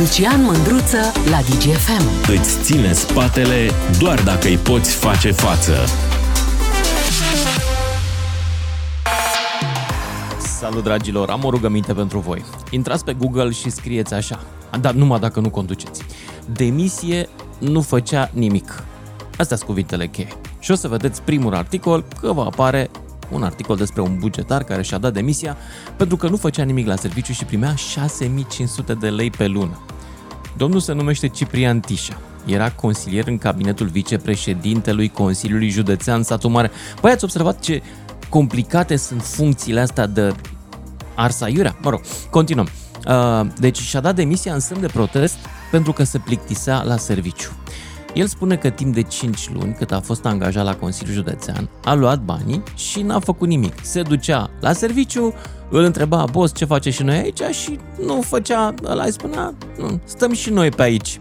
Lucian 0.00 0.42
Mândruță 0.42 0.96
la 1.30 1.40
DGFM. 1.40 2.30
Îți 2.30 2.62
ține 2.62 2.92
spatele 2.92 3.70
doar 3.98 4.22
dacă 4.22 4.48
îi 4.48 4.56
poți 4.56 4.94
face 4.94 5.30
față. 5.30 5.72
Salut 10.38 10.82
dragilor, 10.82 11.30
am 11.30 11.44
o 11.44 11.50
rugăminte 11.50 11.92
pentru 11.92 12.18
voi. 12.18 12.44
Intrați 12.70 13.04
pe 13.04 13.12
Google 13.12 13.50
și 13.50 13.70
scrieți 13.70 14.14
așa, 14.14 14.40
dar 14.80 14.94
numai 14.94 15.18
dacă 15.18 15.40
nu 15.40 15.50
conduceți. 15.50 16.02
Demisie 16.52 17.28
nu 17.58 17.80
făcea 17.80 18.30
nimic. 18.32 18.84
Astea 19.36 19.56
sunt 19.56 19.68
cuvintele 19.68 20.06
cheie. 20.06 20.28
Și 20.58 20.70
o 20.70 20.74
să 20.74 20.88
vedeți 20.88 21.22
primul 21.22 21.54
articol 21.54 22.04
că 22.20 22.32
va 22.32 22.44
apare 22.44 22.90
un 23.30 23.42
articol 23.42 23.76
despre 23.76 24.00
un 24.00 24.16
bugetar 24.18 24.64
care 24.64 24.82
și-a 24.82 24.98
dat 24.98 25.12
demisia 25.12 25.56
pentru 25.96 26.16
că 26.16 26.28
nu 26.28 26.36
făcea 26.36 26.62
nimic 26.62 26.86
la 26.86 26.96
serviciu 26.96 27.32
și 27.32 27.44
primea 27.44 27.74
6500 27.74 28.94
de 28.94 29.08
lei 29.08 29.30
pe 29.30 29.46
lună. 29.46 29.78
Domnul 30.56 30.80
se 30.80 30.92
numește 30.92 31.28
Ciprian 31.28 31.80
Tișa. 31.80 32.20
Era 32.46 32.70
consilier 32.70 33.26
în 33.26 33.38
cabinetul 33.38 33.86
vicepreședintelui 33.86 35.08
Consiliului 35.08 35.68
Județean 35.68 36.22
Satu 36.22 36.48
Mare. 36.48 36.70
Păi 37.00 37.10
ați 37.10 37.24
observat 37.24 37.60
ce 37.60 37.82
complicate 38.28 38.96
sunt 38.96 39.22
funcțiile 39.22 39.80
astea 39.80 40.06
de 40.06 40.34
arsa 41.14 41.48
iurea? 41.48 41.76
Mă 41.82 41.90
rog, 41.90 42.00
continuăm. 42.30 42.68
Uh, 43.08 43.46
deci 43.58 43.78
și-a 43.78 44.00
dat 44.00 44.14
demisia 44.14 44.52
în 44.54 44.60
semn 44.60 44.80
de 44.80 44.86
protest 44.86 45.36
pentru 45.70 45.92
că 45.92 46.02
se 46.02 46.18
plictisea 46.18 46.82
la 46.82 46.96
serviciu. 46.96 47.50
El 48.14 48.26
spune 48.26 48.56
că 48.56 48.70
timp 48.70 48.94
de 48.94 49.02
5 49.02 49.50
luni, 49.52 49.74
cât 49.74 49.92
a 49.92 50.00
fost 50.00 50.24
angajat 50.24 50.64
la 50.64 50.76
Consiliul 50.76 51.14
Județean, 51.14 51.68
a 51.84 51.94
luat 51.94 52.20
banii 52.20 52.62
și 52.74 53.02
n-a 53.02 53.20
făcut 53.20 53.48
nimic. 53.48 53.74
Se 53.82 54.02
ducea 54.02 54.50
la 54.60 54.72
serviciu, 54.72 55.34
îl 55.70 55.84
întreba, 55.84 56.24
boss, 56.30 56.54
ce 56.54 56.64
face 56.64 56.90
și 56.90 57.02
noi 57.02 57.16
aici? 57.16 57.40
Și 57.40 57.78
nu 58.06 58.20
făcea, 58.20 58.74
ăla 58.84 59.04
îi 59.04 59.12
spunea, 59.12 59.54
nu, 59.78 60.00
stăm 60.04 60.32
și 60.32 60.50
noi 60.50 60.68
pe 60.68 60.82
aici. 60.82 61.20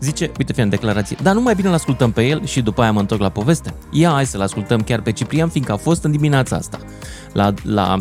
Zice, 0.00 0.30
uite, 0.38 0.52
fie 0.52 0.62
în 0.62 0.68
declarație, 0.68 1.16
dar 1.22 1.34
nu 1.34 1.40
mai 1.40 1.54
bine 1.54 1.68
l 1.68 1.72
ascultăm 1.72 2.12
pe 2.12 2.22
el 2.26 2.46
și 2.46 2.62
după 2.62 2.82
aia 2.82 2.92
mă 2.92 3.00
întorc 3.00 3.20
la 3.20 3.28
poveste. 3.28 3.74
Ia, 3.90 4.10
hai 4.10 4.26
să-l 4.26 4.40
ascultăm 4.40 4.80
chiar 4.80 5.00
pe 5.00 5.12
Ciprian, 5.12 5.48
fiindcă 5.48 5.72
a 5.72 5.76
fost 5.76 6.04
în 6.04 6.10
dimineața 6.10 6.56
asta 6.56 6.78
la, 7.32 7.54
la 7.62 7.98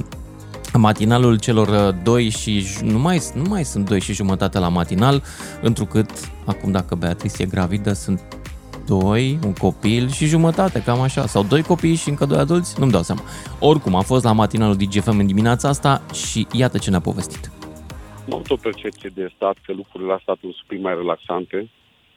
matinalul 0.77 1.39
celor 1.39 1.67
uh, 1.67 1.95
doi 2.03 2.29
și 2.29 2.63
nu 2.83 2.99
mai, 2.99 3.17
nu 3.35 3.43
mai 3.49 3.63
sunt 3.63 3.89
doi 3.89 4.01
și 4.01 4.13
jumătate 4.13 4.59
la 4.59 4.69
matinal, 4.69 5.21
întrucât 5.61 6.09
acum 6.45 6.71
dacă 6.71 6.95
Beatrice 6.95 7.41
e 7.41 7.45
gravidă 7.45 7.93
sunt 7.93 8.21
doi, 8.87 9.39
un 9.45 9.53
copil 9.53 10.09
și 10.09 10.25
jumătate, 10.25 10.81
cam 10.81 11.01
așa, 11.01 11.25
sau 11.25 11.43
doi 11.43 11.61
copii 11.61 11.95
și 11.95 12.09
încă 12.09 12.25
doi 12.25 12.37
adulți, 12.37 12.79
nu-mi 12.79 12.91
dau 12.91 13.01
seama. 13.01 13.21
Oricum, 13.59 13.95
a 13.95 14.01
fost 14.01 14.23
la 14.23 14.31
matinalul 14.31 14.75
DGFM 14.75 15.19
în 15.19 15.27
dimineața 15.27 15.67
asta 15.69 16.01
și 16.13 16.47
iată 16.51 16.77
ce 16.77 16.89
ne-a 16.89 16.99
povestit. 16.99 17.51
Am 18.25 18.33
avut 18.33 18.49
o 18.49 18.55
percepție 18.55 19.11
de 19.13 19.31
stat 19.35 19.55
că 19.65 19.73
lucrurile 19.73 20.11
la 20.11 20.19
statul 20.21 20.51
sunt 20.53 20.67
pic 20.67 20.81
mai 20.81 20.95
relaxante, 20.95 21.69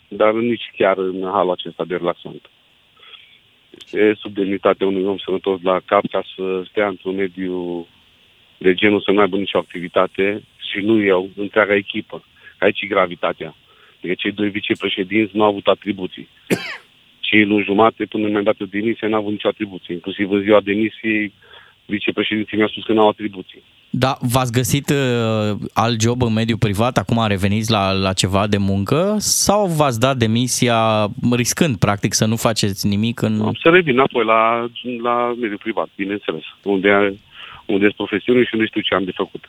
dar 0.08 0.32
nici 0.32 0.72
chiar 0.76 0.98
în 0.98 1.30
halul 1.32 1.50
acesta 1.50 1.84
de 1.84 1.96
relaxant. 1.96 2.42
Este 3.70 4.16
sub 4.20 4.34
demnitatea 4.34 4.86
unui 4.86 5.04
om 5.04 5.16
sănătos 5.18 5.62
la 5.62 5.80
cap 5.84 6.04
ca 6.10 6.22
să 6.36 6.62
stea 6.70 6.86
într-un 6.86 7.14
mediu 7.14 7.86
de 8.58 8.74
genul 8.74 9.00
să 9.00 9.10
nu 9.10 9.20
aibă 9.20 9.36
nicio 9.36 9.58
activitate 9.58 10.42
și 10.70 10.78
nu 10.78 11.02
eu, 11.02 11.30
întreaga 11.36 11.74
echipă. 11.74 12.24
Aici 12.58 12.80
e 12.80 12.86
gravitatea. 12.86 13.54
Adică 13.98 14.14
cei 14.14 14.32
doi 14.32 14.48
vicepreședinți 14.48 15.36
nu 15.36 15.42
au 15.42 15.48
avut 15.48 15.66
atribuții. 15.66 16.28
Cei 17.28 17.44
luni 17.44 17.64
jumate, 17.64 18.04
până 18.04 18.28
mi-am 18.28 18.42
dat 18.42 18.56
demisie, 18.70 19.08
n-au 19.08 19.20
avut 19.20 19.32
nicio 19.32 19.48
atribuție. 19.48 19.94
Inclusiv 19.94 20.30
în 20.30 20.40
ziua 20.42 20.60
demisiei, 20.60 21.32
vicepreședinții 21.86 22.56
mi-a 22.56 22.66
spus 22.66 22.84
că 22.84 22.92
nu 22.92 23.00
au 23.00 23.08
atribuții. 23.08 23.62
Da, 23.90 24.16
v-ați 24.20 24.52
găsit 24.52 24.90
uh, 24.90 25.56
alt 25.72 26.00
job 26.00 26.22
în 26.22 26.32
mediul 26.32 26.58
privat, 26.58 26.96
acum 26.96 27.24
reveniți 27.26 27.70
la, 27.70 27.92
la 27.92 28.12
ceva 28.12 28.46
de 28.46 28.56
muncă 28.56 29.14
sau 29.18 29.66
v-ați 29.66 30.00
dat 30.00 30.16
demisia 30.16 31.06
riscând, 31.30 31.76
practic, 31.76 32.12
să 32.12 32.26
nu 32.26 32.36
faceți 32.36 32.86
nimic 32.86 33.22
în... 33.22 33.40
Am 33.40 33.58
să 33.62 33.68
revin 33.68 33.92
înapoi 33.92 34.24
la, 34.24 34.66
la 35.02 35.34
mediul 35.40 35.58
privat, 35.62 35.88
bineînțeles, 35.96 36.42
unde 36.62 37.16
unde 37.66 37.84
sunt 37.84 37.94
profesiune 37.94 38.44
și 38.44 38.56
nu 38.56 38.66
știu 38.66 38.80
ce 38.80 38.94
am 38.94 39.04
de 39.04 39.12
făcut. 39.14 39.48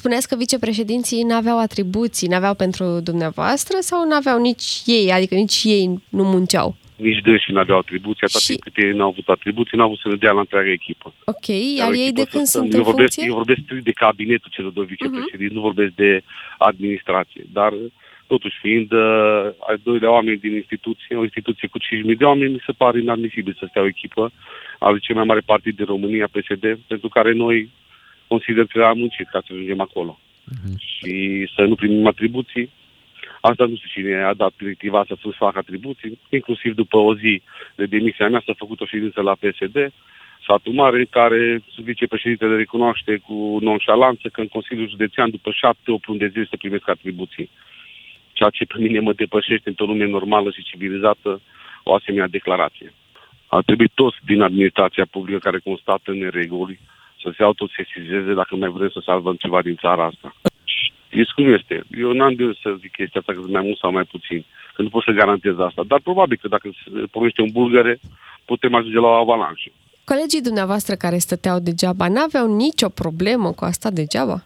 Spuneți 0.00 0.28
că 0.28 0.36
vicepreședinții 0.36 1.22
nu 1.22 1.34
aveau 1.34 1.58
atribuții, 1.58 2.28
nu 2.28 2.34
aveau 2.34 2.54
pentru 2.54 2.84
dumneavoastră 3.00 3.76
sau 3.80 4.06
nu 4.06 4.14
aveau 4.14 4.38
nici 4.40 4.66
ei, 4.86 5.12
adică 5.12 5.34
nici 5.34 5.62
ei 5.64 5.84
nu 6.08 6.24
munceau? 6.24 6.76
Nici 6.96 7.42
și 7.42 7.52
nu 7.52 7.58
aveau 7.58 7.78
atribuții, 7.78 8.26
atât 8.26 8.40
și... 8.40 8.54
cât 8.56 8.76
ei 8.76 8.90
nu 8.90 9.02
au 9.02 9.08
avut 9.08 9.28
atribuții, 9.28 9.76
nu 9.76 9.82
au 9.82 9.88
avut 9.88 10.00
să 10.00 10.08
ne 10.08 10.14
dea 10.14 10.32
la 10.32 10.40
întreaga 10.40 10.70
echipă. 10.70 11.14
Ok, 11.24 11.46
iar 11.76 11.92
ei 11.92 12.12
de 12.12 12.24
când 12.32 12.46
sunt 12.46 12.72
eu 12.72 12.78
în 12.78 12.84
vorbesc, 12.84 13.12
funcție? 13.12 13.26
Eu 13.26 13.34
vorbesc 13.34 13.60
strict 13.64 13.84
de 13.84 13.92
cabinetul 14.04 14.50
celor 14.54 14.70
doi 14.70 14.84
vicepreședinți, 14.84 15.52
uh-huh. 15.52 15.56
nu 15.56 15.68
vorbesc 15.68 15.92
de 15.94 16.22
administrație, 16.58 17.42
dar 17.52 17.72
totuși 18.26 18.56
fiind 18.60 18.92
uh, 18.92 19.44
ai 19.68 19.78
doilea 19.82 20.10
oameni 20.10 20.38
din 20.38 20.54
instituție, 20.54 21.16
o 21.16 21.22
instituție 21.22 21.68
cu 21.68 21.78
5.000 21.78 22.16
de 22.18 22.24
oameni, 22.24 22.52
mi 22.52 22.62
se 22.66 22.72
pare 22.72 23.00
inadmisibil 23.00 23.56
să 23.58 23.66
stea 23.68 23.82
o 23.82 23.86
echipă 23.86 24.32
al 24.78 24.98
cel 24.98 25.14
mai 25.14 25.24
mare 25.24 25.40
partid 25.40 25.76
din 25.76 25.84
România, 25.84 26.28
PSD, 26.32 26.78
pentru 26.86 27.08
care 27.08 27.32
noi 27.32 27.70
consider 28.26 28.66
că 28.66 28.84
am 28.84 28.98
muncit 28.98 29.28
ca 29.28 29.40
să 29.46 29.52
ajungem 29.52 29.80
acolo. 29.80 30.18
Uh-huh. 30.18 30.74
Și 30.76 31.46
să 31.54 31.62
nu 31.62 31.74
primim 31.74 32.06
atribuții. 32.06 32.70
Asta 33.40 33.64
nu 33.64 33.76
știu 33.76 33.88
cine 33.92 34.22
a 34.22 34.34
dat 34.34 34.52
directiva 34.58 35.04
să 35.08 35.14
să 35.22 35.28
facă 35.36 35.58
atribuții, 35.58 36.18
inclusiv 36.28 36.74
după 36.74 36.96
o 36.96 37.16
zi 37.16 37.42
de 37.74 37.86
demisia 37.86 38.28
mea 38.28 38.42
s-a 38.46 38.52
făcut 38.56 38.80
o 38.80 38.86
ședință 38.86 39.20
la 39.20 39.34
PSD, 39.34 39.92
satul 40.46 40.72
mare, 40.72 40.98
în 40.98 41.06
care 41.10 41.62
vicepreședintele 41.76 42.56
recunoaște 42.56 43.16
cu 43.16 43.58
nonșalanță 43.60 44.28
că 44.28 44.40
în 44.40 44.48
Consiliul 44.48 44.88
Județean, 44.88 45.30
după 45.30 45.50
șapte, 45.50 45.90
opt 45.90 46.06
luni 46.06 46.18
de 46.18 46.28
zile, 46.28 46.46
se 46.50 46.56
primesc 46.56 46.88
atribuții. 46.88 47.50
Ceea 48.32 48.50
ce 48.50 48.64
pe 48.64 48.78
mine 48.78 49.00
mă 49.00 49.12
depășește 49.12 49.68
într-o 49.68 49.84
lume 49.84 50.06
normală 50.06 50.50
și 50.50 50.62
civilizată 50.62 51.40
o 51.82 51.94
asemenea 51.94 52.28
declarație. 52.28 52.92
Ar 53.56 53.62
trebui 53.62 53.90
toți 53.94 54.16
din 54.24 54.40
administrația 54.42 55.06
publică 55.10 55.38
care 55.38 55.58
constată 55.58 56.12
nereguli 56.12 56.80
să 57.22 57.32
se 57.36 57.42
autosesizeze 57.42 58.32
dacă 58.34 58.56
mai 58.56 58.68
vrem 58.68 58.88
să 58.88 59.00
salvăm 59.04 59.34
ceva 59.34 59.62
din 59.62 59.76
țara 59.76 60.04
asta. 60.04 60.34
Știți 60.64 61.34
cum 61.34 61.52
este? 61.52 61.82
Eu 61.98 62.12
n-am 62.12 62.34
de 62.34 62.44
să 62.62 62.76
zic 62.80 62.90
chestia 62.90 63.20
asta 63.20 63.32
că 63.32 63.40
sunt 63.40 63.52
mai 63.52 63.62
mult 63.62 63.78
sau 63.78 63.92
mai 63.92 64.04
puțin, 64.04 64.44
că 64.74 64.82
nu 64.82 64.88
pot 64.88 65.02
să 65.02 65.10
garantez 65.10 65.58
asta. 65.58 65.82
Dar 65.86 66.00
probabil 66.00 66.38
că 66.40 66.48
dacă 66.48 66.70
se 66.84 66.90
pomește 67.10 67.42
un 67.42 67.50
bulgare, 67.52 68.00
putem 68.44 68.74
ajunge 68.74 68.98
la 68.98 69.06
o 69.06 69.20
avalanșă. 69.24 69.70
Colegii 70.04 70.48
dumneavoastră 70.48 70.94
care 70.94 71.18
stăteau 71.18 71.58
degeaba 71.58 72.08
n-aveau 72.08 72.56
nicio 72.56 72.88
problemă 72.88 73.52
cu 73.52 73.64
asta 73.64 73.90
degeaba? 73.90 74.44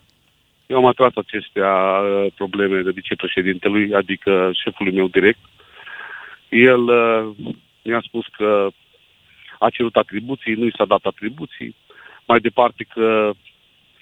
Eu 0.66 0.76
am 0.76 0.86
atras 0.86 1.12
acestea 1.14 1.72
uh, 1.72 2.32
probleme 2.34 2.80
de 2.80 2.90
vicepreședintelui, 2.90 3.94
adică 3.94 4.50
șefului 4.62 4.92
meu 4.92 5.08
direct. 5.08 5.38
El 6.48 6.82
uh, 6.82 7.28
mi-a 7.82 8.02
spus 8.06 8.26
că 8.36 8.70
a 9.58 9.70
cerut 9.70 9.96
atribuții, 9.96 10.54
nu 10.54 10.66
i 10.66 10.74
s-a 10.76 10.84
dat 10.84 11.00
atribuții. 11.02 11.74
Mai 12.26 12.40
departe 12.40 12.86
că 12.94 13.32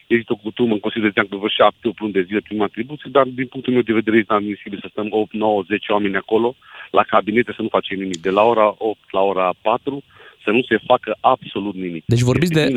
există 0.06 0.32
o 0.32 0.42
cutumă 0.42 0.72
în 0.72 0.80
Consiliul 0.80 1.10
de 1.14 1.26
că 1.30 1.36
vă 1.36 1.48
șapte, 1.48 1.88
8 1.88 2.00
luni 2.00 2.12
de 2.12 2.22
zile 2.22 2.40
prin 2.40 2.62
atribuții, 2.62 3.10
dar 3.10 3.24
din 3.24 3.46
punctul 3.46 3.72
meu 3.72 3.82
de 3.82 3.92
vedere 3.92 4.16
este 4.16 4.32
admisibil 4.32 4.78
să 4.80 4.88
stăm 4.90 5.06
8, 5.10 5.32
9, 5.32 5.62
10 5.66 5.92
oameni 5.92 6.16
acolo, 6.16 6.54
la 6.90 7.02
cabinete 7.02 7.52
să 7.56 7.62
nu 7.62 7.68
facem 7.68 7.98
nimic. 7.98 8.20
De 8.20 8.30
la 8.30 8.42
ora 8.42 8.74
8 8.78 8.98
la 9.10 9.20
ora 9.20 9.54
4 9.62 10.02
să 10.44 10.52
nu 10.52 10.62
se 10.62 10.78
facă 10.86 11.16
absolut 11.20 11.74
nimic. 11.74 12.02
Deci 12.06 12.20
vorbiți 12.20 12.52
de 12.52 12.72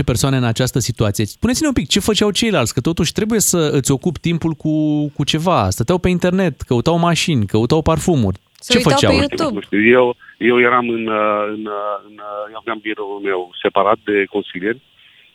8-10 0.00 0.04
persoane 0.04 0.36
în 0.36 0.44
această 0.44 0.78
situație. 0.78 1.24
Spuneți-ne 1.24 1.66
un 1.66 1.72
pic, 1.72 1.88
ce 1.88 2.00
făceau 2.00 2.30
ceilalți? 2.30 2.74
Că 2.74 2.80
totuși 2.80 3.12
trebuie 3.12 3.40
să 3.40 3.70
îți 3.72 3.90
ocupi 3.90 4.20
timpul 4.20 4.52
cu, 4.52 5.08
cu 5.08 5.24
ceva. 5.24 5.70
Stăteau 5.70 5.98
pe 5.98 6.08
internet, 6.08 6.60
căutau 6.60 6.98
mașini, 6.98 7.46
căutau 7.46 7.82
parfumuri. 7.82 8.38
Se 8.58 8.72
ce 8.72 8.78
uitau 8.78 8.92
făceau? 8.92 9.10
pe 9.10 9.16
YouTube. 9.16 9.54
Nu 9.54 9.60
știu, 9.60 9.88
eu, 9.88 10.16
eu 10.50 10.60
eram 10.60 10.88
în, 10.88 11.06
uh, 11.06 11.44
în, 11.54 11.64
uh, 11.66 11.96
în, 12.08 12.14
uh, 12.28 12.44
eu 12.52 12.58
aveam 12.62 12.78
biroul 12.82 13.20
meu 13.20 13.50
separat 13.62 13.98
de 14.04 14.24
consilieri, 14.24 14.80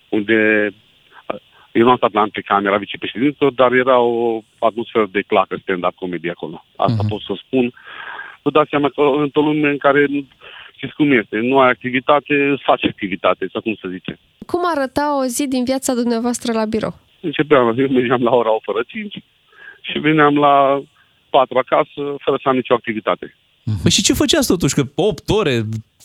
unde 0.10 0.38
eu 1.72 1.84
nu 1.84 1.90
am 1.90 1.98
stat 1.98 2.14
la 2.14 2.22
antecamera 2.22 2.78
vicepreședintelor, 2.78 3.54
dar 3.54 3.72
era 3.72 4.00
o 4.00 4.42
atmosferă 4.60 5.08
de 5.12 5.22
clacă 5.22 5.58
stand-up 5.62 5.96
comedy 5.96 6.30
acolo. 6.30 6.66
Asta 6.76 7.04
uh-huh. 7.04 7.10
pot 7.10 7.22
să 7.22 7.34
spun. 7.46 7.74
Vă 8.42 8.50
dați 8.50 8.70
seama 8.70 8.90
că 8.90 9.02
într-o 9.02 9.42
lume 9.42 9.70
în 9.70 9.78
care 9.78 10.08
știți 10.76 10.96
cum 10.96 11.12
este, 11.12 11.38
nu 11.38 11.60
ai 11.60 11.70
activitate, 11.70 12.34
îți 12.54 12.64
faci 12.64 12.86
activitate, 12.86 13.48
sau 13.52 13.62
cum 13.62 13.76
să 13.82 13.88
zice. 13.88 14.20
Cum 14.46 14.62
arăta 14.76 15.18
o 15.22 15.24
zi 15.26 15.48
din 15.48 15.64
viața 15.64 15.94
dumneavoastră 15.94 16.54
la 16.54 16.66
birou? 16.66 16.94
Începeam, 17.22 17.74
eu 17.80 17.88
mergeam 17.88 18.24
la 18.24 18.36
ora 18.36 18.54
8 18.54 18.64
fără 18.64 18.84
5 18.88 19.24
și 19.82 20.00
veneam 20.00 20.38
la 20.38 20.82
4 21.30 21.58
acasă, 21.58 22.02
fără 22.24 22.38
să 22.42 22.50
am 22.50 22.56
nicio 22.56 22.74
activitate. 22.74 23.36
Păi 23.82 23.92
și 23.92 24.02
ce 24.02 24.14
făceați 24.14 24.48
totuși? 24.48 24.74
Că 24.76 24.84
8 24.96 25.30
ore, 25.30 25.52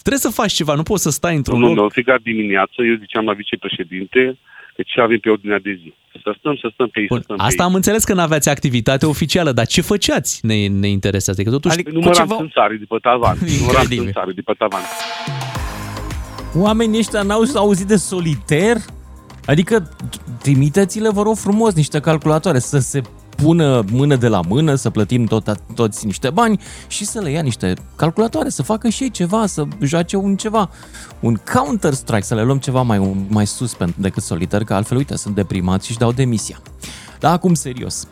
trebuie 0.03 0.21
să 0.21 0.29
faci 0.31 0.53
ceva, 0.53 0.75
nu 0.75 0.83
poți 0.83 1.03
să 1.03 1.11
stai 1.11 1.37
într-un 1.37 1.59
Nu, 1.61 1.67
loc. 1.67 1.77
nu, 1.77 1.89
fiecare 1.89 2.21
dimineață, 2.23 2.75
eu 2.89 2.97
ziceam 3.01 3.25
la 3.25 3.33
vicepreședinte, 3.33 4.39
că 4.77 4.83
ce 4.87 5.01
avem 5.01 5.19
pe 5.19 5.29
ordinea 5.31 5.59
de 5.59 5.79
zi. 5.83 5.95
Să 6.23 6.35
stăm, 6.39 6.57
să 6.61 6.71
stăm 6.73 6.89
pe 6.89 7.01
ei, 7.01 7.07
să 7.07 7.13
Bun, 7.15 7.23
stăm 7.23 7.37
asta 7.41 7.49
pe 7.55 7.63
ei. 7.63 7.69
am 7.69 7.75
înțeles 7.75 8.05
că 8.05 8.15
n-aveați 8.15 8.49
activitate 8.49 9.07
oficială, 9.07 9.53
dar 9.53 9.67
ce 9.67 9.81
făceați 9.81 10.47
ne, 10.47 10.67
ne 10.67 10.89
interesează. 10.89 11.43
Că 11.43 11.51
totuși 11.51 11.75
Adică- 11.75 11.91
Număram 11.91 12.15
ceva- 12.27 12.37
țânțarii 12.37 12.79
de 12.79 12.85
pe 12.89 12.97
tavan. 13.01 13.37
Număram 13.59 13.81
Incredibil. 13.83 14.03
țânțarii 14.05 14.35
de 14.35 14.41
pe 14.41 14.53
tavan. 14.59 14.81
Oamenii 16.57 16.99
ăștia 16.99 17.23
n-au 17.23 17.43
auzit 17.55 17.87
de 17.87 17.97
soliter? 17.97 18.77
Adică 19.47 19.89
trimiteți-le, 20.43 21.09
vă 21.11 21.23
rog 21.23 21.37
frumos, 21.37 21.75
niște 21.75 22.01
calculatoare 22.01 22.59
să 22.59 22.79
se 22.79 23.01
pună 23.37 23.85
mână 23.91 24.17
de 24.17 24.29
la 24.29 24.41
mână, 24.49 24.75
să 24.75 24.91
plătim 24.91 25.25
tot, 25.25 25.61
toți 25.75 26.07
niște 26.07 26.31
bani 26.31 26.61
și 26.87 27.05
să 27.05 27.21
le 27.21 27.31
ia 27.31 27.43
niște 27.43 27.75
calculatoare, 27.97 28.49
să 28.49 28.63
facă 28.63 28.89
și 28.89 29.03
ei 29.03 29.11
ceva, 29.11 29.47
să 29.47 29.65
joace 29.81 30.17
un 30.17 30.37
ceva, 30.37 30.71
un 31.21 31.41
Counter-Strike, 31.53 32.25
să 32.25 32.35
le 32.35 32.43
luăm 32.43 32.59
ceva 32.59 32.83
mai, 32.83 33.27
mai 33.29 33.47
sus 33.47 33.77
decât 33.97 34.23
solitaire, 34.23 34.65
că 34.65 34.75
altfel, 34.75 34.97
uite, 34.97 35.17
sunt 35.17 35.35
deprimați 35.35 35.85
și 35.85 35.91
își 35.91 36.01
dau 36.01 36.13
demisia. 36.13 36.61
Dar 37.19 37.33
acum, 37.33 37.55
serios, 37.55 38.07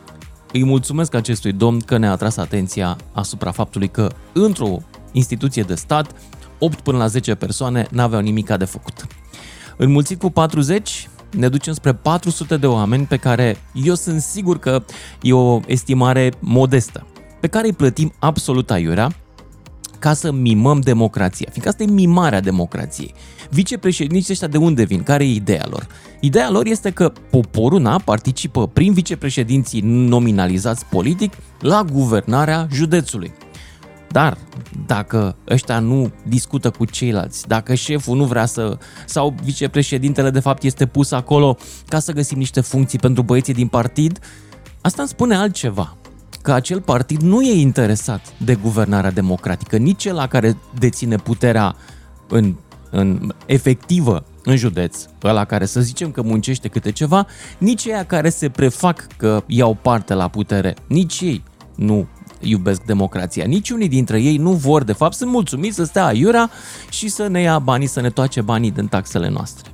îi 0.53 0.63
mulțumesc 0.63 1.13
acestui 1.13 1.51
domn 1.51 1.79
că 1.79 1.97
ne-a 1.97 2.11
atras 2.11 2.37
atenția 2.37 2.97
asupra 3.11 3.51
faptului 3.51 3.87
că 3.87 4.11
într-o 4.33 4.77
instituție 5.11 5.63
de 5.63 5.75
stat, 5.75 6.11
8 6.59 6.79
până 6.79 6.97
la 6.97 7.07
10 7.07 7.35
persoane 7.35 7.87
n-aveau 7.91 8.21
nimic 8.21 8.55
de 8.55 8.65
făcut. 8.65 9.07
Înmulțit 9.77 10.19
cu 10.19 10.29
40, 10.29 11.09
ne 11.37 11.47
ducem 11.47 11.73
spre 11.73 11.93
400 11.93 12.57
de 12.57 12.67
oameni 12.67 13.05
pe 13.05 13.17
care 13.17 13.57
eu 13.73 13.93
sunt 13.93 14.21
sigur 14.21 14.59
că 14.59 14.83
e 15.21 15.33
o 15.33 15.59
estimare 15.65 16.31
modestă, 16.39 17.07
pe 17.39 17.47
care 17.47 17.67
îi 17.67 17.73
plătim 17.73 18.13
absolut 18.19 18.71
aiurea 18.71 19.15
ca 19.99 20.13
să 20.13 20.31
mimăm 20.31 20.79
democrația, 20.79 21.47
fiindcă 21.49 21.69
asta 21.69 21.83
e 21.83 21.85
mimarea 21.85 22.39
democrației. 22.39 23.13
Vicepreședinții 23.49 24.33
ăștia 24.33 24.47
de 24.47 24.57
unde 24.57 24.83
vin? 24.83 25.03
Care 25.03 25.23
e 25.23 25.33
ideea 25.33 25.65
lor? 25.69 25.87
Ideea 26.19 26.49
lor 26.49 26.65
este 26.65 26.89
că 26.89 27.11
poporul 27.29 27.81
na, 27.81 27.99
participă 28.05 28.67
prin 28.67 28.93
vicepreședinții 28.93 29.81
nominalizați 29.83 30.85
politic 30.85 31.33
la 31.59 31.85
guvernarea 31.91 32.67
județului. 32.71 33.31
Dar 34.13 34.37
dacă 34.85 35.35
ăștia 35.49 35.79
nu 35.79 36.11
discută 36.27 36.69
cu 36.69 36.85
ceilalți, 36.85 37.47
dacă 37.47 37.73
șeful 37.73 38.17
nu 38.17 38.25
vrea 38.25 38.45
să, 38.45 38.77
sau 39.05 39.35
vicepreședintele 39.43 40.29
de 40.29 40.39
fapt 40.39 40.63
este 40.63 40.85
pus 40.85 41.11
acolo 41.11 41.57
ca 41.87 41.99
să 41.99 42.11
găsim 42.11 42.37
niște 42.37 42.61
funcții 42.61 42.99
pentru 42.99 43.23
băieții 43.23 43.53
din 43.53 43.67
partid, 43.67 44.19
asta 44.81 45.01
îmi 45.01 45.11
spune 45.11 45.35
altceva 45.35 45.97
că 46.41 46.51
acel 46.51 46.81
partid 46.81 47.21
nu 47.21 47.41
e 47.41 47.61
interesat 47.61 48.33
de 48.37 48.55
guvernarea 48.55 49.11
democratică, 49.11 49.77
nici 49.77 50.01
cel 50.01 50.25
care 50.27 50.57
deține 50.79 51.15
puterea 51.15 51.75
în, 52.27 52.55
în 52.91 53.33
efectivă 53.45 54.25
în 54.43 54.55
județ, 54.55 55.05
ăla 55.23 55.45
care 55.45 55.65
să 55.65 55.81
zicem 55.81 56.11
că 56.11 56.21
muncește 56.21 56.67
câte 56.67 56.91
ceva, 56.91 57.27
nici 57.57 57.85
ei 57.85 58.03
care 58.07 58.29
se 58.29 58.49
prefac 58.49 59.07
că 59.17 59.43
iau 59.47 59.77
parte 59.81 60.13
la 60.13 60.27
putere, 60.27 60.75
nici 60.87 61.21
ei 61.21 61.43
nu 61.75 62.07
iubesc 62.43 62.81
democrația. 62.81 63.45
Niciunii 63.45 63.87
dintre 63.87 64.21
ei 64.21 64.37
nu 64.37 64.51
vor, 64.51 64.83
de 64.83 64.93
fapt, 64.93 65.13
sunt 65.15 65.31
mulțumiți 65.31 65.75
să 65.75 65.83
stea 65.83 66.05
aiurea 66.05 66.51
și 66.89 67.07
să 67.07 67.27
ne 67.27 67.41
ia 67.41 67.59
banii, 67.59 67.87
să 67.87 68.01
ne 68.01 68.09
toace 68.09 68.41
banii 68.41 68.71
din 68.71 68.87
taxele 68.87 69.29
noastre. 69.29 69.71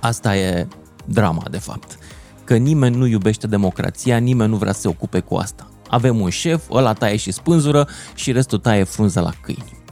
Asta 0.00 0.36
e 0.36 0.68
drama, 1.04 1.42
de 1.50 1.58
fapt. 1.58 1.98
Că 2.44 2.56
nimeni 2.56 2.96
nu 2.96 3.06
iubește 3.06 3.46
democrația, 3.46 4.16
nimeni 4.16 4.50
nu 4.50 4.56
vrea 4.56 4.72
să 4.72 4.80
se 4.80 4.88
ocupe 4.88 5.20
cu 5.20 5.34
asta. 5.34 5.68
Avem 5.88 6.20
un 6.20 6.30
șef, 6.30 6.70
ăla 6.70 6.92
taie 6.92 7.16
și 7.16 7.32
spânzură 7.32 7.88
și 8.14 8.32
restul 8.32 8.58
taie 8.58 8.84
frunză 8.84 9.20
la 9.20 9.32
câini. 9.40 9.82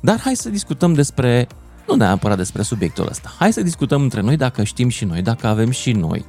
Dar 0.00 0.20
hai 0.20 0.36
să 0.36 0.48
discutăm 0.48 0.92
despre, 0.92 1.46
nu 1.86 1.94
neapărat 1.94 2.36
despre 2.36 2.62
subiectul 2.62 3.06
ăsta, 3.10 3.34
hai 3.38 3.52
să 3.52 3.62
discutăm 3.62 4.02
între 4.02 4.20
noi 4.20 4.36
dacă 4.36 4.62
știm 4.62 4.88
și 4.88 5.04
noi, 5.04 5.22
dacă 5.22 5.46
avem 5.46 5.70
și 5.70 5.92
noi 5.92 6.24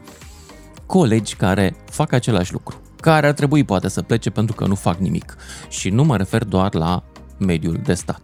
colegi 0.86 1.36
care 1.36 1.76
fac 1.90 2.12
același 2.12 2.52
lucru 2.52 2.85
care 3.06 3.28
ar 3.28 3.34
trebui 3.34 3.63
poate 3.63 3.88
să 3.88 4.02
plece 4.02 4.30
pentru 4.30 4.56
că 4.56 4.66
nu 4.66 4.75
fac 4.75 4.98
nimic. 4.98 5.36
Și 5.69 5.90
nu 5.90 6.04
mă 6.04 6.18
refer 6.18 6.44
doar 6.44 6.74
la 6.74 7.04
mediul 7.38 7.80
de 7.84 7.94
stat. 7.94 8.22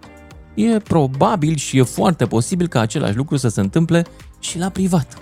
E 0.54 0.80
probabil 0.80 1.56
și 1.56 1.78
e 1.78 1.83
foarte 1.83 2.25
posibil 2.25 2.68
ca 2.68 2.80
același 2.80 3.16
lucru 3.16 3.38
să 3.38 3.48
se 3.48 3.60
întâmple 3.60 4.06
și 4.39 4.57
la 4.57 4.69
privat. 4.69 5.18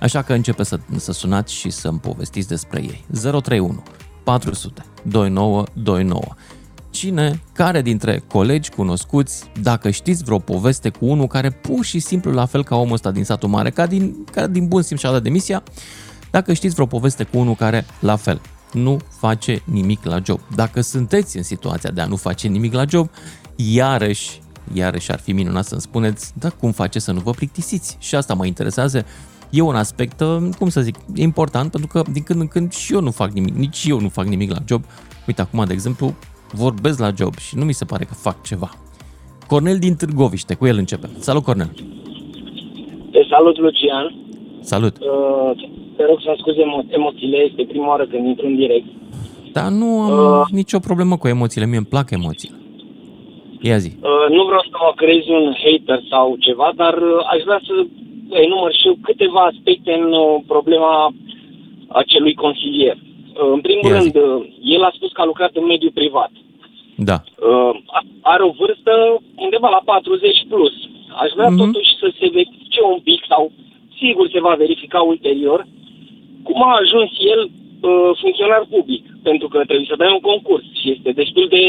Așa 0.00 0.22
că 0.22 0.32
începe 0.32 0.62
să, 0.62 0.78
să 0.96 1.12
sunați 1.12 1.54
și 1.54 1.70
să-mi 1.70 1.98
povestiți 1.98 2.48
despre 2.48 2.82
ei. 2.82 3.04
031 3.20 3.82
400 4.24 4.84
2929 5.02 6.22
Cine, 6.90 7.42
care 7.52 7.82
dintre 7.82 8.22
colegi 8.28 8.70
cunoscuți, 8.70 9.50
dacă 9.62 9.90
știți 9.90 10.24
vreo 10.24 10.38
poveste 10.38 10.88
cu 10.88 11.06
unul 11.06 11.26
care 11.26 11.50
pur 11.50 11.84
și 11.84 11.98
simplu 11.98 12.32
la 12.32 12.46
fel 12.46 12.64
ca 12.64 12.76
omul 12.76 12.92
ăsta 12.92 13.10
din 13.10 13.24
satul 13.24 13.48
mare, 13.48 13.70
ca 13.70 13.86
din, 13.86 14.24
ca 14.32 14.46
din 14.46 14.68
bun 14.68 14.82
simț 14.82 15.00
și-a 15.00 15.10
dat 15.10 15.22
demisia, 15.22 15.62
dacă 16.30 16.52
știți 16.52 16.74
vreo 16.74 16.86
poveste 16.86 17.24
cu 17.24 17.38
unul 17.38 17.54
care 17.54 17.86
la 18.00 18.16
fel 18.16 18.40
nu 18.76 18.96
face 19.08 19.62
nimic 19.64 20.04
la 20.04 20.18
job. 20.24 20.40
Dacă 20.54 20.80
sunteți 20.80 21.36
în 21.36 21.42
situația 21.42 21.90
de 21.90 22.00
a 22.00 22.06
nu 22.06 22.16
face 22.16 22.48
nimic 22.48 22.72
la 22.72 22.84
job, 22.88 23.08
iarăși, 23.56 24.40
iarăși 24.72 25.12
ar 25.12 25.18
fi 25.18 25.32
minunat 25.32 25.64
să-mi 25.64 25.80
spuneți, 25.80 26.32
da, 26.34 26.50
cum 26.50 26.72
face 26.72 26.98
să 26.98 27.12
nu 27.12 27.20
vă 27.20 27.30
plictisiți? 27.30 27.96
Și 28.00 28.14
asta 28.14 28.34
mă 28.34 28.46
interesează. 28.46 29.04
E 29.50 29.60
un 29.60 29.76
aspect, 29.76 30.20
uh, 30.20 30.48
cum 30.58 30.68
să 30.68 30.80
zic, 30.80 30.96
important, 31.14 31.70
pentru 31.70 31.88
că 31.88 32.02
din 32.12 32.22
când 32.22 32.40
în 32.40 32.48
când 32.48 32.72
și 32.72 32.92
eu 32.92 33.00
nu 33.00 33.10
fac 33.10 33.32
nimic, 33.32 33.54
nici 33.54 33.84
eu 33.84 34.00
nu 34.00 34.08
fac 34.08 34.26
nimic 34.26 34.50
la 34.50 34.62
job. 34.66 34.84
Uite, 35.26 35.40
acum, 35.40 35.64
de 35.64 35.72
exemplu, 35.72 36.14
vorbesc 36.52 36.98
la 36.98 37.12
job 37.16 37.38
și 37.38 37.56
nu 37.56 37.64
mi 37.64 37.72
se 37.72 37.84
pare 37.84 38.04
că 38.04 38.14
fac 38.14 38.42
ceva. 38.42 38.70
Cornel 39.46 39.78
din 39.78 39.94
Târgoviște, 39.94 40.54
cu 40.54 40.66
el 40.66 40.76
începem. 40.76 41.10
Salut, 41.20 41.44
Cornel! 41.44 42.04
Te 43.16 43.24
salut, 43.34 43.56
Lucian! 43.58 44.06
Salut! 44.60 44.94
Uh, 45.00 45.50
te 45.96 46.02
rog 46.04 46.18
să 46.26 46.34
scuze 46.40 46.62
emo- 46.68 46.86
emoțiile, 46.98 47.36
este 47.48 47.62
prima 47.72 47.88
oară 47.88 48.04
când 48.06 48.26
intru 48.26 48.46
în 48.46 48.56
direct. 48.56 48.88
Da, 49.52 49.68
nu 49.68 49.88
am 50.00 50.40
uh, 50.40 50.46
nicio 50.60 50.78
problemă 50.78 51.14
cu 51.16 51.26
emoțiile, 51.28 51.66
mie 51.66 51.82
îmi 51.82 51.92
plac 51.94 52.10
emoțiile. 52.10 52.56
Ia 53.68 53.78
zi. 53.84 53.90
Uh, 54.10 54.26
nu 54.36 54.42
vreau 54.48 54.62
să 54.70 54.76
mă 54.84 54.92
creez 55.00 55.24
un 55.38 55.46
hater 55.62 56.00
sau 56.12 56.26
ceva, 56.46 56.68
dar 56.82 56.94
uh, 56.94 57.32
aș 57.32 57.40
vrea 57.48 57.60
să 57.68 57.74
enumăr 58.44 58.72
și 58.78 58.86
eu 58.90 58.96
câteva 59.08 59.42
aspecte 59.52 59.92
în 60.00 60.06
uh, 60.12 60.34
problema 60.52 61.14
acelui 62.00 62.34
consilier. 62.44 62.96
Uh, 62.96 63.50
în 63.56 63.60
primul 63.66 63.90
Ia 63.90 63.98
rând, 63.98 64.14
uh, 64.16 64.46
el 64.76 64.82
a 64.88 64.92
spus 64.96 65.10
că 65.12 65.20
a 65.20 65.30
lucrat 65.30 65.52
în 65.60 65.66
mediul 65.72 65.98
privat. 66.00 66.32
Da. 67.10 67.16
Uh, 67.50 67.72
are 68.32 68.42
o 68.42 68.56
vârstă 68.60 68.92
undeva 69.44 69.68
la 69.76 69.80
40 69.84 70.46
plus. 70.52 70.74
Aș 71.22 71.30
vrea 71.36 71.50
mm-hmm. 71.50 71.64
totuși 71.64 71.90
să 72.00 72.08
se 72.18 72.26
verifice 72.38 72.80
un 72.94 73.00
pic 73.08 73.20
sau 73.32 73.52
sigur 74.00 74.24
se 74.34 74.40
va 74.40 74.54
verifica 74.64 75.00
ulterior 75.00 75.60
cum 76.46 76.58
a 76.70 76.72
ajuns 76.82 77.10
el 77.32 77.40
uh, 77.46 78.10
funcționar 78.22 78.62
public? 78.74 79.04
Pentru 79.28 79.48
că 79.52 79.58
trebuie 79.70 79.90
să 79.92 80.00
dai 80.02 80.12
un 80.18 80.24
concurs 80.30 80.66
și 80.80 80.86
este 80.96 81.10
destul 81.22 81.46
de 81.56 81.64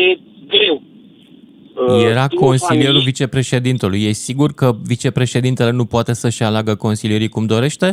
greu. 0.54 0.76
Uh, 0.82 2.12
Era 2.12 2.28
consilierul 2.28 3.02
familie... 3.02 3.12
vicepreședintelui. 3.12 4.02
E 4.10 4.12
sigur 4.28 4.50
că 4.60 4.68
vicepreședintele 4.94 5.72
nu 5.80 5.86
poate 5.86 6.14
să-și 6.22 6.44
aleagă 6.44 6.74
consilierii 6.76 7.34
cum 7.36 7.46
dorește? 7.56 7.88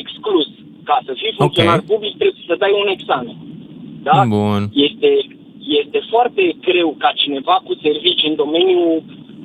Exclus. 0.00 0.48
Ca 0.88 0.98
să 1.06 1.12
fii 1.20 1.32
funcționar 1.36 1.78
okay. 1.78 1.90
public 1.92 2.14
trebuie 2.20 2.44
să 2.50 2.54
dai 2.58 2.72
un 2.82 2.88
examen. 2.96 3.36
Da? 4.02 4.24
Bun. 4.28 4.62
Este, 4.86 5.10
este 5.80 5.98
foarte 6.12 6.42
greu 6.66 6.88
ca 6.98 7.10
cineva 7.22 7.56
cu 7.66 7.72
servicii 7.86 8.28
în 8.28 8.36
domeniul 8.44 9.02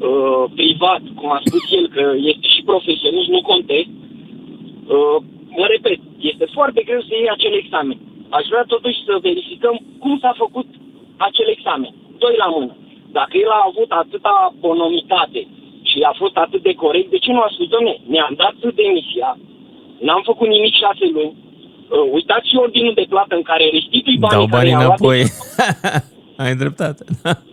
uh, 0.10 0.44
privat, 0.60 1.04
cum 1.20 1.30
a 1.32 1.40
spus 1.48 1.64
el, 1.78 1.88
că 1.96 2.04
este 2.32 2.48
și 2.56 2.62
profesionist, 2.72 3.30
nu 3.36 3.42
contest, 3.52 3.92
uh, 4.96 5.18
mă 5.58 5.66
repet, 5.74 6.00
este 6.32 6.46
foarte 6.58 6.82
greu 6.88 7.02
să 7.02 7.14
iei 7.14 7.36
acel 7.36 7.54
examen. 7.64 7.98
Aș 8.38 8.46
vrea 8.52 8.66
totuși 8.74 9.00
să 9.08 9.14
verificăm 9.28 9.76
cum 10.04 10.14
s-a 10.24 10.34
făcut 10.44 10.68
acel 11.28 11.48
examen. 11.56 11.94
Doi 12.24 12.36
la 12.44 12.48
mână. 12.56 12.74
Dacă 13.18 13.34
el 13.44 13.52
a 13.60 13.68
avut 13.70 13.92
atâta 14.04 14.54
bonomitate 14.60 15.42
și 15.90 15.98
a 16.12 16.14
fost 16.22 16.36
atât 16.46 16.62
de 16.68 16.74
corect, 16.84 17.10
de 17.10 17.18
ce 17.24 17.32
nu 17.32 17.42
a 17.42 17.50
spus, 17.54 17.68
domne, 17.68 17.94
mi-am 18.12 18.34
dat 18.44 18.56
demisia, 18.82 19.30
n-am 20.06 20.22
făcut 20.30 20.48
nimic 20.48 20.74
șase 20.84 21.06
luni, 21.16 21.34
uh, 21.36 22.06
uitați 22.12 22.50
și 22.50 22.56
ordinul 22.66 22.94
de 22.94 23.06
plată 23.10 23.36
în 23.36 23.42
care 23.42 23.70
restitui 23.78 24.18
banii 24.18 24.38
Dau 24.38 24.56
banii 24.58 24.74
care 24.74 24.84
înapoi. 24.86 25.20
Ai 26.44 26.56
dreptate. 26.56 27.04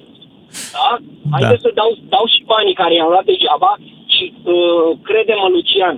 Da? 0.76 0.90
Haideți 1.34 1.62
da. 1.62 1.66
să 1.66 1.70
dau, 1.80 1.90
dau 2.14 2.24
și 2.34 2.40
banii 2.52 2.80
care 2.80 2.92
i-am 2.94 3.10
luat 3.14 3.26
degeaba 3.30 3.72
și 4.14 4.24
uh, 4.52 4.88
crede-mă, 5.08 5.46
Lucian, 5.54 5.96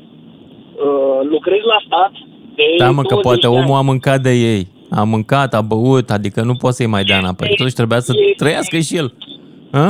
Uh, 0.87 1.21
lucrez 1.35 1.63
la 1.73 1.79
stat 1.87 2.13
de 2.55 2.65
Da, 2.79 2.91
mă, 2.91 3.03
că 3.03 3.17
poate 3.17 3.47
omul 3.47 3.77
a 3.77 3.81
mâncat 3.81 4.21
de 4.21 4.33
ei. 4.53 4.63
A 4.91 5.03
mâncat, 5.03 5.55
a 5.55 5.61
băut, 5.61 6.11
adică 6.11 6.43
nu 6.43 6.55
poți 6.55 6.77
să-i 6.77 6.95
mai 6.95 7.05
dea 7.05 7.19
înapoi. 7.19 7.49
Totuși 7.49 7.75
trebuia 7.75 8.01
să 8.01 8.13
este, 8.17 8.35
trăiască 8.37 8.79
și 8.79 8.97
el. 8.97 9.09
Ha? 9.73 9.87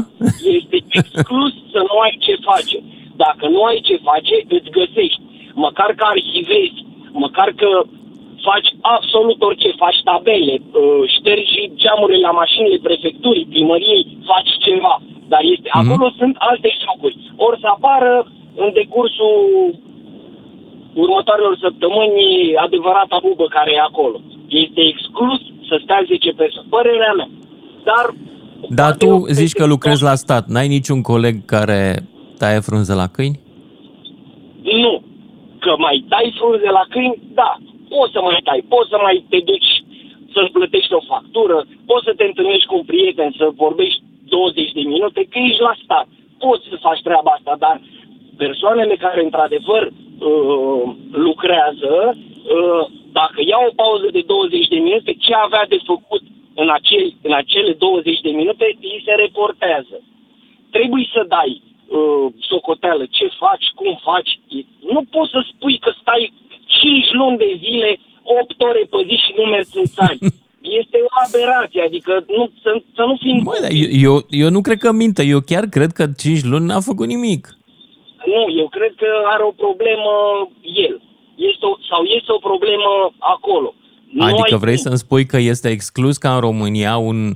Este 0.58 0.76
exclus 0.88 1.52
să 1.74 1.80
nu 1.88 1.96
ai 2.04 2.14
ce 2.24 2.34
face. 2.50 2.76
Dacă 3.24 3.44
nu 3.54 3.60
ai 3.62 3.80
ce 3.88 3.96
face, 4.10 4.34
îți 4.56 4.70
găsești. 4.78 5.20
Măcar 5.54 5.90
că 5.98 6.04
arhivezi, 6.12 6.78
măcar 7.24 7.48
că 7.60 7.70
faci 8.48 8.68
absolut 8.96 9.38
orice, 9.48 9.68
faci 9.84 10.00
tabele, 10.08 10.56
uh, 10.60 11.02
ștergi 11.16 11.60
geamurile 11.82 12.26
la 12.28 12.34
mașinile 12.42 12.78
prefecturii, 12.88 13.50
primăriei, 13.52 14.04
faci 14.30 14.52
ceva. 14.66 14.94
Dar 15.32 15.42
este, 15.54 15.68
mm-hmm. 15.68 15.80
acolo 15.80 16.06
sunt 16.20 16.34
alte 16.50 16.68
șocuri. 16.82 17.16
Ori 17.46 17.60
să 17.62 17.68
apară 17.76 18.12
în 18.62 18.68
decursul 18.80 19.38
următoarelor 20.94 21.56
săptămâni 21.64 22.26
adevărata 22.66 23.18
bubă 23.24 23.46
care 23.56 23.70
e 23.72 23.88
acolo. 23.90 24.18
Este 24.64 24.80
exclus 24.92 25.40
să 25.68 25.74
stea 25.82 26.00
10 26.06 26.30
persoane. 26.40 26.68
Părerea 26.76 27.12
mea. 27.16 27.28
Dar... 27.88 28.04
Dar 28.68 28.92
tu 28.96 29.26
zici 29.40 29.52
că 29.52 29.66
lucrezi 29.66 30.02
la 30.02 30.14
stat. 30.14 30.44
N-ai 30.46 30.68
niciun 30.68 31.00
coleg 31.02 31.44
care 31.44 31.80
taie 32.38 32.60
frunze 32.60 32.94
la 32.94 33.06
câini? 33.06 33.40
Nu. 34.62 35.02
Că 35.58 35.72
mai 35.78 36.04
tai 36.08 36.34
frunze 36.38 36.70
la 36.78 36.84
câini, 36.88 37.18
da. 37.34 37.56
Poți 37.94 38.12
să 38.14 38.20
mai 38.28 38.40
dai, 38.48 38.62
poți 38.68 38.90
să 38.92 38.98
mai 39.06 39.16
te 39.30 39.38
duci 39.50 39.72
să-ți 40.34 40.54
plătești 40.56 40.92
o 40.98 41.00
factură, 41.12 41.56
poți 41.86 42.06
să 42.08 42.12
te 42.16 42.24
întâlnești 42.24 42.66
cu 42.68 42.76
un 42.76 42.84
prieten, 42.92 43.30
să 43.36 43.58
vorbești 43.64 44.02
20 44.28 44.72
de 44.72 44.84
minute, 44.92 45.20
că 45.30 45.38
ești 45.38 45.66
la 45.68 45.74
stat. 45.84 46.06
Poți 46.38 46.68
să 46.70 46.76
faci 46.86 47.00
treaba 47.02 47.30
asta, 47.30 47.54
dar 47.58 47.80
persoanele 48.36 48.96
care 48.96 49.20
într-adevăr 49.24 49.82
uh, 49.86 50.82
lucrează, 51.26 51.94
uh, 52.14 52.82
dacă 53.12 53.38
iau 53.44 53.64
o 53.68 53.76
pauză 53.82 54.08
de 54.12 54.22
20 54.26 54.68
de 54.68 54.78
minute, 54.78 55.12
ce 55.24 55.34
avea 55.34 55.64
de 55.68 55.78
făcut 55.84 56.22
în, 56.54 56.68
acel, 56.78 57.04
în 57.22 57.32
acele 57.32 57.72
20 57.72 58.20
de 58.20 58.30
minute, 58.30 58.64
îi 58.80 59.02
se 59.04 59.12
reportează. 59.24 59.96
Trebuie 60.70 61.06
să 61.14 61.24
dai 61.28 61.62
uh, 61.62 62.26
socoteală 62.38 63.04
ce 63.10 63.26
faci, 63.38 63.66
cum 63.74 64.00
faci. 64.02 64.32
Nu 64.92 65.00
poți 65.10 65.30
să 65.30 65.40
spui 65.50 65.78
că 65.78 65.90
stai 66.00 66.32
5 66.90 67.12
luni 67.20 67.36
de 67.44 67.50
zile, 67.64 67.90
8 68.22 68.60
ore 68.68 68.82
pe 68.92 69.00
zi 69.08 69.16
și 69.24 69.32
nu 69.38 69.44
mergi 69.54 69.78
în 69.82 69.88
țari. 69.96 70.18
Este 70.80 70.96
o 71.08 71.12
aberație, 71.26 71.82
adică 71.82 72.12
nu, 72.36 72.50
să, 72.62 72.70
să 72.96 73.02
nu 73.08 73.16
fim... 73.22 73.36
Bă, 73.42 73.56
eu, 73.82 73.88
eu, 74.08 74.16
eu 74.42 74.48
nu 74.50 74.60
cred 74.60 74.78
că 74.78 74.92
minte, 74.92 75.22
eu 75.34 75.40
chiar 75.40 75.64
cred 75.76 75.90
că 75.92 76.04
5 76.16 76.42
luni 76.42 76.66
n-a 76.66 76.80
făcut 76.80 77.06
nimic. 77.06 77.42
Nu, 78.26 78.42
eu 78.60 78.68
cred 78.68 78.92
că 78.96 79.10
are 79.32 79.42
o 79.42 79.50
problemă 79.64 80.12
el. 80.86 80.94
Este 81.36 81.64
o, 81.70 81.74
sau 81.90 82.02
este 82.16 82.32
o 82.32 82.38
problemă 82.48 82.90
acolo. 83.18 83.74
Nu 84.12 84.24
Adică 84.24 84.54
ai 84.54 84.58
vrei 84.58 84.74
timp. 84.74 84.86
să-mi 84.86 84.98
spui 85.04 85.26
că 85.26 85.38
este 85.38 85.68
exclus 85.68 86.16
ca 86.16 86.34
în 86.34 86.40
România 86.40 86.96
un, 86.96 87.34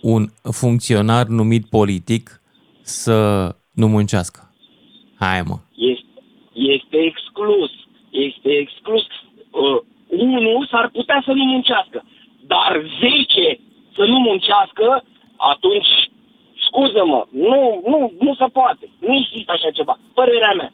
un 0.00 0.26
funcționar 0.52 1.26
numit 1.26 1.66
politic 1.66 2.40
să 2.82 3.16
nu 3.74 3.88
muncească? 3.88 4.40
Hai 5.18 5.42
mă. 5.42 5.58
Este, 5.76 6.22
este 6.52 6.96
exclus. 6.96 7.70
Este 8.10 8.50
exclus. 8.62 9.04
Uh, 9.50 9.80
unul 10.08 10.66
s-ar 10.70 10.88
putea 10.92 11.22
să 11.24 11.32
nu 11.32 11.44
muncească, 11.44 12.04
dar 12.46 12.72
10 13.00 13.60
să 13.96 14.02
nu 14.10 14.18
muncească, 14.18 15.04
atunci, 15.36 15.92
scuză-mă, 16.66 17.20
nu, 17.30 17.82
nu, 17.86 18.12
nu 18.20 18.34
se 18.34 18.46
poate. 18.52 18.84
Nu 18.98 19.14
există 19.14 19.52
așa 19.52 19.70
ceva. 19.70 19.98
Părerea 20.14 20.52
mea. 20.56 20.72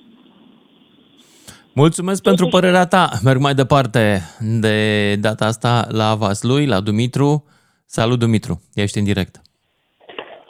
Mulțumesc 1.75 2.23
pentru 2.23 2.47
părerea 2.47 2.87
ta. 2.87 3.09
Merg 3.25 3.41
mai 3.41 3.55
departe 3.55 4.21
de 4.61 4.77
data 5.21 5.45
asta 5.45 5.87
la 5.91 6.15
Vaslui, 6.15 6.67
la 6.67 6.81
Dumitru. 6.81 7.45
Salut, 7.87 8.19
Dumitru. 8.19 8.61
Ești 8.75 8.99
în 8.99 9.05
direct. 9.05 9.41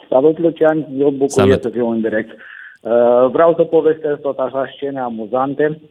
Salut, 0.09 0.37
Lucian. 0.39 0.77
Eu 0.77 1.09
bucurie 1.09 1.27
Salut. 1.27 1.61
să 1.61 1.69
fiu 1.69 1.89
în 1.89 2.01
direct. 2.01 2.31
Uh, 2.31 3.29
vreau 3.31 3.53
să 3.55 3.63
povestesc 3.63 4.19
tot 4.21 4.37
așa 4.37 4.65
scene 4.75 4.99
amuzante. 4.99 5.81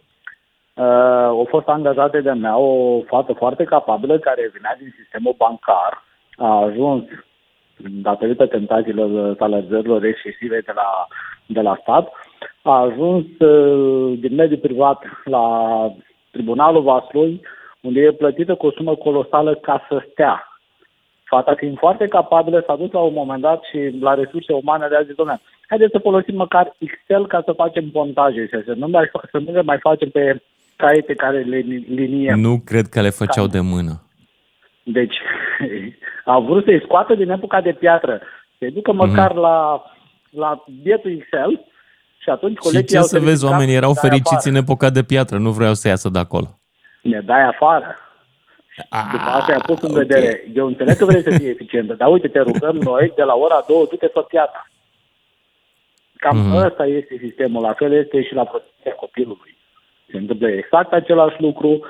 Uh, 0.75 1.31
o 1.31 1.45
fost 1.45 1.69
angajată 1.69 2.21
de 2.21 2.31
mea 2.31 2.57
o 2.57 3.01
fată 3.07 3.33
foarte 3.33 3.65
capabilă 3.65 4.19
care 4.19 4.51
venea 4.53 4.77
din 4.79 4.95
sistemul 4.99 5.35
bancar. 5.37 6.03
A 6.37 6.63
ajuns, 6.63 7.05
datorită 7.77 8.47
tentațiilor 8.47 9.37
salariilor 9.37 10.05
excesive 10.05 10.61
de 10.61 10.73
la, 10.75 11.07
de 11.47 11.61
la 11.61 11.79
stat, 11.81 12.13
a 12.63 12.81
ajuns 12.81 13.25
uh, 13.39 14.19
din 14.19 14.35
mediul 14.35 14.59
privat 14.59 15.03
la 15.25 15.47
Tribunalul 16.31 16.83
Vaslui, 16.83 17.41
unde 17.81 18.01
e 18.01 18.13
plătită 18.13 18.55
cu 18.55 18.67
o 18.67 18.71
sumă 18.71 18.95
colosală 18.95 19.55
ca 19.55 19.87
să 19.89 20.07
stea. 20.11 20.49
Fata 21.25 21.55
fiind 21.55 21.79
foarte 21.79 22.07
capabilă, 22.07 22.63
s-a 22.67 22.77
dus 22.77 22.91
la 22.91 23.01
un 23.01 23.13
moment 23.13 23.41
dat 23.41 23.63
și 23.63 23.99
la 24.01 24.15
resurse 24.15 24.53
umane 24.53 24.87
le-a 24.87 25.03
zis, 25.03 25.15
domnule, 25.15 25.41
haideți 25.69 25.93
să 25.93 25.99
folosim 25.99 26.37
măcar 26.37 26.75
Excel 26.79 27.27
ca 27.27 27.43
să 27.45 27.53
facem 27.53 27.91
montaje 27.93 28.47
și 28.47 28.63
să 28.65 28.73
nu, 28.77 28.89
mai, 28.89 29.11
să 29.31 29.39
nu 29.39 29.53
le 29.53 29.63
mai 29.63 29.79
facem 29.79 30.09
pe 30.11 30.43
caiete 30.77 31.15
care 31.15 31.41
le 31.43 31.57
liniem. 31.89 32.41
Nu 32.41 32.61
cred 32.65 32.87
că 32.87 33.01
le 33.01 33.11
făceau 33.11 33.47
de 33.47 33.61
mână. 33.61 34.03
Deci, 34.83 35.17
a 36.25 36.39
vrut 36.39 36.65
să-i 36.65 36.81
scoată 36.85 37.15
din 37.15 37.31
epoca 37.31 37.61
de 37.61 37.73
piatră, 37.73 38.21
să-i 38.59 38.71
ducă 38.71 38.93
Mhm. 38.93 39.07
măcar 39.07 39.35
la, 39.35 39.83
la 40.31 40.65
bietul 40.83 41.11
Excel 41.11 41.65
și 42.19 42.31
atunci 42.31 42.53
Și 42.57 42.63
colegii 42.63 42.87
ce 42.87 42.97
au 42.97 43.03
să 43.03 43.19
vezi, 43.19 43.31
ridicat 43.31 43.51
oamenii 43.51 43.75
erau 43.75 43.95
și 43.95 44.01
dai 44.01 44.09
fericiți 44.09 44.35
afară. 44.35 44.51
în 44.51 44.63
epoca 44.63 44.91
de 44.91 45.03
piatră, 45.03 45.39
nu 45.39 45.51
vreau 45.51 45.75
să 45.75 45.89
iasă 45.89 46.09
de 46.09 46.19
acolo. 46.19 46.59
Ne 47.03 47.21
dai 47.21 47.43
afară. 47.43 47.97
După 49.13 49.25
asta 49.25 49.53
ai 49.53 49.61
pus 49.67 49.81
în 49.83 49.91
ok. 49.91 49.97
vedere. 49.97 50.45
Eu 50.55 50.67
înțeleg 50.67 50.97
că 50.97 51.05
vrei 51.05 51.23
să 51.23 51.31
fii 51.31 51.49
eficientă, 51.49 51.93
dar 51.95 52.09
uite, 52.13 52.29
te 52.29 52.39
rugăm 52.41 52.77
noi 52.77 53.13
de 53.17 53.23
la 53.23 53.35
ora 53.35 53.65
2, 53.69 53.87
du-te 53.91 54.07
pe 54.07 54.21
piața. 54.29 54.67
Cam 56.17 56.37
Mhm. 56.37 56.51
mm-hmm. 56.51 56.67
ăsta 56.67 56.87
este 56.87 57.17
sistemul. 57.23 57.63
La 57.63 57.73
fel 57.73 57.93
este 57.93 58.23
și 58.23 58.35
la 58.35 58.45
protecția 58.45 58.93
copilului. 58.93 59.54
Se 60.11 60.17
întâmplă 60.17 60.49
exact 60.49 60.93
același 60.93 61.41
lucru. 61.41 61.81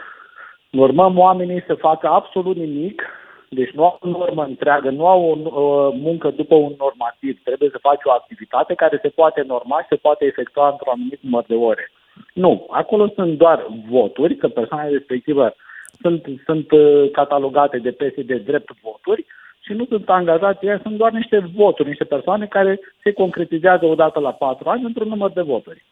Normăm 0.71 1.19
oamenii 1.19 1.65
să 1.67 1.75
facă 1.75 2.09
absolut 2.09 2.57
nimic, 2.57 3.03
deci 3.49 3.71
nu 3.71 3.85
au 3.85 3.99
o 4.01 4.09
normă 4.09 4.45
întreagă, 4.45 4.91
nu 4.91 5.07
au 5.07 5.23
o 5.25 5.37
uh, 5.37 5.95
muncă 6.01 6.31
după 6.31 6.55
un 6.55 6.75
normativ. 6.79 7.43
Trebuie 7.45 7.69
să 7.73 7.79
faci 7.81 8.01
o 8.05 8.11
activitate 8.11 8.75
care 8.75 8.99
se 9.03 9.09
poate 9.09 9.43
norma 9.47 9.81
și 9.81 9.87
se 9.89 9.97
poate 9.97 10.25
efectua 10.25 10.69
într-un 10.69 10.93
anumit 10.93 11.21
număr 11.23 11.45
de 11.47 11.55
ore. 11.55 11.91
Nu, 12.33 12.67
acolo 12.71 13.09
sunt 13.15 13.39
doar 13.39 13.67
voturi, 13.89 14.37
că 14.37 14.49
persoanele 14.49 14.97
respectivă 14.97 15.55
sunt, 16.01 16.27
sunt 16.45 16.71
uh, 16.71 17.11
catalogate 17.13 17.79
de 17.79 17.91
PSD 17.91 18.33
drept 18.45 18.71
voturi 18.83 19.27
și 19.61 19.73
nu 19.73 19.85
sunt 19.85 20.09
angajați, 20.09 20.67
ei 20.67 20.79
sunt 20.83 20.97
doar 20.97 21.13
niște 21.13 21.39
voturi, 21.55 21.89
niște 21.89 22.05
persoane 22.05 22.47
care 22.47 22.81
se 23.03 23.13
concretizează 23.13 23.85
odată 23.87 24.21
la 24.21 24.33
patru 24.33 24.69
ani 24.69 24.85
într-un 24.85 25.09
număr 25.09 25.31
de 25.31 25.41
voturi. 25.41 25.85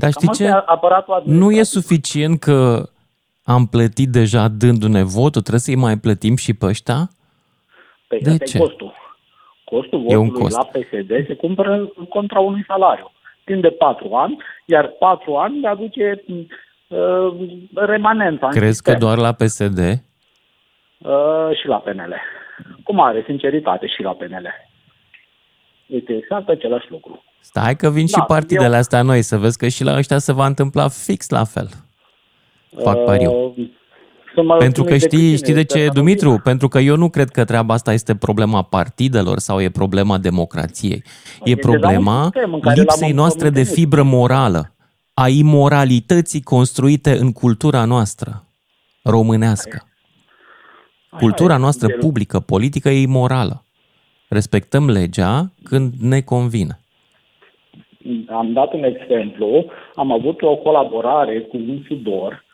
Dar 0.00 0.10
știi 0.10 0.26
Cam 0.26 0.30
asta 0.30 0.44
ce? 0.44 0.50
e 0.50 0.62
aparatul 0.66 1.12
Nu 1.12 1.14
administrativ. 1.14 1.58
e 1.58 1.62
suficient 1.62 2.40
că 2.40 2.88
am 3.44 3.66
plătit 3.66 4.08
deja 4.08 4.48
dându-ne 4.48 5.02
votul, 5.02 5.40
trebuie 5.40 5.60
să-i 5.60 5.74
mai 5.86 5.96
plătim 5.98 6.36
și 6.36 6.54
pe 6.54 6.66
ăștia? 6.66 6.98
Păi 8.08 8.20
De 8.20 8.30
ăsta 8.30 8.44
ce? 8.44 8.56
e 8.56 8.60
costul. 8.60 8.92
Costul 9.64 10.04
E 10.08 10.16
un 10.16 10.24
votului 10.28 10.42
cost. 10.42 10.56
la 10.56 10.64
PSD 10.64 11.10
se 11.26 11.34
cumpără 11.34 11.92
contra 12.08 12.40
unui 12.40 12.64
salariu. 12.66 13.10
Timp 13.44 13.62
de 13.62 13.68
patru 13.70 14.14
ani, 14.14 14.36
iar 14.64 14.86
patru 14.98 15.36
ani 15.36 15.60
le 15.60 15.68
aduce 15.68 16.24
uh, 16.88 17.48
remanența 17.74 18.46
în 18.46 18.52
Crezi 18.52 18.82
că 18.82 18.90
sistem. 18.90 18.98
doar 18.98 19.18
la 19.18 19.32
PSD? 19.32 19.78
Uh, 19.78 21.56
și 21.60 21.66
la 21.66 21.76
PNL. 21.78 22.14
Cu 22.84 22.94
mare 22.94 23.22
sinceritate 23.26 23.86
și 23.86 24.02
la 24.02 24.10
PNL. 24.12 24.48
Este 25.86 26.12
exact 26.16 26.48
același 26.48 26.90
lucru. 26.90 27.22
Stai 27.40 27.76
că 27.76 27.90
vin 27.90 28.06
și 28.06 28.12
Da, 28.12 28.22
partidele 28.22 28.66
eu- 28.74 28.80
astea 28.80 29.02
noi, 29.02 29.22
să 29.22 29.38
vezi 29.38 29.58
că 29.58 29.68
și 29.68 29.84
la 29.84 29.96
ăștia 29.96 30.18
se 30.18 30.32
va 30.32 30.46
întâmpla 30.46 30.88
fix 30.88 31.28
la 31.28 31.44
fel. 31.44 31.68
Fac 32.82 33.04
pariu. 33.04 33.30
Uh, 33.56 33.66
să 34.34 34.42
mă 34.42 34.56
Pentru 34.56 34.82
că 34.82 34.88
țineți 34.88 35.06
de 35.08 35.08
știi, 35.16 35.18
câine, 35.22 35.36
știi 35.36 35.54
de 35.54 35.60
sper 35.62 35.76
ce, 35.76 35.82
să 35.82 35.86
nu 35.88 35.92
Dumitru? 35.92 36.28
vină. 36.28 36.40
Pentru 36.40 36.68
că 36.68 36.78
eu 36.78 36.96
nu 36.96 37.08
cred 37.10 37.30
că 37.30 37.44
treaba 37.44 37.74
asta 37.74 37.92
este 37.92 38.14
problema 38.14 38.62
partidelor 38.62 39.38
sau 39.38 39.60
e 39.60 39.68
problema 39.70 40.18
democrației. 40.18 41.02
E 41.44 41.50
E 41.50 41.54
deja 41.54 41.68
un 41.68 41.78
problema 41.78 42.22
sistem 42.22 42.54
în 42.54 42.60
care 42.60 42.74
l-am 42.76 42.84
lipsei 42.84 43.12
noastre 43.12 43.40
de 43.42 43.46
împământenit. 43.60 43.78
fibră 43.78 44.02
morală, 44.02 44.74
a 45.14 45.28
imoralității 45.28 46.42
construite 46.42 47.18
în 47.18 47.32
cultura 47.32 47.84
noastră 47.84 48.44
românească. 49.02 49.82
Cultura 51.18 51.54
e, 51.54 51.58
noastră 51.58 51.86
de- 51.86 51.92
publică, 51.92 52.40
politică 52.40 52.88
e 52.88 53.00
imorală. 53.00 53.64
Respectăm 54.28 54.90
legea 54.90 55.52
când 55.62 55.94
ne 56.00 56.20
convine. 56.20 56.80
Am 58.28 58.52
dat 58.52 58.72
un 58.72 58.84
exemplu, 58.84 59.64
am 59.94 60.12
avut 60.12 60.42
o 60.42 60.56
colaborare 60.56 61.40
cu 61.40 61.56
un 61.56 61.82
sudor, 61.86 62.44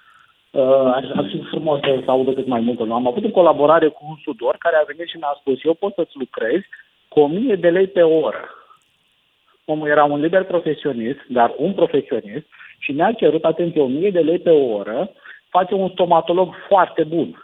uh, 0.51 0.93
aș, 0.95 1.05
ar 1.17 1.27
fi 1.31 1.43
frumos 1.51 1.81
să 1.81 2.01
se 2.05 2.11
audă 2.11 2.33
cât 2.33 2.47
mai 2.47 2.61
mult, 2.61 2.79
nu? 2.81 2.95
am 2.95 3.07
avut 3.07 3.25
o 3.25 3.31
colaborare 3.31 3.89
cu 3.89 4.05
un 4.09 4.17
sudor 4.25 4.57
care 4.59 4.77
a 4.77 4.85
venit 4.87 5.09
și 5.09 5.17
mi-a 5.17 5.37
spus, 5.41 5.65
eu 5.65 5.75
pot 5.75 5.95
să-ți 5.95 6.19
lucrezi 6.19 6.67
cu 7.09 7.21
1000 7.21 7.57
de 7.57 7.71
lei 7.71 7.87
pe 7.87 8.03
oră. 8.03 8.49
Omul 9.65 9.89
era 9.89 10.05
un 10.05 10.21
liber 10.21 10.45
profesionist, 10.45 11.21
dar 11.29 11.55
un 11.57 11.73
profesionist, 11.73 12.47
și 12.79 12.93
mi-a 12.93 13.13
cerut, 13.13 13.45
atenție, 13.45 13.81
1000 13.81 14.11
de 14.11 14.21
lei 14.21 14.39
pe 14.39 14.51
oră, 14.51 15.11
face 15.49 15.75
un 15.75 15.89
stomatolog 15.89 16.55
foarte 16.69 17.05
bun. 17.05 17.43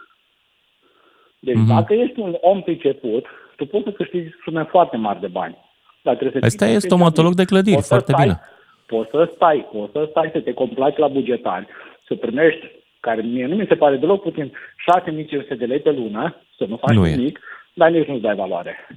Deci 1.39 1.55
Mhm. 1.55 1.63
mm-hmm. 1.63 1.75
dacă 1.75 1.93
ești 1.93 2.19
un 2.19 2.37
om 2.41 2.61
priceput, 2.61 3.25
tu 3.55 3.65
poți 3.65 3.83
să 3.83 3.91
câștigi 3.91 4.29
sume 4.43 4.63
foarte 4.63 4.97
mari 4.97 5.19
de 5.19 5.27
bani. 5.27 5.57
Dar 6.01 6.15
trebuie 6.15 6.41
să 6.41 6.47
Ăsta 6.47 6.65
fii 6.65 6.75
e 6.75 6.79
stomatolog 6.79 7.33
de 7.33 7.45
clădiri, 7.45 7.75
Poți 7.75 7.87
să 7.87 7.93
foarte 7.93 8.11
stai, 8.11 8.25
bine. 8.25 8.39
Poți 8.85 9.09
să 9.09 9.31
stai, 9.35 9.67
poți 9.71 9.91
să 9.91 10.07
stai 10.09 10.29
să 10.33 10.39
te 10.39 10.53
complaci 10.53 10.97
la 10.97 11.07
bugetari, 11.07 11.67
să 12.07 12.15
primești, 12.15 12.71
care 12.99 13.21
mie 13.21 13.45
nu 13.45 13.55
mi 13.55 13.65
se 13.67 13.75
pare 13.75 13.95
deloc 13.97 14.21
puțin, 14.21 14.53
6500 14.77 15.55
de 15.55 15.65
lei 15.65 15.79
pe 15.79 15.91
lună, 15.91 16.35
să 16.57 16.65
nu 16.67 16.77
faci 16.77 16.95
Nu 16.95 17.07
e. 17.07 17.15
nimic, 17.15 17.39
dar 17.73 17.89
nici 17.89 18.07
nu-ți 18.07 18.21
dai 18.21 18.35
valoare. 18.35 18.87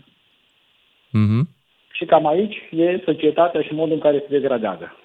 Mhm. 1.10 1.48
Și 1.90 2.04
cam 2.04 2.26
aici 2.26 2.56
e 2.70 3.02
societatea 3.04 3.60
și 3.60 3.72
modul 3.72 3.94
în 3.94 4.00
care 4.00 4.18
se 4.18 4.26
degradează. 4.28 4.96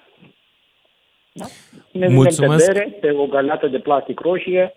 Da? 1.32 1.44
Ne 1.92 2.06
vinem 2.06 2.14
Mulțumesc. 2.14 2.66
pe 2.66 2.72
bere, 2.72 2.96
pe 3.00 3.10
o 3.10 3.26
galeată 3.26 3.66
de 3.66 3.78
plastic 3.78 4.20
roșie, 4.20 4.74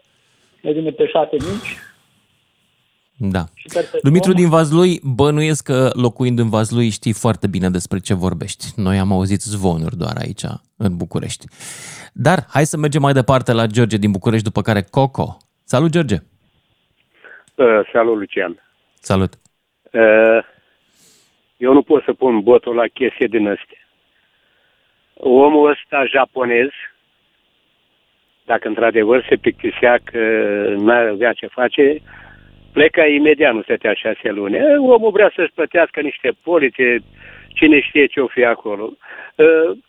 ne 0.61 0.71
vine 0.71 0.89
pe 0.91 1.07
șase 1.07 1.31
mici, 1.31 1.77
Da. 3.17 3.43
Dumitru 4.01 4.33
din 4.33 4.49
Vazlui, 4.49 4.99
bănuiesc 5.03 5.63
că 5.65 5.89
locuind 5.93 6.39
în 6.39 6.49
Vazlui 6.49 6.89
știi 6.89 7.13
foarte 7.13 7.47
bine 7.47 7.69
despre 7.69 7.99
ce 7.99 8.13
vorbești. 8.13 8.65
Noi 8.75 8.97
am 8.97 9.11
auzit 9.11 9.41
zvonuri 9.41 9.97
doar 9.97 10.15
aici, 10.17 10.43
în 10.77 10.97
București. 10.97 11.45
Dar 12.13 12.45
hai 12.49 12.65
să 12.65 12.77
mergem 12.77 13.01
mai 13.01 13.13
departe 13.13 13.53
la 13.53 13.65
George 13.65 13.97
din 13.97 14.11
București, 14.11 14.45
după 14.45 14.61
care 14.61 14.81
Coco. 14.81 15.37
Salut, 15.63 15.91
George! 15.91 16.15
Uh, 17.55 17.89
salut, 17.91 18.17
Lucian! 18.17 18.63
Salut! 18.99 19.33
Uh, 19.91 20.39
eu 21.57 21.73
nu 21.73 21.81
pot 21.81 22.03
să 22.03 22.13
pun 22.13 22.39
botul 22.39 22.75
la 22.75 22.87
chestie 22.93 23.27
din 23.27 23.47
astea. 23.47 23.77
Omul 25.13 25.69
ăsta 25.69 26.05
japonez, 26.05 26.69
dacă 28.45 28.67
într-adevăr 28.67 29.25
se 29.29 29.35
plictisea 29.35 29.99
că 30.03 30.19
nu 30.77 30.91
avea 30.91 31.33
ce 31.33 31.47
face, 31.47 32.01
pleca 32.73 33.05
imediat, 33.05 33.53
nu 33.53 33.61
stătea 33.61 33.93
șase 33.93 34.29
luni. 34.29 34.57
Omul 34.77 35.11
vrea 35.11 35.31
să-și 35.35 35.51
plătească 35.55 36.01
niște 36.01 36.31
polițe, 36.43 37.03
cine 37.53 37.81
știe 37.81 38.05
ce 38.05 38.19
o 38.19 38.27
fi 38.27 38.43
acolo. 38.43 38.93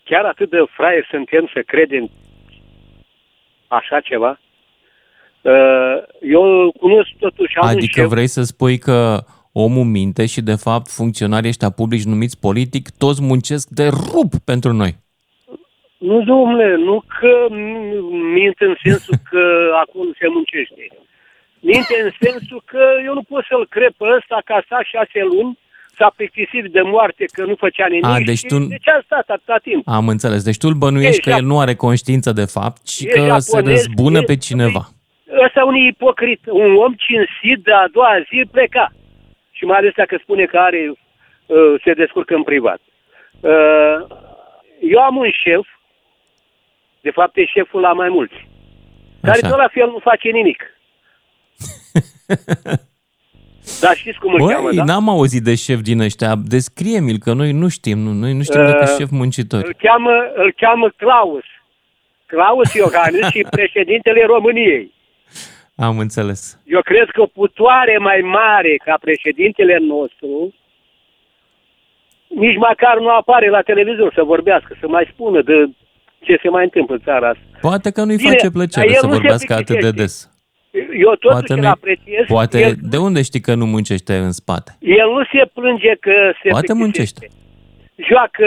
Chiar 0.04 0.24
atât 0.24 0.50
de 0.50 0.58
fraier 0.76 1.06
suntem 1.10 1.50
să 1.54 1.62
credem 1.66 2.10
așa 3.66 4.00
ceva? 4.00 4.40
Eu 6.20 6.72
cunosc 6.80 7.08
totuși... 7.18 7.54
Adică 7.56 8.00
șef... 8.00 8.08
vrei 8.08 8.26
să 8.26 8.42
spui 8.42 8.78
că 8.78 9.18
omul 9.52 9.84
minte 9.84 10.26
și 10.26 10.40
de 10.40 10.54
fapt 10.54 10.88
funcționarii 10.88 11.48
ăștia 11.48 11.70
publici 11.70 12.04
numiți 12.04 12.40
politic 12.40 12.84
toți 12.98 13.22
muncesc 13.22 13.68
de 13.68 13.84
rup 13.84 14.32
pentru 14.44 14.72
noi. 14.72 14.92
Nu, 15.98 16.22
domnule, 16.24 16.76
nu 16.76 17.02
că 17.20 17.46
mint 18.34 18.56
în 18.58 18.74
sensul 18.82 19.14
că 19.30 19.70
acum 19.80 20.14
se 20.18 20.26
muncește. 20.28 20.88
Minte 21.72 21.94
în 22.04 22.10
sensul 22.20 22.62
că 22.64 22.84
eu 23.04 23.14
nu 23.14 23.22
pot 23.22 23.44
să-l 23.50 23.66
cred 23.76 23.92
pe 23.98 24.04
ăsta 24.16 24.42
ca 24.44 24.54
a 24.54 24.62
stat 24.64 24.84
șase 24.94 25.20
luni, 25.32 25.58
s-a 25.98 26.12
plictisit 26.16 26.64
de 26.76 26.80
moarte 26.80 27.24
că 27.24 27.44
nu 27.44 27.54
făcea 27.54 27.86
nimic 27.86 28.04
a, 28.04 28.18
deci 28.24 28.46
tu... 28.46 28.58
de 28.58 28.78
ce 28.84 28.90
a 28.90 29.00
stat 29.04 29.28
atâta 29.28 29.58
timp? 29.62 29.88
Am 29.88 30.08
înțeles. 30.08 30.42
Deci 30.44 30.56
tu 30.56 30.68
îl 30.68 30.74
bănuiești 30.74 31.20
că 31.20 31.30
el 31.30 31.44
nu 31.44 31.58
are 31.58 31.74
conștiință 31.74 32.32
de 32.32 32.44
fapt 32.44 32.88
și 32.88 33.04
că 33.06 33.18
japonez, 33.18 33.44
se 33.44 33.60
răzbună 33.60 34.18
e, 34.18 34.22
pe 34.22 34.36
cineva. 34.36 34.82
Ăsta 35.44 35.64
un 35.64 35.74
ipocrit, 35.74 36.40
un 36.46 36.74
om 36.76 36.92
cinstit 36.92 37.64
de 37.64 37.72
a 37.72 37.88
doua 37.88 38.14
zi 38.28 38.48
pleca. 38.50 38.92
Și 39.50 39.64
mai 39.64 39.78
ales 39.78 39.92
dacă 39.96 40.18
spune 40.22 40.44
că 40.44 40.56
are, 40.58 40.92
uh, 41.46 41.74
se 41.84 41.92
descurcă 41.92 42.34
în 42.34 42.42
privat. 42.42 42.80
Uh, 43.40 43.96
eu 44.80 45.00
am 45.00 45.16
un 45.16 45.30
șef, 45.42 45.66
de 47.00 47.10
fapt 47.10 47.36
e 47.36 47.44
șeful 47.44 47.80
la 47.80 47.92
mai 47.92 48.08
mulți, 48.08 48.48
care 49.22 49.40
tot 49.40 49.56
la 49.56 49.68
fel 49.72 49.86
nu 49.86 49.98
face 49.98 50.28
nimic. 50.28 50.73
Da, 53.80 53.94
știți 53.94 54.18
cum 54.18 54.32
îl 54.32 54.38
Băi, 54.38 54.54
cheamă, 54.54 54.70
da? 54.72 54.84
n-am 54.84 55.08
auzit 55.08 55.42
de 55.42 55.54
șef 55.54 55.80
din 55.80 56.00
ăștia. 56.00 56.34
Descrie-mi-l, 56.34 57.18
că 57.18 57.32
noi 57.32 57.52
nu 57.52 57.68
știm. 57.68 57.98
Nu, 57.98 58.12
noi 58.12 58.32
nu 58.32 58.42
știm 58.42 58.60
uh, 58.60 58.66
decât 58.66 58.88
șef 58.98 59.10
muncitor. 59.10 59.62
Îl 59.64 59.76
cheamă, 59.78 60.10
îl 60.34 60.52
cheamă 60.56 60.88
Claus. 60.96 61.44
Claus 62.26 62.72
Iohannis 62.74 63.26
și 63.26 63.46
președintele 63.58 64.24
României. 64.24 64.92
Am 65.76 65.98
înțeles. 65.98 66.60
Eu 66.64 66.80
cred 66.80 67.10
că 67.10 67.22
putoare 67.22 67.98
mai 67.98 68.20
mare 68.20 68.76
ca 68.84 68.98
președintele 69.00 69.76
nostru 69.80 70.54
nici 72.28 72.56
măcar 72.56 72.98
nu 72.98 73.08
apare 73.08 73.48
la 73.50 73.60
televizor 73.60 74.12
să 74.14 74.22
vorbească, 74.22 74.76
să 74.80 74.88
mai 74.88 75.08
spună 75.12 75.42
de 75.42 75.70
ce 76.20 76.38
se 76.42 76.48
mai 76.48 76.64
întâmplă 76.64 76.94
în 76.94 77.00
țara 77.04 77.28
asta. 77.28 77.42
Poate 77.60 77.90
că 77.90 78.04
nu-i 78.04 78.16
Bine, 78.16 78.28
face 78.30 78.50
plăcere 78.50 78.94
să 78.94 79.06
vorbească 79.06 79.54
atât 79.54 79.80
de 79.80 79.90
des. 79.90 80.33
Eu 80.74 81.14
totuși 81.14 81.32
poate 81.32 81.52
îl 81.52 81.66
apreciez. 81.66 82.26
Poate, 82.26 82.60
el, 82.60 82.74
de 82.80 82.96
unde 82.96 83.22
știi 83.22 83.40
că 83.40 83.54
nu 83.54 83.66
muncește 83.66 84.16
în 84.16 84.32
spate? 84.32 84.76
El 84.80 85.08
nu 85.16 85.22
se 85.32 85.50
plânge 85.54 85.94
că 86.00 86.32
se 86.42 86.48
Poate 86.48 86.72
muncește. 86.72 87.28
Joacă 88.08 88.46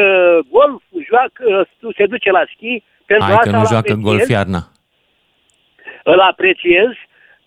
golf, 0.50 0.84
joacă, 1.10 1.68
se 1.98 2.06
duce 2.06 2.32
la 2.32 2.44
schi. 2.54 2.84
Pentru 3.06 3.26
Hai 3.26 3.34
asta 3.34 3.50
că 3.50 3.56
nu 3.58 3.66
joacă 3.66 3.92
apreciez, 3.92 4.04
golf 4.04 4.30
iarna. 4.30 4.62
Îl 6.04 6.20
apreciez 6.20 6.90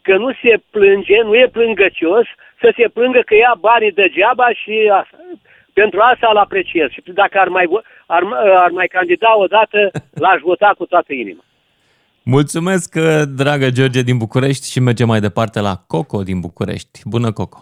că 0.02 0.16
nu 0.16 0.30
se 0.42 0.62
plânge, 0.70 1.18
nu 1.22 1.34
e 1.36 1.48
plângăcios, 1.52 2.26
să 2.60 2.72
se 2.76 2.88
plângă 2.88 3.20
că 3.26 3.34
ia 3.34 3.54
banii 3.60 3.92
degeaba 3.92 4.48
și 4.52 4.90
asta. 5.00 5.16
Pentru 5.72 6.00
asta 6.00 6.28
îl 6.30 6.36
apreciez. 6.36 6.88
Și 6.90 7.02
dacă 7.04 7.38
ar 7.38 7.48
mai, 7.48 7.66
ar, 8.06 8.22
ar 8.64 8.70
mai 8.70 8.86
candida 8.86 9.38
odată, 9.38 9.90
l-aș 10.14 10.40
vota 10.40 10.74
cu 10.78 10.86
toată 10.86 11.12
inima. 11.12 11.44
Mulțumesc, 12.24 12.94
uh, 12.96 13.22
dragă 13.36 13.70
George 13.70 14.02
din 14.02 14.18
București 14.18 14.70
și 14.70 14.80
mergem 14.80 15.06
mai 15.06 15.20
departe 15.20 15.60
la 15.60 15.74
Coco 15.86 16.22
din 16.22 16.40
București. 16.40 17.00
Bună, 17.04 17.32
Coco! 17.32 17.58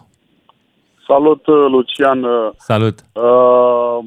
Salut, 1.07 1.47
uh, 1.47 1.65
Lucian! 1.69 2.25
Salut! 2.57 2.99
Uh, 3.13 3.97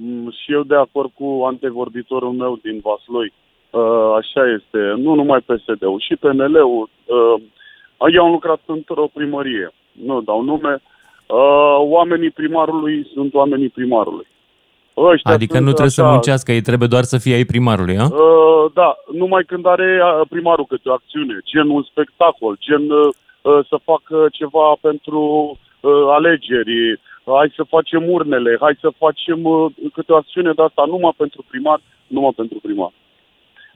și 0.43 0.53
eu 0.53 0.63
de 0.63 0.75
acord 0.75 1.11
cu 1.15 1.45
antevorbitorul 1.47 2.33
meu 2.33 2.59
din 2.63 2.81
Vaslui. 2.83 3.33
Uh, 3.71 4.15
așa 4.17 4.43
este, 4.57 4.79
nu 5.03 5.15
numai 5.15 5.41
PSD-ul, 5.41 6.05
și 6.07 6.17
PNL-ul. 6.17 6.89
Uh, 7.07 7.43
eu 8.13 8.25
am 8.25 8.31
lucrat 8.31 8.61
într-o 8.67 9.11
primărie, 9.13 9.73
nu 9.93 10.21
dau 10.21 10.43
nume. 10.43 10.83
Uh, 11.27 11.77
oamenii 11.79 12.31
primarului 12.31 13.07
sunt 13.15 13.35
oamenii 13.35 13.69
primarului. 13.69 14.27
Ăștia 14.97 15.33
adică 15.33 15.59
nu 15.59 15.73
trebuie 15.73 15.87
așa, 15.87 16.03
să 16.03 16.11
muncească, 16.11 16.53
ei 16.53 16.61
trebuie 16.61 16.89
doar 16.89 17.03
să 17.03 17.19
fie 17.19 17.35
ai 17.35 17.45
primarului, 17.45 17.99
a? 17.99 18.05
Uh, 18.05 18.71
da, 18.75 18.97
numai 19.13 19.43
când 19.47 19.67
are 19.67 20.01
uh, 20.03 20.27
primarul 20.29 20.65
câte 20.65 20.89
o 20.89 20.93
acțiune, 20.93 21.39
gen 21.45 21.69
un 21.69 21.83
spectacol, 21.83 22.57
gen 22.61 22.91
uh, 22.91 23.09
uh, 23.43 23.59
să 23.69 23.77
facă 23.85 24.27
ceva 24.33 24.77
pentru 24.81 25.21
uh, 25.81 25.93
alegeri, 26.09 27.01
hai 27.25 27.53
să 27.57 27.63
facem 27.69 28.11
urnele, 28.11 28.57
hai 28.61 28.77
să 28.81 28.89
facem 28.99 29.45
uh, 29.45 29.73
câte 29.93 30.13
o 30.13 30.17
acțiune 30.17 30.53
de 30.53 30.63
asta, 30.63 30.85
numai 30.87 31.15
pentru 31.17 31.45
primar, 31.51 31.81
numai 32.07 32.33
pentru 32.37 32.59
primar. 32.63 32.93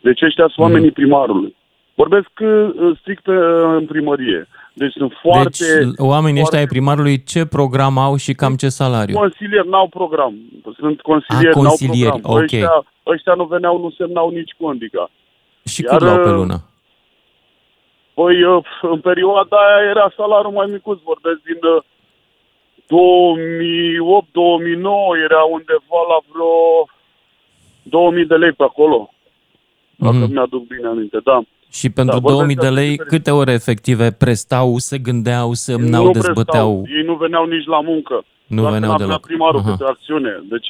Deci 0.00 0.22
ăștia 0.22 0.48
sunt 0.52 0.64
oamenii 0.66 0.92
mm. 0.94 0.98
primarului. 1.00 1.56
Vorbesc 1.96 2.30
uh, 2.40 2.96
strict 3.00 3.22
pe, 3.22 3.30
uh, 3.30 3.76
în 3.80 3.86
primărie. 3.86 4.48
Deci 4.72 4.92
sunt 4.92 5.12
foarte... 5.22 5.66
Deci 5.78 5.94
oamenii 5.96 6.40
foarte... 6.40 6.40
ăștia 6.40 6.58
ai 6.58 6.66
primarului 6.66 7.22
ce 7.22 7.46
program 7.46 7.98
au 7.98 8.16
și 8.16 8.32
cam 8.32 8.54
ce 8.54 8.68
salariu? 8.68 9.16
Consilieri, 9.16 9.68
n-au 9.68 9.88
program. 9.88 10.34
Sunt 10.78 11.00
consilieri, 11.00 11.54
A, 11.54 11.58
consilieri 11.58 12.10
n-au 12.10 12.20
program. 12.20 12.44
Okay. 12.44 12.60
Ăștia, 12.60 12.84
ăștia 13.06 13.34
nu 13.34 13.44
veneau, 13.44 13.80
nu 13.80 13.90
semnau 13.90 14.28
nici 14.30 14.54
cu 14.58 14.66
Andica. 14.66 15.10
Și 15.64 15.82
Iar, 15.82 15.92
cât 15.92 16.06
luau 16.06 16.18
pe 16.22 16.30
lună? 16.30 16.56
Păi, 18.14 18.36
în 18.94 19.00
perioada 19.00 19.56
aia 19.56 19.90
era 19.90 20.12
salariul 20.16 20.52
mai 20.52 20.68
micuț, 20.70 20.98
vorbesc 21.10 21.40
din 21.50 21.60
2008-2009, 21.62 22.88
era 25.28 25.42
undeva 25.56 26.00
la 26.12 26.18
vreo 26.30 26.54
2000 27.82 28.26
de 28.26 28.34
lei 28.34 28.52
pe 28.52 28.62
acolo. 28.62 29.10
Dacă 29.96 30.24
mm-hmm. 30.24 30.32
mi-aduc 30.32 30.66
bine 30.66 30.86
aminte, 30.86 31.18
da. 31.24 31.42
Și 31.78 31.90
pentru 31.90 32.18
da, 32.20 32.28
2000 32.28 32.54
de 32.56 32.68
lei, 32.68 32.96
câte 32.96 33.30
ore 33.30 33.52
efective 33.52 34.06
prestau, 34.22 34.68
se 34.76 34.98
gândeau, 34.98 35.52
semnau, 35.52 36.04
nu 36.04 36.10
dezbăteau? 36.10 36.70
Prestau. 36.82 36.96
Ei 36.98 37.04
nu 37.10 37.14
veneau 37.14 37.44
nici 37.44 37.66
la 37.66 37.80
muncă. 37.80 38.24
Nu 38.46 38.60
Doar 38.60 38.72
veneau 38.72 38.96
deloc. 38.96 39.20
primarul 39.26 39.60
Aha. 39.60 39.70
câte 39.70 39.84
acțiune. 39.84 40.42
Deci, 40.48 40.68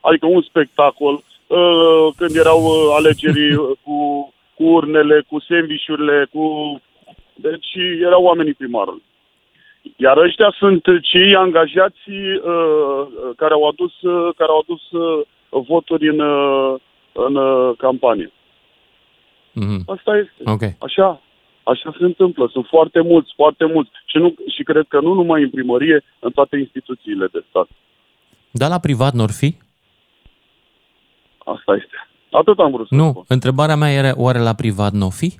adică 0.00 0.26
un 0.26 0.42
spectacol, 0.42 1.14
uh, 1.14 2.06
când 2.16 2.36
erau 2.36 2.60
uh, 2.64 2.94
alegerii 2.96 3.54
uh, 3.54 3.70
cu, 3.84 3.98
cu 4.54 4.64
urnele, 4.64 5.24
cu 5.28 5.40
sandvișurile, 5.40 6.26
cu... 6.32 6.42
Deci 7.34 7.70
erau 8.00 8.22
oamenii 8.22 8.54
primarului. 8.54 9.02
Iar 9.96 10.16
ăștia 10.16 10.54
sunt 10.58 10.82
cei 11.02 11.34
angajați 11.36 12.08
uh, 12.10 13.02
care 13.36 13.54
au 13.54 13.64
adus, 13.68 14.00
uh, 14.00 14.28
care 14.36 14.50
au 14.50 14.58
adus 14.64 14.90
uh, 14.90 15.24
voturi 15.68 16.08
în, 16.08 16.20
uh, 16.20 16.74
în 17.12 17.34
uh, 17.36 17.72
campanie. 17.78 18.32
Mm-hmm. 19.60 19.80
Asta 19.86 20.16
este. 20.16 20.50
Okay. 20.50 20.76
Așa, 20.78 21.20
așa 21.62 21.94
se 21.98 22.04
întâmplă. 22.04 22.48
Sunt 22.52 22.66
foarte 22.66 23.00
mulți, 23.00 23.32
foarte 23.36 23.64
mulți. 23.64 23.90
Și, 24.06 24.16
nu, 24.16 24.34
și 24.56 24.62
cred 24.62 24.84
că 24.88 25.00
nu 25.00 25.12
numai 25.12 25.42
în 25.42 25.50
primărie, 25.50 26.04
în 26.18 26.30
toate 26.30 26.56
instituțiile 26.56 27.26
de 27.32 27.44
stat. 27.48 27.68
Dar 28.50 28.68
la 28.68 28.78
privat 28.78 29.12
nu 29.12 29.26
fi? 29.26 29.56
Asta 31.38 31.74
este. 31.74 32.08
Atât 32.30 32.58
am 32.58 32.70
vrut 32.70 32.88
să 32.88 32.94
Nu, 32.94 33.10
spun. 33.10 33.24
întrebarea 33.28 33.76
mea 33.76 33.90
era, 33.90 34.12
oare 34.16 34.38
la 34.38 34.54
privat 34.54 34.92
nu 34.92 35.10
fi? 35.10 35.34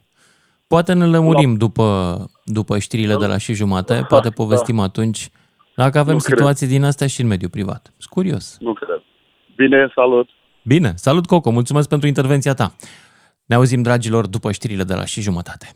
Poate 0.67 0.93
ne 0.93 1.07
lămurim 1.07 1.51
la... 1.51 1.57
după, 1.57 2.17
după 2.45 2.79
știrile 2.79 3.17
de 3.17 3.27
la 3.27 3.39
și 3.39 3.55
jumate, 3.55 3.95
da, 3.95 4.05
poate 4.05 4.31
povestim 4.31 4.77
da. 4.77 4.83
atunci 4.83 5.29
dacă 5.77 5.99
avem 5.99 6.13
nu 6.13 6.19
situații 6.19 6.67
cred. 6.67 6.79
din 6.79 6.87
astea 6.87 7.07
și 7.07 7.21
în 7.21 7.27
mediul 7.27 7.51
privat. 7.51 7.83
Sunt 7.87 8.11
curios. 8.11 8.57
Nu 8.61 8.73
cred. 8.73 9.03
Bine, 9.57 9.93
salut! 9.95 10.29
Bine, 10.63 10.93
salut 10.95 11.27
Coco, 11.27 11.51
mulțumesc 11.51 11.89
pentru 11.89 12.09
intervenția 12.09 12.55
ta. 12.55 12.75
Ne 13.47 13.55
auzim, 13.55 13.83
dragilor, 13.83 14.27
după 14.27 14.53
știrile 14.53 14.85
de 14.85 14.95
la 14.95 15.05
și 15.05 15.21
jumătate. 15.21 15.75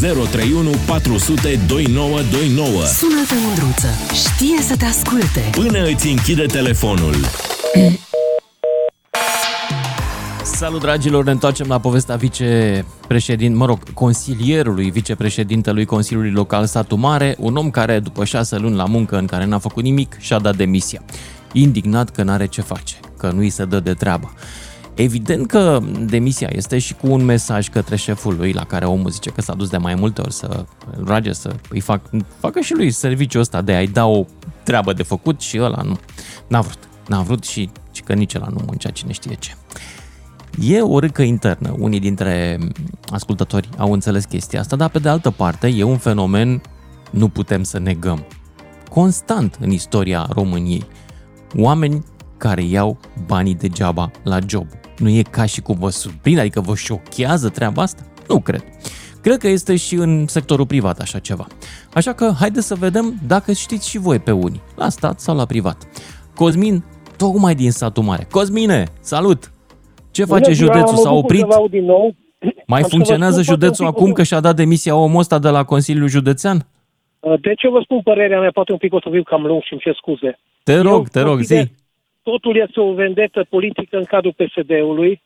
031 0.00 0.70
400 0.86 1.60
2929 1.66 2.84
Sună-te, 2.84 3.34
Mândruță! 3.46 3.88
Știe 4.12 4.62
să 4.62 4.76
te 4.76 4.84
asculte! 4.84 5.50
Până 5.52 5.84
îți 5.84 6.08
închide 6.08 6.46
telefonul. 6.46 7.14
Salut 10.42 10.80
dragilor, 10.80 11.24
ne 11.24 11.30
întoarcem 11.30 11.66
la 11.68 11.80
povestea 11.80 12.16
vicepreședinte, 12.16 13.56
mă 13.56 13.66
rog, 13.66 13.92
consilierului 13.92 14.90
vicepreședintelui 14.90 15.84
Consiliului 15.84 16.30
Local 16.30 16.66
Satu 16.66 16.96
Mare, 16.96 17.36
un 17.38 17.56
om 17.56 17.70
care 17.70 18.00
după 18.00 18.24
șase 18.24 18.56
luni 18.56 18.76
la 18.76 18.84
muncă 18.84 19.18
în 19.18 19.26
care 19.26 19.44
n-a 19.44 19.58
făcut 19.58 19.82
nimic 19.82 20.16
și-a 20.18 20.38
dat 20.38 20.56
demisia. 20.56 21.02
Indignat 21.52 22.10
că 22.10 22.22
n-are 22.22 22.46
ce 22.46 22.60
face, 22.60 22.96
că 23.18 23.30
nu-i 23.30 23.50
se 23.50 23.64
dă 23.64 23.80
de 23.80 23.92
treabă. 23.92 24.32
Evident 24.94 25.46
că 25.46 25.80
demisia 26.06 26.48
este 26.52 26.78
și 26.78 26.94
cu 26.94 27.10
un 27.10 27.24
mesaj 27.24 27.68
către 27.68 27.96
șeful 27.96 28.36
lui, 28.36 28.52
la 28.52 28.64
care 28.64 28.84
omul 28.84 29.10
zice 29.10 29.30
că 29.30 29.40
s-a 29.40 29.54
dus 29.54 29.68
de 29.68 29.76
mai 29.76 29.94
multe 29.94 30.20
ori 30.20 30.32
să 30.32 30.64
îl 30.96 31.04
roage 31.04 31.32
să 31.32 31.54
îi 31.68 31.80
fac, 31.80 32.00
facă 32.38 32.60
și 32.60 32.74
lui 32.74 32.90
serviciul 32.90 33.40
ăsta 33.40 33.62
de 33.62 33.72
a-i 33.72 33.86
da 33.86 34.06
o 34.06 34.24
treabă 34.62 34.92
de 34.92 35.02
făcut 35.02 35.40
și 35.40 35.60
ăla 35.60 35.82
nu. 35.82 35.98
N-a 36.46 36.60
vrut. 36.60 36.78
N-a 37.08 37.22
vrut 37.22 37.44
și, 37.44 37.70
și 37.92 38.02
că 38.02 38.12
nici 38.12 38.34
ăla 38.34 38.48
nu 38.50 38.60
muncea 38.66 38.90
cine 38.90 39.12
știe 39.12 39.34
ce. 39.34 39.54
E 40.60 40.80
o 40.80 40.98
râcă 40.98 41.22
internă. 41.22 41.74
Unii 41.78 42.00
dintre 42.00 42.58
ascultători 43.10 43.68
au 43.76 43.92
înțeles 43.92 44.24
chestia 44.24 44.60
asta, 44.60 44.76
dar 44.76 44.88
pe 44.88 44.98
de 44.98 45.08
altă 45.08 45.30
parte 45.30 45.66
e 45.66 45.82
un 45.82 45.98
fenomen 45.98 46.62
nu 47.10 47.28
putem 47.28 47.62
să 47.62 47.78
negăm. 47.78 48.24
Constant 48.90 49.58
în 49.60 49.70
istoria 49.70 50.26
României. 50.30 50.86
Oameni 51.56 52.04
care 52.36 52.62
iau 52.62 52.98
banii 53.26 53.54
degeaba 53.54 54.10
la 54.22 54.38
job. 54.46 54.66
Nu 54.98 55.08
e 55.08 55.22
ca 55.30 55.44
și 55.46 55.60
cum 55.60 55.76
vă 55.78 55.88
surprinde, 55.88 56.40
adică 56.40 56.60
vă 56.60 56.74
șochează 56.74 57.48
treaba 57.48 57.82
asta? 57.82 58.02
Nu 58.28 58.40
cred. 58.40 58.64
Cred 59.22 59.36
că 59.38 59.48
este 59.48 59.76
și 59.76 59.94
în 59.94 60.26
sectorul 60.26 60.66
privat 60.66 60.98
așa 60.98 61.18
ceva. 61.18 61.46
Așa 61.94 62.12
că 62.12 62.32
haideți 62.38 62.66
să 62.66 62.74
vedem 62.74 63.14
dacă 63.26 63.52
știți 63.52 63.88
și 63.88 63.98
voi 63.98 64.18
pe 64.18 64.30
unii, 64.30 64.62
la 64.76 64.88
stat 64.88 65.20
sau 65.20 65.36
la 65.36 65.44
privat. 65.46 65.76
Cosmin, 66.34 66.84
tocmai 67.16 67.54
din 67.54 67.70
satul 67.70 68.02
mare. 68.02 68.26
Cosmine, 68.30 68.84
salut! 69.00 69.52
Ce 70.10 70.24
face 70.24 70.42
Bună 70.42 70.54
ziua, 70.54 70.72
județul? 70.72 70.94
mă 70.96 71.00
S-a 71.02 71.08
bucur 71.10 71.24
oprit? 71.24 71.40
să 71.40 71.46
vă 71.46 71.54
aud 71.54 71.70
din 71.70 71.84
nou. 71.84 72.14
Mai 72.66 72.80
Am 72.80 72.82
să 72.82 72.82
vă 72.82 72.88
funcționează 72.88 73.42
spun 73.42 73.44
poate 73.44 73.64
județul 73.64 73.84
un 73.84 73.90
pic 73.90 73.98
acum 74.00 74.10
o- 74.10 74.14
că 74.14 74.22
și-a 74.22 74.40
dat 74.40 74.56
demisia 74.56 74.96
omul 74.96 75.18
ăsta 75.18 75.38
de 75.38 75.48
la 75.48 75.64
Consiliul 75.64 76.08
Județean? 76.08 76.66
De 77.40 77.54
ce 77.54 77.68
vă 77.68 77.80
spun 77.82 78.00
părerea 78.02 78.40
mea? 78.40 78.50
Poate 78.50 78.72
un 78.72 78.78
pic 78.78 78.92
o 78.94 79.00
să 79.00 79.08
fiu 79.12 79.22
cam 79.22 79.42
lung 79.42 79.62
și 79.62 79.72
îmi 79.72 79.80
cer 79.84 79.94
scuze. 79.96 80.38
Te 80.62 80.76
rog, 80.80 80.92
Eu 80.92 81.02
te 81.12 81.20
rog, 81.20 81.34
consider- 81.34 81.62
zi. 81.64 81.72
Totul 82.24 82.56
este 82.56 82.80
o 82.80 82.92
vendetă 82.92 83.46
politică 83.48 83.96
în 83.96 84.04
cadrul 84.04 84.32
PSD-ului. 84.32 85.22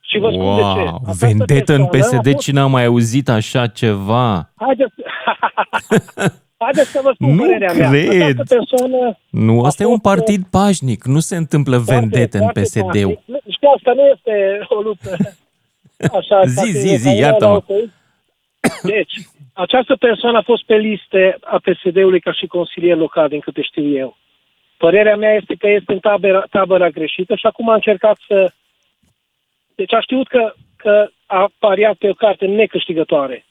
Și 0.00 0.18
vă 0.18 0.30
spun 0.30 0.54
de 0.56 0.60
ce. 0.60 0.66
Wow, 0.66 0.98
Această 1.02 1.26
vendetă 1.26 1.72
în 1.74 1.86
persoană 1.86 2.16
a 2.16 2.20
PSD, 2.20 2.32
fost- 2.32 2.44
cine 2.44 2.60
a 2.60 2.66
mai 2.66 2.84
auzit 2.84 3.28
așa 3.28 3.66
ceva? 3.66 4.52
Haideți, 4.56 4.94
Haideți 6.64 6.90
să 6.90 7.00
vă 7.02 7.10
spun 7.14 7.34
Nu 7.34 7.42
părerea 7.42 7.72
mea. 7.72 7.90
cred. 7.90 8.10
Această 8.38 8.54
persoană 8.56 9.18
Nu, 9.30 9.60
asta 9.64 9.82
e 9.82 9.86
un 9.86 9.98
fost, 9.98 10.02
partid 10.02 10.42
pașnic, 10.50 11.04
nu 11.04 11.18
se 11.18 11.36
întâmplă 11.36 11.78
vendete 11.78 12.36
în 12.36 12.42
foarte 12.42 12.60
PSD-ul. 12.60 12.84
pașnic. 12.92 13.18
Nu, 13.24 13.38
Știu, 13.52 13.68
asta 13.76 13.92
nu 13.94 14.02
este 14.14 14.32
o 14.68 14.80
luptă. 14.80 15.16
Așa, 16.18 16.44
Zi, 16.44 16.54
ca 16.56 16.78
zi, 16.78 16.88
să- 16.88 16.96
zi, 16.96 17.04
ca 17.08 17.14
iartă-mă. 17.14 17.50
la 17.50 17.54
altă. 17.74 17.92
Deci, 18.82 19.12
această 19.52 19.96
persoană 19.96 20.38
a 20.38 20.42
fost 20.42 20.64
pe 20.64 20.74
liste 20.76 21.36
a 21.44 21.58
PSD-ului 21.58 22.20
ca 22.20 22.32
și 22.32 22.46
consilier 22.46 22.96
local, 22.96 23.28
din 23.28 23.40
câte 23.40 23.62
știu 23.62 23.88
eu. 23.96 24.16
Părerea 24.76 25.16
mea 25.16 25.34
este 25.34 25.54
că 25.54 25.68
este 25.68 25.92
în 25.92 25.98
tabăra, 25.98 26.44
tabăra 26.50 26.88
greșită 26.88 27.34
și 27.34 27.46
acum 27.46 27.68
a 27.68 27.74
încercat 27.74 28.18
să... 28.28 28.52
Deci 29.74 29.92
a 29.92 30.00
știut 30.00 30.28
că, 30.28 30.52
că 30.76 31.08
a 31.26 31.50
pariat 31.58 31.94
pe 31.94 32.08
o 32.08 32.12
carte 32.12 32.46
necâștigătoare. 32.46 33.44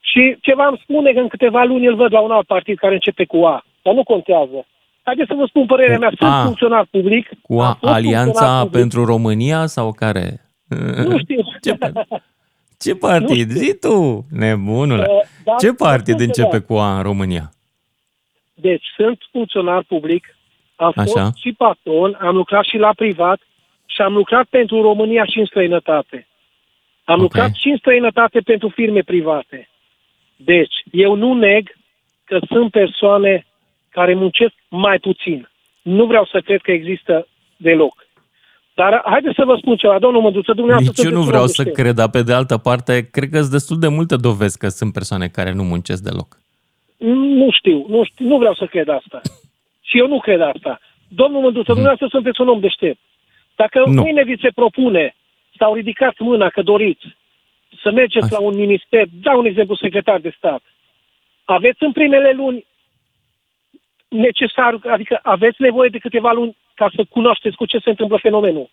Și 0.00 0.36
ceva 0.40 0.66
îmi 0.66 0.80
spune 0.82 1.12
că 1.12 1.20
în 1.20 1.28
câteva 1.28 1.64
luni 1.64 1.86
îl 1.86 1.94
văd 1.94 2.12
la 2.12 2.20
un 2.20 2.30
alt 2.30 2.46
partid 2.46 2.78
care 2.78 2.94
începe 2.94 3.24
cu 3.24 3.44
A. 3.44 3.64
Dar 3.82 3.94
nu 3.94 4.02
contează. 4.02 4.66
Haideți 5.02 5.28
să 5.28 5.34
vă 5.34 5.44
spun 5.46 5.66
părerea 5.66 5.98
mea. 5.98 6.12
Sunt 6.16 6.30
A. 6.30 6.42
funcționar 6.44 6.86
public. 6.90 7.28
Cu 7.42 7.52
am 7.52 7.60
a, 7.60 7.64
fost 7.64 7.78
funcționar 7.78 7.96
Alianța 7.96 8.58
public. 8.58 8.80
pentru 8.80 9.04
România 9.04 9.66
sau 9.66 9.92
care? 9.92 10.40
Nu 11.04 11.18
știu. 11.18 11.42
Ce, 11.64 11.78
ce 12.78 12.94
partid? 12.94 13.50
Zi 13.50 13.74
tu, 13.80 14.26
nebunule. 14.30 15.06
Uh, 15.08 15.22
dar 15.44 15.56
Ce 15.56 15.72
partid 15.72 16.16
vă 16.16 16.22
spun 16.22 16.26
începe 16.26 16.60
ceva. 16.60 16.64
cu 16.64 16.74
A 16.74 16.96
în 16.96 17.02
România? 17.02 17.50
Deci 18.54 18.84
sunt 18.96 19.18
funcționar 19.30 19.84
public, 19.88 20.36
am 20.78 20.92
Așa. 20.96 21.10
fost 21.10 21.36
și 21.36 21.52
patron, 21.52 22.16
am 22.20 22.36
lucrat 22.36 22.64
și 22.64 22.76
la 22.76 22.92
privat 22.96 23.40
și 23.86 24.00
am 24.00 24.12
lucrat 24.14 24.46
pentru 24.50 24.82
România 24.82 25.24
și 25.24 25.38
în 25.38 25.44
străinătate. 25.46 26.26
Am 27.04 27.14
Ok. 27.14 27.20
lucrat 27.22 27.54
și 27.54 27.68
în 27.68 27.76
străinătate 27.76 28.40
pentru 28.40 28.68
firme 28.68 29.00
private. 29.00 29.68
Deci, 30.36 30.74
eu 30.92 31.14
nu 31.14 31.32
neg 31.34 31.76
că 32.24 32.38
sunt 32.46 32.70
persoane 32.70 33.46
care 33.90 34.14
muncesc 34.14 34.54
mai 34.68 34.98
puțin. 34.98 35.48
Nu 35.82 36.06
vreau 36.06 36.24
să 36.32 36.40
cred 36.40 36.60
că 36.60 36.70
există 36.70 37.26
deloc. 37.56 38.06
Dar 38.74 39.02
haideți 39.04 39.34
să 39.34 39.44
vă 39.44 39.56
spun 39.60 39.76
ceva, 39.76 39.98
domnul 39.98 40.20
Mândruță, 40.22 40.52
dumneavoastră 40.52 40.92
Nici 40.96 41.04
eu 41.04 41.18
nu 41.18 41.22
sunteți 41.22 41.28
vreau 41.30 41.42
un 41.42 41.48
om 41.48 41.54
să 41.54 41.62
deștept. 41.62 41.82
cred, 41.82 41.94
dar 41.94 42.10
pe 42.10 42.22
de 42.22 42.32
altă 42.32 42.56
parte, 42.58 43.08
cred 43.10 43.28
că 43.30 43.38
sunt 43.38 43.50
destul 43.50 43.78
de 43.78 43.88
multe 43.88 44.16
dovezi 44.16 44.58
că 44.58 44.68
sunt 44.68 44.92
persoane 44.92 45.26
care 45.28 45.52
nu 45.52 45.62
muncesc 45.62 46.02
deloc. 46.02 46.36
Nu 47.40 47.48
știu, 47.50 47.86
nu 47.88 48.04
știu, 48.04 48.26
nu 48.26 48.38
vreau 48.38 48.54
să 48.54 48.66
cred 48.66 48.88
asta. 48.88 49.20
Și 49.88 49.98
eu 49.98 50.06
nu 50.06 50.20
cred 50.20 50.40
asta. 50.40 50.80
Domnul 51.08 51.40
Mândruță, 51.40 51.72
dumneavoastră 51.72 52.08
sunteți 52.10 52.40
un 52.40 52.48
om 52.48 52.60
deștept. 52.60 53.00
Dacă 53.56 53.80
Mhm. 53.80 53.90
Nu. 53.94 54.02
mâine 54.02 54.22
vi 54.24 54.40
se 54.40 54.50
propune 54.54 55.14
sau 55.58 55.74
ridicați 55.74 56.22
mâna 56.22 56.48
că 56.48 56.62
doriți 56.62 57.06
să 57.82 57.90
mergeți 57.90 58.32
la 58.32 58.40
un 58.40 58.54
minister, 58.56 59.06
dau 59.22 59.38
un 59.38 59.46
exemplu 59.46 59.74
secretar 59.76 60.18
de 60.20 60.34
stat, 60.36 60.62
aveți 61.44 61.82
în 61.82 61.92
primele 61.92 62.32
luni 62.32 62.66
necesar, 64.08 64.78
adică 64.86 65.20
aveți 65.22 65.62
nevoie 65.62 65.88
de 65.88 65.98
câteva 65.98 66.32
luni 66.32 66.56
ca 66.74 66.90
să 66.94 67.04
cunoașteți 67.10 67.56
cu 67.56 67.66
ce 67.66 67.78
se 67.78 67.90
întâmplă 67.90 68.16
fenomenul. 68.16 68.70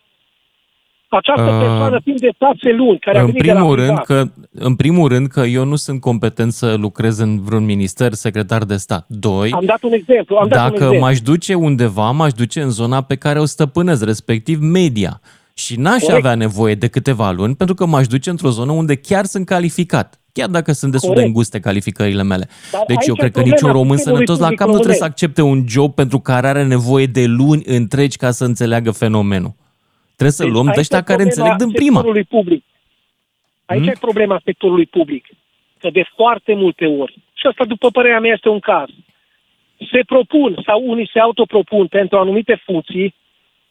Această 1.10 1.42
Uh, 1.52 1.60
persoană, 1.60 2.00
timp 2.04 2.20
de 2.20 2.30
șase 2.40 2.76
luni, 2.76 3.00
care 3.00 3.18
a 3.18 3.22
În 3.22 3.26
venit 3.26 3.42
de 3.42 3.52
la 3.52 3.60
primul, 3.60 3.76
rând 3.76 4.00
privat, 4.00 4.06
că, 4.06 4.32
în 4.52 4.76
primul 4.76 5.08
rând 5.08 5.28
că 5.28 5.40
eu 5.42 5.66
nu 5.66 5.76
sunt 5.76 6.02
competent 6.02 6.54
să 6.54 6.76
lucrez 6.78 7.18
în 7.18 7.42
vreun 7.42 7.66
minister 7.66 8.14
secretar 8.14 8.64
de 8.64 8.76
stat. 8.76 9.06
Doi, 9.08 9.52
am 9.52 9.66
dat 9.66 9.84
un 9.84 9.92
exemplu, 9.92 10.36
am 10.36 10.48
dat 10.48 10.58
un 10.58 10.64
dacă 10.64 10.84
exemplu. 10.84 11.00
m-aș 11.00 11.22
duce 11.22 11.54
undeva, 11.54 12.12
m-aș 12.12 12.32
duce 12.32 12.62
în 12.62 12.70
zona 12.70 13.02
pe 13.02 13.16
care 13.16 13.40
o 13.40 13.46
stăpânez, 13.46 14.04
respectiv 14.04 14.60
media. 14.62 15.22
Și 15.54 15.80
n-aș 15.80 16.02
Corect. 16.02 16.26
avea 16.26 16.36
nevoie 16.36 16.76
de 16.76 16.88
câteva 16.88 17.32
luni, 17.32 17.56
pentru 17.56 17.76
că 17.76 17.86
m-aș 17.86 18.08
duce 18.08 18.30
într-o 18.30 18.50
zonă 18.50 18.72
unde 18.72 18.96
chiar 18.96 19.26
sunt 19.26 19.46
calificat. 19.46 20.20
Chiar 20.34 20.50
dacă 20.50 20.72
sunt 20.72 20.92
destul 20.92 21.10
de 21.10 21.16
Corect. 21.16 21.36
înguste 21.36 21.60
calificările 21.60 22.24
mele. 22.24 22.48
Dar 22.72 22.84
Deci 22.88 22.98
aici 22.98 23.08
eu 23.08 23.14
e 23.14 23.18
cred 23.18 23.32
că 23.32 23.40
problema 23.40 23.56
niciun 23.56 23.72
român 23.72 23.96
sistemului 23.96 24.26
sănătos 24.26 24.48
la 24.48 24.48
public 24.48 24.60
cap 24.60 24.68
nu 24.68 24.74
trebuie 24.74 24.98
să 24.98 25.04
românesc. 25.04 25.24
accepte 25.24 25.42
un 25.42 25.66
job 25.68 25.94
pentru 25.94 26.20
care 26.20 26.48
are 26.48 26.64
nevoie 26.66 27.06
de 27.06 27.26
luni 27.26 27.64
întregi 27.66 28.18
ca 28.18 28.32
să 28.32 28.46
înțeleagă 28.46 28.92
fenomenul. 28.92 29.54
Trebuie 30.18 30.40
să 30.40 30.44
Deci 30.44 30.52
luăm 30.54 30.66
de 30.66 30.72
aici 30.72 30.80
ăștia 30.80 30.98
e 30.98 31.10
care 31.12 31.24
problema 31.24 31.50
înțeleg 31.50 31.58
din 31.64 31.72
prima. 31.82 32.00
sectorului 32.00 32.24
Public. 32.36 32.64
Aici 33.66 33.82
Hmm? 33.82 33.94
e 33.96 34.06
problema 34.08 34.42
sectorului 34.44 34.86
public. 34.86 35.26
Că 35.80 35.90
de 35.90 36.04
foarte 36.16 36.54
multe 36.54 36.86
ori, 36.86 37.14
și 37.34 37.48
asta 37.48 37.66
după 37.66 37.90
părerea 37.90 38.20
mea 38.20 38.34
este 38.34 38.50
un 38.50 38.60
caz, 38.60 38.90
se 39.92 40.02
propun 40.06 40.62
sau 40.66 40.82
unii 40.86 41.10
se 41.14 41.20
autopropun 41.20 41.88
pentru 41.88 42.18
anumite 42.18 42.62
funcții, 42.66 43.16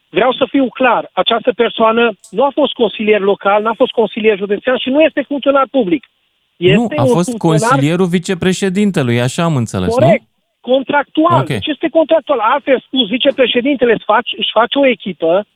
vreau 0.08 0.32
să 0.32 0.46
fiu 0.50 0.68
clar, 0.68 1.10
această 1.12 1.52
persoană 1.52 2.16
nu 2.30 2.44
a 2.44 2.50
fost 2.54 2.72
consilier 2.72 3.20
local, 3.20 3.62
n-a 3.62 3.74
fost 3.76 3.92
consilier 3.92 4.36
județean 4.38 4.76
și 4.78 4.88
nu 4.88 5.00
este 5.00 5.22
funcționar 5.26 5.66
public. 5.70 6.04
Este 6.56 6.76
Nu, 6.76 6.86
a 6.96 7.02
un 7.02 7.08
fost 7.08 7.28
funcționar 7.28 7.58
consilierul 7.58 8.06
vicepreședintelui, 8.06 9.20
așa 9.20 9.42
am 9.42 9.56
înțeles, 9.56 9.94
Corect. 9.94 10.20
nu? 10.20 10.72
Contractual. 10.74 11.40
Ok. 11.40 11.46
Deci 11.46 11.66
este 11.66 11.88
contractual. 11.88 12.38
Altfel 12.38 12.80
spus, 12.86 13.08
vicepreședintele 13.08 13.92
își 13.92 14.04
face, 14.04 14.34
își 14.38 14.50
face 14.52 14.78
o 14.78 14.86
echipă 14.86 15.46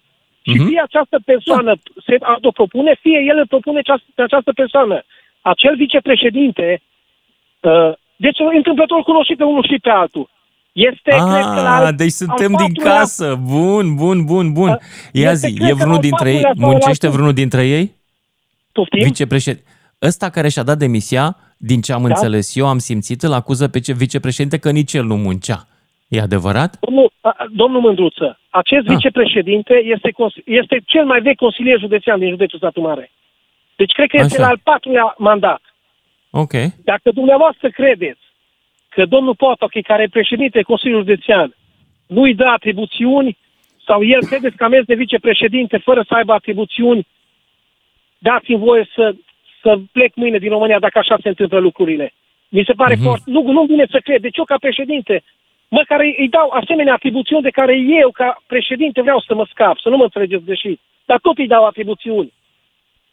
și 0.50 0.58
Mhm. 0.58 0.66
fie 0.68 0.80
această 0.88 1.16
persoană 1.24 1.72
se 2.06 2.14
autopropune, 2.34 2.92
fie 3.00 3.18
el 3.30 3.36
îl 3.42 3.46
propune 3.46 3.78
această, 3.78 4.06
pe 4.14 4.22
această 4.22 4.52
persoană. 4.52 4.96
Acel 5.40 5.74
vicepreședinte, 5.76 6.82
uh, 7.60 7.92
deci 8.16 8.38
întâmplător 8.56 9.00
cunosc 9.02 9.26
și 9.30 9.34
pe 9.40 9.44
unul 9.44 9.66
și 9.70 9.78
pe 9.82 9.90
altul. 9.90 10.26
Este, 10.72 11.10
cred 11.32 11.44
că, 11.54 11.60
la 11.68 11.74
Ah, 11.76 11.84
al- 11.86 11.94
deci 11.94 12.10
suntem 12.10 12.54
al 12.56 12.64
din 12.64 12.72
patrulea- 12.74 12.98
casă. 12.98 13.38
Bun, 13.54 13.94
bun, 13.94 14.24
bun, 14.24 14.52
bun. 14.52 14.78
Ia 15.12 15.30
este, 15.30 15.48
zi, 15.48 15.54
cred 15.54 15.66
e 15.66 15.70
că, 15.70 15.74
vreunul 15.76 15.94
al 15.96 16.00
dintre 16.08 16.28
ei? 16.28 16.34
patrulea 16.34 16.54
sau 16.56 16.64
al 16.64 16.70
Muncește 16.72 17.06
altul- 17.06 17.10
vreunul 17.10 17.32
dintre 17.42 17.66
ei? 17.66 17.92
Poftim? 18.72 19.02
Vicepreședinte. 19.02 19.64
Ăsta 20.02 20.30
care 20.30 20.48
și-a 20.48 20.62
dat 20.62 20.78
demisia, 20.78 21.36
din 21.56 21.80
ce 21.80 21.92
am 21.92 22.02
Da. 22.02 22.08
înțeles 22.08 22.56
eu, 22.56 22.66
am 22.66 22.78
simțit, 22.78 23.22
îl 23.22 23.32
acuză 23.32 23.68
pe 23.68 23.80
ce 23.80 23.92
vicepreședinte 23.92 24.58
că 24.58 24.70
nici 24.70 24.92
el 24.94 25.04
nu 25.04 25.16
muncea. 25.16 25.66
E 26.08 26.20
adevărat? 26.20 26.78
Domnul, 26.80 27.10
a- 27.20 27.34
a- 27.38 27.46
domnul 27.50 27.80
Mândruță, 27.80 28.38
acest 28.50 28.86
Ah. 28.88 28.94
vicepreședinte 28.94 29.74
este, 29.84 30.10
cons- 30.10 30.42
este 30.44 30.80
cel 30.86 31.04
mai 31.04 31.20
vechi 31.20 31.36
consilier 31.36 31.78
județean 31.78 32.18
din 32.18 32.28
județul 32.28 32.58
Satu 32.58 32.80
Mare. 32.80 33.10
Deci 33.76 33.92
cred 33.92 34.08
că 34.08 34.16
este 34.16 34.34
Așa. 34.34 34.42
la 34.42 34.48
al 34.48 34.60
patrulea 34.62 35.14
mandat. 35.18 35.62
Ok. 36.30 36.52
Dacă 36.84 37.10
dumneavoastră 37.10 37.68
credeți 37.70 38.20
că 38.88 39.04
domnul 39.04 39.34
Potochi, 39.34 39.82
care 39.82 40.02
e 40.02 40.08
președinte 40.08 40.62
Consiliului 40.62 41.04
Județean, 41.08 41.54
nu-i 42.06 42.34
dă 42.34 42.44
atribuțiuni 42.44 43.38
sau 43.86 44.02
el 44.04 44.24
credeți 44.26 44.56
că 44.56 44.64
a 44.64 44.68
mers 44.68 44.84
de 44.86 44.94
vicepreședinte 44.94 45.76
fără 45.76 46.04
să 46.08 46.14
aibă 46.14 46.32
atribuțiuni, 46.32 47.06
dați-mi 48.18 48.58
voie 48.58 48.88
să, 48.94 49.14
să 49.62 49.78
plec 49.92 50.14
mâine 50.14 50.38
din 50.38 50.48
România 50.50 50.78
dacă 50.78 50.98
așa 50.98 51.16
se 51.22 51.28
întâmplă 51.28 51.58
lucrurile. 51.58 52.12
Mi 52.48 52.64
se 52.66 52.72
pare 52.72 52.94
Mhm. 52.94 53.02
foarte... 53.02 53.22
Nu, 53.30 53.42
nu 53.52 53.64
vine 53.64 53.86
să 53.90 54.00
cred. 54.04 54.20
Deci 54.20 54.36
eu 54.36 54.44
ca 54.44 54.56
președinte, 54.60 55.22
măcar 55.68 56.00
îi 56.00 56.14
îi 56.18 56.28
dau 56.28 56.48
asemenea 56.50 56.92
atribuțiuni 56.92 57.42
de 57.42 57.50
care 57.50 57.76
eu 57.78 58.10
ca 58.10 58.42
președinte 58.46 59.00
vreau 59.00 59.20
să 59.20 59.34
mă 59.34 59.46
scap, 59.50 59.78
să 59.78 59.88
nu 59.88 59.96
mă 59.96 60.02
înțelegeți 60.02 60.44
greșit. 60.44 60.80
dar 61.04 61.18
tot 61.18 61.38
îi 61.38 61.46
dau 61.46 61.64
atribuțiuni. 61.64 62.32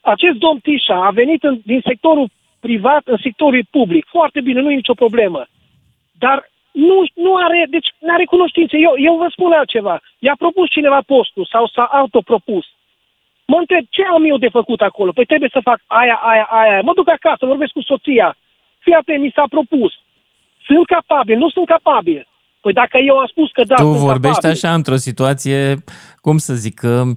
Acest 0.02 0.38
domn 0.38 0.60
Tișa 0.60 1.06
a 1.06 1.12
venit 1.12 1.44
în, 1.44 1.60
din 1.64 1.82
sectorul 1.86 2.30
privat 2.60 3.02
în 3.06 3.18
sectorul 3.22 3.66
public. 3.72 4.06
Foarte 4.06 4.42
bine, 4.42 4.60
nu 4.62 4.72
e 4.72 4.76
nicio 4.76 4.94
problemă. 4.94 5.46
Dar 6.20 6.50
nu, 6.72 7.04
nu 7.14 7.36
are, 7.36 7.66
deci 7.70 7.90
nu 8.00 8.14
are 8.14 8.26
cunoștințe. 8.26 8.78
Eu, 8.78 8.94
eu 8.98 9.16
vă 9.16 9.28
spun 9.32 9.52
altceva. 9.52 10.02
I-a 10.20 10.36
propus 10.38 10.70
cineva 10.70 11.02
postul 11.06 11.46
sau 11.46 11.68
s-a 11.68 11.84
autopropus. 11.84 12.66
Mă 13.46 13.58
întreb, 13.58 13.84
ce 13.90 14.04
am 14.04 14.24
eu 14.26 14.38
de 14.38 14.50
făcut 14.50 14.82
acolo? 14.82 15.12
Păi 15.12 15.26
trebuie 15.26 15.50
să 15.54 15.60
fac 15.70 15.80
aia, 15.88 16.16
aia, 16.16 16.44
aia. 16.44 16.82
Mă 16.82 16.94
duc 16.94 17.10
acasă, 17.10 17.46
vorbesc 17.46 17.72
cu 17.72 17.82
soția. 17.82 18.38
Fii 18.80 18.94
atent, 18.94 19.22
mi 19.22 19.32
s-a 19.36 19.46
propus. 19.50 19.94
Sunt 20.66 20.86
capabil, 20.86 21.38
nu 21.38 21.50
sunt 21.50 21.66
capabil. 21.66 22.28
Păi 22.66 22.74
dacă 22.74 22.98
eu 23.08 23.18
am 23.18 23.26
spus 23.28 23.52
că 23.52 23.64
da, 23.64 23.76
Tu 23.76 23.82
sunt 23.84 23.98
vorbești 23.98 24.36
capabil, 24.40 24.58
așa 24.58 24.74
într-o 24.74 24.96
situație, 24.96 25.84
cum 26.22 26.38
să 26.38 26.54
zic, 26.54 26.82
uh, 26.84 27.16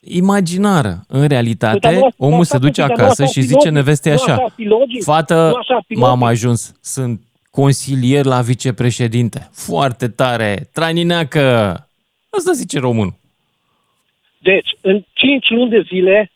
imaginară. 0.00 1.00
În 1.08 1.28
realitate, 1.28 1.78
Păi, 1.78 1.90
dar 1.90 1.92
nu- 2.00 2.00
nu 2.16 2.26
omul 2.26 2.40
așa 2.40 2.44
se 2.52 2.58
duce 2.58 2.82
fi, 2.82 2.88
dar 2.88 2.96
nu 2.96 3.02
acasă 3.04 3.22
așa 3.22 3.32
și 3.32 3.40
fi 3.40 3.46
zice 3.46 3.54
logic, 3.56 3.72
nevestei 3.72 4.12
nu 4.12 4.18
așa, 4.22 4.32
așa 4.32 4.52
fi 4.56 4.62
logic, 4.64 5.02
fată, 5.02 5.34
nu 5.48 5.54
așa 5.54 5.80
fi 5.86 5.94
m-am 5.94 6.18
logic." 6.18 6.28
ajuns, 6.28 6.74
sunt 6.80 7.20
consilier 7.50 8.24
la 8.24 8.40
vicepreședinte. 8.40 9.48
Foarte 9.52 10.08
tare, 10.08 10.68
tranineacă. 10.72 11.40
Asta 12.30 12.52
zice 12.52 12.78
românul. 12.78 13.14
Deci, 14.38 14.68
în 14.80 15.04
5 15.12 15.50
luni 15.50 15.70
de 15.70 15.80
zile, 15.88 16.30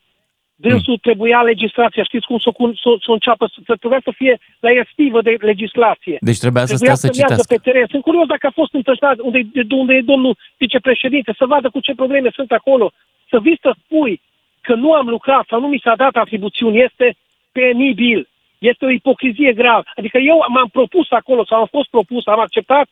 dânsul 0.68 0.98
trebuia 1.06 1.40
legislația, 1.52 2.02
știți 2.02 2.26
cum 2.26 2.38
să 2.38 2.50
o 2.52 2.66
să, 2.82 2.90
să 3.04 3.10
înceapă, 3.16 3.44
să, 3.52 3.58
să 3.68 3.74
trebuia 3.76 4.00
să 4.04 4.12
fie 4.20 4.34
la 4.60 4.70
estivă 4.82 5.18
de 5.22 5.32
legislație. 5.50 6.16
Deci 6.28 6.38
trebuia 6.44 6.64
să 6.66 6.74
Trebuia 6.74 6.94
stea 6.94 7.10
să 7.10 7.16
meargă 7.16 7.34
citească. 7.34 7.54
pe 7.54 7.60
teren. 7.66 7.86
Sunt 7.94 8.02
curios 8.08 8.26
dacă 8.34 8.46
a 8.46 8.58
fost 8.60 8.72
întâlnit 8.74 9.20
unde, 9.28 9.40
de 9.68 9.74
unde 9.82 9.94
e 9.94 10.10
domnul 10.12 10.34
vicepreședinte, 10.56 11.30
să 11.40 11.46
vadă 11.52 11.68
cu 11.70 11.80
ce 11.86 11.92
probleme 11.94 12.30
sunt 12.38 12.50
acolo. 12.52 12.86
Să 13.30 13.36
vii 13.46 13.58
să 13.64 13.70
spui 13.84 14.20
că 14.66 14.74
nu 14.74 14.92
am 14.92 15.06
lucrat 15.08 15.44
sau 15.50 15.60
nu 15.60 15.68
mi 15.68 15.80
s-a 15.84 15.94
dat 15.96 16.14
atribuțiuni 16.16 16.80
este 16.88 17.16
penibil. 17.52 18.28
Este 18.58 18.84
o 18.84 18.90
ipocrizie 18.90 19.52
gravă. 19.52 19.82
Adică 19.96 20.18
eu 20.18 20.36
m-am 20.54 20.68
propus 20.78 21.06
acolo 21.10 21.44
sau 21.44 21.58
am 21.60 21.68
fost 21.70 21.88
propus, 21.90 22.26
am 22.26 22.40
acceptat, 22.40 22.86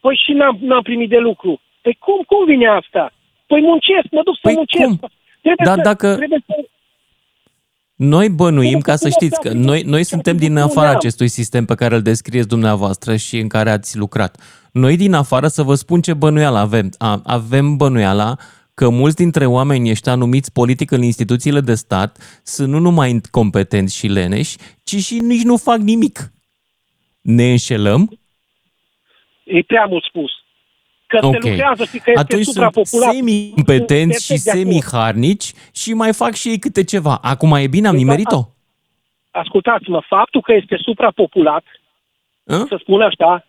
păi 0.00 0.20
și 0.24 0.32
n-am, 0.32 0.58
n-am 0.60 0.82
primit 0.82 1.08
de 1.08 1.18
lucru. 1.18 1.60
Păi 1.82 1.96
cum, 2.00 2.22
cum 2.26 2.44
vine 2.44 2.66
asta? 2.66 3.12
Păi 3.46 3.60
muncesc, 3.60 4.06
mă 4.10 4.22
duc 4.24 4.34
să 4.34 4.40
Păi 4.42 4.54
muncesc. 4.54 4.84
cum? 4.84 5.08
Trebuie 5.40 5.66
Dar 5.66 5.74
să, 5.76 5.82
dacă- 5.90 6.14
Trebuie 6.16 6.42
să, 6.46 6.54
Noi 7.96 8.28
bănuim, 8.28 8.80
ca 8.80 8.96
să 8.96 9.08
Cum 9.08 9.10
știți, 9.10 9.40
că 9.40 9.52
noi, 9.52 9.82
noi 9.82 10.04
suntem 10.04 10.36
din 10.36 10.56
afara 10.56 10.88
am. 10.88 10.96
acestui 10.96 11.28
sistem 11.28 11.64
pe 11.64 11.74
care 11.74 11.94
îl 11.94 12.02
descrieți 12.02 12.48
dumneavoastră 12.48 13.16
și 13.16 13.38
în 13.38 13.48
care 13.48 13.70
ați 13.70 13.98
lucrat. 13.98 14.36
Noi 14.72 14.96
din 14.96 15.12
afară, 15.12 15.46
să 15.46 15.62
vă 15.62 15.74
spun 15.74 16.00
ce 16.00 16.14
bănuială 16.14 16.58
avem. 16.58 16.90
A, 16.98 17.20
avem 17.24 17.76
bănuiala 17.76 18.36
că 18.74 18.88
mulți 18.88 19.16
dintre 19.16 19.46
oamenii 19.46 19.90
ăștia 19.90 20.14
numiți 20.14 20.52
politic 20.52 20.90
în 20.90 21.02
instituțiile 21.02 21.60
de 21.60 21.74
stat 21.74 22.40
sunt 22.44 22.68
nu 22.68 22.78
numai 22.78 23.10
incompetenți 23.10 23.96
și 23.96 24.06
leneși, 24.06 24.56
ci 24.84 24.96
și 24.96 25.18
nici 25.18 25.42
nu 25.42 25.56
fac 25.56 25.78
nimic. 25.78 26.32
Ne 27.20 27.50
înșelăm? 27.50 28.18
e 29.44 29.62
prea 29.62 29.84
mult 29.84 30.04
spus. 30.04 30.30
Că 31.06 31.18
Ok. 31.26 31.32
se 31.32 31.48
lucrează 31.48 31.84
și 31.84 31.98
că 31.98 32.10
este 32.10 32.20
Atunci 32.20 32.42
sunt 32.44 32.54
suprapopulat. 32.54 33.12
semi-competenți 33.14 34.24
și 34.24 34.36
Sunt 34.36 34.42
perfect 34.42 34.44
de 34.44 34.50
acord. 34.70 34.82
semi-harnici 34.82 35.52
și 35.74 35.92
mai 35.92 36.12
fac 36.12 36.32
și 36.34 36.48
ei 36.48 36.58
câte 36.58 36.84
ceva. 36.84 37.18
Acum 37.22 37.52
e 37.54 37.66
bine, 37.66 37.88
am 37.88 37.94
nimerit-o? 37.96 38.40
Ascultați-mă, 39.30 40.00
faptul 40.08 40.40
că 40.40 40.52
este 40.52 40.76
suprapopulat, 40.82 41.64
Hă? 42.46 42.64
să 42.68 42.76
spun 42.80 43.00
așa, 43.02 43.46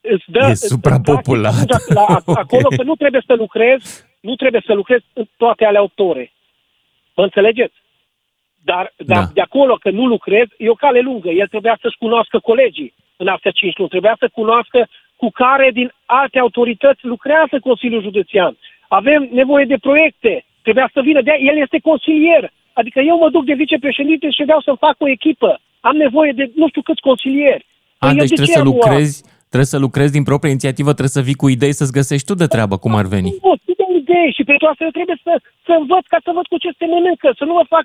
îți 0.00 0.24
dă... 0.26 0.38
E 0.46 0.50
îți- 0.50 0.66
suprapopulat. 0.66 1.66
practic, 1.66 1.94
La, 1.94 2.06
Ok. 2.24 2.38
Acolo 2.38 2.68
că 2.76 2.82
nu 2.82 2.94
trebuie 2.94 3.22
să 3.26 3.34
lucrezi, 3.34 4.04
nu 4.20 4.34
trebuie 4.34 4.62
să 4.66 4.72
lucrezi 4.72 5.04
în 5.12 5.24
toate 5.36 5.64
alea 5.64 5.82
8 5.82 5.98
ore. 5.98 6.32
Mă 7.16 7.22
înțelegeți? 7.22 7.74
Dar, 8.64 8.94
dar 8.96 9.22
Da. 9.24 9.30
de 9.34 9.40
acolo 9.40 9.74
că 9.74 9.90
nu 9.90 10.06
lucrezi, 10.06 10.50
e 10.58 10.68
o 10.70 10.74
cale 10.74 11.00
lungă. 11.00 11.28
El 11.30 11.48
trebuia 11.48 11.78
să-și 11.80 11.96
cunoască 11.98 12.38
colegii 12.38 12.94
în 13.16 13.28
astea 13.28 13.50
5 13.50 13.76
luni. 13.76 13.88
Trebuia 13.88 14.16
să 14.18 14.28
cunoască 14.32 14.88
cu 15.16 15.28
care 15.30 15.70
din 15.72 15.92
alte 16.06 16.38
autorități 16.38 17.04
lucrează 17.12 17.54
Consiliul 17.60 18.02
Județean. 18.02 18.56
Avem 18.88 19.28
nevoie 19.32 19.64
de 19.64 19.76
proiecte. 19.86 20.44
Trebuia 20.62 20.90
să 20.92 21.00
vină. 21.00 21.20
De 21.22 21.32
el 21.50 21.56
este 21.64 21.78
consilier. 21.90 22.52
Adică 22.72 23.00
eu 23.00 23.16
mă 23.18 23.28
duc 23.30 23.44
de 23.44 23.54
vicepreședinte 23.54 24.30
și 24.30 24.42
vreau 24.48 24.60
să 24.60 24.82
fac 24.86 24.96
o 24.98 25.08
echipă. 25.08 25.60
Am 25.80 25.96
nevoie 25.96 26.32
de 26.32 26.50
nu 26.54 26.68
știu 26.68 26.82
câți 26.82 27.00
consilieri. 27.00 27.66
A, 27.98 28.06
Păi 28.06 28.10
el 28.10 28.20
deci 28.22 28.28
de 28.28 28.34
trebuie 28.34 28.54
ce 28.54 28.60
să 28.60 28.64
a 28.64 28.68
luat? 28.68 28.74
lucrezi, 28.76 29.14
trebuie 29.50 29.72
să 29.74 29.78
lucrezi 29.86 30.12
din 30.16 30.24
proprie 30.30 30.50
inițiativă, 30.50 30.90
trebuie 30.96 31.18
să 31.18 31.26
vii 31.28 31.42
cu 31.42 31.48
idei 31.56 31.78
să-ți 31.80 31.96
găsești 31.98 32.26
tu 32.30 32.34
de 32.42 32.46
treabă, 32.54 32.74
cum 32.84 32.94
ar 33.00 33.06
veni. 33.16 33.30
Nu, 33.46 33.52
nu 33.68 33.74
de 33.80 33.86
idei 34.02 34.30
și 34.36 34.44
pentru 34.50 34.66
asta 34.66 34.84
eu 34.88 34.90
trebuie 34.98 35.18
să, 35.26 35.32
să 35.66 35.72
învăț 35.80 36.04
ca 36.12 36.18
să 36.24 36.30
văd 36.36 36.46
cu 36.52 36.58
ce 36.64 36.70
se 36.78 36.86
mănâncă, 36.92 37.28
să 37.38 37.44
nu 37.48 37.54
mă 37.58 37.64
fac, 37.74 37.84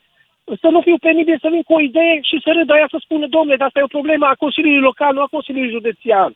să 0.63 0.67
nu 0.75 0.79
fiu 0.87 0.97
penibil, 1.07 1.37
să 1.43 1.47
vin 1.53 1.63
cu 1.67 1.73
o 1.77 1.81
idee 1.89 2.15
și 2.29 2.35
să 2.43 2.49
râd 2.57 2.69
aia 2.75 2.87
să 2.93 2.97
spună, 3.05 3.25
domnule, 3.35 3.57
dar 3.57 3.67
asta 3.67 3.79
e 3.79 3.89
o 3.91 3.97
problemă 3.97 4.25
a 4.25 4.41
Consiliului 4.45 4.87
Local, 4.89 5.11
nu 5.13 5.21
a 5.25 5.35
Consiliului 5.35 5.75
Județean. 5.77 6.31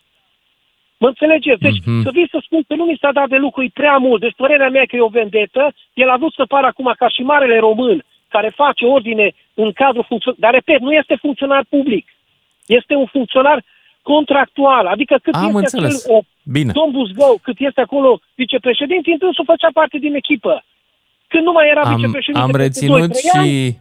Mă 1.04 1.08
înțelegeți? 1.14 1.62
Deci 1.68 1.80
Mhm. 1.86 2.02
să 2.06 2.10
vii 2.18 2.30
să 2.34 2.40
spun 2.48 2.62
că 2.68 2.74
nu 2.76 2.86
mi 2.90 2.98
s-a 3.02 3.12
dat 3.20 3.28
de 3.34 3.40
lucru, 3.46 3.60
e 3.64 3.80
prea 3.82 3.98
mult. 4.06 4.20
Deci 4.26 4.40
părerea 4.44 4.70
mea 4.76 4.86
că 4.88 4.96
e 4.96 5.10
o 5.10 5.18
vendetă, 5.22 5.64
el 6.02 6.10
a 6.10 6.18
vrut 6.22 6.34
să 6.40 6.46
pară 6.54 6.68
acum 6.68 6.88
ca 7.02 7.08
și 7.16 7.22
marele 7.32 7.58
român 7.68 7.98
care 8.36 8.50
face 8.62 8.84
ordine 8.86 9.28
în 9.64 9.70
cadrul 9.82 10.06
funcționar. 10.08 10.40
Dar 10.44 10.52
repet, 10.60 10.80
nu 10.88 10.92
este 11.02 11.16
funcționar 11.24 11.64
public. 11.76 12.06
Este 12.80 12.94
un 12.96 13.06
funcționar 13.16 13.58
contractual. 14.12 14.86
Adică 14.96 15.16
cât 15.24 15.34
Am 15.34 15.44
este 15.46 15.58
înțeles. 15.58 16.06
acel, 16.06 16.16
o, 16.16 16.20
Bine. 16.56 16.72
domn 16.72 16.92
Buzgău, 16.92 17.34
cât 17.42 17.56
este 17.60 17.82
acolo 17.82 18.20
vicepreședinte, 18.36 19.12
întrânsul 19.12 19.46
făcea 19.54 19.70
parte 19.74 19.98
din 19.98 20.14
echipă. 20.16 20.64
Când 21.28 21.44
nu 21.44 21.52
mai 21.52 21.68
era 21.74 21.82
Am, 21.82 21.96
vicepreședinte 21.96 22.40
am 22.46 22.52
peste 22.52 22.64
reținut 22.64 23.10
2-3 23.12 23.30
ani, 23.38 23.48
și... 23.48 23.76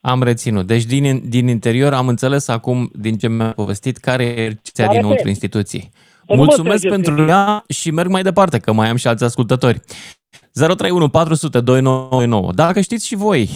Am 0.00 0.22
reținut. 0.22 0.66
Deci 0.66 0.84
din, 0.84 1.04
din 1.28 1.48
interior 1.48 1.92
am 1.92 2.08
înțeles 2.08 2.48
acum, 2.48 2.90
din 2.92 3.14
ce 3.16 3.28
mi-a 3.28 3.52
povestit, 3.62 3.96
care 3.96 4.22
e 4.24 4.28
exerciția 4.30 4.84
Care 4.84 4.96
dinăuntru 4.96 5.26
e? 5.26 5.30
instituției. 5.30 5.90
Să 6.26 6.32
nu 6.32 6.36
mă 6.36 6.44
Mulțumesc 6.44 6.80
trăgeți 6.80 7.02
pentru 7.02 7.26
ea 7.28 7.64
și 7.68 7.90
merg 7.90 8.10
mai 8.10 8.22
departe, 8.22 8.58
că 8.58 8.72
mai 8.72 8.88
am 8.88 8.96
și 8.96 9.06
alți 9.06 9.24
ascultători. 9.24 9.80
031 10.52 11.08
400 11.08 11.60
2929. 11.60 12.52
Dacă 12.52 12.80
știți 12.80 13.06
și 13.06 13.14
voi, 13.14 13.48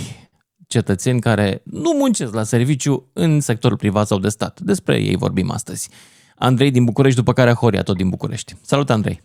cetățeni 0.66 1.20
care 1.20 1.62
nu 1.64 1.92
muncesc 1.98 2.34
la 2.34 2.42
serviciu 2.42 3.10
în 3.12 3.40
sectorul 3.40 3.76
privat 3.76 4.06
sau 4.06 4.18
de 4.18 4.28
stat. 4.28 4.60
Despre 4.60 4.94
ei 5.00 5.16
vorbim 5.16 5.50
astăzi. 5.50 5.90
Andrei 6.36 6.70
din 6.70 6.84
București, 6.84 7.18
după 7.18 7.32
care 7.32 7.52
Horia, 7.52 7.82
tot 7.82 7.96
din 7.96 8.08
București. 8.08 8.54
Salut, 8.62 8.90
Andrei! 8.90 9.20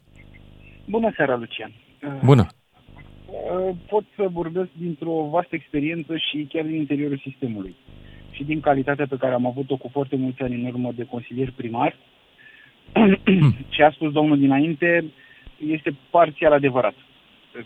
Bună 0.86 1.12
seara, 1.16 1.36
Lucian. 1.36 1.72
Bună! 2.24 2.48
Uh, 3.28 3.76
Pot 3.88 4.04
să 4.16 4.28
vorbesc 4.32 4.70
dintr-o 4.78 5.28
vastă 5.32 5.56
experiență 5.56 6.14
și 6.18 6.48
chiar 6.50 6.66
din 6.66 6.76
interiorul 6.76 7.22
sistemului. 7.24 7.76
Și 8.32 8.44
din 8.44 8.60
calitatea 8.60 9.06
pe 9.10 9.18
care 9.18 9.34
am 9.34 9.46
avut-o 9.46 9.78
cu 9.78 9.90
foarte 9.92 10.16
mulți 10.16 10.42
ani 10.42 10.56
în 10.56 10.66
urmă 10.66 10.92
de 10.96 11.04
consilier 11.04 11.54
primar. 11.56 11.96
Ce 13.70 13.84
a 13.84 13.92
spus 13.92 14.12
domnul 14.12 14.38
dinainte 14.38 15.06
este 15.72 15.96
parțial 16.10 16.52
adevărat. 16.52 16.96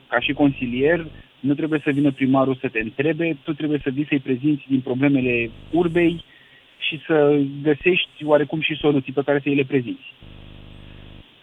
Ca 0.07 0.19
și 0.19 0.33
consilier, 0.33 1.05
nu 1.39 1.53
trebuie 1.53 1.81
să 1.83 1.91
vină 1.91 2.11
primarul 2.11 2.55
să 2.55 2.67
te 2.67 2.79
întrebe, 2.79 3.37
tu 3.43 3.53
trebuie 3.53 3.79
să 3.83 3.89
vii 3.89 4.05
să-i 4.07 4.19
prezinți 4.19 4.63
din 4.67 4.79
problemele 4.79 5.49
urbei 5.71 6.23
și 6.77 6.99
să 7.07 7.39
găsești 7.63 8.25
oarecum 8.25 8.61
și 8.61 8.75
soluții 8.75 9.13
pe 9.13 9.21
care 9.25 9.39
să 9.39 9.49
îi 9.49 9.55
le 9.55 9.63
prezinți. 9.63 10.13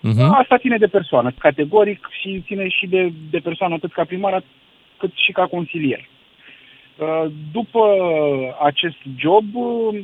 Uh-huh. 0.05 0.29
Asta 0.31 0.59
ține 0.59 0.77
de 0.77 0.87
persoană, 0.87 1.33
categoric, 1.39 2.09
și 2.21 2.43
ține 2.47 2.69
și 2.69 2.87
de, 2.87 3.13
de 3.31 3.39
persoană 3.39 3.75
atât 3.75 3.93
ca 3.93 4.05
primar, 4.05 4.43
cât 4.97 5.13
și 5.15 5.33
ca 5.33 5.47
consilier. 5.47 6.09
Uh, 6.99 7.31
După 7.53 7.83
acest 8.63 8.97
job, 9.19 9.45
uh, 9.55 10.01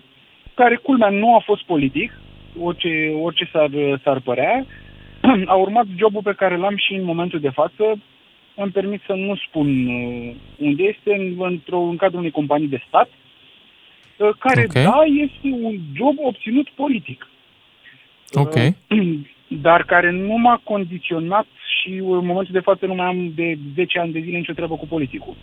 care 0.55 0.77
culmea 0.77 1.09
nu 1.09 1.35
a 1.35 1.39
fost 1.45 1.63
politic, 1.63 2.20
orice, 2.59 3.13
orice 3.21 3.49
s-ar, 3.53 3.71
s-ar 4.05 4.21
părea, 4.21 4.67
a 5.53 5.55
urmat 5.55 5.87
jobul 5.97 6.23
pe 6.23 6.35
care 6.35 6.57
l-am 6.57 6.77
și 6.77 6.95
în 6.95 7.05
momentul 7.05 7.41
de 7.41 7.51
față. 7.51 7.85
Îmi 8.55 8.71
permit 8.71 9.03
să 9.07 9.13
nu 9.13 9.37
spun 9.37 9.87
uh, 9.87 10.35
unde 10.59 10.83
este, 10.83 11.15
în, 11.15 11.35
într-o, 11.39 11.79
în 11.79 11.97
cadrul 11.97 12.19
unei 12.19 12.31
companii 12.31 12.69
de 12.69 12.83
stat, 12.87 13.09
uh, 14.17 14.29
care, 14.39 14.63
Ok. 14.65 14.73
da, 14.73 15.01
este 15.05 15.49
un 15.63 15.79
job 15.95 16.17
obținut 16.17 16.69
politic. 16.69 17.29
Ok. 18.33 18.55
dar 19.67 19.85
care 19.85 20.11
nu 20.11 20.37
m-a 20.39 20.61
condiționat 20.65 21.47
și 21.81 21.91
în 21.93 22.27
momentul 22.27 22.53
de 22.53 22.61
față 22.61 22.87
nu 22.87 22.95
mai 22.95 23.07
am 23.07 23.33
de 23.35 23.59
10 23.75 23.99
ani 23.99 24.13
de 24.13 24.21
zile 24.21 24.37
nicio 24.37 24.53
treabă 24.53 24.75
cu 24.77 24.87
politicul. 24.87 25.37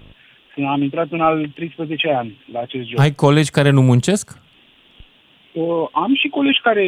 Am 0.68 0.82
intrat 0.82 1.08
în 1.10 1.22
al 1.22 1.50
13 1.56 2.14
an 2.14 2.28
la 2.52 2.60
acest 2.60 2.88
job. 2.88 3.00
Ai 3.00 3.12
colegi 3.12 3.50
care 3.50 3.70
nu 3.70 3.82
muncesc? 3.82 4.42
Uh, 5.58 5.88
am 5.92 6.16
și 6.16 6.28
colegi 6.28 6.60
care, 6.62 6.86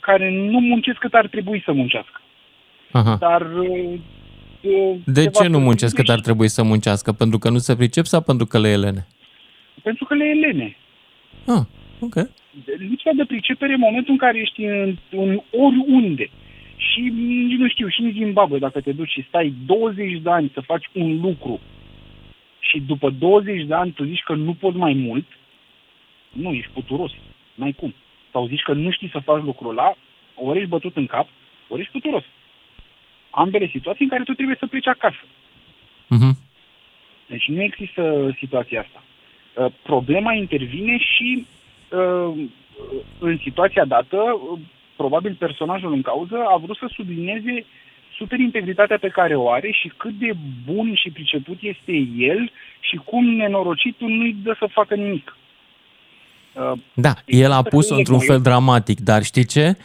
care 0.00 0.30
nu 0.30 0.58
muncesc 0.60 0.98
cât 0.98 1.14
ar 1.14 1.26
trebui 1.26 1.62
să 1.64 1.72
muncească. 1.72 2.20
Aha. 2.92 3.16
Dar... 3.20 3.42
uh, 3.42 3.92
uh, 4.60 4.96
De 5.04 5.20
ceva 5.22 5.42
ce 5.42 5.48
nu 5.48 5.58
să- 5.58 5.64
muncesc 5.64 5.94
cât 5.94 6.08
ar 6.08 6.20
trebui 6.20 6.48
să 6.48 6.62
muncească? 6.62 7.12
Pentru 7.12 7.38
că 7.38 7.50
nu 7.50 7.58
se 7.58 7.76
pricep 7.76 8.04
sau 8.04 8.20
pentru 8.20 8.46
că 8.46 8.58
le 8.58 8.68
e 8.68 8.76
lene? 8.76 9.06
Pentru 9.82 10.04
că 10.04 10.14
le 10.14 10.24
e 10.24 10.32
lene. 10.46 10.76
Ah, 11.46 11.64
ok. 12.00 12.14
Lipsa 12.78 13.10
de 13.16 13.24
pricepere 13.24 13.72
în 13.72 13.78
momentul 13.80 14.12
în 14.12 14.18
care 14.18 14.38
ești 14.38 14.64
în, 14.64 14.96
în 15.10 15.40
oriunde. 15.50 16.30
Și 16.76 17.00
nici 17.46 17.58
nu 17.58 17.68
știu, 17.68 17.88
și 17.88 18.00
în 18.00 18.12
Zimbabwe, 18.12 18.58
dacă 18.58 18.80
te 18.80 18.92
duci 18.92 19.10
și 19.10 19.24
stai 19.28 19.54
20 19.66 20.20
de 20.22 20.30
ani 20.30 20.50
să 20.54 20.60
faci 20.60 20.84
un 20.92 21.20
lucru 21.20 21.60
și 22.58 22.80
după 22.80 23.10
20 23.10 23.64
de 23.66 23.74
ani 23.74 23.90
tu 23.90 24.04
zici 24.04 24.22
că 24.24 24.34
nu 24.34 24.54
poți 24.54 24.76
mai 24.76 24.92
mult, 24.92 25.24
nu, 26.32 26.52
ești 26.52 26.70
puturos. 26.72 27.12
N-ai 27.54 27.72
cum. 27.72 27.94
Sau 28.30 28.46
zici 28.46 28.62
că 28.62 28.72
nu 28.72 28.90
știi 28.90 29.10
să 29.10 29.18
faci 29.18 29.42
lucrul 29.42 29.70
ăla, 29.70 29.94
ori 30.34 30.58
ești 30.58 30.70
bătut 30.70 30.96
în 30.96 31.06
cap, 31.06 31.28
ori 31.68 31.80
ești 31.80 31.92
puturos. 31.92 32.24
Ambele 33.30 33.66
situații 33.66 34.04
în 34.04 34.10
care 34.10 34.22
tu 34.22 34.32
trebuie 34.32 34.56
să 34.58 34.66
pleci 34.66 34.86
acasă. 34.86 35.24
Mhm. 36.08 36.38
Deci 37.26 37.48
nu 37.48 37.62
există 37.62 38.34
situația 38.38 38.80
asta. 38.80 39.02
Uh, 39.54 39.72
Problema 39.82 40.32
intervine 40.32 40.98
și 40.98 41.46
uh, 41.90 42.44
în 43.18 43.38
situația 43.42 43.84
dată, 43.84 44.16
uh, 44.16 44.58
probabil 44.96 45.34
personajul 45.34 45.92
în 45.92 46.02
cauză 46.02 46.36
a 46.48 46.56
vrut 46.56 46.76
să 46.76 46.86
sublinieze 46.94 47.64
super 48.16 48.38
integritatea 48.38 48.98
pe 48.98 49.08
care 49.08 49.34
o 49.34 49.50
are 49.50 49.70
și 49.70 49.92
cât 49.96 50.12
de 50.12 50.32
bun 50.64 50.94
și 50.94 51.10
priceput 51.10 51.58
este 51.60 51.92
el 52.16 52.50
și 52.80 52.96
cum 52.96 53.24
nenorocitul 53.24 54.08
nu-i 54.08 54.36
dă 54.42 54.56
să 54.58 54.66
facă 54.66 54.94
nimic. 54.94 55.36
Uh, 56.54 56.72
Da, 56.94 57.14
el 57.26 57.50
a 57.50 57.58
Există 57.58 57.68
pus-o 57.76 57.88
fel 57.88 57.98
într-un 57.98 58.18
de- 58.18 58.24
fel 58.24 58.40
dramatic, 58.40 59.00
dar 59.00 59.22
știi 59.22 59.44
ce? 59.44 59.76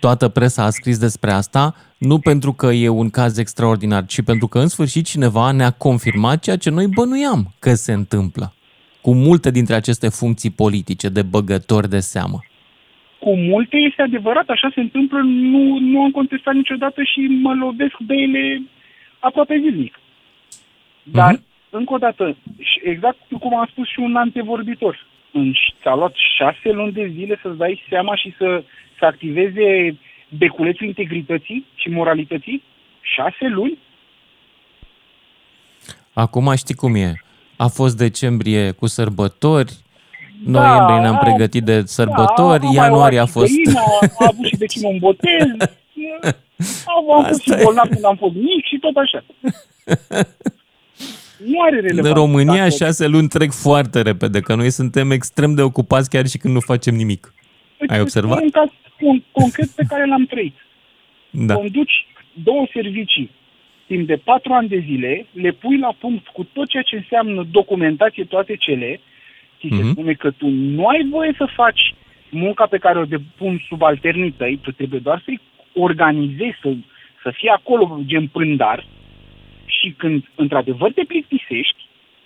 Toată 0.00 0.28
presa 0.28 0.64
a 0.64 0.70
scris 0.70 0.98
despre 0.98 1.30
asta, 1.30 1.74
nu 1.98 2.18
pentru 2.18 2.52
că 2.52 2.66
e 2.66 2.88
un 2.88 3.10
caz 3.10 3.38
extraordinar, 3.38 4.06
ci 4.06 4.22
pentru 4.22 4.46
că 4.46 4.58
în 4.58 4.68
sfârșit 4.68 5.04
cineva 5.04 5.50
ne-a 5.52 5.70
confirmat 5.70 6.42
ceea 6.42 6.56
ce 6.56 6.70
noi 6.70 6.86
bănuiam 6.86 7.54
că 7.58 7.74
se 7.74 7.92
întâmplă 7.92 8.52
cu 9.00 9.14
multe 9.14 9.50
dintre 9.50 9.74
aceste 9.74 10.08
funcții 10.08 10.50
politice 10.50 11.08
de 11.08 11.22
băgători 11.22 11.88
de 11.88 11.98
seamă. 12.00 12.38
cu 13.20 13.36
multe 13.36 13.76
este 13.76 14.02
adevărat, 14.02 14.48
așa 14.48 14.70
se 14.74 14.80
întâmplă, 14.80 15.18
nu, 15.24 15.78
nu 15.78 16.02
am 16.02 16.10
contestat 16.10 16.54
niciodată 16.54 17.02
și 17.02 17.20
mă 17.42 17.54
lovesc 17.54 17.96
de 17.98 18.14
ele 18.14 18.62
aproape 19.18 19.58
zilnic. 19.62 19.94
Dar, 21.02 21.40
încă 21.70 21.92
o 21.94 21.98
dată, 21.98 22.36
și 22.58 22.80
exact 22.84 23.18
cum 23.40 23.56
a 23.56 23.68
spus 23.70 23.88
și 23.88 23.98
un 24.00 24.16
antevorbitor, 24.16 24.94
în, 24.96 25.06
ți-a 25.82 25.94
luat 25.94 26.14
șase 26.36 26.70
luni 26.70 26.92
de 26.92 27.10
zile 27.14 27.38
să-ți 27.42 27.56
dai 27.56 27.84
seama 27.88 28.16
și 28.16 28.34
să, 28.38 28.62
să 28.98 29.04
activeze 29.04 29.98
beculețul 30.28 30.86
integrității 30.86 31.66
și 31.74 31.88
moralității? 31.88 32.62
Șase 33.00 33.46
luni? 33.48 33.78
Acum 36.12 36.54
știi 36.54 36.74
cum 36.74 36.94
e. 36.94 37.12
A 37.56 37.66
fost 37.66 37.96
decembrie 37.96 38.70
cu 38.70 38.86
sărbători, 38.86 39.72
noiembrie 40.44 41.00
ne-am 41.00 41.18
Da, 41.22 41.28
pregătit 41.28 41.62
de 41.62 41.82
sărbători, 41.84 42.60
da, 42.60 42.66
am 42.66 42.74
mai 42.74 42.84
ianuarie 42.84 43.18
a 43.18 43.22
luat 43.22 43.28
și 43.28 43.32
fost... 43.32 43.52
găină, 43.52 43.80
a 44.18 44.26
avut 44.28 44.44
și 44.46 44.56
vecinul 44.56 44.92
un 44.92 44.98
botez, 44.98 45.46
am, 46.94 47.10
am 47.16 47.24
fost 47.24 47.42
și 47.42 47.50
Asta 47.50 47.60
e. 47.60 47.64
bolnav 47.64 47.88
când 47.88 48.04
am 48.04 48.16
fost 48.16 48.34
mic 48.34 48.64
și 48.64 48.78
tot 48.78 48.96
așa. 48.96 49.24
Nu 51.46 51.60
are 51.60 51.80
relevanță. 51.80 52.08
În 52.08 52.14
România 52.14 52.54
dacă- 52.64 52.70
șase 52.84 53.06
luni 53.06 53.28
trec 53.28 53.50
foarte 53.52 54.02
repede, 54.02 54.40
că 54.40 54.54
noi 54.54 54.70
suntem 54.70 55.10
extrem 55.10 55.54
de 55.54 55.62
ocupați 55.62 56.10
chiar 56.10 56.26
și 56.26 56.38
când 56.38 56.54
nu 56.54 56.60
facem 56.60 56.94
nimic. 56.94 57.34
Ai 57.78 57.86
Îți 57.88 58.00
observat? 58.00 58.36
spun 58.36 58.44
un 58.44 58.50
caz 58.50 58.68
un, 59.00 59.22
concret 59.32 59.68
pe 59.68 59.84
care 59.88 60.06
l-am 60.06 60.24
trăit. 60.26 60.54
Da. 61.30 61.54
Conduci 61.54 62.06
două 62.32 62.66
servicii 62.72 63.30
timp 63.86 64.06
de 64.06 64.16
patru 64.16 64.52
ani 64.52 64.68
de 64.68 64.84
zile, 64.86 65.26
le 65.32 65.50
pui 65.50 65.78
la 65.78 65.94
punct 65.98 66.26
cu 66.26 66.44
tot 66.52 66.68
ceea 66.68 66.82
ce 66.82 66.96
înseamnă 66.96 67.46
documentație, 67.50 68.24
toate 68.24 68.56
cele, 68.56 69.00
ți 69.60 69.68
se 69.76 69.82
Mhm. 69.82 69.90
spune 69.90 70.12
că 70.12 70.30
tu 70.30 70.46
nu 70.48 70.86
ai 70.86 71.06
voie 71.10 71.34
să 71.36 71.46
faci 71.56 71.94
munca 72.30 72.66
pe 72.66 72.78
care 72.78 72.98
o 72.98 73.04
depun 73.04 73.62
subalternii 73.68 74.30
tăi, 74.32 74.58
tu 74.62 74.70
trebuie 74.72 75.00
doar 75.00 75.22
să-i 75.24 75.40
organizezi, 75.74 76.56
să, 76.62 76.72
să 77.22 77.30
fie 77.34 77.50
acolo 77.50 78.00
gen 78.06 78.26
prândar 78.26 78.86
și 79.84 79.94
când 79.96 80.30
într-adevăr 80.34 80.92
te 80.92 81.04
plictisești 81.04 81.80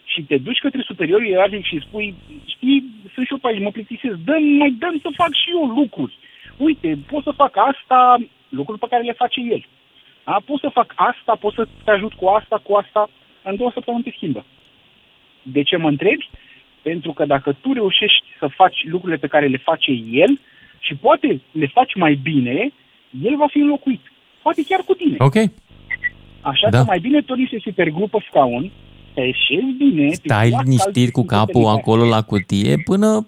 și 0.04 0.20
te 0.22 0.36
duci 0.36 0.64
către 0.64 0.82
superiorul 0.90 1.26
ierarhic 1.26 1.64
și 1.64 1.84
spui, 1.86 2.14
știi, 2.54 2.78
sunt 3.14 3.26
și 3.26 3.32
eu 3.32 3.38
pe 3.38 3.48
aici, 3.48 3.62
mă 3.62 3.70
plictisesc, 3.70 4.16
dă 4.28 4.36
mai 4.58 4.70
dăm 4.78 4.98
să 5.02 5.08
fac 5.20 5.32
și 5.42 5.48
eu 5.56 5.64
lucruri. 5.80 6.18
Uite, 6.56 6.98
pot 7.10 7.22
să 7.22 7.30
fac 7.30 7.52
asta, 7.70 8.16
lucruri 8.48 8.78
pe 8.78 8.86
care 8.90 9.02
le 9.02 9.20
face 9.22 9.40
el. 9.40 9.62
A, 10.24 10.42
pot 10.44 10.60
să 10.60 10.68
fac 10.68 10.92
asta, 10.96 11.32
pot 11.40 11.54
să 11.54 11.68
te 11.84 11.90
ajut 11.90 12.12
cu 12.12 12.26
asta, 12.26 12.60
cu 12.62 12.72
asta, 12.74 13.10
în 13.42 13.56
două 13.56 13.70
săptămâni 13.74 14.04
te 14.04 14.12
schimbă. 14.16 14.44
De 15.42 15.62
ce 15.62 15.76
mă 15.76 15.88
întrebi? 15.88 16.30
Pentru 16.82 17.12
că 17.12 17.24
dacă 17.24 17.52
tu 17.52 17.72
reușești 17.72 18.24
să 18.38 18.46
faci 18.46 18.78
lucrurile 18.84 19.18
pe 19.18 19.26
care 19.26 19.46
le 19.46 19.56
face 19.56 19.90
el 20.10 20.40
și 20.78 20.94
poate 20.94 21.40
le 21.50 21.66
faci 21.66 21.94
mai 21.94 22.14
bine, 22.14 22.72
el 23.22 23.36
va 23.36 23.46
fi 23.46 23.58
înlocuit. 23.58 24.00
Poate 24.42 24.62
chiar 24.68 24.80
cu 24.80 24.94
tine. 24.94 25.16
Ok. 25.18 25.34
Așa 26.40 26.68
Da. 26.70 26.78
că 26.78 26.84
mai 26.84 26.98
bine 26.98 27.20
tu 27.20 27.34
se 27.50 27.58
supergrupă 27.62 28.24
scaun, 28.28 28.70
te 29.14 29.20
așezi 29.20 29.72
bine, 29.78 30.08
te 30.08 30.14
Stai 30.14 30.48
plac 30.48 30.62
liniștit 30.62 30.86
alții 30.86 31.10
cu 31.10 31.18
sunt 31.20 31.28
capul 31.30 31.46
superioare. 31.52 31.78
acolo 31.80 32.04
la 32.04 32.22
cutie 32.22 32.74
până 32.84 33.26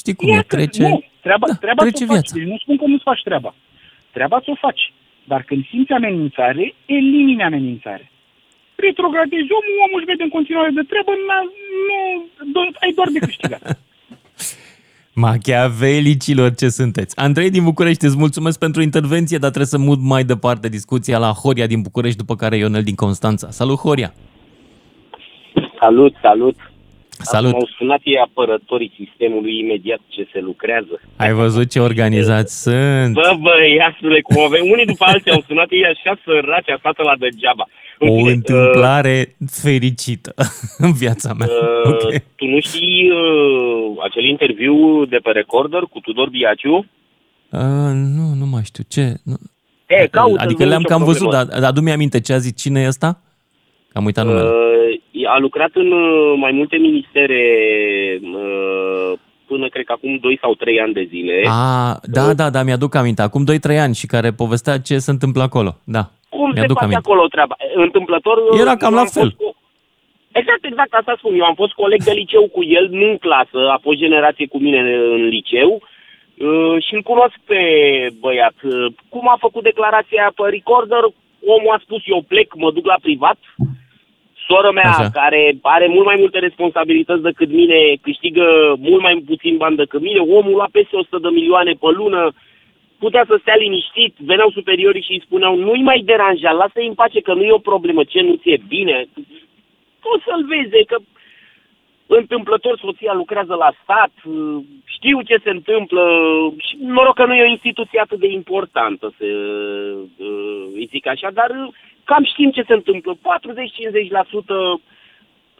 știi 0.00 0.14
cum 0.14 0.28
e, 0.28 0.32
Iată, 0.32 0.56
trece... 0.56 0.82
Nu, 0.88 1.02
treaba, 1.20 1.46
da, 1.46 1.54
treaba 1.54 1.82
trece 1.82 1.96
ți-o 1.96 2.06
faci. 2.06 2.14
viața. 2.16 2.34
Deci 2.38 2.46
nu 2.52 2.58
spun 2.58 2.76
că 2.76 2.84
nu-ți 2.86 3.02
faci 3.10 3.22
treaba. 3.28 3.54
Treaba 4.16 4.40
ți-o 4.40 4.54
faci. 4.54 4.92
Dar 5.30 5.42
când 5.42 5.66
simți 5.70 5.92
amenințare, 5.92 6.74
elimini 6.86 7.42
amenințare. 7.42 8.10
Retrogradezi 8.86 9.50
omul, 9.58 9.76
omul 9.86 9.98
își 10.00 10.10
vede 10.10 10.22
în 10.22 10.28
continuare 10.36 10.70
de 10.78 10.82
treabă, 10.90 11.10
n-a- 11.28 11.52
nu, 11.88 11.98
do- 12.54 12.76
ai 12.84 12.92
doar 12.98 13.08
de 13.16 13.18
câștigat. 13.18 13.62
Machiavelicilor 15.18 16.54
ce 16.54 16.68
sunteți. 16.68 17.18
Andrei 17.18 17.50
din 17.50 17.64
București, 17.64 18.04
îți 18.04 18.18
mulțumesc 18.18 18.58
pentru 18.58 18.82
intervenție, 18.82 19.38
dar 19.38 19.50
trebuie 19.50 19.66
să 19.66 19.78
mut 19.78 20.00
mai 20.00 20.24
departe 20.24 20.68
discuția 20.68 21.18
la 21.18 21.30
Horia 21.30 21.66
din 21.66 21.80
București, 21.80 22.18
după 22.18 22.36
care 22.36 22.56
Ionel 22.56 22.82
din 22.82 22.94
Constanța. 22.94 23.50
Salut, 23.50 23.78
Horia! 23.78 24.12
Salut, 25.80 26.14
salut! 26.22 26.56
Salut! 27.22 27.52
M-au 27.52 27.68
sunat 27.78 28.00
ei 28.04 28.18
apărătorii 28.18 28.92
sistemului 29.04 29.58
imediat 29.58 30.00
ce 30.08 30.28
se 30.32 30.40
lucrează. 30.40 31.00
Ai 31.16 31.32
văzut 31.32 31.70
ce 31.70 31.80
organizați 31.80 32.62
sunt? 32.62 33.12
Bă, 33.12 33.36
băiasule, 33.40 34.20
cum 34.20 34.42
avem 34.42 34.64
unii 34.70 34.86
după 34.86 35.04
alții 35.08 35.30
au 35.30 35.44
sunat 35.46 35.66
ei 35.70 35.84
așa 35.84 36.18
săraci, 36.24 36.68
a 36.70 36.76
stat 36.78 36.98
la 37.04 37.16
degeaba. 37.18 37.66
În 37.98 38.08
O 38.08 38.16
fine, 38.16 38.30
întâmplare 38.30 39.36
fericită 39.50 40.34
în 40.86 40.92
viața 40.92 41.32
mea. 41.38 41.48
uh, 41.50 41.92
Ok. 41.92 42.22
Tu 42.36 42.44
nu 42.44 42.60
știi 42.60 43.10
uh, 43.10 43.96
acel 44.02 44.24
interviu 44.24 45.04
de 45.04 45.16
pe 45.22 45.30
recorder 45.30 45.80
cu 45.80 46.00
Tudor 46.00 46.28
Biaciu? 46.28 46.76
Uh, 47.50 47.90
nu, 48.16 48.26
nu 48.38 48.46
mai 48.46 48.62
știu. 48.64 48.84
Ce? 48.88 49.14
Nu. 49.24 49.36
E, 49.86 50.06
caută 50.10 50.42
adică 50.42 50.64
le-am 50.64 50.82
cam 50.82 51.04
văzut, 51.04 51.30
dar, 51.30 51.44
dar 51.44 51.62
adu-mi 51.64 51.92
aminte 51.92 52.20
ce 52.20 52.32
a 52.32 52.38
zis 52.38 52.56
cine 52.62 52.80
e 52.80 52.86
ăsta? 52.86 53.20
Că 53.88 53.98
am 53.98 54.04
uitat 54.04 54.24
numele. 54.24 54.46
Uh, 54.48 54.54
a 55.34 55.38
lucrat 55.38 55.70
în 55.74 55.92
uh, 55.92 56.34
mai 56.36 56.52
multe 56.52 56.76
ministere 56.76 57.40
uh, 58.22 59.12
până 59.46 59.68
cred 59.68 59.84
că 59.84 59.92
acum 59.92 60.16
2 60.16 60.38
sau 60.40 60.54
3 60.54 60.80
ani 60.80 60.92
de 60.92 61.06
zile. 61.08 61.42
A, 61.48 61.96
da, 62.02 62.34
da, 62.34 62.50
da, 62.50 62.62
mi-aduc 62.62 62.94
aminte. 62.94 63.22
Acum 63.22 63.44
2-3 63.72 63.78
ani 63.78 63.94
și 63.94 64.06
care 64.06 64.30
povestea 64.32 64.78
ce 64.78 64.98
se 64.98 65.10
întâmplă 65.10 65.42
acolo. 65.42 65.70
Da, 65.84 66.02
Cum 66.28 66.46
se 66.50 66.52
mi-aduc 66.58 66.76
face 66.78 66.84
aminte. 66.90 67.02
acolo 67.04 67.26
treaba? 67.26 67.56
Întâmplător... 67.74 68.36
Era 68.60 68.76
cam 68.76 68.90
eu 68.92 68.94
la 68.94 69.00
am 69.00 69.06
fel. 69.06 69.22
fost 69.22 69.34
cu- 69.36 69.56
Exact, 70.40 70.64
exact, 70.64 70.92
asta 70.92 71.14
spun. 71.18 71.34
Eu 71.40 71.44
am 71.50 71.54
fost 71.62 71.72
coleg 71.72 72.00
de 72.02 72.12
liceu 72.22 72.44
cu 72.56 72.62
el, 72.64 72.88
nu 72.90 73.06
în 73.10 73.18
clasă, 73.26 73.58
a 73.74 73.78
fost 73.82 73.98
generație 74.04 74.46
cu 74.46 74.58
mine 74.58 74.80
în 75.16 75.22
liceu 75.36 75.70
uh, 75.82 76.76
și 76.86 76.92
îl 76.94 77.02
cunosc 77.10 77.36
pe 77.50 77.60
băiat. 78.20 78.56
Uh, 78.62 78.86
Cum 79.08 79.28
a 79.28 79.36
făcut 79.46 79.62
declarația 79.62 80.32
pe 80.36 80.42
recorder, 80.56 81.02
omul 81.56 81.74
a 81.76 81.80
spus 81.86 82.02
eu 82.14 82.20
plec, 82.32 82.48
mă 82.54 82.70
duc 82.76 82.84
la 82.86 82.98
privat. 83.06 83.38
Sora 84.48 84.70
mea, 84.70 84.90
Așa. 84.90 85.10
care 85.10 85.58
are 85.62 85.86
mult 85.86 86.04
mai 86.04 86.16
multe 86.18 86.38
responsabilități 86.38 87.22
decât 87.22 87.50
mine, 87.50 87.78
câștigă 88.02 88.74
mult 88.78 89.02
mai 89.02 89.22
puțin 89.26 89.56
bani 89.56 89.76
decât 89.76 90.00
mine, 90.00 90.20
omul 90.20 90.54
lua 90.54 90.68
peste 90.72 90.96
100 90.96 91.18
de 91.18 91.28
milioane 91.28 91.72
pe 91.72 91.90
lună, 92.00 92.32
putea 92.98 93.24
să 93.28 93.38
stea 93.40 93.56
liniștit, 93.56 94.14
veneau 94.18 94.50
superiorii 94.50 95.02
și 95.02 95.12
îi 95.12 95.24
spuneau 95.26 95.56
nu-i 95.56 95.82
mai 95.82 96.02
deranja, 96.04 96.50
lasă-i 96.50 96.86
în 96.86 96.94
pace 96.94 97.20
că 97.20 97.34
nu 97.34 97.42
e 97.42 97.52
o 97.52 97.68
problemă, 97.70 98.04
ce 98.04 98.20
nu 98.20 98.34
ți-e 98.34 98.58
bine. 98.68 99.06
Poți 100.04 100.24
să-l 100.24 100.44
vezi, 100.50 100.84
că 100.84 100.96
întâmplător 102.06 102.78
soția 102.78 103.12
lucrează 103.12 103.54
la 103.54 103.70
stat, 103.82 104.12
știu 104.84 105.22
ce 105.22 105.36
se 105.44 105.50
întâmplă 105.50 106.02
și 106.56 106.76
noroc 106.80 107.14
că 107.14 107.24
nu 107.24 107.34
e 107.34 107.42
o 107.42 107.54
instituție 107.56 108.00
atât 108.00 108.18
de 108.18 108.26
importantă, 108.26 109.12
să 109.18 109.24
uh, 109.24 110.64
îi 110.74 110.88
zic 110.90 111.06
așa, 111.06 111.30
dar 111.30 111.50
uh, 111.50 111.68
cam 112.10 112.24
știm 112.24 112.50
ce 112.50 112.62
se 112.68 112.72
întâmplă. 112.72 113.12
40-50% 113.14 113.16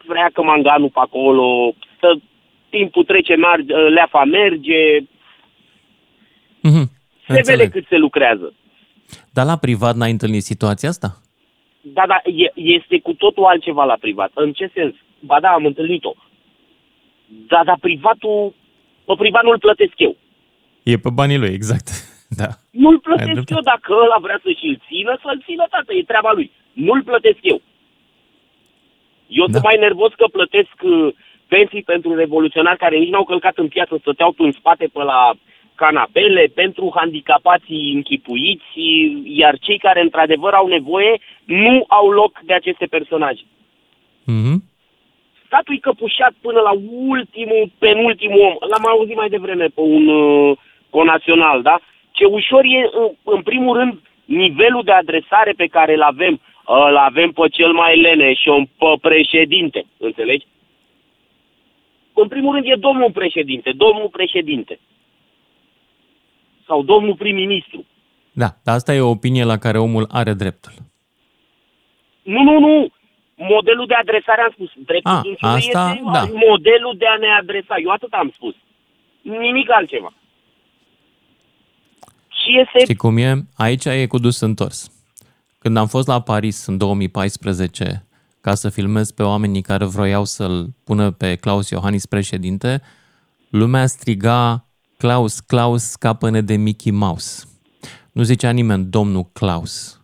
vrea 0.05 0.29
că 0.33 0.41
manganul 0.43 0.89
pe 0.89 0.99
acolo, 1.07 1.73
stă, 1.95 2.21
timpul 2.69 3.03
trece, 3.03 3.35
merge, 3.35 3.73
leafa 3.73 4.23
merge, 4.23 4.81
Mhm, 6.61 6.83
se 7.25 7.25
vede 7.27 7.37
înțeleg. 7.37 7.71
cât 7.71 7.85
se 7.89 7.97
lucrează. 7.97 8.53
Dar 9.33 9.45
la 9.45 9.57
privat 9.57 9.95
n-ai 9.95 10.11
întâlnit 10.11 10.43
situația 10.43 10.89
asta? 10.89 11.17
Da, 11.81 12.03
da, 12.07 12.21
e, 12.25 12.51
este 12.55 12.99
cu 12.99 13.13
totul 13.13 13.43
altceva 13.45 13.83
la 13.83 13.97
privat. 13.99 14.31
În 14.33 14.51
ce 14.53 14.71
sens? 14.73 14.93
Ba 15.19 15.39
da, 15.39 15.49
am 15.49 15.65
întâlnit-o. 15.65 16.13
Da, 17.47 17.61
dar 17.65 17.77
privatul, 17.79 18.53
pe 19.05 19.13
privat 19.17 19.43
nu-l 19.43 19.59
plătesc 19.59 19.93
eu. 19.97 20.15
E 20.83 20.97
pe 20.97 21.09
banii 21.09 21.37
lui, 21.37 21.53
exact. 21.53 21.87
Da. 22.29 22.49
Nu-l 22.69 22.93
Ai 22.93 23.05
plătesc 23.07 23.31
dreptate. 23.31 23.53
eu 23.53 23.61
dacă 23.61 23.93
ăla 24.03 24.17
vrea 24.21 24.39
să 24.43 24.49
și-l 24.59 24.81
țină, 24.87 25.17
să-l 25.23 25.41
țină, 25.45 25.65
tată, 25.69 25.93
e 25.93 26.03
treaba 26.03 26.31
lui. 26.31 26.51
Nu-l 26.73 27.03
plătesc 27.03 27.39
eu. 27.41 27.61
Eu 29.27 29.45
da. 29.45 29.51
sunt 29.51 29.63
mai 29.63 29.77
nervos 29.79 30.11
că 30.13 30.25
plătesc 30.37 30.75
uh, 30.81 31.13
pensii 31.47 31.83
pentru 31.83 32.15
revoluționari 32.15 32.77
care 32.83 32.97
nici 32.97 33.09
n-au 33.09 33.23
călcat 33.23 33.57
în 33.57 33.67
piață, 33.67 33.97
stăteau 33.99 34.33
în 34.37 34.51
spate 34.51 34.85
pe 34.93 35.03
la 35.03 35.33
canapele, 35.75 36.51
pentru 36.53 36.93
handicapații 36.95 37.93
închipuiți, 37.93 38.71
iar 39.23 39.57
cei 39.59 39.77
care 39.77 40.01
într-adevăr 40.01 40.53
au 40.53 40.67
nevoie 40.67 41.19
nu 41.43 41.85
au 41.87 42.11
loc 42.11 42.39
de 42.45 42.53
aceste 42.53 42.85
personaje. 42.85 43.43
Mm-hmm. 44.31 44.57
Statul 45.45 45.75
e 45.75 45.87
căpușat 45.87 46.33
până 46.41 46.59
la 46.59 46.73
ultimul, 47.07 47.71
penultimul 47.77 48.39
om. 48.39 48.55
L-am 48.69 48.85
auzit 48.87 49.15
mai 49.15 49.29
devreme 49.29 49.65
pe 49.65 49.81
un 49.81 50.07
uh, 50.07 50.57
conațional, 50.89 51.61
da? 51.61 51.79
Ce 52.19 52.25
ușor 52.25 52.63
e, 52.63 52.81
în, 53.01 53.07
în 53.35 53.41
primul 53.41 53.77
rând, 53.77 53.93
nivelul 54.25 54.83
de 54.83 54.91
adresare 54.91 55.51
pe 55.51 55.67
care 55.67 55.93
îl 55.93 56.01
avem. 56.01 56.41
Îl 56.65 56.97
avem 56.97 57.31
pe 57.31 57.47
cel 57.51 57.71
mai 57.71 58.01
leneș, 58.01 58.39
pe 58.77 58.91
președinte, 59.01 59.85
înțelegi? 59.97 60.45
În 62.13 62.27
primul 62.27 62.53
rând 62.53 62.65
e 62.65 62.75
domnul 62.87 63.11
președinte, 63.11 63.71
domnul 63.71 64.09
președinte. 64.09 64.79
Sau 66.67 66.83
domnul 66.83 67.15
prim-ministru. 67.15 67.85
Da, 68.31 68.49
dar 68.63 68.75
asta 68.75 68.93
e 68.93 68.99
o 68.99 69.09
opinie 69.09 69.43
la 69.43 69.57
care 69.57 69.77
omul 69.77 70.05
are 70.11 70.33
dreptul. 70.33 70.71
Nu, 72.23 72.41
nu, 72.43 72.59
nu. 72.59 72.87
Modelul 73.35 73.85
de 73.85 73.93
adresare 73.93 74.41
am 74.41 74.51
spus. 74.51 74.71
Dreptul 74.75 75.11
A, 75.11 75.21
dânsului 75.21 75.55
asta, 75.55 75.91
este 75.91 76.11
da. 76.13 76.23
modelul 76.47 76.95
de 76.97 77.07
a 77.07 77.17
ne 77.17 77.29
adresa. 77.41 77.75
Eu 77.83 77.89
atât 77.89 78.13
am 78.13 78.31
spus. 78.35 78.55
Nimic 79.21 79.71
altceva. 79.71 80.13
Și 82.49 82.59
este... 82.59 82.79
Știi 82.79 82.95
cum 82.95 83.17
e? 83.17 83.45
Aici 83.55 83.85
e 83.85 84.05
cu 84.05 84.17
dus 84.17 84.39
întors. 84.39 84.91
Când 85.59 85.77
am 85.77 85.87
fost 85.87 86.07
la 86.07 86.21
Paris 86.21 86.65
în 86.65 86.77
2014 86.77 88.05
ca 88.41 88.55
să 88.55 88.69
filmez 88.69 89.11
pe 89.11 89.23
oamenii 89.23 89.61
care 89.61 89.85
vroiau 89.85 90.25
să-l 90.25 90.69
pună 90.83 91.11
pe 91.11 91.35
Claus 91.35 91.69
Iohannis 91.69 92.05
președinte, 92.05 92.81
lumea 93.49 93.87
striga 93.87 94.65
Claus, 94.97 95.39
Claus, 95.39 95.83
scapă 95.83 96.29
de 96.29 96.55
Mickey 96.55 96.91
Mouse. 96.91 97.43
Nu 98.11 98.23
zicea 98.23 98.49
nimeni 98.49 98.85
domnul 98.85 99.29
Claus. 99.33 100.01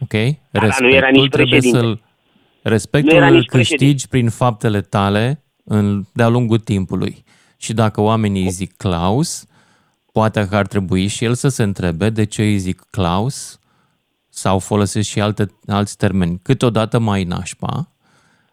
Ok? 0.00 0.12
Da, 0.50 0.60
dar 0.60 0.80
nu 0.80 0.88
era 0.88 1.08
nici 1.08 1.30
trebuie 1.30 1.58
președinte. 1.58 1.78
să-l... 1.78 1.88
Nu 1.88 2.70
Respectul 2.70 3.16
era 3.16 3.26
îl 3.26 3.34
nici 3.34 3.46
câștigi 3.46 3.76
președinte. 3.76 4.06
prin 4.10 4.28
faptele 4.28 4.80
tale 4.80 5.44
în, 5.64 6.04
de-a 6.12 6.28
lungul 6.28 6.58
timpului. 6.58 7.24
Și 7.56 7.72
dacă 7.72 8.00
oamenii 8.00 8.42
îi 8.42 8.50
zic 8.50 8.76
Claus, 8.76 9.46
poate 10.16 10.46
că 10.48 10.56
ar 10.56 10.66
trebui 10.66 11.06
și 11.06 11.24
el 11.24 11.34
să 11.34 11.48
se 11.48 11.62
întrebe 11.62 12.10
de 12.10 12.24
ce 12.24 12.42
îi 12.42 12.58
zic 12.58 12.86
Claus 12.90 13.58
sau 14.28 14.58
folosesc 14.58 15.08
și 15.08 15.20
alte, 15.20 15.50
alți 15.66 15.96
termeni 15.96 16.38
câteodată 16.42 16.98
mai 16.98 17.24
nașpa, 17.24 17.92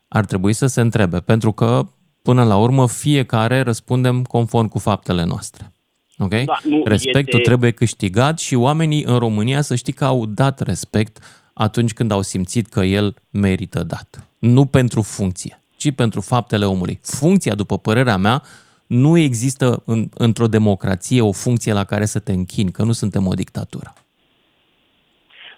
ar 0.07 0.25
trebui 0.25 0.53
să 0.53 0.65
se 0.65 0.81
întrebe, 0.81 1.19
pentru 1.19 1.51
că 1.51 1.87
până 2.21 2.43
la 2.43 2.57
urmă 2.57 2.87
fiecare 2.87 3.61
răspundem 3.61 4.23
conform 4.23 4.67
cu 4.67 4.79
faptele 4.79 5.23
noastre. 5.23 5.71
Ok? 6.17 6.29
Da, 6.29 6.59
nu, 6.63 6.81
Respectul 6.85 7.39
este- 7.39 7.47
trebuie 7.47 7.71
câștigat 7.71 8.39
și 8.39 8.55
oamenii 8.55 9.03
în 9.03 9.17
România 9.17 9.61
să 9.61 9.75
știi 9.75 9.93
că 9.93 10.05
au 10.05 10.25
dat 10.25 10.59
respect 10.59 11.23
atunci 11.53 11.93
când 11.93 12.11
au 12.11 12.21
simțit 12.21 12.67
că 12.67 12.79
el 12.79 13.15
merită 13.29 13.83
dat. 13.83 14.27
Nu 14.39 14.65
pentru 14.65 15.01
funcție, 15.01 15.59
ci 15.75 15.91
pentru 15.91 16.21
faptele 16.21 16.65
omului. 16.65 16.99
Funcția, 17.01 17.55
după 17.55 17.77
părerea 17.77 18.17
mea, 18.17 18.43
nu 18.93 19.17
există 19.17 19.83
în, 19.85 20.01
într-o 20.17 20.47
democrație 20.57 21.21
o 21.21 21.31
funcție 21.31 21.73
la 21.73 21.83
care 21.83 22.05
să 22.05 22.19
te 22.19 22.31
închini, 22.31 22.71
că 22.71 22.83
nu 22.83 22.91
suntem 22.91 23.27
o 23.27 23.33
dictatură. 23.33 23.89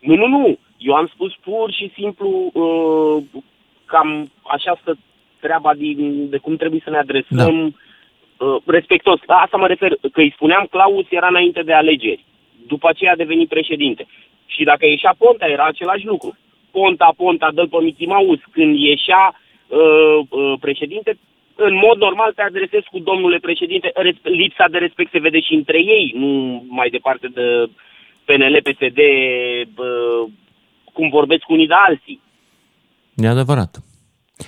Nu, 0.01 0.15
nu, 0.15 0.27
nu. 0.27 0.57
Eu 0.77 0.93
am 0.93 1.07
spus 1.13 1.33
pur 1.35 1.71
și 1.71 1.91
simplu 1.97 2.29
uh, 2.53 3.23
cam 3.85 4.31
așa 4.55 4.77
stă 4.81 4.97
treaba 5.39 5.73
din, 5.73 6.29
de 6.29 6.37
cum 6.37 6.55
trebuie 6.55 6.81
să 6.83 6.89
ne 6.89 6.97
adresăm 6.97 7.75
da. 8.37 8.45
uh, 8.45 8.61
respectos. 8.65 9.19
La 9.25 9.35
asta 9.35 9.57
mă 9.57 9.67
refer, 9.67 9.91
că 10.11 10.21
îi 10.21 10.35
spuneam 10.35 10.67
Claus 10.69 11.05
era 11.09 11.27
înainte 11.27 11.61
de 11.61 11.73
alegeri. 11.73 12.25
După 12.67 12.87
aceea 12.89 13.11
a 13.11 13.21
devenit 13.23 13.47
președinte. 13.47 14.07
Și 14.45 14.63
dacă 14.63 14.85
ieșea 14.85 15.15
Ponta, 15.17 15.45
era 15.45 15.65
același 15.65 16.05
lucru. 16.05 16.37
Ponta, 16.71 17.13
Ponta, 17.17 17.51
dă 17.53 17.65
pe 17.65 17.77
Mickey 17.81 18.07
Mouse. 18.07 18.43
Când 18.51 18.77
ieșea 18.77 19.23
uh, 19.67 20.17
uh, 20.29 20.53
președinte, 20.59 21.17
în 21.55 21.75
mod 21.75 21.97
normal 21.97 22.31
te 22.33 22.41
adresezi 22.41 22.87
cu 22.91 22.99
domnule 22.99 23.37
președinte. 23.37 23.91
Res- 23.95 24.23
lipsa 24.23 24.65
de 24.71 24.77
respect 24.77 25.11
se 25.11 25.19
vede 25.19 25.39
și 25.39 25.53
între 25.53 25.77
ei, 25.77 26.13
nu 26.15 26.63
mai 26.69 26.89
departe 26.89 27.27
de 27.27 27.45
PNL, 28.25 28.59
PSD, 28.63 28.97
uh, 28.97 30.31
cum 30.93 31.09
vorbesc 31.09 31.49
unii 31.49 31.67
de 31.67 31.73
alții. 31.87 32.21
E 33.15 33.27
adevărat. 33.27 33.83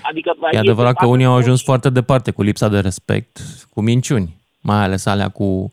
Adică, 0.02 0.32
E 0.42 0.46
este 0.46 0.58
adevărat 0.58 0.92
că 0.92 0.98
faptul 1.00 1.14
unii 1.14 1.26
au 1.26 1.36
ajuns 1.36 1.64
foarte 1.64 1.90
departe 1.90 2.32
cu 2.32 2.42
lipsa 2.42 2.68
de 2.70 2.80
respect, 2.80 3.40
cu 3.70 3.82
minciuni, 3.82 4.36
mai 4.62 4.84
ales 4.84 5.06
alea 5.06 5.30
cu 5.30 5.72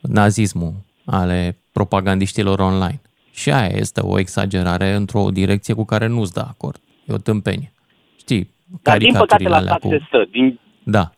nazismul, 0.00 0.72
ale 1.06 1.58
propagandiștilor 1.72 2.58
online. 2.58 3.00
Și 3.32 3.50
aia 3.50 3.68
este 3.76 4.00
o 4.00 4.18
exagerare 4.18 4.92
într-o 4.92 5.28
direcție 5.30 5.74
cu 5.74 5.84
care 5.84 6.06
nu-ți 6.06 6.32
dă 6.32 6.40
acord. 6.48 6.80
E 7.08 7.12
o 7.12 7.16
tâmpenie. 7.18 7.72
Știi, 8.18 8.50
Dar 8.82 8.98
din 8.98 9.12
păcate 9.12 9.44
caricaturile 9.44 9.48
la 9.48 9.56
alea 9.56 9.76
stat 9.76 9.80
cu... 9.80 9.88
se 9.88 10.02
stă. 10.06 10.24
Din, 10.30 10.58
Da. 10.82 11.10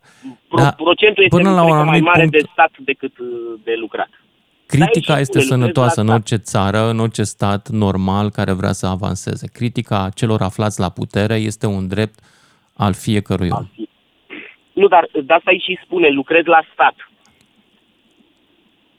pro, 0.49 0.59
Da, 0.63 0.71
procentul 0.71 1.23
este 1.25 1.37
până 1.37 1.51
la 1.51 1.61
cred 1.63 1.71
un 1.73 1.77
că, 1.79 1.85
mai 1.85 1.99
anumit 1.99 2.03
mare 2.03 2.23
punct- 2.23 2.33
de 2.33 2.49
stat 2.53 2.71
decât 2.79 3.19
uh, 3.19 3.27
de 3.65 3.75
lucrat. 3.79 4.09
Critica 4.67 5.15
și 5.15 5.21
este 5.21 5.41
spune, 5.41 5.45
lucrez 5.45 5.59
sănătoasă 5.61 5.95
la 5.97 6.03
în 6.03 6.07
stat. 6.09 6.19
orice 6.21 6.37
țară, 6.37 6.89
în 6.91 6.99
orice 6.99 7.23
stat 7.23 7.69
normal 7.69 8.31
care 8.31 8.53
vrea 8.53 8.73
să 8.73 8.87
avanseze. 8.87 9.47
Critica 9.53 10.09
celor 10.15 10.41
aflați 10.43 10.81
la 10.81 10.89
putere 10.89 11.35
este 11.35 11.67
un 11.67 11.89
drept 11.89 12.19
al 12.77 12.93
fiecărui 12.95 13.49
om. 13.51 13.67
Nu, 14.73 14.87
dar 14.89 15.09
de 15.13 15.33
asta 15.33 15.51
aici 15.51 15.63
și 15.63 15.79
spune, 15.85 16.09
lucrez 16.09 16.45
la 16.45 16.61
stat. 16.73 16.95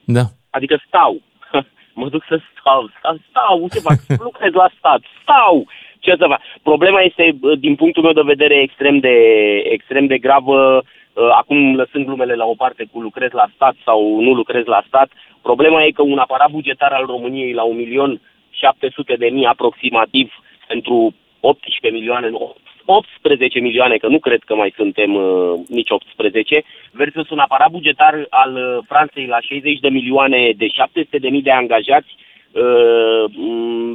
Da. 0.03 0.23
Adică 0.49 0.81
stau. 0.87 1.21
mă 1.99 2.09
duc 2.09 2.23
să 2.27 2.39
stau, 2.59 2.89
stau, 2.99 3.17
stau, 3.29 3.67
ce 3.73 3.79
fac? 3.79 3.97
Lucrez 4.29 4.53
la 4.53 4.69
stat, 4.77 5.01
stau. 5.21 5.67
Ce 5.99 6.15
să 6.19 6.25
fac? 6.27 6.41
Problema 6.63 7.01
este, 7.01 7.35
bă, 7.39 7.55
din 7.55 7.75
punctul 7.75 8.03
meu 8.03 8.13
de 8.13 8.21
vedere, 8.23 8.61
extrem 8.61 8.99
de, 8.99 9.15
extrem 9.63 10.05
de 10.05 10.17
gravă. 10.17 10.83
Uh, 11.13 11.29
Acum, 11.31 11.75
lăsând 11.75 12.05
glumele 12.05 12.35
la 12.35 12.45
o 12.45 12.55
parte 12.55 12.87
cu 12.91 12.99
lucrez 12.99 13.31
la 13.31 13.47
stat 13.55 13.75
sau 13.83 14.21
nu 14.21 14.33
lucrez 14.33 14.65
la 14.65 14.83
stat, 14.87 15.09
problema 15.41 15.83
e 15.83 15.91
că 15.91 16.01
un 16.01 16.17
aparat 16.17 16.51
bugetar 16.51 16.91
al 16.91 17.05
României 17.05 17.53
la 17.53 17.63
1.700.000 17.63 19.17
de 19.17 19.29
mii 19.29 19.45
aproximativ 19.45 20.33
pentru 20.67 21.13
18 21.39 21.89
milioane, 21.89 22.29
nu, 22.29 22.55
18 22.85 23.59
milioane, 23.59 23.97
că 23.97 24.07
nu 24.07 24.19
cred 24.19 24.41
că 24.45 24.55
mai 24.55 24.73
suntem 24.75 25.15
uh, 25.15 25.53
nici 25.67 25.89
18, 25.89 26.63
versus 26.91 27.29
un 27.29 27.39
aparat 27.39 27.71
bugetar 27.71 28.25
al 28.29 28.53
uh, 28.55 28.83
Franței 28.87 29.25
la 29.25 29.39
60 29.39 29.79
de 29.79 29.89
milioane 29.89 30.51
de 30.57 30.67
700 30.67 31.17
de 31.17 31.29
mii 31.29 31.41
de 31.41 31.51
angajați 31.51 32.15
uh, 32.15 32.17
m, 32.17 32.26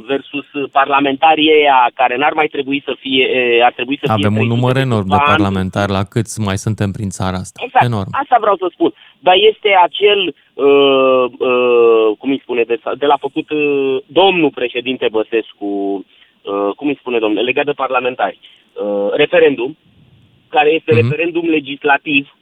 versus 0.07 0.45
parlamentarii 0.71 1.51
ăia 1.57 1.91
care 1.93 2.15
n-ar 2.17 2.33
mai 2.33 2.47
trebui 2.47 2.81
să 2.85 2.95
fie, 2.99 3.25
uh, 3.57 3.65
ar 3.65 3.73
trebui 3.73 3.97
să 4.01 4.05
fie 4.05 4.13
Avem 4.13 4.33
un 4.33 4.47
300 4.47 4.53
număr 4.55 4.75
enorm 4.77 5.07
de 5.07 5.15
câțiva 5.15 5.23
ani. 5.31 5.35
parlamentari 5.35 5.91
la 5.91 6.03
câți 6.03 6.39
mai 6.41 6.57
suntem 6.57 6.91
prin 6.91 7.09
țara 7.09 7.37
asta. 7.37 7.61
Exact, 7.65 7.85
Enorm. 7.85 8.09
asta 8.11 8.37
vreau 8.39 8.55
să 8.55 8.67
spun. 8.71 8.91
Dar 9.19 9.35
este 9.51 9.69
acel, 9.87 10.19
uh, 10.53 11.25
uh, 11.49 12.07
cum 12.17 12.29
îi 12.29 12.39
spune, 12.41 12.63
de, 12.63 12.77
de 12.97 13.05
la 13.05 13.17
făcut 13.19 13.49
uh, 13.49 13.97
domnul 14.07 14.51
președinte 14.59 15.07
Băsescu, 15.11 15.65
uh, 15.65 16.69
cum 16.75 16.87
îi 16.87 16.97
spune 16.99 17.19
domnule, 17.19 17.41
legat 17.43 17.65
de 17.65 17.71
parlamentari, 17.71 18.39
uh, 18.73 19.09
referendum, 19.11 19.77
care 20.49 20.69
este 20.73 20.91
Mhm. 20.93 21.01
referendum 21.01 21.45
legislativ, 21.49 22.35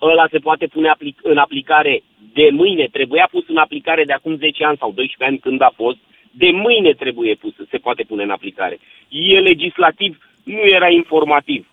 ăla 0.00 0.26
se 0.30 0.38
poate 0.38 0.66
pune 0.66 0.88
aplic- 0.88 1.20
în 1.22 1.36
aplicare 1.38 2.02
de 2.32 2.48
mâine, 2.52 2.88
trebuia 2.92 3.28
pus 3.30 3.44
în 3.48 3.56
aplicare 3.56 4.04
de 4.04 4.12
acum 4.12 4.36
10 4.36 4.64
ani 4.64 4.76
sau 4.76 4.92
12 4.92 5.24
ani 5.24 5.38
când 5.38 5.60
a 5.62 5.72
fost, 5.76 5.96
de 6.30 6.50
mâine 6.50 6.92
trebuie 6.92 7.34
pus, 7.34 7.54
se 7.70 7.78
poate 7.78 8.02
pune 8.02 8.22
în 8.22 8.30
aplicare. 8.30 8.78
E 9.08 9.38
legislativ, 9.40 10.18
nu 10.44 10.58
era 10.66 10.88
informativ. 10.90 11.66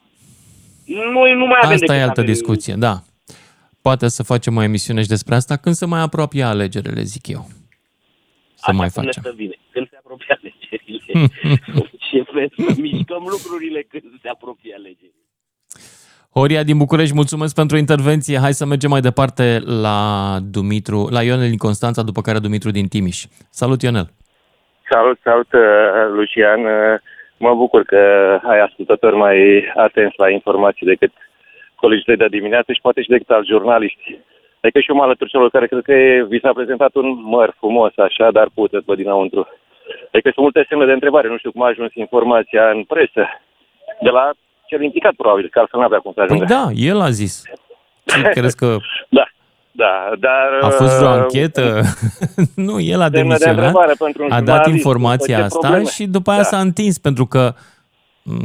Noi 0.86 1.34
nu 1.34 1.46
mai 1.46 1.60
avem 1.62 1.72
Asta 1.74 1.86
decât 1.86 1.90
e 1.96 1.98
să 2.00 2.04
altă 2.08 2.20
avem- 2.20 2.32
discuție, 2.34 2.74
da. 2.78 2.96
Poate 3.82 4.08
să 4.08 4.24
facem 4.24 4.56
o 4.56 4.62
emisiune 4.64 5.02
și 5.02 5.08
despre 5.08 5.36
asta 5.36 5.58
când 5.58 5.76
se 5.76 5.86
mai 5.86 6.02
apropie 6.02 6.44
alegerile, 6.44 7.02
zic 7.02 7.28
eu. 7.28 7.46
Să 8.56 8.72
mai 8.74 8.90
Cum 8.90 9.04
ne 9.04 9.08
facem. 9.10 9.22
stă 9.22 9.34
bine. 9.38 9.56
Când 9.72 9.90
se 9.90 9.96
apropie 9.98 10.38
alegerile. 10.40 11.28
Ce 12.10 12.22
vrem, 12.32 12.50
mișcăm 12.78 13.24
lucrurile 13.36 13.82
când 13.90 14.04
se 14.22 14.28
apropie 14.30 14.74
alegerile. 14.78 15.25
Horia 16.40 16.64
din 16.64 16.78
București, 16.78 17.20
mulțumesc 17.22 17.56
pentru 17.56 17.78
intervenție. 17.78 18.38
Hai 18.46 18.60
să 18.60 18.66
mergem 18.66 18.90
mai 18.90 19.06
departe 19.10 19.46
la 19.86 20.00
Dumitru, 20.56 21.00
la 21.16 21.22
Ionel 21.22 21.50
din 21.54 21.64
Constanța, 21.68 22.02
după 22.10 22.22
care 22.22 22.40
Dumitru 22.46 22.72
din 22.72 22.88
Timiș. 22.88 23.20
Salut, 23.62 23.82
Ionel! 23.82 24.08
Salut, 24.92 25.18
salut, 25.24 25.54
uh, 25.54 25.62
Lucian. 26.18 26.62
Uh, 26.66 27.00
Mă 27.38 27.54
bucur 27.54 27.84
că 27.84 28.02
ai 28.44 28.60
ascultători 28.60 29.16
mai 29.16 29.38
atenți 29.76 30.16
la 30.18 30.30
informații 30.30 30.86
decât 30.86 31.12
colegii 31.76 32.06
tăi 32.06 32.18
de 32.18 32.28
dimineață 32.38 32.72
și 32.72 32.82
poate 32.82 33.02
și 33.02 33.10
decât 33.10 33.30
al 33.30 33.46
jurnaliști. 33.46 34.20
Adică 34.62 34.80
și 34.80 34.90
eu 34.90 34.96
mă 34.96 35.04
alătur 35.04 35.28
celor 35.28 35.50
care 35.50 35.68
cred 35.68 35.84
că 35.84 35.92
e- 35.92 36.26
vi 36.30 36.40
s-a 36.40 36.54
prezentat 36.54 36.96
un 36.96 37.08
măr 37.24 37.56
frumos, 37.58 37.94
așa, 37.98 38.32
dar 38.32 38.48
puteți 38.54 38.86
pe 38.86 38.96
dinăuntru. 38.96 39.48
Adică 40.12 40.30
sunt 40.34 40.46
multe 40.46 40.66
semne 40.70 40.86
de 40.86 40.92
întrebare. 40.92 41.28
Nu 41.28 41.38
știu 41.38 41.52
cum 41.52 41.62
a 41.62 41.68
ajuns 41.68 41.94
informația 41.94 42.70
în 42.70 42.84
presă. 42.84 43.24
De 44.02 44.10
la 44.10 44.32
cel 44.70 44.82
implicat, 44.82 45.13
probabil, 45.13 45.49
că 45.51 45.59
altfel 45.59 45.80
n-avea 45.80 45.99
cum 45.99 46.11
să 46.16 46.24
Păi 46.28 46.36
ajungă. 46.36 46.45
da, 46.53 46.70
el 46.74 46.99
a 47.01 47.09
zis. 47.09 47.43
Ce 48.05 48.22
crezi 48.38 48.55
că 48.55 48.78
Da, 49.09 49.26
da, 49.72 50.09
dar... 50.20 50.59
a 50.61 50.70
fost 50.70 50.95
vreo 50.97 51.09
uh, 51.09 51.16
anchetă? 51.16 51.82
nu, 52.68 52.80
el 52.80 53.01
a 53.01 53.03
semne 53.03 53.09
de 53.09 53.18
demisionat, 53.22 53.55
întrebare 53.57 53.93
pentru 53.99 54.24
un 54.24 54.32
a 54.32 54.41
dat 54.41 54.55
jurnalist, 54.55 54.76
informația 54.76 55.38
ce 55.38 55.43
asta 55.43 55.57
probleme? 55.59 55.89
și 55.89 56.05
după 56.05 56.30
aia 56.32 56.39
Da. 56.41 56.45
s-a 56.45 56.59
întins 56.59 56.97
pentru 56.97 57.26
că 57.26 57.53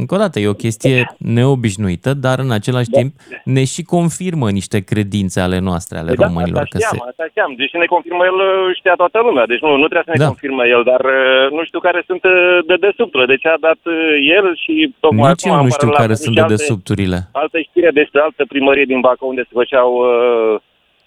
încă 0.00 0.14
o 0.14 0.18
dată, 0.18 0.36
e 0.40 0.48
o 0.56 0.62
chestie 0.64 1.14
neobișnuită, 1.18 2.10
dar 2.14 2.38
în 2.38 2.50
același 2.58 2.90
timp 2.98 3.12
ne 3.44 3.64
și 3.72 3.82
confirmă 3.82 4.50
niște 4.50 4.78
credințe 4.90 5.38
ale 5.40 5.58
noastre, 5.68 5.96
ale 5.98 6.06
Păi 6.12 6.16
da, 6.22 6.26
românilor. 6.26 6.60
asta 6.62 6.74
Că 6.74 6.78
se... 6.78 6.84
știam, 6.86 7.06
asta 7.10 7.24
știam. 7.32 7.50
Deci 7.62 7.72
ne 7.82 7.88
confirmă 7.94 8.22
el, 8.30 8.38
uh, 8.48 8.76
știa 8.78 8.94
toată 9.02 9.18
lumea. 9.26 9.44
Deci 9.52 9.62
nu, 9.66 9.70
nu 9.82 9.86
trebuie 9.90 10.08
să 10.10 10.14
ne 10.16 10.22
Da. 10.24 10.30
confirmă 10.32 10.62
el, 10.74 10.82
dar 10.90 11.00
uh, 11.16 11.44
nu 11.56 11.62
știu 11.68 11.80
care 11.88 12.00
sunt 12.10 12.22
uh, 12.24 12.58
de 12.70 12.76
desubturile. 12.86 13.26
Deci 13.34 13.46
a 13.54 13.56
dat 13.68 13.80
uh, 13.84 13.96
el 14.36 14.46
și 14.64 14.74
tocmai 15.04 15.28
Nici 15.30 15.44
acum 15.44 15.50
eu 15.52 15.58
am 15.60 15.66
nu 15.68 15.74
știu 15.76 15.88
parlat 15.88 16.02
care 16.04 16.14
cu 16.16 16.22
sunt 16.24 16.32
și 16.34 16.38
de 16.40 16.44
alte- 16.46 16.54
desubturile. 16.56 17.18
Altă 17.42 17.58
știre 17.68 17.90
despre 18.00 18.20
altă 18.26 18.42
primărie 18.52 18.86
din 18.92 19.00
Bacău 19.06 19.28
unde 19.32 19.44
se 19.48 19.54
făceau 19.60 19.88
uh, 20.04 20.54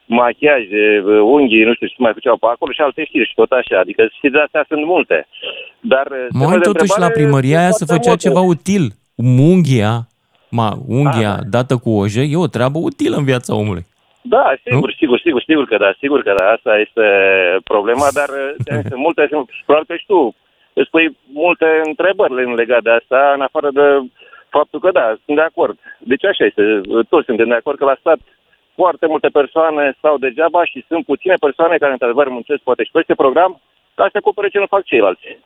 machiaje, 0.05 1.03
uh, 1.05 1.19
unghii, 1.35 1.63
nu 1.63 1.73
știu 1.73 1.87
ce 1.87 1.93
mai 1.97 2.13
făceau 2.13 2.37
pe 2.37 2.45
acolo 2.49 2.71
și 2.71 2.81
alte 2.81 3.03
știri 3.05 3.27
și 3.27 3.33
tot 3.35 3.51
așa. 3.51 3.79
Adică 3.79 4.01
știți, 4.17 4.35
astea 4.37 4.65
sunt 4.67 4.85
multe. 4.85 5.27
Dar 5.79 6.05
uh, 6.05 6.25
semnele 6.29 6.49
Mai 6.49 6.57
de 6.57 6.69
totuși 6.71 6.89
la 6.89 7.05
întrebare 7.05 7.19
primăria 7.19 7.59
aia 7.59 7.69
sunt 7.71 7.89
se 7.89 7.93
foarte 7.93 8.09
făcea 8.09 8.15
multe. 8.15 8.27
ceva 8.27 8.41
util. 8.53 8.83
Unghia, 9.51 9.93
ma, 10.49 10.69
unghia 10.87 11.33
Ah. 11.39 11.45
dată 11.55 11.73
cu 11.83 11.89
oje 12.03 12.21
e 12.33 12.37
o 12.45 12.53
treabă 12.55 12.77
utilă 12.89 13.15
în 13.17 13.23
viața 13.31 13.55
omului. 13.55 13.85
Da, 14.21 14.45
sigur, 14.65 14.93
sigur, 14.99 15.19
sigur, 15.19 15.41
sigur 15.47 15.65
că 15.71 15.77
da, 15.77 15.91
sigur 15.99 16.19
că 16.23 16.33
da, 16.37 16.45
asta 16.55 16.71
este 16.85 17.05
problema, 17.63 18.07
dar 18.19 18.29
uh, 18.29 18.81
sunt 18.89 19.01
multe, 19.05 19.27
sunt, 19.29 19.49
probabil 19.65 19.87
că 19.89 19.95
și 19.95 20.05
tu 20.05 20.35
îți 20.73 20.89
pui 20.89 21.17
multe 21.33 21.67
întrebări 21.85 22.55
legate 22.55 22.81
de 22.87 22.89
asta, 22.99 23.19
în 23.35 23.41
afară 23.41 23.69
de 23.79 23.85
faptul 24.49 24.79
că 24.79 24.89
da, 24.99 25.05
sunt 25.25 25.37
de 25.37 25.45
acord. 25.51 25.75
Deci 26.11 26.25
așa 26.25 26.43
este, 26.45 26.63
toți 27.09 27.25
suntem 27.25 27.47
de 27.47 27.53
acord 27.61 27.77
că 27.77 27.85
la 27.85 27.97
stat 27.99 28.19
foarte 28.75 29.05
multe 29.07 29.27
persoane 29.27 29.95
stau 29.97 30.17
degeaba 30.17 30.65
și 30.65 30.85
sunt 30.87 31.05
puține 31.05 31.35
persoane 31.39 31.77
care 31.77 31.91
într-adevăr 31.91 32.27
muncesc 32.27 32.61
poate 32.61 32.83
și 32.83 32.91
peste 32.91 33.15
program 33.15 33.61
ca 33.95 34.07
să 34.11 34.17
acopere 34.17 34.49
ce 34.49 34.59
nu 34.59 34.65
fac 34.65 34.83
ceilalți. 34.83 35.37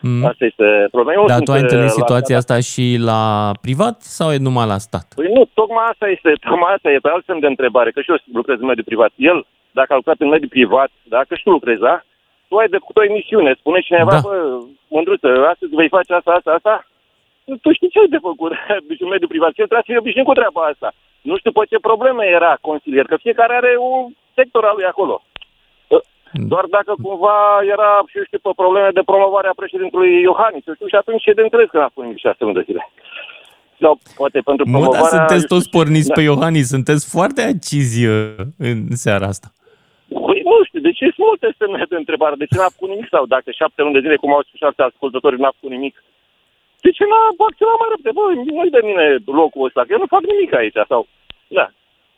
Mm. 0.00 0.24
Asta 0.24 0.44
este 0.44 0.88
problema. 0.90 1.20
Eu 1.20 1.26
Dar 1.26 1.36
sunt, 1.36 1.46
tu 1.48 1.52
ai 1.52 1.60
întâlnit 1.60 1.90
uh, 1.90 1.94
la 1.94 2.00
situația 2.02 2.36
asta 2.36 2.60
și 2.60 2.96
la 3.10 3.20
privat 3.60 3.96
sau 4.00 4.32
e 4.32 4.36
numai 4.36 4.66
la 4.66 4.78
stat? 4.78 5.06
Păi 5.14 5.32
nu, 5.32 5.42
tocmai 5.54 5.84
asta 5.92 6.06
este, 6.08 6.32
tocmai 6.48 6.72
asta 6.74 6.90
e 6.90 7.04
pe 7.06 7.08
alt 7.08 7.24
semn 7.24 7.40
de 7.40 7.46
întrebare, 7.46 7.90
că 7.90 8.00
și 8.00 8.10
eu 8.10 8.16
lucrez 8.32 8.58
în 8.60 8.66
mediul 8.66 8.90
privat. 8.90 9.12
El, 9.16 9.46
dacă 9.70 9.92
a 9.92 9.96
lucrat 9.96 10.18
în 10.18 10.28
mediul 10.28 10.54
privat, 10.58 10.90
dacă 11.02 11.34
și 11.34 11.42
tu 11.42 11.50
lucrezi, 11.50 11.80
da? 11.80 11.96
Tu 12.48 12.56
ai 12.56 12.68
de 12.68 12.78
o 12.94 13.04
emisiune, 13.04 13.54
spune 13.58 13.80
cineva, 13.80 14.10
Da. 14.10 14.20
da. 14.20 14.28
bă, 14.28 14.58
mândruță, 14.88 15.28
astăzi 15.52 15.74
vei 15.74 15.88
face 15.88 16.14
asta, 16.14 16.30
asta, 16.30 16.50
asta? 16.50 16.86
Tu 17.62 17.72
știi 17.72 17.92
ce 17.92 17.98
ai 17.98 18.14
de 18.14 18.26
făcut 18.28 18.52
deci 18.88 19.04
în 19.04 19.12
mediul 19.14 19.32
privat, 19.34 19.48
el 19.48 19.68
trebuie 19.70 19.84
să 19.86 19.90
fie 19.90 20.02
obișnuit 20.02 20.26
cu 20.28 20.38
treaba 20.40 20.62
asta. 20.72 20.88
Nu 21.30 21.34
știu 21.38 21.52
pe 21.52 21.62
ce 21.70 21.88
probleme 21.90 22.24
era 22.38 22.52
consilier, 22.68 23.06
că 23.06 23.16
fiecare 23.16 23.54
are 23.54 23.72
un 23.90 24.02
sector 24.34 24.64
al 24.64 24.76
lui 24.78 24.90
acolo. 24.92 25.16
Doar 26.52 26.64
dacă 26.76 26.92
cumva 27.02 27.38
era, 27.74 27.90
și 28.10 28.16
eu 28.18 28.24
știu, 28.28 28.38
pe 28.42 28.50
probleme 28.62 28.90
de 28.98 29.08
promovare 29.10 29.48
a 29.48 29.60
președintelui 29.62 30.12
Iohannis, 30.28 30.66
eu 30.66 30.74
știu, 30.74 30.86
și 30.92 31.00
atunci 31.02 31.26
e 31.26 31.38
de 31.38 31.46
înțeles 31.46 31.68
că 31.70 31.78
n-a 31.78 31.90
pus 31.94 32.02
nimic 32.02 32.18
șase 32.18 32.40
luni 32.44 32.58
de 32.58 32.66
zile. 32.68 32.82
Sau 33.80 33.98
poate 34.16 34.38
pentru 34.48 34.64
Mă, 34.64 34.70
dar 34.72 34.80
promovarea... 34.80 35.14
sunteți 35.16 35.46
toți 35.52 35.68
porniți 35.76 36.08
Da. 36.08 36.14
pe 36.14 36.22
Iohannis, 36.30 36.66
sunteți 36.76 37.04
foarte 37.16 37.40
acizi 37.52 38.06
uh, 38.06 38.46
în 38.68 38.78
seara 39.04 39.26
asta. 39.32 39.48
Păi 40.26 40.40
nu 40.50 40.64
știu, 40.68 40.80
de 40.88 40.92
ce 40.98 41.04
sunt 41.14 41.26
multe 41.28 41.48
semne 41.58 41.84
de 41.88 41.96
întrebare? 42.02 42.34
De 42.42 42.46
ce 42.50 42.56
n-a 42.58 42.74
făcut 42.76 42.88
nimic? 42.92 43.08
Sau 43.14 43.24
dacă 43.34 43.48
șapte 43.50 43.82
luni 43.82 43.96
de 43.96 44.04
zile, 44.04 44.16
cum 44.16 44.32
au 44.32 44.42
spus 44.42 44.58
și 44.58 44.66
alți 44.68 44.80
ascultători, 44.80 45.40
n-a 45.40 45.56
făcut 45.56 45.72
nimic? 45.76 45.94
De 46.86 46.90
ce 46.96 47.04
n-a 47.10 47.20
acționat 47.50 47.78
mai 47.80 47.90
repede? 47.92 48.16
Bă, 48.18 48.24
nu-i 48.56 48.76
de 48.76 48.82
mine 48.88 49.06
locul 49.40 49.66
ăsta, 49.68 49.80
că 49.82 49.90
eu 49.92 50.02
nu 50.02 50.12
fac 50.14 50.22
nimic 50.32 50.52
aici. 50.60 50.80
Sau, 50.90 51.00
da. 51.58 51.66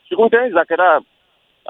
Și 0.07 0.13
cum 0.15 0.29
te-am 0.29 0.47
zis, 0.47 0.59
dacă 0.61 0.73
era 0.79 0.93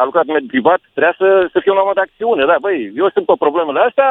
a 0.01 0.03
lucrat 0.05 0.27
în 0.27 0.35
mediul 0.35 0.55
privat, 0.55 0.81
trebuia 0.95 1.15
să, 1.21 1.29
să 1.53 1.59
fie 1.63 1.73
un 1.73 1.83
om 1.83 1.99
de 1.99 2.05
acțiune. 2.07 2.43
Da, 2.51 2.57
băi, 2.65 2.79
eu 3.01 3.09
sunt 3.15 3.27
pe 3.27 3.43
problemele 3.45 3.81
astea, 3.89 4.11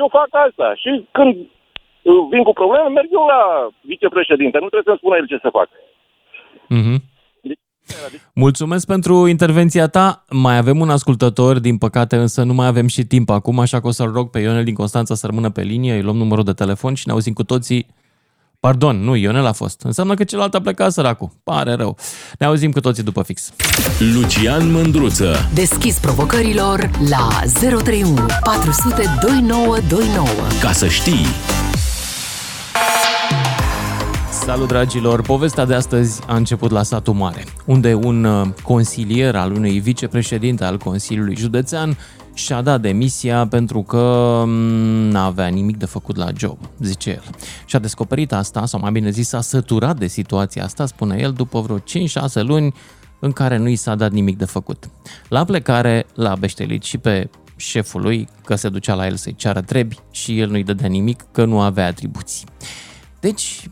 eu 0.00 0.16
fac 0.18 0.30
asta. 0.46 0.66
Și 0.82 0.90
când 1.16 1.32
uh, 1.38 2.22
vin 2.32 2.42
cu 2.48 2.52
probleme, 2.60 2.88
merg 2.88 3.10
eu 3.18 3.24
la 3.34 3.42
vicepreședinte. 3.90 4.56
Nu 4.58 4.68
trebuie 4.70 4.90
să-mi 4.90 5.02
spună 5.02 5.16
el 5.16 5.26
ce 5.32 5.38
să 5.44 5.56
fac. 5.58 5.68
Mhm. 6.78 6.96
Mulțumesc 8.44 8.84
pentru 8.94 9.14
intervenția 9.34 9.86
ta. 9.96 10.06
Mai 10.44 10.56
avem 10.56 10.78
un 10.84 10.90
ascultător, 10.90 11.54
din 11.58 11.76
păcate 11.78 12.16
însă 12.16 12.40
nu 12.42 12.54
mai 12.54 12.66
avem 12.66 12.86
și 12.86 13.02
timp 13.14 13.28
acum, 13.30 13.58
așa 13.58 13.80
că 13.80 13.86
o 13.86 13.96
să-l 13.98 14.12
rog 14.12 14.26
pe 14.30 14.38
Ionel 14.38 14.64
din 14.64 14.74
Constanța 14.74 15.14
să 15.14 15.26
rămână 15.26 15.50
pe 15.50 15.62
linie, 15.62 15.94
îi 15.94 16.02
luăm 16.02 16.16
numărul 16.16 16.44
de 16.44 16.58
telefon 16.62 16.94
și 16.94 17.06
ne 17.06 17.12
auzim 17.12 17.32
cu 17.32 17.44
toții. 17.44 17.86
Pardon, 18.66 19.04
nu, 19.04 19.14
Ionel 19.14 19.46
a 19.46 19.52
fost. 19.52 19.80
Înseamnă 19.80 20.14
că 20.14 20.24
celălalt 20.24 20.54
a 20.54 20.60
plecat 20.60 20.92
săracul. 20.92 21.30
Pare 21.44 21.72
rău. 21.72 21.96
Ne 22.38 22.46
auzim 22.46 22.70
cu 22.72 22.80
toții 22.80 23.02
după 23.02 23.22
fix. 23.22 23.52
Lucian 24.14 24.70
Mândruță. 24.70 25.50
Deschis 25.54 25.98
provocărilor 25.98 26.90
la 27.08 27.28
031 27.60 28.26
400 28.44 29.04
2929. 29.22 30.28
Ca 30.60 30.72
să 30.72 30.88
știi. 30.88 31.26
Salut 34.30 34.68
dragilor! 34.68 35.22
Povestea 35.22 35.64
de 35.64 35.74
astăzi 35.74 36.20
a 36.26 36.36
început 36.36 36.70
la 36.70 36.82
satul 36.82 37.14
mare, 37.14 37.44
unde 37.64 37.94
un 37.94 38.24
uh, 38.24 38.46
consilier 38.62 39.36
al 39.36 39.52
unui 39.52 39.78
vicepreședinte 39.78 40.64
al 40.64 40.76
Consiliului 40.76 41.36
Județean 41.36 41.96
și-a 42.34 42.62
dat 42.62 42.80
demisia 42.80 43.46
pentru 43.46 43.82
că 43.82 44.44
nu 44.46 45.18
avea 45.18 45.46
nimic 45.46 45.76
de 45.76 45.86
făcut 45.86 46.16
la 46.16 46.28
job, 46.36 46.58
zice 46.80 47.10
el. 47.10 47.22
Și-a 47.66 47.78
descoperit 47.78 48.32
asta, 48.32 48.66
sau 48.66 48.80
mai 48.80 48.92
bine 48.92 49.10
zis, 49.10 49.28
s-a 49.28 49.40
săturat 49.40 49.98
de 49.98 50.06
situația 50.06 50.64
asta, 50.64 50.86
spune 50.86 51.16
el, 51.20 51.32
după 51.32 51.60
vreo 51.60 51.78
5-6 51.78 51.82
luni 52.34 52.74
în 53.18 53.32
care 53.32 53.56
nu 53.56 53.68
i 53.68 53.76
s-a 53.76 53.94
dat 53.94 54.10
nimic 54.10 54.38
de 54.38 54.44
făcut. 54.44 54.90
La 55.28 55.44
plecare 55.44 56.06
l-a 56.14 56.34
beștelit 56.34 56.82
și 56.82 56.98
pe 56.98 57.30
șeful 57.56 58.00
lui 58.00 58.28
că 58.44 58.54
se 58.54 58.68
ducea 58.68 58.94
la 58.94 59.06
el 59.06 59.16
să-i 59.16 59.34
ceară 59.34 59.60
trebi 59.60 59.98
și 60.10 60.40
el 60.40 60.50
nu-i 60.50 60.64
dădea 60.64 60.88
nimic 60.88 61.24
că 61.32 61.44
nu 61.44 61.60
avea 61.60 61.86
atribuții. 61.86 62.46
Deci, 63.20 63.68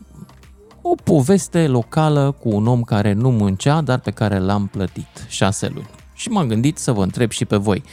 o 0.81 0.95
poveste 0.95 1.67
locală 1.67 2.35
cu 2.39 2.49
un 2.49 2.67
om 2.67 2.81
care 2.81 3.13
nu 3.13 3.31
muncea, 3.31 3.81
dar 3.81 3.99
pe 3.99 4.11
care 4.11 4.39
l-am 4.39 4.67
plătit 4.67 5.25
șase 5.27 5.67
luni. 5.73 5.89
Și 6.13 6.29
m-am 6.29 6.47
gândit 6.47 6.77
să 6.77 6.91
vă 6.91 7.03
întreb 7.03 7.31
și 7.31 7.45
pe 7.45 7.55
voi, 7.55 7.83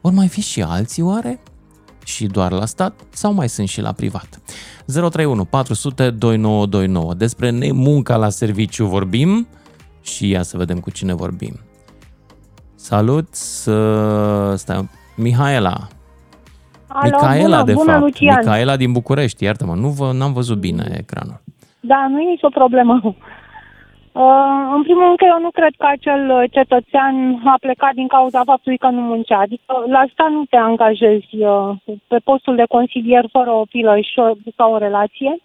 vor 0.00 0.12
mai 0.12 0.28
fi 0.28 0.40
și 0.40 0.62
alții 0.62 1.02
oare? 1.02 1.40
Și 2.04 2.26
doar 2.26 2.52
la 2.52 2.66
stat 2.66 3.00
sau 3.10 3.32
mai 3.32 3.48
sunt 3.48 3.68
și 3.68 3.80
la 3.80 3.92
privat? 3.92 4.40
031 4.86 5.44
400 5.44 6.10
2929. 6.10 7.14
Despre 7.14 7.50
nemunca 7.50 8.16
la 8.16 8.28
serviciu 8.28 8.86
vorbim 8.86 9.48
și 10.02 10.28
ia 10.28 10.42
să 10.42 10.56
vedem 10.56 10.78
cu 10.78 10.90
cine 10.90 11.14
vorbim. 11.14 11.60
Salut, 12.74 13.34
să... 13.34 14.54
stai, 14.56 14.88
Mihaela. 15.16 15.88
Alo, 16.86 17.10
Micaela, 17.10 17.42
bună, 17.42 17.64
de 17.64 17.72
bună, 17.72 17.90
fapt. 17.90 18.02
Lucian. 18.02 18.36
Micaela 18.38 18.76
din 18.76 18.92
București, 18.92 19.44
iartă-mă, 19.44 19.74
nu 19.74 19.88
vă, 19.88 20.12
n-am 20.12 20.32
văzut 20.32 20.58
bine 20.58 20.94
ecranul. 20.98 21.42
Da, 21.80 22.06
nu 22.10 22.20
e 22.20 22.30
nicio 22.30 22.48
problemă. 22.48 23.16
Uh, 24.12 24.70
în 24.74 24.82
primul 24.82 25.04
rând 25.04 25.16
că 25.16 25.24
eu 25.24 25.40
nu 25.40 25.50
cred 25.50 25.74
că 25.78 25.86
acel 25.86 26.30
uh, 26.30 26.50
cetățean 26.50 27.40
a 27.44 27.56
plecat 27.60 27.94
din 27.94 28.06
cauza 28.08 28.44
faptului 28.44 28.78
că 28.78 28.88
nu 28.88 29.00
muncea. 29.00 29.38
Adică 29.38 29.84
la 29.86 29.98
asta 29.98 30.28
nu 30.28 30.44
te 30.44 30.56
angajezi 30.56 31.36
uh, 31.36 31.70
pe 32.06 32.18
postul 32.24 32.56
de 32.56 32.64
consilier 32.68 33.24
fără 33.32 33.50
o 33.50 33.64
pilă 33.64 34.00
și 34.00 34.18
o, 34.18 34.32
sau 34.56 34.72
o 34.72 34.78
relație. 34.78 35.36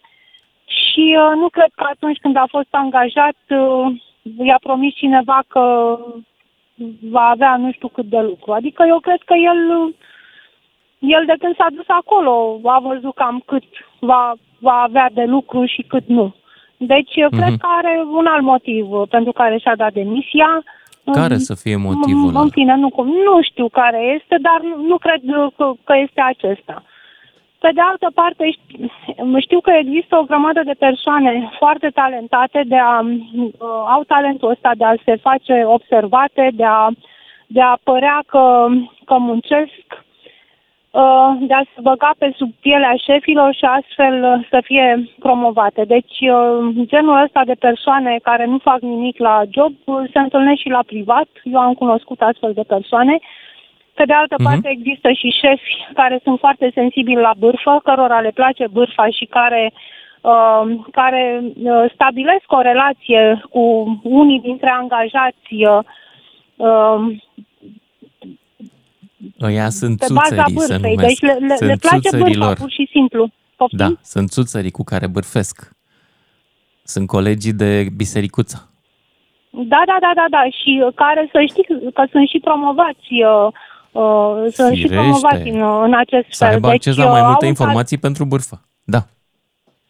Și 0.65 1.17
uh, 1.17 1.35
nu 1.35 1.49
cred 1.49 1.71
că 1.75 1.85
atunci 1.91 2.17
când 2.17 2.35
a 2.35 2.45
fost 2.49 2.67
angajat 2.69 3.37
uh, 3.49 3.95
i-a 4.43 4.59
promis 4.63 4.93
cineva 4.93 5.43
că 5.47 5.97
va 7.09 7.25
avea 7.29 7.55
nu 7.57 7.71
știu 7.71 7.87
cât 7.87 8.05
de 8.05 8.19
lucru. 8.19 8.51
Adică 8.51 8.83
eu 8.87 8.99
cred 8.99 9.21
că 9.25 9.33
el, 9.33 9.93
el 10.99 11.25
de 11.25 11.35
când 11.39 11.55
s-a 11.55 11.67
dus 11.69 11.85
acolo 11.87 12.59
a 12.63 12.79
văzut 12.79 13.15
cam 13.15 13.43
cât 13.45 13.63
va, 13.99 14.33
va 14.59 14.81
avea 14.81 15.09
de 15.13 15.23
lucru 15.23 15.65
și 15.65 15.81
cât 15.81 16.07
nu. 16.07 16.35
Deci 16.77 17.11
eu 17.15 17.29
cred 17.29 17.53
că 17.57 17.67
are 17.77 18.03
un 18.19 18.25
alt 18.25 18.41
motiv 18.43 18.91
uh, 18.91 19.07
pentru 19.09 19.31
care 19.31 19.57
și-a 19.57 19.75
dat 19.75 19.93
demisia. 19.93 20.63
Care 21.11 21.33
Mm, 21.33 21.39
să 21.39 21.55
fie 21.55 21.75
motivul 21.75 22.29
În 22.29 22.35
ăla? 22.35 22.47
fine, 22.51 22.75
nu, 22.75 22.89
nu 23.27 23.41
știu 23.41 23.67
care 23.69 23.99
este, 24.19 24.35
dar 24.41 24.59
nu, 24.61 24.87
nu 24.87 24.97
cred 24.97 25.21
uh, 25.23 25.47
că, 25.57 25.71
că 25.83 25.93
este 25.97 26.21
acesta. 26.21 26.83
Pe 27.59 27.69
de 27.73 27.81
altă 27.81 28.07
parte, 28.13 28.43
ști- 28.51 28.89
știu 29.39 29.59
că 29.59 29.71
există 29.71 30.17
o 30.17 30.23
grămadă 30.23 30.61
de 30.65 30.75
persoane 30.79 31.49
foarte 31.57 31.89
talentate 31.89 32.63
de 32.65 32.77
a, 32.77 32.99
uh, 32.99 33.49
au 33.95 34.03
talentul 34.07 34.49
ăsta 34.49 34.71
de 34.77 34.83
a 34.83 34.93
se 35.05 35.15
face 35.15 35.63
observate, 35.65 36.49
de 36.53 36.63
a, 36.65 36.89
de 37.47 37.61
a 37.61 37.77
părea 37.83 38.23
că, 38.27 38.67
că 39.05 39.17
muncesc, 39.17 39.85
uh, 39.89 40.04
de 41.39 41.53
a 41.53 41.63
se 41.73 41.81
băga 41.81 42.11
pe 42.17 42.33
sub 42.35 42.51
pielea 42.61 42.93
șefilor 43.05 43.53
și 43.53 43.65
astfel 43.65 44.23
uh, 44.23 44.47
să 44.49 44.59
fie 44.63 45.09
promovate. 45.19 45.83
Deci, 45.83 46.17
uh, 46.19 46.85
genul 46.85 47.23
ăsta 47.23 47.41
de 47.45 47.53
persoane 47.59 48.19
care 48.23 48.45
nu 48.45 48.57
fac 48.57 48.79
nimic 48.79 49.17
la 49.17 49.41
job 49.49 49.73
uh, 49.85 50.03
se 50.13 50.19
întâlnesc 50.19 50.59
și 50.59 50.69
la 50.69 50.83
privat. 50.85 51.27
Eu 51.43 51.59
am 51.59 51.73
cunoscut 51.73 52.21
astfel 52.21 52.53
de 52.53 52.63
persoane. 52.67 53.17
Pe 53.93 54.05
de 54.05 54.13
altă 54.13 54.35
Mhm. 54.37 54.43
parte, 54.47 54.69
există 54.69 55.11
și 55.11 55.29
șefi 55.41 55.85
care 55.93 56.19
sunt 56.23 56.39
foarte 56.39 56.71
sensibili 56.73 57.21
la 57.21 57.33
bârfă, 57.37 57.79
cărora 57.83 58.19
le 58.19 58.31
place 58.33 58.65
bârfa 58.71 59.07
și 59.09 59.25
care 59.25 59.73
uh, 60.21 60.75
care 60.91 61.41
uh, 61.43 61.85
stabilesc 61.93 62.45
o 62.47 62.61
relație 62.61 63.41
cu 63.49 63.61
unii 64.03 64.39
dintre 64.39 64.69
angajați 64.69 65.53
uh, 65.53 65.79
uh, 66.55 67.15
Ăia 69.41 69.69
sunt 69.69 69.99
pe 69.99 70.05
baza 70.13 70.43
țuțării, 70.43 70.59
se 70.59 70.73
bârfei. 70.73 70.95
numesc. 70.95 71.19
Deci 71.19 71.29
le, 71.29 71.33
le, 71.47 71.55
sunt 71.55 71.69
le 71.69 71.75
place 71.75 71.95
bârfa, 71.95 72.17
țuțărilor. 72.17 72.55
pur 72.57 72.71
și 72.71 72.87
simplu. 72.91 73.29
Poftim? 73.55 73.77
Da, 73.77 73.89
sunt 74.03 74.29
țuțării 74.29 74.71
cu 74.71 74.83
care 74.83 75.07
bârfesc. 75.07 75.71
Sunt 76.83 77.07
colegii 77.07 77.53
de 77.53 77.87
bisericuța. 77.95 78.57
Da, 79.49 79.81
da, 79.85 79.97
da, 80.05 80.11
da, 80.15 80.25
da. 80.29 80.43
Și 80.59 80.81
uh, 80.85 80.93
care 80.95 81.29
să 81.31 81.43
știi 81.49 81.65
că 81.93 82.03
sunt 82.11 82.27
și 82.27 82.39
promovați, 82.39 83.07
uh, 83.31 83.47
uh, 83.91 84.51
sunt 84.57 84.73
și 84.75 84.81
Firește. 84.81 84.95
promovați 84.95 85.47
în, 85.49 85.61
în 85.87 85.93
acest 85.93 86.27
Să 86.29 86.43
fel. 86.45 86.53
aibă 86.53 86.67
acces 86.67 86.95
la 86.95 87.05
uh, 87.05 87.11
mai 87.11 87.19
au 87.19 87.25
multe 87.25 87.45
un 87.45 87.49
informații 87.51 87.97
pentru 87.97 88.25
bârfă. 88.25 88.61
Da. 88.83 89.01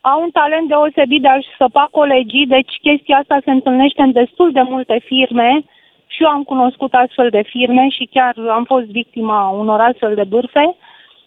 au 0.01 0.21
un 0.21 0.29
talent 0.39 0.67
deosebit 0.67 1.21
de 1.21 1.27
a-și 1.27 1.47
săpa 1.57 1.87
colegii, 1.91 2.47
deci 2.47 2.73
chestia 2.81 3.17
asta 3.17 3.37
se 3.45 3.51
întâlnește 3.51 4.01
în 4.01 4.11
destul 4.11 4.51
de 4.51 4.61
multe 4.73 5.01
firme 5.05 5.63
și 6.07 6.23
eu 6.23 6.29
am 6.29 6.43
cunoscut 6.43 6.93
astfel 6.93 7.29
de 7.29 7.41
firme 7.41 7.89
și 7.89 8.09
chiar 8.11 8.33
am 8.49 8.63
fost 8.63 8.85
victima 8.85 9.49
unor 9.49 9.79
astfel 9.79 10.15
de 10.15 10.23
bârfe. 10.23 10.75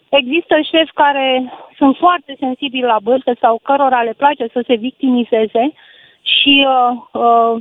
Există 0.09 0.55
șefi 0.71 0.91
care 0.93 1.53
sunt 1.77 1.95
foarte 1.95 2.35
sensibili 2.39 2.91
la 2.93 2.97
bârfe 3.03 3.33
sau 3.39 3.59
cărora 3.63 4.01
le 4.01 4.13
place 4.17 4.45
să 4.53 4.63
se 4.67 4.75
victimizeze 4.75 5.73
și 6.21 6.65
uh, 6.67 7.21
uh, 7.21 7.55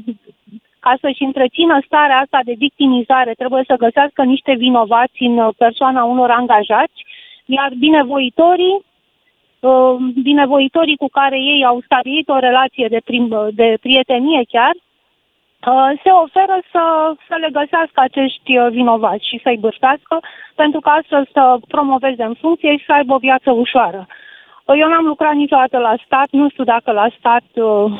ca 0.80 0.94
să-și 1.00 1.22
întrețină 1.22 1.80
starea 1.84 2.18
asta 2.18 2.40
de 2.44 2.54
victimizare 2.58 3.32
trebuie 3.32 3.64
să 3.66 3.74
găsească 3.84 4.22
niște 4.22 4.54
vinovați 4.54 5.22
în 5.22 5.38
uh, 5.38 5.54
persoana 5.56 6.04
unor 6.04 6.30
angajați, 6.30 7.04
iar 7.46 7.70
binevoitorii 7.78 8.84
uh, 9.60 9.96
binevoitorii 10.22 10.96
cu 10.96 11.08
care 11.08 11.38
ei 11.38 11.64
au 11.64 11.80
stabilit 11.84 12.28
o 12.28 12.38
relație 12.38 12.86
de, 12.88 13.00
prim, 13.04 13.50
de 13.52 13.76
prietenie 13.80 14.42
chiar, 14.48 14.74
uh, 14.74 14.87
se 16.02 16.10
oferă 16.10 16.56
să, 16.72 17.14
să 17.28 17.34
le 17.40 17.48
găsească 17.52 18.00
acești 18.00 18.58
uh, 18.58 18.66
vinovați 18.70 19.28
și 19.28 19.40
să-i 19.42 19.58
bârfească, 19.58 20.20
pentru 20.54 20.80
că 20.80 20.88
astfel 20.88 21.28
să 21.32 21.58
promoveze 21.68 22.22
în 22.22 22.34
funcție 22.34 22.76
și 22.76 22.84
să 22.84 22.92
aibă 22.92 23.14
o 23.14 23.18
viață 23.18 23.50
ușoară. 23.50 24.06
Uh, 24.64 24.78
Eu 24.78 24.88
n-am 24.88 25.04
lucrat 25.04 25.34
niciodată 25.34 25.78
la 25.78 25.94
stat, 26.04 26.28
nu 26.30 26.48
știu 26.48 26.64
dacă 26.64 26.90
la 26.92 27.08
stat 27.18 27.44
uh, 27.54 27.92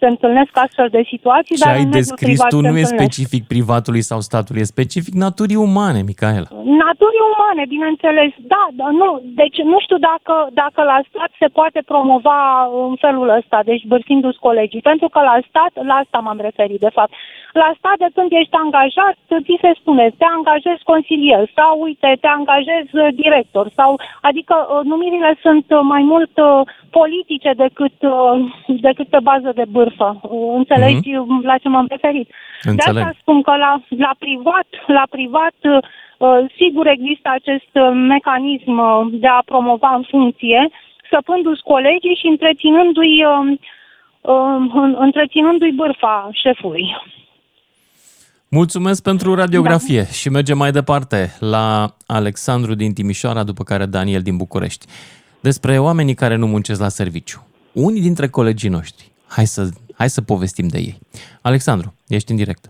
se 0.00 0.06
întâlnesc 0.06 0.50
astfel 0.66 0.88
de 0.96 1.02
situații, 1.12 1.56
Ce 1.56 1.64
dar 1.64 1.74
ai 1.74 1.82
în 1.82 1.84
mediul 1.84 2.02
descris 2.02 2.28
privat 2.28 2.48
tu 2.54 2.60
se 2.60 2.62
nu 2.68 2.76
e 2.76 2.80
întâlnesc. 2.80 2.96
specific 2.96 3.42
privatului 3.54 4.02
sau 4.10 4.18
statului, 4.20 4.60
e 4.60 4.74
specific 4.76 5.14
naturii 5.26 5.60
umane, 5.68 6.00
Micaela. 6.10 6.48
Naturii 6.84 7.24
umane, 7.32 7.62
bineînțeles, 7.74 8.30
da, 8.54 8.64
dar 8.80 8.90
nu, 9.02 9.08
deci 9.40 9.58
nu 9.72 9.78
știu 9.84 9.98
dacă, 10.10 10.34
dacă 10.62 10.80
la 10.92 10.98
stat 11.08 11.30
se 11.40 11.48
poate 11.58 11.80
promova 11.90 12.38
în 12.90 12.96
felul 13.04 13.28
ăsta, 13.38 13.58
deci 13.70 13.84
bărsindu-ți 13.92 14.44
colegii, 14.48 14.86
pentru 14.90 15.08
că 15.08 15.20
la 15.30 15.36
stat, 15.48 15.72
la 15.90 15.94
asta 16.02 16.18
m-am 16.18 16.40
referit 16.48 16.80
de 16.86 16.92
fapt, 16.96 17.12
la 17.64 17.70
stat 17.78 17.98
de 18.04 18.08
când 18.14 18.30
ești 18.40 18.56
angajat, 18.64 19.16
ți 19.46 19.62
se 19.64 19.70
spune, 19.80 20.04
te 20.20 20.26
angajezi 20.38 20.88
consilier 20.92 21.42
sau 21.58 21.72
uite, 21.86 22.10
te 22.22 22.30
angajezi 22.38 22.92
uh, 22.96 23.06
director 23.22 23.66
sau, 23.78 23.90
adică 24.28 24.54
uh, 24.64 24.80
numirile 24.90 25.32
sunt 25.44 25.66
uh, 25.68 25.80
mai 25.92 26.02
mult 26.12 26.34
uh, 26.38 26.60
politice 26.98 27.50
decât, 27.64 27.96
uh, 28.14 28.34
decât 28.88 29.08
pe 29.14 29.20
bază 29.30 29.45
de 29.54 29.64
bârfă. 29.68 30.20
Uh, 30.22 30.54
Înțelegi 30.56 31.10
mm-hmm. 31.12 31.42
la 31.50 31.56
ce 31.58 31.68
m-am 31.68 31.86
referit? 31.88 32.28
Înțeleg. 32.62 33.02
De 33.02 33.08
asta 33.08 33.18
spun 33.20 33.42
că 33.42 33.50
la, 33.50 33.72
la 33.88 34.12
privat, 34.18 34.68
la 34.86 35.04
privat, 35.10 35.56
uh, 35.62 36.38
sigur 36.60 36.86
există 36.86 37.28
acest 37.38 37.72
uh, 37.72 37.90
mecanism 38.14 38.78
uh, 38.78 39.06
de 39.22 39.26
a 39.26 39.42
promova 39.44 39.94
în 39.94 40.04
funcție, 40.10 40.68
săpându-ți 41.10 41.62
colegii 41.62 42.18
și 42.20 42.26
întreținându-i, 42.26 43.24
uh, 43.24 43.58
uh, 44.20 44.58
în- 44.82 44.96
întreținându-i 44.98 45.72
bârfa 45.80 46.28
șefului. 46.32 46.84
Mulțumesc 48.48 49.02
pentru 49.02 49.34
radiografie 49.34 50.00
da. 50.02 50.06
și 50.06 50.28
mergem 50.28 50.56
mai 50.58 50.70
departe 50.70 51.36
la 51.38 51.94
Alexandru 52.06 52.74
din 52.74 52.92
Timișoara, 52.92 53.42
după 53.42 53.62
care 53.64 53.86
Daniel 53.86 54.20
din 54.20 54.36
București. 54.36 54.86
Despre 55.40 55.78
oamenii 55.78 56.14
care 56.14 56.36
nu 56.36 56.46
muncesc 56.46 56.80
la 56.80 56.88
serviciu. 56.88 57.46
Unii 57.72 58.00
dintre 58.00 58.28
colegii 58.28 58.68
noștri. 58.68 59.12
Hai 59.28 59.44
să, 59.44 59.62
hai 59.98 60.08
să 60.08 60.22
povestim 60.22 60.68
de 60.68 60.78
ei. 60.78 60.94
Alexandru, 61.42 61.94
ești 62.08 62.30
în 62.30 62.36
direct. 62.36 62.64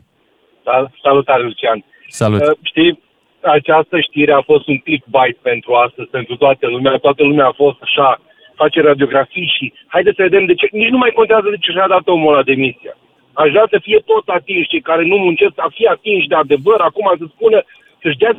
Sal- 0.64 0.92
Salutare, 1.02 1.42
Lucian. 1.42 1.84
Salut. 2.09 2.40
Uh, 2.40 2.57
știi, 2.62 3.02
această 3.40 4.00
știre 4.00 4.32
a 4.32 4.42
fost 4.42 4.66
un 4.68 4.78
clickbait 4.78 5.36
pentru 5.36 5.74
astăzi, 5.74 6.09
pentru 6.09 6.36
toată 6.36 6.66
lumea. 6.68 6.96
Toată 6.96 7.22
lumea 7.22 7.46
a 7.46 7.52
fost 7.52 7.78
așa, 7.82 8.20
face 8.54 8.80
radiografii 8.80 9.52
și 9.57 9.72
haideți 9.86 10.16
să 10.16 10.22
vedem 10.22 10.44
de 10.44 10.54
ce. 10.54 10.68
Nici 10.72 10.94
nu 10.94 10.98
mai 10.98 11.11
contează 11.11 11.48
de 11.50 11.57
ce 11.61 11.70
și-a 11.70 11.88
dat 11.88 12.09
omul 12.09 12.34
la 12.34 12.42
demisia. 12.42 12.96
Aș 13.32 13.50
vrea 13.50 13.66
să 13.70 13.78
fie 13.82 13.98
tot 13.98 14.28
atinși 14.28 14.68
cei 14.68 14.80
care 14.80 15.04
nu 15.04 15.16
muncesc, 15.16 15.52
să 15.54 15.66
fie 15.70 15.88
atinși 15.88 16.28
de 16.28 16.34
adevăr. 16.34 16.80
Acum 16.80 17.14
să 17.18 17.24
spună, 17.34 17.62
să-și 18.02 18.16
dea 18.16 18.32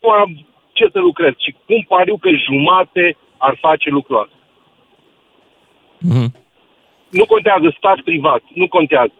nu 0.00 0.08
am 0.08 0.46
ce 0.72 0.88
să 0.92 0.98
lucrez. 0.98 1.32
Și 1.38 1.54
cum 1.66 1.84
pariu 1.88 2.16
că 2.16 2.30
jumate 2.46 3.16
ar 3.36 3.56
face 3.60 3.88
lucrul 3.90 4.20
ăsta. 4.22 4.36
Mm-hmm. 6.08 6.28
Nu 7.18 7.24
contează 7.32 7.74
stat 7.76 7.98
privat, 8.00 8.42
nu 8.54 8.68
contează. 8.68 9.12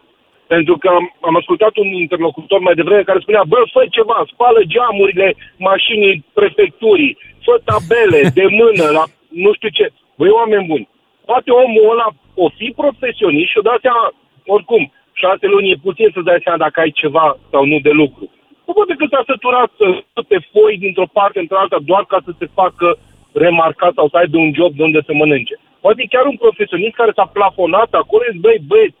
Pentru 0.47 0.77
că 0.77 0.87
am, 0.87 1.15
am 1.19 1.35
ascultat 1.35 1.75
un 1.75 1.87
interlocutor 1.87 2.59
mai 2.59 2.73
devreme 2.73 3.03
care 3.09 3.19
spunea, 3.19 3.43
bă, 3.47 3.59
fă 3.71 3.85
ceva, 3.89 4.23
spală 4.33 4.61
geamurile 4.73 5.35
mașinii 5.57 6.25
prefecturii, 6.33 7.17
fă 7.45 7.53
tabele 7.65 8.21
de 8.33 8.45
mână 8.59 8.85
la 8.97 9.03
nu 9.43 9.53
știu 9.53 9.69
ce. 9.69 9.91
Băi, 10.17 10.29
oameni 10.29 10.67
buni, 10.67 10.89
poate 11.25 11.51
omul 11.51 11.91
ăla 11.91 12.07
o 12.35 12.49
fi 12.57 12.73
profesionist 12.81 13.49
și 13.49 13.57
o 13.57 13.61
da 13.69 13.75
seama, 13.81 14.13
oricum, 14.45 14.91
șase 15.13 15.45
luni 15.47 15.71
e 15.71 15.85
puțin 15.87 16.09
să 16.13 16.21
dai 16.21 16.43
seama 16.43 16.63
dacă 16.65 16.79
ai 16.79 16.91
ceva 17.01 17.37
sau 17.51 17.65
nu 17.65 17.79
de 17.79 17.93
lucru. 18.01 18.23
Nu 18.65 18.73
poate 18.73 18.93
că 18.97 19.05
s-a 19.09 19.23
săturat 19.25 19.69
să 20.15 20.21
pe 20.27 20.37
foi 20.51 20.77
dintr-o 20.77 21.13
parte 21.17 21.39
într-alta 21.39 21.77
doar 21.89 22.03
ca 22.05 22.19
să 22.25 22.31
se 22.39 22.47
facă 22.53 22.97
remarcat 23.33 23.93
sau 23.93 24.07
să 24.09 24.17
aibă 24.17 24.37
un 24.37 24.53
job 24.53 24.71
de 24.75 24.83
unde 24.83 25.01
să 25.05 25.13
mănânce. 25.13 25.55
Poate 25.83 26.03
chiar 26.13 26.25
un 26.25 26.37
profesionist 26.45 26.95
care 26.95 27.11
s-a 27.15 27.25
plafonat 27.37 27.89
acolo 27.93 28.23
și 28.23 28.31
zice, 28.31 28.43
băi, 28.45 28.59
băi, 28.71 28.95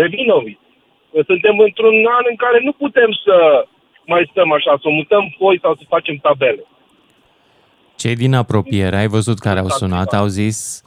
revinovi. 0.00 0.54
Suntem 1.30 1.58
într-un 1.58 1.96
an 2.18 2.24
în 2.32 2.36
care 2.44 2.58
nu 2.66 2.72
putem 2.72 3.10
să 3.24 3.36
mai 4.12 4.28
stăm 4.30 4.52
așa, 4.52 4.78
să 4.82 4.88
mutăm 4.88 5.34
foi 5.38 5.58
sau 5.62 5.74
să 5.74 5.84
facem 5.88 6.16
tabele. 6.16 6.64
Cei 7.96 8.14
din 8.14 8.34
apropiere, 8.34 8.96
ai 8.96 9.06
văzut 9.06 9.38
care 9.38 9.58
au 9.58 9.68
sunat, 9.68 10.12
au 10.14 10.26
zis, 10.26 10.82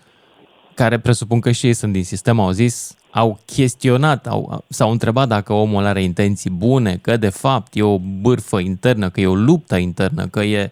care 0.74 1.00
presupun 1.00 1.40
că 1.40 1.52
și 1.52 1.66
ei 1.66 1.74
sunt 1.74 1.94
din 1.94 2.04
sistem, 2.04 2.40
au 2.40 2.52
zis, 2.52 2.98
au 3.12 3.40
chestionat, 3.46 4.28
au, 4.28 4.64
s-au 4.68 4.92
întrebat 4.92 5.28
dacă 5.28 5.54
omul 5.54 5.86
are 5.86 6.02
intenții 6.02 6.50
bune, 6.50 6.98
că 7.02 7.18
de 7.18 7.30
fapt 7.30 7.76
e 7.76 7.84
o 7.84 7.98
bârfă 8.00 8.60
internă, 8.60 9.10
că 9.10 9.22
e 9.22 9.28
o 9.28 9.36
luptă 9.36 9.76
internă, 9.76 10.28
că 10.28 10.44
e... 10.44 10.72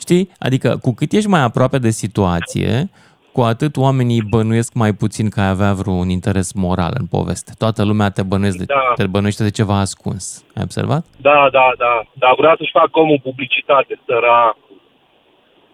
Știi? 0.00 0.30
Adică 0.38 0.78
cu 0.82 0.94
cât 0.94 1.12
ești 1.12 1.28
mai 1.28 1.40
aproape 1.40 1.78
de 1.78 1.90
situație, 1.90 2.90
cu 3.36 3.42
atât 3.42 3.76
oamenii 3.76 4.22
bănuiesc 4.22 4.74
mai 4.74 4.92
puțin 4.92 5.28
că 5.28 5.40
ai 5.40 5.48
avea 5.48 5.72
vreun 5.72 6.08
interes 6.08 6.52
moral 6.52 6.92
în 7.00 7.06
poveste. 7.06 7.52
Toată 7.58 7.84
lumea 7.84 8.08
te, 8.10 8.22
bănuiesc 8.22 8.56
de, 8.58 8.64
Da. 8.64 8.92
te 8.94 9.06
bănuiește 9.06 9.42
de 9.42 9.50
ceva 9.50 9.78
ascuns. 9.78 10.44
Ai 10.54 10.62
observat? 10.62 11.04
Da, 11.16 11.48
da, 11.52 11.72
da. 11.78 12.02
Dar 12.12 12.34
vrea 12.38 12.54
să-și 12.58 12.70
facă 12.72 12.90
omul 12.92 13.20
publicitate, 13.22 14.00
săra. 14.06 14.56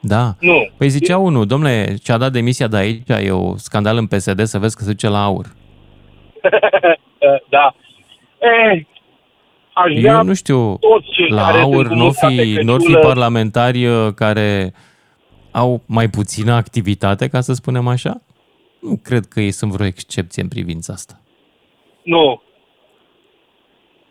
Da. 0.00 0.34
Nu. 0.40 0.68
Păi 0.76 0.88
zicea 0.88 1.18
unul, 1.18 1.46
domnule, 1.46 1.94
ce-a 2.02 2.16
dat 2.16 2.32
demisia 2.32 2.66
de 2.66 2.76
aici, 2.76 3.08
e 3.08 3.30
o 3.30 3.56
scandal 3.56 3.96
în 3.96 4.06
PSD, 4.06 4.40
să 4.44 4.58
vezi 4.58 4.76
că 4.76 4.82
se 4.82 4.90
duce 4.90 5.08
la 5.08 5.22
aur. 5.24 5.46
da. 7.56 7.74
Eh, 8.38 8.82
aș 9.72 9.92
vrea 10.00 10.12
Eu 10.16 10.22
nu 10.22 10.34
știu, 10.34 10.76
toți 10.76 11.06
cei 11.10 11.28
la 11.28 11.42
care 11.46 11.58
aur 11.58 11.74
sunt 11.74 11.88
cu 11.88 11.94
nu 11.94 12.04
mâța 12.04 12.26
pe 12.26 12.34
fi, 12.34 12.54
nu 12.62 12.72
fi 12.78 12.84
căciulă- 12.84 13.06
parlamentari 13.06 13.86
uh, 13.86 14.12
care 14.14 14.72
au 15.52 15.82
mai 15.86 16.10
puțină 16.10 16.52
activitate, 16.52 17.28
ca 17.28 17.40
să 17.40 17.52
spunem 17.52 17.86
așa? 17.86 18.20
Nu 18.80 18.98
cred 19.02 19.26
că 19.26 19.40
ei 19.40 19.50
sunt 19.50 19.72
vreo 19.72 19.86
excepție 19.86 20.42
în 20.42 20.48
privința 20.48 20.92
asta. 20.92 21.20
Nu. 22.04 22.42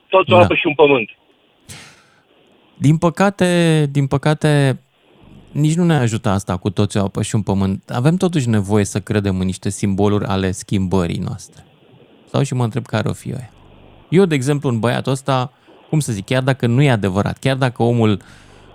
Toți 0.10 0.30
Da. 0.30 0.36
o 0.36 0.40
apă 0.40 0.56
și 0.56 0.68
un 0.68 0.74
pământ. 0.74 1.10
Din 2.78 2.98
păcate, 2.98 3.86
din 3.92 4.08
păcate, 4.08 4.80
nici 5.52 5.76
nu 5.76 5.84
ne 5.84 5.96
ajută 5.96 6.30
asta 6.30 6.58
cu 6.58 6.70
toți 6.70 6.98
o 6.98 7.04
apă 7.04 7.22
și 7.22 7.36
un 7.36 7.42
pământ. 7.42 7.90
Avem 7.90 8.16
totuși 8.16 8.50
nevoie 8.50 8.86
să 8.86 9.00
credem 9.00 9.40
în 9.40 9.46
niște 9.46 9.70
simboluri 9.70 10.26
ale 10.26 10.52
schimbării 10.52 11.18
noastre. 11.20 11.66
Sau 12.26 12.44
și 12.44 12.54
mă 12.54 12.64
întreb 12.64 12.86
care 12.86 13.10
o 13.10 13.14
fi 13.14 13.30
ăia. 13.30 13.50
Eu, 14.10 14.26
de 14.26 14.36
exemplu, 14.36 14.70
în 14.70 14.80
băiatul 14.80 15.12
ăsta, 15.12 15.52
cum 15.90 16.00
să 16.00 16.12
zic, 16.12 16.26
chiar 16.26 16.44
dacă 16.44 16.68
nu 16.68 16.82
e 16.82 16.92
adevărat, 16.92 17.38
chiar 17.38 17.56
dacă 17.56 17.84
omul 17.84 18.22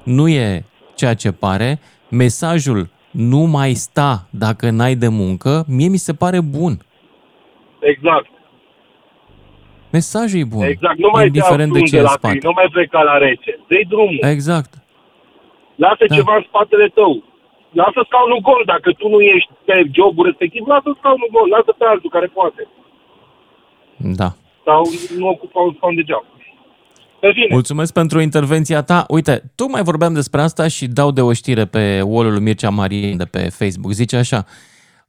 nu 0.02 0.28
e 0.28 0.64
ceea 0.94 1.14
ce 1.14 1.32
pare, 1.32 1.80
mesajul 2.10 2.88
nu 3.10 3.38
mai 3.38 3.72
sta 3.72 4.26
dacă 4.30 4.70
n-ai 4.70 4.94
de 4.94 5.08
muncă, 5.08 5.64
mie 5.68 5.88
mi 5.88 5.96
se 5.96 6.14
pare 6.14 6.40
bun. 6.40 6.72
Exact. 7.80 8.30
Mesajul 9.92 10.40
e 10.40 10.44
bun. 10.54 10.62
Exact. 10.64 10.98
Nu 10.98 11.08
mai 11.12 11.22
te 11.22 11.26
indiferent 11.26 11.72
de 11.72 11.78
ce 11.78 11.84
ascunde 11.84 11.96
e 11.96 12.00
în 12.00 12.04
la 12.10 12.16
spate. 12.18 12.34
tine, 12.34 12.46
nu 12.48 12.54
mai 12.58 12.68
pleca 12.72 13.00
la 13.10 13.16
rece. 13.26 13.52
Dă-i 13.68 13.84
drumul. 13.92 14.18
Exact. 14.34 14.72
Lasă 15.84 16.04
Da. 16.08 16.14
ceva 16.18 16.34
în 16.36 16.44
spatele 16.48 16.88
tău. 16.98 17.12
lasă 17.82 18.00
scaunul 18.08 18.40
gol. 18.48 18.62
Dacă 18.74 18.88
tu 19.00 19.06
nu 19.14 19.20
ești 19.34 19.50
pe 19.68 19.74
jobul 19.96 20.24
respectiv, 20.30 20.62
lasă 20.74 20.88
scaunul 20.98 21.30
gol. 21.36 21.48
Lasă 21.56 21.70
pe 21.78 21.84
altul 21.92 22.10
care 22.16 22.26
poate. 22.38 22.62
Da. 24.20 24.30
Sau 24.68 24.82
nu 25.18 25.26
ocupa 25.34 25.60
un 25.68 25.72
scaun 25.76 25.94
degeaba. 26.00 26.26
Pe 27.26 27.32
fine. 27.32 27.46
Mulțumesc 27.50 27.92
pentru 27.92 28.20
intervenția 28.20 28.82
ta. 28.82 29.04
Uite, 29.08 29.52
tocmai 29.54 29.82
vorbeam 29.82 30.14
despre 30.14 30.40
asta 30.40 30.68
și 30.68 30.86
dau 30.86 31.10
de 31.10 31.20
o 31.20 31.32
știre 31.32 31.64
pe 31.64 32.00
wall 32.00 32.32
lui 32.32 32.40
Mircea 32.40 32.70
Marie 32.70 33.14
de 33.14 33.24
pe 33.24 33.38
Facebook. 33.38 33.92
Zice 33.92 34.16
așa, 34.16 34.44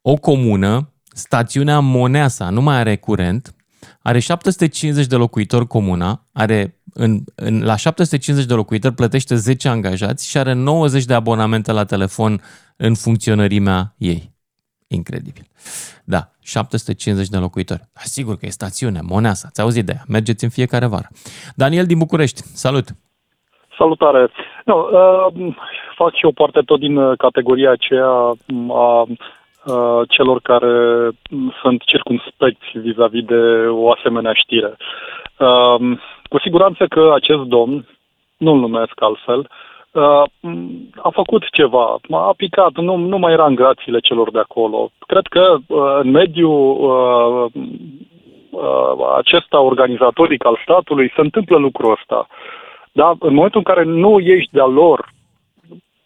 o 0.01 0.13
comună, 0.13 0.93
stațiunea 1.03 1.79
Moneasa, 1.79 2.49
nu 2.49 2.61
mai 2.61 2.75
are 2.75 2.95
curent, 2.95 3.55
are 4.01 4.19
750 4.19 5.07
de 5.07 5.15
locuitori 5.15 5.67
comuna, 5.67 6.27
are 6.31 6.79
în, 6.93 7.23
în, 7.35 7.63
la 7.63 7.75
750 7.75 8.47
de 8.47 8.53
locuitori 8.53 8.93
plătește 8.93 9.35
10 9.35 9.67
angajați 9.67 10.29
și 10.29 10.37
are 10.37 10.53
90 10.53 11.05
de 11.05 11.13
abonamente 11.13 11.71
la 11.71 11.83
telefon 11.83 12.41
în 12.75 12.93
funcționărimea 12.93 13.95
ei. 13.97 14.35
Incredibil. 14.87 15.45
Da, 16.05 16.21
750 16.43 17.27
de 17.27 17.37
locuitori. 17.37 17.79
Da, 17.79 18.01
sigur 18.03 18.35
că 18.37 18.45
e 18.45 18.49
stațiune, 18.49 18.99
Moneasa, 19.01 19.49
ți 19.51 19.61
auzit 19.61 19.85
de 19.85 19.91
ea. 19.95 20.03
Mergeți 20.07 20.43
în 20.43 20.49
fiecare 20.49 20.85
vară. 20.85 21.07
Daniel 21.55 21.85
din 21.85 21.97
București, 21.97 22.41
salut! 22.41 22.85
Salutare! 23.77 24.31
No, 24.65 24.75
uh, 24.75 25.55
fac 25.95 26.15
și 26.15 26.25
o 26.25 26.31
parte 26.31 26.61
tot 26.61 26.79
din 26.79 26.97
uh, 26.97 27.17
categoria 27.17 27.71
aceea 27.71 28.33
mm, 28.47 28.71
a 28.71 29.01
uh, 29.01 30.01
celor 30.09 30.39
care 30.41 30.73
mm, 31.29 31.53
sunt 31.61 31.81
circumspecți 31.81 32.69
vis-a-vis 32.73 33.25
de 33.25 33.67
o 33.69 33.91
asemenea 33.91 34.33
știre. 34.33 34.77
Uh, 35.37 35.97
cu 36.29 36.39
siguranță 36.39 36.85
că 36.87 37.11
acest 37.15 37.41
domn, 37.41 37.87
nu-l 38.37 38.59
numesc 38.59 39.01
altfel, 39.01 39.39
uh, 39.39 39.47
a 40.95 41.09
făcut 41.09 41.43
ceva, 41.51 41.97
a 42.09 42.33
picat, 42.37 42.71
nu, 42.75 42.95
nu 42.95 43.17
mai 43.17 43.33
era 43.33 43.45
în 43.45 43.55
grațiile 43.55 43.99
celor 43.99 44.31
de 44.31 44.39
acolo. 44.39 44.89
Cred 45.07 45.25
că 45.29 45.57
uh, 45.67 45.99
în 46.01 46.09
mediul 46.09 46.77
uh, 46.79 47.61
uh, 48.49 49.15
acesta 49.17 49.59
organizatoric 49.59 50.45
al 50.45 50.59
statului 50.63 51.11
se 51.15 51.21
întâmplă 51.21 51.57
lucrul 51.57 51.91
ăsta. 51.91 52.27
Da? 52.91 53.13
În 53.19 53.33
momentul 53.33 53.63
în 53.65 53.73
care 53.73 53.83
nu 53.83 54.19
ești 54.19 54.49
de-a 54.51 54.65
lor, 54.65 55.09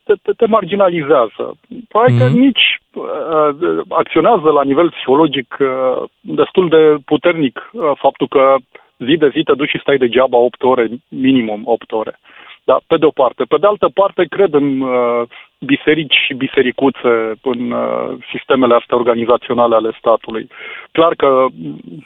te, 0.04 0.14
te, 0.22 0.32
te 0.32 0.46
marginalizează. 0.46 1.58
Probabil 1.88 2.16
mm-hmm. 2.16 2.20
că 2.20 2.28
nici 2.28 2.82
uh, 2.94 3.82
acționează 3.90 4.50
la 4.50 4.64
nivel 4.64 4.90
psihologic 4.92 5.58
uh, 5.60 6.04
destul 6.20 6.70
de 6.70 6.96
puternic 7.06 7.70
uh, 7.72 7.92
faptul 7.96 8.28
că 8.28 8.56
zi 8.98 9.18
de 9.18 9.30
zi 9.34 9.44
te 9.44 9.54
duci 9.54 9.70
și 9.70 9.80
stai 9.82 9.98
degeaba 9.98 10.38
8 10.38 10.64
ore, 10.64 10.90
minimum 11.08 11.62
8 11.66 11.92
ore. 11.92 12.20
Da, 12.64 12.80
pe 12.88 12.98
de 12.98 13.06
o 13.06 13.12
parte. 13.12 13.44
Pe 13.44 13.58
de 13.58 13.68
altă 13.68 13.90
parte, 13.94 14.26
cred 14.26 14.54
în 14.54 14.82
uh, 14.82 15.28
biserici 15.66 16.16
și 16.26 16.34
bisericuțe, 16.34 17.32
în 17.42 17.72
uh, 17.72 18.18
sistemele 18.32 18.74
astea 18.74 18.98
organizaționale 18.98 19.76
ale 19.76 19.92
statului. 19.98 20.48
Clar 20.92 21.14
că 21.16 21.46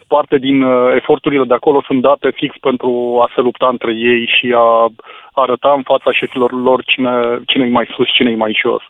parte 0.08 0.38
din 0.38 0.62
uh, 0.62 0.94
eforturile 0.96 1.44
de 1.44 1.54
acolo 1.54 1.82
sunt 1.86 2.02
date 2.02 2.32
fix 2.34 2.56
pentru 2.58 3.20
a 3.22 3.32
se 3.36 3.42
lupta 3.42 3.68
între 3.68 3.92
ei 3.94 4.26
și 4.26 4.54
a 4.56 4.92
arăta 5.36 5.74
în 5.76 5.82
fața 5.82 6.12
șefilor 6.12 6.52
lor 6.52 6.84
cine, 6.84 7.12
cine 7.46 7.66
e 7.66 7.70
mai 7.70 7.88
sus, 7.96 8.08
cine 8.08 8.32
e 8.32 8.36
mai 8.36 8.60
jos. 8.62 8.82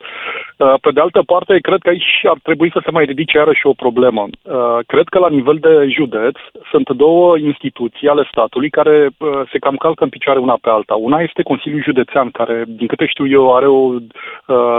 Uh, 0.57 0.74
pe 0.82 0.91
de 0.91 0.99
altă 0.99 1.22
parte, 1.26 1.59
cred 1.59 1.80
că 1.82 1.89
aici 1.89 2.22
ar 2.24 2.38
trebui 2.43 2.72
să 2.72 2.80
se 2.84 2.91
mai 2.91 3.05
ridice 3.05 3.38
iarăși 3.38 3.68
o 3.68 3.74
problemă. 3.74 4.24
Uh, 4.28 4.78
cred 4.88 5.07
că 5.07 5.20
la 5.20 5.30
nivel 5.30 5.57
de 5.61 5.88
județ 5.89 6.36
sunt 6.72 6.89
două 6.89 7.38
instituții 7.38 8.07
ale 8.07 8.28
statului 8.32 8.70
care 8.70 9.09
uh, 9.18 9.41
se 9.51 9.57
cam 9.57 9.76
calcă 9.76 10.03
în 10.03 10.09
picioare 10.09 10.39
una 10.39 10.57
pe 10.61 10.70
alta. 10.70 10.95
Una 10.95 11.20
este 11.20 11.41
Consiliul 11.41 11.84
Județean, 11.84 12.30
care, 12.30 12.63
din 12.68 12.88
câte 12.88 13.05
știu 13.05 13.28
eu, 13.28 13.55
are 13.55 13.68
o 13.68 13.93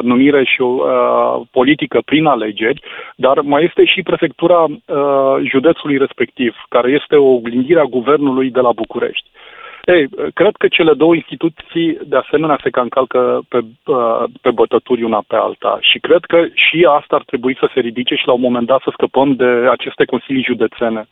numire 0.02 0.44
și 0.44 0.60
o 0.60 0.76
politică 1.50 2.00
prin 2.04 2.26
alegeri, 2.26 2.82
dar 3.16 3.40
mai 3.40 3.64
este 3.64 3.84
și 3.84 4.02
prefectura 4.02 4.66
județului 5.42 5.96
respectiv, 5.98 6.54
care 6.68 6.90
este 6.90 7.16
o 7.16 7.32
oglindire 7.34 7.80
a 7.80 7.84
guvernului 7.84 8.50
de 8.50 8.60
la 8.60 8.72
București. 8.72 9.28
Ei, 9.86 10.08
cred 10.34 10.56
că 10.56 10.68
cele 10.68 10.94
două 10.94 11.14
instituții 11.14 11.98
de 12.04 12.16
asemenea 12.16 12.58
se 12.62 12.68
încalcă 12.72 13.40
pe, 13.48 13.58
uh, 13.84 14.24
pe 14.40 14.50
bătături 14.50 15.02
una 15.02 15.22
pe 15.26 15.36
alta 15.36 15.78
și 15.80 15.98
cred 15.98 16.24
că 16.24 16.46
și 16.54 16.86
asta 16.90 17.16
ar 17.16 17.22
trebui 17.26 17.56
să 17.60 17.68
se 17.74 17.80
ridice 17.80 18.14
și 18.14 18.26
la 18.26 18.32
un 18.32 18.40
moment 18.40 18.66
dat 18.66 18.80
să 18.82 18.90
scăpăm 18.92 19.34
de 19.34 19.50
aceste 19.70 20.04
consilii 20.04 20.42
județene, 20.50 21.06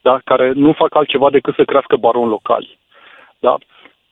da? 0.00 0.20
care 0.24 0.52
nu 0.54 0.72
fac 0.72 0.94
altceva 0.94 1.30
decât 1.30 1.54
să 1.54 1.64
crească 1.64 1.96
baron 1.96 2.28
locali. 2.28 2.78
Da? 3.38 3.56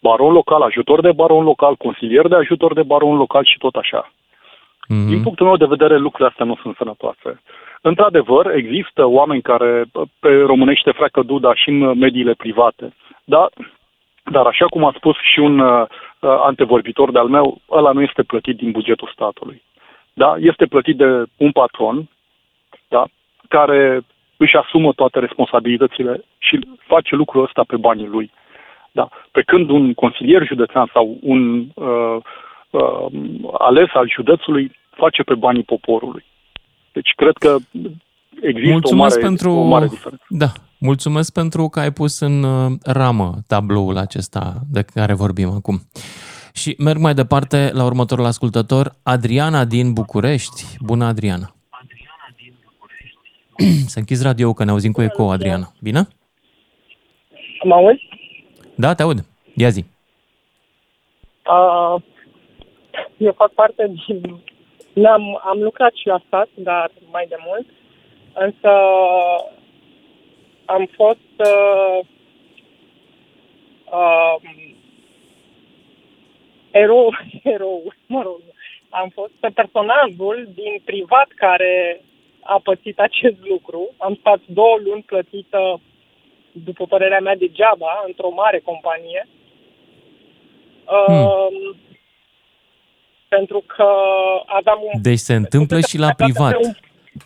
Baron 0.01 0.33
local, 0.33 0.63
ajutor 0.63 1.01
de 1.01 1.13
baron 1.13 1.45
local, 1.45 1.75
consilier 1.77 2.27
de 2.27 2.35
ajutor 2.35 2.75
de 2.75 2.83
baron 2.83 3.17
local 3.17 3.45
și 3.45 3.59
tot 3.59 3.75
așa. 3.75 4.11
Mm-hmm. 4.11 5.09
Din 5.09 5.23
punctul 5.23 5.47
meu 5.47 5.57
de 5.57 5.73
vedere, 5.75 5.97
lucrurile 5.97 6.29
astea 6.29 6.45
nu 6.45 6.57
sunt 6.63 6.77
sănătoase. 6.77 7.41
Într-adevăr, 7.83 8.55
există 8.55 9.05
oameni 9.05 9.43
care 9.43 9.85
pe 10.21 10.43
românește 10.47 10.91
freacă 10.91 11.23
duda 11.23 11.55
și 11.55 11.69
în 11.69 11.99
mediile 11.99 12.35
private, 12.35 12.95
dar 13.25 13.49
dar 14.31 14.47
așa 14.47 14.67
cum 14.67 14.85
a 14.85 14.93
spus 14.97 15.17
și 15.33 15.39
un 15.39 15.59
uh, 15.59 15.81
uh, 15.81 15.87
antevorbitor 16.21 17.11
de-al 17.11 17.29
meu, 17.29 17.61
ăla 17.71 17.93
nu 17.93 18.03
este 18.03 18.23
plătit 18.23 18.57
din 18.57 18.71
bugetul 18.71 19.11
statului. 19.13 19.63
Da? 20.13 20.37
Este 20.39 20.67
plătit 20.67 20.97
de 20.97 21.25
un 21.37 21.53
patron 21.53 22.09
da? 22.89 23.05
care 23.49 24.01
își 24.37 24.57
asumă 24.57 24.93
toate 24.93 25.19
responsabilitățile 25.19 26.23
și 26.39 26.59
face 26.87 27.15
lucrul 27.15 27.43
ăsta 27.43 27.65
pe 27.67 27.77
banii 27.77 28.07
lui. 28.07 28.31
Da? 28.93 29.09
Pe 29.33 29.43
când 29.43 29.71
un 29.71 29.95
consilier 29.95 30.47
județean 30.47 30.91
sau 30.93 31.19
un 31.23 31.67
uh, 31.75 32.17
uh, 32.71 33.07
ales 33.59 33.89
al 33.93 34.11
județului 34.15 34.77
face 34.91 35.23
pe 35.23 35.35
banii 35.35 35.63
poporului. 35.63 36.25
Deci 36.93 37.13
cred 37.17 37.37
că 37.39 37.57
există 38.41 38.73
Mulțumesc 38.73 39.17
o 39.17 39.21
mare, 39.21 39.27
pentru... 39.29 39.51
o 39.51 39.63
mare 39.63 39.87
diferență. 39.87 40.25
Da, 40.29 40.53
mulțumesc 40.79 41.33
pentru 41.33 41.69
că 41.69 41.81
ai 41.81 41.93
pus 41.93 42.21
în 42.21 42.43
uh, 42.43 42.73
ramă 42.85 43.35
tabloul 43.47 43.97
acesta 43.97 44.55
de 44.71 44.83
care 44.95 45.15
vorbim 45.15 45.49
acum. 45.49 45.79
Și 46.55 46.75
merg 46.79 46.99
mai 46.99 47.15
departe 47.15 47.71
la 47.73 47.85
următorul 47.85 48.25
ascultător, 48.25 48.93
Adriana 49.03 49.65
din 49.65 49.93
București. 49.93 50.63
Bună, 50.81 51.05
Adriana! 51.05 51.55
Să 53.93 53.99
închizi 53.99 54.23
radio 54.23 54.53
că 54.53 54.65
ne 54.65 54.71
auzim 54.71 54.93
cu 54.93 55.03
eco, 55.03 55.31
Adriana. 55.31 55.73
Bine? 55.81 56.09
Mă 57.63 57.75
auzi? 57.75 58.10
Da, 58.83 58.95
te 58.95 59.03
aud. 59.03 59.19
Ia 59.55 59.69
zi. 59.69 59.85
Uh, 61.47 62.03
eu 63.17 63.33
fac 63.33 63.53
parte 63.53 63.93
din... 64.07 65.07
Am, 65.07 65.41
am 65.43 65.63
lucrat 65.63 65.93
și 65.95 66.07
la 66.07 66.23
stat, 66.27 66.49
dar 66.55 66.91
mai 67.11 67.27
de 67.29 67.37
mult. 67.47 67.67
Însă 68.33 68.71
am 70.65 70.89
fost 70.97 71.35
uh, 71.39 71.99
uh, 73.93 74.37
erou, 76.71 77.15
erou, 77.55 77.93
mă 78.07 78.23
rog, 78.23 78.41
am 78.89 79.09
fost 79.09 79.33
pe 79.41 79.49
personajul 79.49 80.49
din 80.55 80.81
privat 80.85 81.29
care 81.37 82.05
a 82.41 82.61
pățit 82.63 82.99
acest 82.99 83.37
lucru. 83.49 83.95
Am 83.97 84.15
stat 84.21 84.41
două 84.47 84.77
luni 84.85 85.03
plătită, 85.03 85.81
după 86.53 86.87
părerea 86.87 87.21
mea, 87.21 87.37
degeaba, 87.37 88.05
într-o 88.07 88.31
mare 88.31 88.61
companie. 88.65 89.29
Hmm. 90.85 91.25
Uh, 91.25 91.77
pentru 93.29 93.65
că 93.67 93.87
aveam 94.47 94.79
un... 94.83 95.03
Deci 95.03 95.19
se 95.19 95.35
întâmplă 95.35 95.81
și 95.81 95.99
la 95.99 96.13
privat. 96.13 96.55
Un 96.55 96.73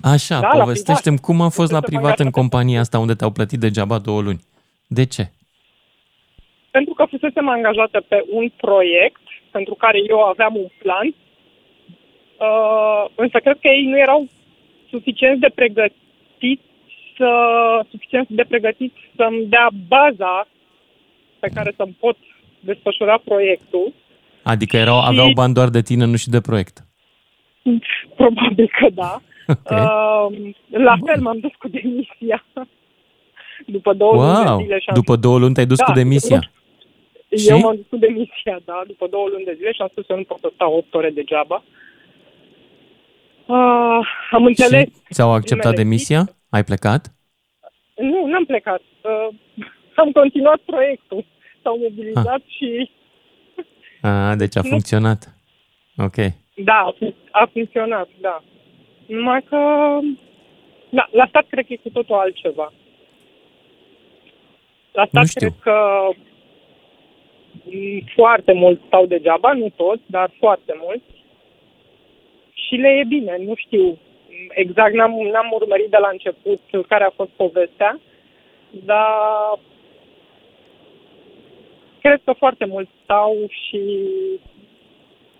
Așa, 0.03 0.41
Da, 0.41 0.49
la 0.53 0.59
povestește-mi 0.59 1.18
cum 1.18 1.41
a 1.41 1.49
fost 1.49 1.72
la 1.72 1.81
Fusesem 1.81 2.01
privat 2.01 2.18
în 2.18 2.27
angajată. 2.27 2.41
compania 2.41 2.81
asta 2.81 2.99
unde 2.99 3.14
te-au 3.14 3.31
plătit 3.31 3.59
degeaba 3.59 3.99
două 3.99 4.20
luni. 4.20 4.41
De 4.87 5.05
ce? 5.07 5.31
pentru 6.77 6.95
că 6.95 7.05
fusesem 7.05 7.49
angajată 7.49 8.01
pe 8.09 8.25
un 8.31 8.47
proiect 8.57 9.25
pentru 9.51 9.75
care 9.75 9.99
eu 10.09 10.20
aveam 10.20 10.55
un 10.57 10.70
plan, 10.83 11.07
uh, 11.07 13.05
însă 13.14 13.39
cred 13.39 13.59
că 13.61 13.68
ei 13.68 13.85
nu 13.85 13.99
erau 13.99 14.29
suficient 14.91 15.41
de 15.41 15.51
pregătiți 15.55 16.68
să, 17.16 17.28
suficient 17.90 18.28
de 18.28 18.44
pregătiți 18.48 18.94
să-mi 19.16 19.46
dea 19.46 19.68
baza 19.88 20.48
pe 21.40 21.48
care 21.54 21.72
să-mi 21.76 21.96
pot 22.00 22.16
desfășura 22.60 23.18
proiectul. 23.24 23.92
Adică 24.42 24.76
erau, 24.76 25.00
Și- 25.00 25.06
aveau 25.08 25.30
bani 25.34 25.54
doar 25.54 25.68
de 25.68 25.82
tine, 25.82 26.04
nu 26.04 26.16
și 26.16 26.28
de 26.28 26.40
proiect. 26.40 26.78
Probabil 28.16 28.70
că 28.80 28.88
da. 28.94 29.20
Ok. 29.48 29.70
Uh, 29.70 30.50
la 30.70 30.94
fel 31.06 31.20
m-am 31.20 31.38
dus 31.40 31.50
cu 31.58 31.68
demisia. 31.68 32.44
După 33.76 33.92
două 33.92 34.12
luni 34.14 34.44
de 34.44 34.48
Wow! 34.50 34.60
zile 34.60 34.78
și 34.78 34.88
am 34.88 34.94
După 34.94 35.16
două 35.16 35.38
luni 35.38 35.54
te-ai 35.54 35.66
dus 35.66 35.78
Da, 35.78 35.84
cu 35.84 35.92
demisia. 35.92 36.50
Eu 37.28 37.56
Și? 37.56 37.62
m-am 37.62 37.76
dus 37.76 37.84
cu 37.88 37.96
demisia, 37.96 38.60
da, 38.64 38.82
după 38.86 39.06
două 39.10 39.26
luni 39.30 39.44
de 39.44 39.54
zile 39.56 39.72
și 39.72 39.80
am 39.82 39.88
spus 39.90 40.08
eu 40.08 40.16
nu 40.16 40.22
pot 40.22 40.38
să 40.40 40.50
stau 40.54 40.72
8 40.76 40.94
ore 40.94 41.10
degeaba. 41.10 41.62
Uh, 43.46 44.06
am 44.30 44.44
înțeles. 44.44 44.84
Și 44.84 45.12
ți-au 45.12 45.32
acceptat 45.32 45.72
primele 45.72 45.82
demisia? 45.82 46.28
Ai 46.55 46.64
plecat? 46.64 47.02
Nu, 47.96 48.26
n-am 48.26 48.44
plecat. 48.44 48.80
Uh, 49.02 49.34
am 49.94 50.11
continuat 50.12 50.61
proiectul. 50.66 51.24
S-au 51.62 51.78
mobilizat 51.78 52.42
și 52.46 52.90
A, 54.02 54.34
deci 54.36 54.57
a 54.57 54.61
Nu. 54.62 54.68
funcționat. 54.68 55.20
Ok. 55.96 56.16
Da, 56.64 56.74
a 56.74 56.92
fun- 56.98 57.14
a 57.30 57.48
funcționat, 57.52 58.09
da. 58.20 58.42
Numai 59.07 59.42
că 59.42 59.59
da, 60.90 61.09
la 61.12 61.26
stat 61.26 61.46
cred 61.48 61.66
că 61.66 61.72
e 61.72 61.76
cu 61.76 61.88
totul 61.90 62.14
altceva. 62.14 62.72
La 64.92 65.05
stat 65.07 65.20
Nu 65.22 65.26
știu. 65.26 65.40
cred 65.40 65.61
că 65.62 66.09
mm, 67.64 68.00
foarte 68.14 68.52
mulți 68.52 68.82
stau 68.86 69.07
degeaba, 69.07 69.52
nu 69.52 69.68
toți, 69.76 70.02
dar 70.07 70.30
foarte 70.38 70.72
mulți. 70.82 71.05
Și 72.52 72.74
le 72.74 72.88
e 72.88 73.05
bine, 73.09 73.36
nu 73.46 73.55
știu 73.55 73.98
exact, 74.49 74.95
n-am, 74.95 75.11
n-am 75.11 75.51
urmărit 75.53 75.90
de 75.90 75.97
la 76.01 76.09
început 76.12 76.61
care 76.88 77.05
a 77.05 77.12
fost 77.16 77.30
povestea, 77.30 78.01
dar 78.70 79.59
cred 82.01 82.20
că 82.24 82.32
foarte 82.38 82.64
mulți 82.64 82.90
stau 83.03 83.34
și 83.49 83.82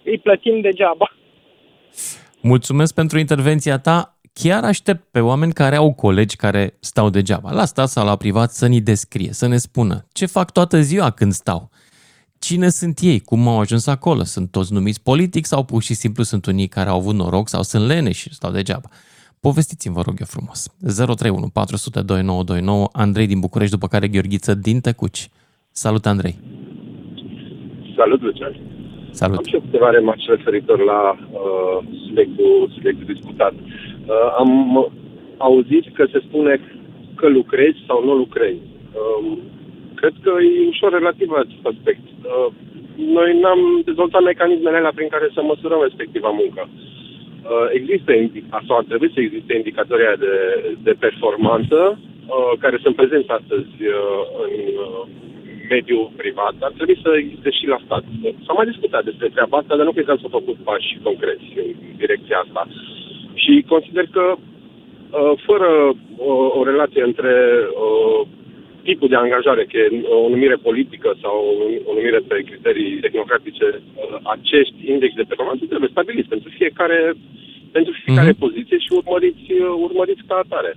îi 0.05 0.19
plătim 0.19 0.61
degeaba. 0.61 1.17
Mulțumesc 2.41 2.95
pentru 2.95 3.19
intervenția 3.19 3.79
ta. 3.79 4.19
Chiar 4.33 4.65
aștept 4.65 5.03
pe 5.11 5.21
oameni 5.21 5.53
care 5.53 5.77
au 5.77 5.95
colegi 5.95 6.37
care 6.37 6.77
stau 6.81 7.11
degeaba, 7.11 7.53
la 7.53 7.65
stat 7.65 7.89
sau 7.89 8.05
la 8.07 8.17
privat, 8.17 8.51
să 8.51 8.67
ni 8.67 8.81
descrie, 8.81 9.33
să 9.33 9.47
ne 9.47 9.57
spună 9.57 10.07
ce 10.13 10.27
fac 10.27 10.53
toată 10.53 10.81
ziua 10.81 11.11
când 11.11 11.33
stau. 11.33 11.71
Cine 12.49 12.69
sunt 12.69 12.97
ei? 13.11 13.21
Cum 13.21 13.49
au 13.49 13.59
ajuns 13.61 13.87
acolo? 13.97 14.23
Sunt 14.35 14.49
toți 14.57 14.73
numiți 14.73 15.03
politic 15.11 15.45
sau 15.53 15.61
pur 15.71 15.83
și 15.83 15.95
simplu 16.03 16.23
sunt 16.23 16.47
unii 16.53 16.75
care 16.77 16.89
au 16.91 16.99
avut 17.03 17.15
noroc 17.15 17.47
sau 17.49 17.63
sunt 17.63 17.85
lene 17.91 18.13
și 18.21 18.35
stau 18.39 18.51
degeaba? 18.59 18.89
Povestiți-mi, 19.47 19.95
vă 19.99 20.03
rog 20.07 20.17
eu 20.23 20.29
frumos. 20.35 20.59
031 20.81 21.49
400 21.61 22.01
2929, 22.03 22.89
Andrei 23.05 23.27
din 23.33 23.41
București, 23.47 23.75
după 23.77 23.87
care 23.93 24.13
Gheorghiță 24.15 24.53
din 24.67 24.79
Tăcuci. 24.81 25.23
Salut, 25.71 26.05
Andrei! 26.13 26.35
Salut, 27.99 28.21
Lucian. 28.27 28.55
Salut! 29.11 29.37
Am 29.39 29.45
și 29.51 29.55
eu 29.55 29.61
câteva 29.67 29.91
remarci 29.91 30.33
referitor 30.37 30.79
la 30.93 31.01
uh, 31.13 31.79
subiectul, 32.07 32.71
subiectul 32.75 33.07
discutat. 33.15 33.53
Uh, 33.53 34.29
am 34.39 34.51
auzit 35.39 35.85
că 35.97 36.03
se 36.13 36.19
spune 36.27 36.61
că 37.15 37.27
lucrezi 37.29 37.79
sau 37.87 38.05
nu 38.05 38.13
lucrezi. 38.15 38.65
Uh, 39.01 39.39
cred 40.05 40.17
că 40.27 40.33
e 40.43 40.73
ușor 40.75 40.91
relativ 40.93 41.31
acest 41.33 41.65
aspect. 41.73 42.05
Uh, 42.09 42.49
noi 43.19 43.31
n-am 43.43 43.61
dezvoltat 43.89 44.23
mecanismele 44.23 44.77
alea 44.77 44.95
prin 44.99 45.09
care 45.15 45.29
să 45.37 45.41
măsurăm 45.43 45.81
respectiva 45.83 46.31
muncă. 46.43 46.63
Uh, 46.69 47.67
există, 47.79 48.11
indi- 48.23 48.49
sau 48.67 48.77
ar 48.77 48.87
trebui 48.91 49.11
să 49.15 49.21
existe 49.21 49.53
indicatori 49.55 50.07
aia 50.07 50.19
de, 50.27 50.35
de 50.87 50.95
performanță 51.05 51.79
uh, 51.99 52.53
care 52.63 52.77
sunt 52.83 52.95
prezenți 53.01 53.31
astăzi 53.39 53.75
uh, 53.99 54.23
în 54.47 54.55
uh, 54.87 55.03
mediul 55.75 56.13
privat, 56.23 56.55
ar 56.61 56.73
trebui 56.77 56.99
să 57.05 57.11
existe 57.17 57.51
și 57.59 57.67
la 57.73 57.79
stat. 57.85 58.05
S-a 58.47 58.53
mai 58.57 58.71
discutat 58.73 59.05
despre 59.05 59.29
treaba 59.35 59.57
asta, 59.59 59.77
dar 59.77 59.87
nu 59.87 59.93
cred 59.97 60.07
că 60.07 60.15
s-au 60.21 60.39
făcut 60.39 60.57
pași 60.69 60.99
concreți 61.03 61.47
în 61.63 61.69
direcția 62.03 62.39
asta. 62.45 62.63
Și 63.43 63.65
consider 63.73 64.07
că 64.17 64.25
uh, 64.35 65.33
fără 65.47 65.71
o, 66.17 66.33
o 66.59 66.65
relație 66.71 67.03
între 67.03 67.35
uh, 67.85 68.27
tipul 68.89 69.09
de 69.13 69.19
angajare, 69.25 69.63
că 69.71 69.77
e 69.83 69.87
o 70.25 70.29
numire 70.35 70.57
politică 70.69 71.09
sau 71.23 71.37
o 71.89 71.93
numire 71.99 72.21
pe 72.31 72.37
criterii 72.51 72.91
tehnocratice, 73.05 73.67
uh, 73.77 73.81
acești 74.35 74.79
index 74.93 75.11
de 75.21 75.29
performanță 75.31 75.63
trebuie 75.73 75.95
stabiliți 75.97 76.33
pentru 76.35 76.49
fiecare, 76.59 76.99
pentru 77.77 77.93
fiecare 78.05 78.31
Mhm. 78.35 78.43
poziție 78.45 78.79
și 78.85 78.91
urmăriți, 79.01 79.47
uh, 79.53 79.73
urmăriți 79.87 80.23
ca 80.29 80.37
atare. 80.45 80.73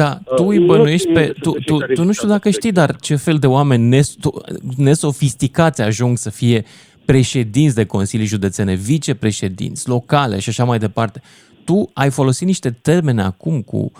Da, 0.00 0.10
tu 0.36 0.42
Uh, 0.42 0.52
îi 0.54 0.58
nu 0.62 0.66
bănuiești 0.70 1.06
țin 1.06 1.14
pe... 1.16 1.24
de 1.26 1.32
Tu, 1.44 1.50
tu, 1.50 1.58
fiecare 1.60 1.92
tu 1.98 2.02
nu 2.08 2.12
știu 2.12 2.28
dacă 2.34 2.48
știi, 2.50 2.72
dar 2.80 2.90
ce 3.06 3.14
fel 3.26 3.36
de 3.44 3.46
oameni 3.58 3.84
nes, 3.94 4.08
tu- 4.22 4.34
nesofisticați 4.76 5.82
ajung 5.82 6.16
să 6.16 6.30
fie 6.30 6.64
președinți 7.04 7.74
de 7.74 7.84
consilii 7.86 8.26
județene, 8.26 8.74
vicepreședinți, 8.74 9.88
locale 9.88 10.38
și 10.38 10.48
așa 10.48 10.64
mai 10.64 10.78
departe. 10.78 11.20
Tu 11.64 11.90
ai 11.92 12.10
folosit 12.10 12.46
niște 12.46 12.70
termene 12.70 13.22
acum 13.22 13.62
cu 13.62 13.92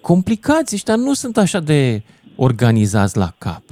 complicații, 0.00 0.76
ăștia 0.76 0.94
nu 0.96 1.12
sunt 1.12 1.36
așa 1.36 1.60
de 1.60 2.02
organizați 2.42 3.16
la 3.16 3.32
cap. 3.38 3.62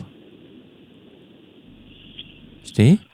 Știi? 2.65 3.07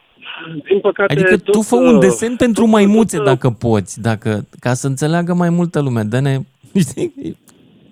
Din 0.68 0.80
păcate, 0.80 1.12
Adică 1.12 1.36
tu 1.36 1.50
tot, 1.50 1.64
fă 1.64 1.74
un 1.76 1.94
uh, 1.94 2.00
desen 2.00 2.36
pentru 2.36 2.62
tot- 2.64 2.70
maimuțe 2.70 3.16
tot, 3.16 3.24
dacă 3.26 3.50
poți, 3.50 4.00
dacă, 4.00 4.46
ca 4.61 4.74
să 4.74 4.86
înțeleagă 4.86 5.34
mai 5.34 5.50
multă 5.50 5.80
lume. 5.80 6.02
Dă-ne, 6.02 6.38
știi, 6.88 7.36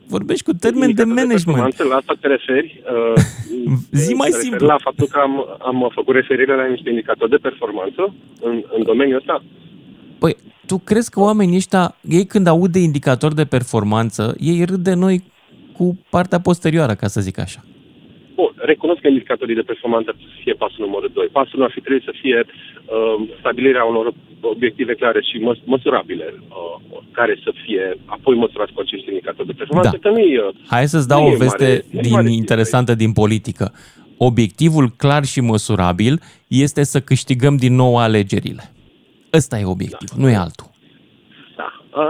vorbești 0.06 0.44
cu 0.44 0.52
termeni 0.52 0.94
de 0.94 1.04
management. 1.04 1.44
performanță, 1.44 1.84
la 1.84 1.94
asta 1.94 2.14
te 2.20 2.26
referi? 2.26 2.82
Uh, 3.14 3.22
Zi 4.02 4.12
mai 4.14 4.28
te 4.28 4.34
referi 4.36 4.48
simplu. 4.48 4.66
La 4.66 4.76
faptul 4.80 5.06
că 5.06 5.18
am, 5.18 5.32
am 5.58 5.90
făcut 5.94 6.14
referire 6.14 6.56
la 6.56 6.66
niște 6.66 6.88
indicatori 6.88 7.30
de 7.30 7.36
performanță 7.36 8.14
în, 8.40 8.62
în 8.76 8.82
domeniul 8.82 9.18
ăsta? 9.18 9.42
Păi, 10.18 10.36
tu 10.66 10.78
crezi 10.78 11.10
că 11.10 11.20
oamenii 11.20 11.56
ăștia, 11.56 11.96
ei 12.08 12.24
când 12.26 12.46
aud 12.46 12.72
de 12.72 12.78
indicator 12.78 13.32
de 13.34 13.44
performanță, 13.44 14.34
ei 14.38 14.64
râd 14.64 14.80
de 14.80 14.94
noi 14.94 15.24
cu 15.82 15.98
partea 16.16 16.40
posterioară, 16.48 16.94
ca 17.02 17.06
să 17.14 17.20
zic 17.20 17.38
așa. 17.46 17.60
Bun, 18.34 18.50
recunosc 18.72 19.00
că 19.00 19.08
indicatorii 19.08 19.54
de 19.60 19.70
performanță 19.72 20.06
ar 20.08 20.14
trebui 20.16 20.34
să 20.36 20.40
fie 20.44 20.54
pasul 20.62 20.84
numărul 20.86 21.10
2. 21.14 21.26
Pasul 21.38 21.56
1 21.58 21.64
ar 21.64 21.72
fi 21.76 21.80
trebuit 21.80 22.04
să 22.08 22.14
fie 22.22 22.38
uh, 22.46 23.14
stabilirea 23.40 23.84
unor 23.92 24.06
obiective 24.54 24.94
clare 24.94 25.20
și 25.28 25.36
măs- 25.46 25.64
măsurabile, 25.74 26.26
uh, 26.34 26.98
care 27.18 27.34
să 27.44 27.50
fie 27.64 27.84
apoi 28.16 28.34
măsurați 28.44 28.72
cu 28.72 28.80
acești 28.80 29.08
indicatori 29.08 29.46
de 29.50 29.58
performanță, 29.60 29.98
Da. 30.00 30.02
că 30.04 30.08
nu 30.14 30.18
e... 30.18 30.40
uh, 30.40 30.54
Hai 30.74 30.86
să-ți 30.94 31.08
nu 31.08 31.14
dau 31.14 31.24
o 31.28 31.32
e 31.32 31.36
veste 31.44 31.64
mare- 31.68 31.84
nu 31.90 31.98
e 31.98 32.02
din 32.02 32.12
mare 32.12 32.30
interesantă 32.42 32.92
din 32.94 33.12
politică. 33.12 33.66
Obiectivul 34.28 34.86
clar 35.02 35.24
și 35.24 35.40
măsurabil 35.40 36.14
este 36.48 36.82
să 36.92 36.98
câștigăm 37.00 37.54
din 37.56 37.74
nou 37.74 37.92
alegerile. 37.96 38.64
Ăsta 39.38 39.58
e 39.58 39.64
obiectivul, 39.76 40.22
nu 40.22 40.28
e 40.30 40.34
altul. 40.46 40.70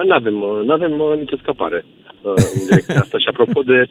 Nu 0.07 0.13
avem 0.15 0.37
uh, 0.43 0.71
avem 0.79 0.93
uh, 1.01 1.19
nicio 1.19 1.37
scăpare 1.37 1.85
uh, 2.23 2.33
în 2.55 2.61
direcția 2.69 2.99
asta. 3.01 3.19
Și 3.19 3.29
apropo 3.29 3.63
de... 3.63 3.87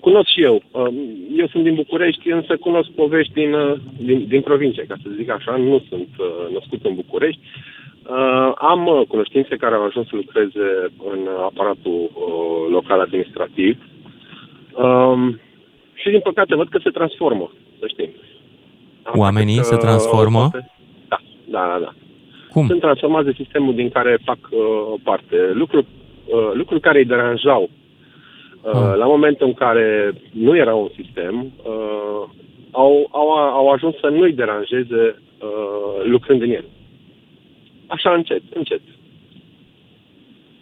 Cunosc 0.00 0.28
și 0.34 0.42
eu. 0.42 0.62
Uh, 0.70 0.88
Eu 1.36 1.46
sunt 1.46 1.62
din 1.62 1.74
București, 1.74 2.30
însă 2.30 2.56
cunosc 2.56 2.88
povești 2.90 3.32
din, 3.32 3.52
uh, 3.54 3.76
din, 3.98 4.24
din 4.28 4.40
provincie, 4.40 4.84
ca 4.88 4.94
să 5.02 5.08
zic 5.16 5.30
așa. 5.30 5.56
Nu 5.56 5.82
sunt 5.88 6.08
uh, 6.18 6.52
născut 6.52 6.84
în 6.84 6.94
București. 6.94 7.40
Uh, 8.10 8.52
Am 8.54 8.86
uh, 8.86 9.02
cunoștințe 9.08 9.56
care 9.56 9.74
au 9.74 9.84
ajuns 9.84 10.06
să 10.08 10.16
lucreze 10.16 10.66
în 11.12 11.20
aparatul 11.42 12.10
uh, 12.14 12.70
local 12.70 13.00
administrativ. 13.00 13.78
Um, 14.74 15.40
Și 15.94 16.10
din 16.10 16.20
păcate 16.20 16.54
văd 16.54 16.68
că 16.68 16.78
se 16.82 16.90
transformă, 16.90 17.50
să 17.78 17.84
știm. 17.88 18.10
Oamenii 19.14 19.64
se 19.64 19.74
Că, 19.74 19.80
transformă? 19.80 20.38
poate- 20.38 20.70
Da, 21.08 21.18
da, 21.44 21.66
da. 21.72 21.78
da. 21.84 21.92
Cum? 22.52 22.66
Sunt 22.66 22.80
transformați 22.80 23.24
de 23.26 23.32
sistemul 23.36 23.74
din 23.74 23.88
care 23.90 24.18
fac 24.24 24.38
uh, 24.50 25.00
parte. 25.02 25.36
Lucruri, 25.52 25.86
uh, 26.26 26.50
lucruri 26.52 26.80
care 26.80 26.98
îi 26.98 27.04
deranjau 27.04 27.62
uh, 27.62 27.68
Ah. 28.66 28.96
la 28.96 29.06
momentul 29.06 29.46
în 29.46 29.54
care 29.54 30.12
nu 30.32 30.56
era 30.56 30.74
un 30.74 30.88
sistem, 31.02 31.52
uh, 31.56 32.28
au, 32.70 33.08
au, 33.10 33.30
au 33.30 33.68
ajuns 33.68 33.94
să 34.00 34.06
nu-i 34.06 34.32
deranjeze 34.32 35.02
uh, 35.40 36.04
lucrând 36.04 36.42
în 36.42 36.50
el. 36.50 36.64
Așa 37.86 38.14
încet, 38.14 38.42
încet. 38.54 38.80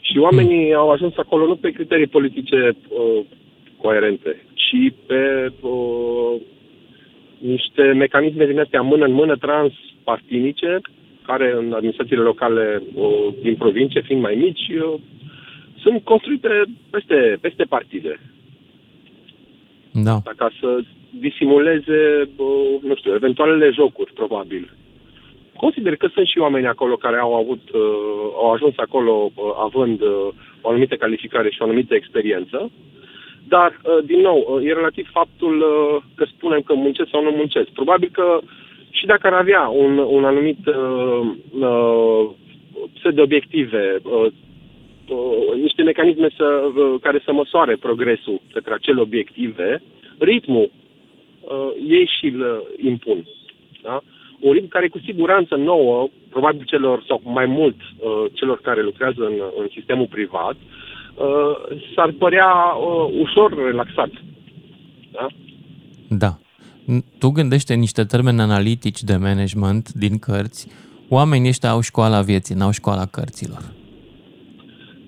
Și 0.01 0.19
oamenii 0.19 0.65
Hmm. 0.65 0.77
au 0.77 0.91
ajuns 0.91 1.17
acolo 1.17 1.47
nu 1.47 1.57
pe 1.57 1.71
criterii 1.71 2.07
politice 2.07 2.77
uh, 2.89 3.25
coerente, 3.81 4.47
ci 4.55 4.93
pe 5.07 5.53
uh, 5.61 6.41
niște 7.39 7.83
mecanisme 7.83 8.47
din 8.47 8.61
astea 8.61 8.83
mână 8.83 9.05
în 9.05 9.13
mână 9.13 9.37
transpartinice, 9.37 10.81
care 11.27 11.55
în 11.57 11.73
administrațiile 11.73 12.23
locale 12.23 12.83
uh, 12.95 13.29
din 13.43 13.55
provincie, 13.55 14.01
fiind 14.01 14.23
mai 14.23 14.35
mici, 14.35 14.69
uh, 14.69 14.95
sunt 15.85 16.05
construite 16.05 16.49
peste, 16.91 17.39
peste 17.41 17.65
partide. 17.65 18.21
Da. 19.93 20.15
Asta 20.15 20.33
ca 20.37 20.51
să 20.61 20.81
disimuleze, 21.11 22.01
uh, 22.37 22.75
nu 22.83 22.95
știu, 22.95 23.15
eventualele 23.15 23.71
jocuri, 23.71 24.13
probabil. 24.13 24.77
Consider 25.57 25.97
că 25.97 26.07
sunt 26.15 26.27
și 26.27 26.39
oameni 26.39 26.67
acolo 26.67 26.97
care 26.97 27.19
au 27.19 27.35
avut, 27.35 27.63
uh, 27.73 28.27
au 28.43 28.53
ajuns 28.53 28.75
acolo 28.77 29.31
uh, 29.35 29.45
având 29.67 30.01
uh, 30.01 30.29
o 30.61 30.69
anumită 30.69 30.95
calificare 30.95 31.51
și 31.51 31.61
o 31.61 31.65
anumită 31.65 31.95
experiență, 31.95 32.71
dar, 33.49 33.71
uh, 33.71 34.05
din 34.05 34.21
nou, 34.21 34.39
uh, 34.49 34.65
e 34.69 34.73
relativ 34.73 35.09
faptul 35.13 35.55
uh, 35.59 36.03
că 36.15 36.25
spunem 36.25 36.61
că 36.61 36.75
muncesc 36.75 37.11
sau 37.11 37.23
nu 37.23 37.31
muncesc. 37.31 37.69
Probabil 37.69 38.11
că 38.13 38.41
și 38.91 39.07
dacă 39.07 39.27
ar 39.27 39.33
avea 39.33 39.69
un, 39.69 39.99
un 39.99 40.25
anumit 40.25 40.67
uh, 40.67 41.21
uh, 41.61 42.31
set 43.03 43.15
de 43.15 43.21
obiective, 43.21 43.97
uh, 44.03 44.13
uh, 44.13 44.33
niște 45.63 45.83
mecanisme 45.83 46.29
să, 46.37 46.45
uh, 46.45 47.01
care 47.01 47.23
să 47.25 47.33
măsoare 47.33 47.77
progresul 47.77 48.41
către 48.53 48.75
acele 48.75 49.01
obiective, 49.01 49.83
ritmul 50.19 50.71
uh, 51.41 51.71
ei 51.89 52.11
și 52.19 52.27
îl 52.27 52.41
uh, 52.41 52.87
impun. 52.87 53.27
Da? 53.83 54.01
Un 54.41 54.53
ritm 54.53 54.69
care 54.69 54.89
cu 54.89 54.99
siguranță 54.99 55.55
nouă, 55.55 56.09
probabil 56.31 56.65
celor, 56.67 57.05
sau 57.07 57.21
mai 57.25 57.47
mult 57.47 57.77
uh, 57.81 58.25
celor 58.33 58.61
care 58.61 58.83
lucrează 58.83 59.25
în, 59.25 59.35
în 59.59 59.67
sistemul 59.73 60.07
privat, 60.07 60.57
uh, 60.57 61.79
s-ar 61.95 62.11
părea 62.19 62.53
uh, 62.55 63.21
ușor 63.21 63.65
relaxat. 63.65 64.11
Da? 65.13 65.27
Da. 66.09 66.39
N- 66.85 67.19
Tu 67.19 67.29
gândește 67.29 67.75
niște 67.75 68.05
termeni 68.05 68.41
analitici 68.41 69.03
de 69.03 69.17
management 69.17 69.93
din 69.93 70.19
cărți, 70.19 70.69
Oamenii 71.09 71.49
ăștia 71.49 71.71
au 71.71 71.81
școala 71.81 72.23
vieții, 72.23 72.55
n-au 72.55 72.71
școala 72.71 73.07
cărților. 73.07 73.63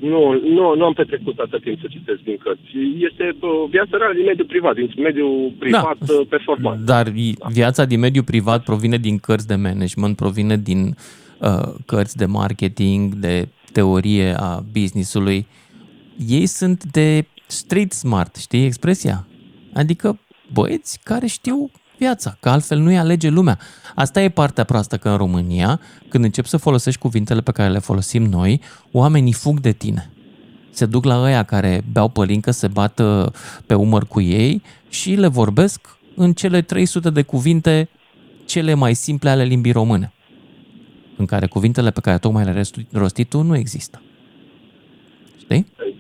Nu, 0.01 0.33
nu, 0.33 0.75
nu 0.75 0.85
am 0.85 0.93
petrecut 0.93 1.39
atât 1.39 1.63
timp 1.63 1.81
să 1.81 1.87
citesc 1.91 2.21
din 2.21 2.37
cărți. 2.43 2.63
Este 3.11 3.37
uh, 3.41 3.51
viața 3.71 3.97
reală 3.97 4.15
din 4.15 4.25
mediul 4.25 4.47
privat, 4.47 4.75
din 4.75 4.91
mediul 4.97 5.53
privat 5.59 5.99
da. 5.99 6.15
performant. 6.29 6.81
Dar 6.81 7.13
viața 7.53 7.85
din 7.85 7.99
mediul 7.99 8.25
privat 8.25 8.65
provine 8.65 8.97
din 8.97 9.19
cărți 9.19 9.47
de 9.47 9.55
management, 9.55 10.17
provine 10.17 10.57
din 10.57 10.97
uh, 11.39 11.75
cărți 11.87 12.17
de 12.17 12.27
marketing, 12.27 13.15
de 13.15 13.49
teorie 13.73 14.35
a 14.39 14.65
businessului. 14.73 15.47
Ei 16.29 16.47
sunt 16.47 16.85
de 16.85 17.25
street 17.47 17.93
smart, 17.93 18.37
știi 18.37 18.65
expresia? 18.65 19.27
Adică 19.75 20.19
băieți 20.53 21.01
care 21.03 21.27
știu 21.27 21.71
viața, 21.99 22.37
că 22.41 22.49
altfel 22.49 22.79
nu-i 22.79 22.99
alege 22.99 23.29
lumea. 23.29 23.59
Asta 23.95 24.23
e 24.23 24.29
partea 24.29 24.65
proastă, 24.65 24.97
că 24.97 25.09
în 25.09 25.17
România, 25.17 25.81
când 26.09 26.25
începi 26.25 26.49
să 26.49 26.57
folosești 26.57 27.01
cuvintele 27.01 27.41
pe 27.41 27.53
care 27.53 27.71
le 27.71 27.79
folosim 27.79 28.23
noi, 28.23 28.61
oamenii 28.93 29.33
fug 29.33 29.61
de 29.61 29.73
tine. 29.73 30.11
Se 30.71 30.87
duc 30.87 31.05
la 31.05 31.23
ăia 31.23 31.43
care 31.43 31.85
beau 31.93 32.09
pălincă, 32.09 32.51
se 32.51 32.69
bată 32.69 33.33
pe 33.67 33.75
umăr 33.75 34.07
cu 34.07 34.21
ei 34.21 34.63
și 34.89 35.15
le 35.15 35.27
vorbesc 35.27 35.81
în 36.17 36.33
cele 36.33 36.63
300 36.63 37.11
de 37.11 37.23
cuvinte 37.23 37.89
cele 38.45 38.75
mai 38.75 38.95
simple 38.95 39.31
ale 39.31 39.45
limbii 39.45 39.73
române, 39.73 40.13
în 41.17 41.25
care 41.25 41.47
cuvintele 41.47 41.91
pe 41.91 42.01
care 42.01 42.19
tocmai 42.19 42.45
le-ai 42.45 42.65
rostit 42.93 43.29
tu 43.29 43.43
nu 43.43 43.57
există. 43.57 44.01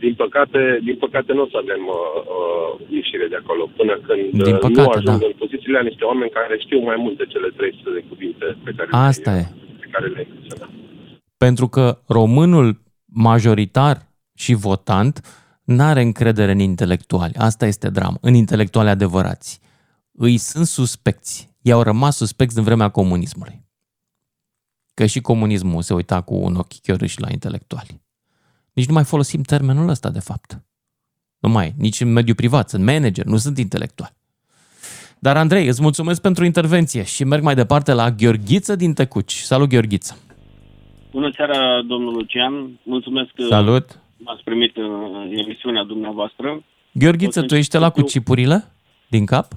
Știi? 0.07 0.19
Din 0.19 0.25
păcate, 0.25 0.61
din 0.89 0.97
păcate 1.05 1.33
nu 1.33 1.43
o 1.43 1.49
să 1.53 1.59
avem 1.65 1.83
uh, 1.87 1.99
uh, 2.37 2.71
ieșire 2.99 3.27
de 3.33 3.39
acolo 3.43 3.63
până 3.79 3.95
când 4.07 4.43
din 4.49 4.55
uh, 4.55 4.65
păcate, 4.67 4.81
nu 4.81 4.97
ajung 4.99 5.21
da. 5.23 5.31
în 5.31 5.37
pozițiile 5.43 5.83
niște 5.83 6.05
oameni 6.05 6.31
care 6.39 6.55
știu 6.59 6.81
mai 6.91 6.97
mult 7.05 7.17
de 7.17 7.27
cele 7.33 7.49
300 7.57 7.91
de 7.99 8.03
cuvinte 8.09 8.47
pe 8.65 8.71
care, 8.77 8.89
Asta 8.91 9.31
le, 9.33 9.39
e. 9.39 9.47
pe 9.83 9.89
care 9.91 10.07
le 10.07 10.27
menționăm. 10.33 10.71
Pentru 11.45 11.67
că 11.75 11.85
românul 12.19 12.69
majoritar 13.29 13.97
și 14.35 14.53
votant 14.55 15.15
n-are 15.65 16.01
încredere 16.01 16.53
în 16.53 16.59
intelectuali. 16.59 17.35
Asta 17.49 17.67
este 17.67 17.89
dram, 17.91 18.19
în 18.21 18.35
intelectuali 18.35 18.89
adevărați. 18.89 19.61
Îi 20.13 20.37
sunt 20.37 20.67
suspecți. 20.67 21.35
I-au 21.63 21.83
rămas 21.83 22.17
suspecți 22.17 22.55
din 22.55 22.65
vremea 22.65 22.89
comunismului. 22.89 23.65
Că 24.95 25.07
și 25.07 25.21
comunismul 25.21 25.83
se 25.83 25.95
uita 25.95 26.21
cu 26.21 26.35
un 26.35 26.55
ochi 26.57 26.81
chiorâși 26.83 27.21
la 27.21 27.29
intelectuali. 27.31 28.06
Nici 28.77 28.87
nu 28.87 28.95
mai 28.95 29.05
folosim 29.05 29.43
termenul 29.43 29.89
ăsta, 29.89 30.11
de 30.11 30.21
fapt. 30.21 30.61
Nu 31.39 31.49
mai, 31.49 31.75
nici 31.79 32.01
în 32.01 32.13
mediul 32.13 32.37
privat, 32.37 32.69
sunt 32.69 32.85
manager, 32.85 33.25
nu 33.25 33.37
sunt 33.37 33.59
intelectual. 33.59 34.13
Dar, 35.19 35.37
Andrei, 35.37 35.67
îți 35.67 35.83
mulțumesc 35.83 36.21
pentru 36.21 36.45
intervenție 36.45 37.03
și 37.05 37.25
merg 37.25 37.43
mai 37.43 37.55
departe 37.55 37.93
la 37.93 38.11
Gheorghiță 38.11 38.77
din 38.77 38.93
Tăcuci. 38.95 39.33
Salut, 39.33 39.69
Gheorghiță! 39.69 40.17
Bună 41.11 41.31
seara, 41.37 41.83
domnul 41.89 42.13
Lucian. 42.13 42.79
Mulțumesc 42.83 43.31
că 43.35 43.43
Salut! 43.49 44.01
m-ați 44.17 44.43
primit 44.45 44.77
în 44.77 45.33
emisiunea 45.37 45.83
dumneavoastră. 45.85 46.63
Gheorghiță, 46.93 47.43
tu 47.43 47.55
ești 47.55 47.77
la 47.77 47.91
cu 47.91 48.03
cipurile 48.03 48.65
din 49.09 49.27
cap? 49.27 49.53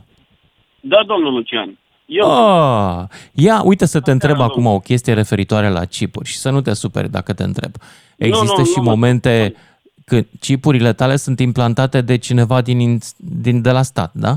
Da, 0.82 1.04
domnul 1.08 1.34
Lucian. 1.34 1.78
Eu, 2.06 2.26
Ah, 2.32 3.04
ia, 3.34 3.62
uite 3.64 3.86
să 3.86 4.00
te 4.00 4.12
întreb 4.12 4.40
acum 4.40 4.66
o 4.66 4.80
chestie 4.80 5.14
referitoare 5.14 5.70
la 5.70 5.86
chipuri 5.86 6.30
și 6.30 6.38
să 6.38 6.50
nu 6.50 6.62
te 6.62 6.74
superi 6.74 7.10
dacă 7.10 7.34
te 7.34 7.44
întreb. 7.44 7.72
Există 8.20 8.56
nu, 8.58 8.66
și 8.66 8.74
nu 8.76 8.84
mă- 8.84 8.90
momente 8.90 9.56
când 10.06 10.26
chipurile 10.40 10.94
tale 10.94 11.16
sunt 11.16 11.40
implantate 11.40 12.02
de 12.02 12.18
cineva 12.18 12.62
din, 12.62 12.98
din 13.18 13.62
de 13.62 13.72
la 13.72 13.82
stat, 13.82 14.12
da? 14.14 14.34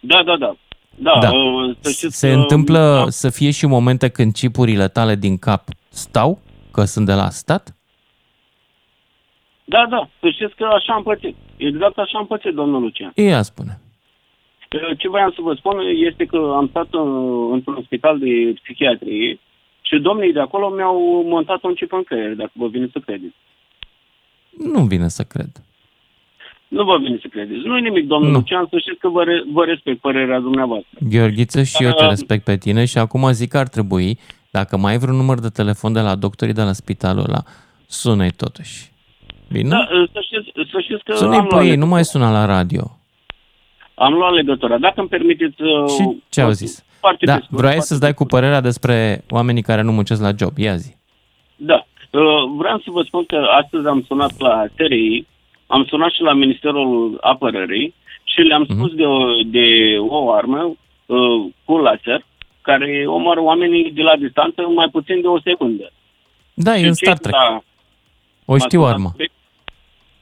da, 0.00 0.22
da, 0.22 0.36
da. 0.36 0.56
Da, 0.98 1.18
Da. 1.20 1.30
uh, 1.32 1.76
să 1.80 1.90
știți 1.90 2.18
Se 2.18 2.28
că- 2.28 2.34
întâmplă 2.34 2.78
da. 3.04 3.10
să 3.10 3.30
fie 3.30 3.50
și 3.50 3.66
momente 3.66 4.08
când 4.08 4.32
chipurile 4.32 4.88
tale 4.88 5.14
din 5.14 5.38
cap 5.38 5.62
stau, 5.88 6.38
că 6.72 6.84
sunt 6.84 7.06
de 7.06 7.12
la 7.12 7.30
stat? 7.30 7.74
Da, 9.64 9.86
da, 9.90 10.08
să 10.20 10.28
știți 10.30 10.54
că 10.56 10.64
așa 10.64 10.92
am 10.92 11.02
pățit. 11.02 11.36
Exact 11.56 11.98
așa 11.98 12.18
am 12.18 12.26
pățit, 12.26 12.54
domnul 12.54 12.80
Lucian. 12.80 13.12
Ia 13.14 13.42
spune. 13.42 13.78
Uh, 14.72 14.98
Ce 14.98 15.08
voiam 15.08 15.30
să 15.34 15.40
vă 15.42 15.54
spun 15.54 15.76
este 16.08 16.24
că 16.24 16.36
am 16.56 16.66
stat 16.68 16.88
uh, 16.94 17.48
într-un 17.52 17.82
spital 17.84 18.18
de 18.18 18.54
psihiatrie 18.62 19.38
și 19.88 19.98
domnii 19.98 20.32
de 20.32 20.40
acolo 20.40 20.68
mi-au 20.68 21.22
montat 21.28 21.62
un 21.62 21.74
chip 21.74 21.92
în 21.92 22.02
creier, 22.02 22.34
dacă 22.34 22.50
vă 22.52 22.68
vine 22.68 22.88
să 22.92 22.98
credeți. 22.98 23.34
Nu 24.72 24.80
vine 24.84 25.08
să 25.08 25.22
cred. 25.22 25.50
Nu 26.68 26.84
vă 26.84 26.98
vine 26.98 27.18
să 27.20 27.28
credeți. 27.30 27.66
Nu 27.66 27.76
e 27.76 27.80
nimic, 27.80 28.06
domnul 28.06 28.30
Nu. 28.30 28.36
Lucian, 28.36 28.66
să 28.70 28.78
știți 28.78 28.98
că 28.98 29.08
vă, 29.08 29.22
re- 29.24 29.42
vă 29.52 29.64
respect 29.64 30.00
părerea 30.00 30.40
dumneavoastră. 30.40 30.98
Gheorghiță, 31.10 31.62
și 31.62 31.82
eu 31.84 31.90
te 31.90 32.00
Da. 32.02 32.08
respect 32.08 32.44
pe 32.44 32.56
tine 32.56 32.84
și 32.84 32.98
acum 32.98 33.30
zic 33.32 33.50
că 33.50 33.58
ar 33.58 33.68
trebui, 33.68 34.18
dacă 34.50 34.76
mai 34.76 34.92
ai 34.92 34.98
vreun 34.98 35.16
număr 35.16 35.38
de 35.38 35.48
telefon 35.48 35.92
de 35.92 36.00
la 36.00 36.14
doctorii 36.14 36.54
de 36.54 36.62
la 36.62 36.72
spitalul 36.72 37.24
ăla, 37.28 37.42
sună-i 37.86 38.30
totuși. 38.30 38.90
Bine? 39.52 39.68
Da, 39.68 39.88
uh, 39.92 40.08
să 40.12 40.20
știți, 40.24 40.70
să 40.70 40.80
știți 40.80 41.04
că 41.04 41.14
Sună-i 41.14 41.36
am 41.38 41.46
pe 41.46 41.54
luat, 41.54 41.66
ei, 41.66 41.76
nu 41.76 41.86
mai 41.86 42.04
suna 42.04 42.30
la 42.30 42.44
radio. 42.44 42.98
am 43.94 44.12
luat 44.12 44.32
legătura. 44.32 44.78
Dacă 44.78 45.00
îmi 45.00 45.08
permiteți... 45.08 45.62
uh, 45.62 45.88
Și 45.88 46.22
ce 46.28 46.40
au 46.40 46.50
zis? 46.50 46.84
Foarte 47.06 47.24
Da, 47.26 47.34
pe 47.36 47.42
scurt, 47.44 47.58
vrei 47.60 47.70
foarte 47.70 47.86
să-ți 47.88 48.00
dai 48.00 48.14
cu 48.14 48.24
părerea 48.24 48.60
despre 48.60 49.24
oamenii 49.30 49.62
care 49.62 49.82
nu 49.82 49.92
muncesc 49.92 50.20
la 50.22 50.30
job. 50.38 50.58
Ia 50.58 50.76
zi. 50.76 50.94
Da. 51.56 51.86
Uh, 52.10 52.22
Vreau 52.56 52.78
să 52.78 52.90
vă 52.90 53.02
spun 53.02 53.24
că 53.24 53.36
astăzi 53.62 53.86
am 53.86 54.04
sunat 54.06 54.32
la 54.38 54.64
TRI, 54.76 55.26
am 55.66 55.84
sunat 55.88 56.10
și 56.10 56.20
la 56.22 56.32
Ministerul 56.32 57.18
Apărării 57.20 57.94
și 58.24 58.40
le-am 58.40 58.64
Mhm. 58.68 58.72
spus 58.76 58.92
de 58.94 59.04
o, 59.04 59.18
de 59.46 59.66
o 60.08 60.32
armă 60.32 60.62
uh, 61.06 61.46
cu 61.64 61.76
laser 61.78 62.24
care 62.62 63.04
omoară 63.06 63.40
oamenii 63.40 63.92
de 63.92 64.02
la 64.02 64.16
distanță 64.16 64.62
în 64.68 64.72
mai 64.74 64.88
puțin 64.88 65.20
de 65.20 65.26
o 65.26 65.40
secundă. 65.40 65.92
Da, 66.54 66.74
e 66.76 66.78
Și 66.78 66.84
în 66.86 66.92
cei 66.94 67.06
Star 67.06 67.14
de 67.14 67.20
Trek. 67.22 67.34
la- 67.34 67.62
O 68.44 68.58
știu 68.58 68.82
ascultați- 68.82 68.92
armă. 68.92 69.10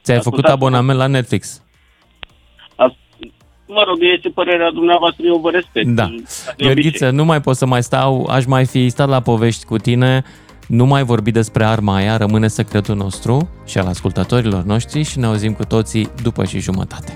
Ți-ai 0.03 0.17
făcut 0.17 0.17
ascultați- 0.17 0.53
abonament 0.53 0.97
la 0.99 1.07
Netflix. 1.07 1.63
As- 3.67 3.75
Mă 3.75 3.83
rog, 3.87 3.97
este 4.15 4.29
părerea 4.29 4.71
dumneavoastră, 4.71 5.23
eu 5.25 5.39
vă 5.43 5.49
respect. 5.49 5.87
Da. 5.87 6.05
De 6.05 6.13
obicei. 6.13 6.65
Gheorghiță, 6.65 7.09
nu 7.09 7.25
mai 7.25 7.41
pot 7.41 7.55
să 7.55 7.65
mai 7.65 7.83
stau, 7.83 8.27
aș 8.31 8.45
mai 8.45 8.65
fi 8.65 8.89
stat 8.89 9.07
la 9.07 9.19
povești 9.19 9.65
cu 9.65 9.77
tine, 9.77 10.23
nu 10.67 10.85
mai 10.85 11.03
vorbi 11.03 11.31
despre 11.31 11.63
arma 11.65 11.95
aia, 11.95 12.17
rămâne 12.17 12.47
secretul 12.47 12.95
nostru 12.95 13.49
și 13.65 13.77
al 13.77 13.87
ascultătorilor 13.87 14.63
noștri 14.63 15.03
și 15.03 15.19
ne 15.19 15.25
auzim 15.25 15.53
cu 15.53 15.65
toții 15.65 16.09
după 16.23 16.45
și 16.45 16.59
jumătate. 16.59 17.11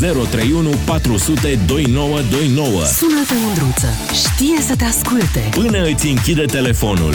031 0.00 0.68
400 0.86 1.58
2929 1.66 2.68
Sună-te, 2.84 3.34
Mândruță. 3.44 3.86
Știe 4.12 4.60
să 4.60 4.76
te 4.76 4.84
asculte. 4.84 5.48
Până 5.50 5.84
îți 5.84 6.06
închide 6.08 6.44
telefonul. 6.44 7.14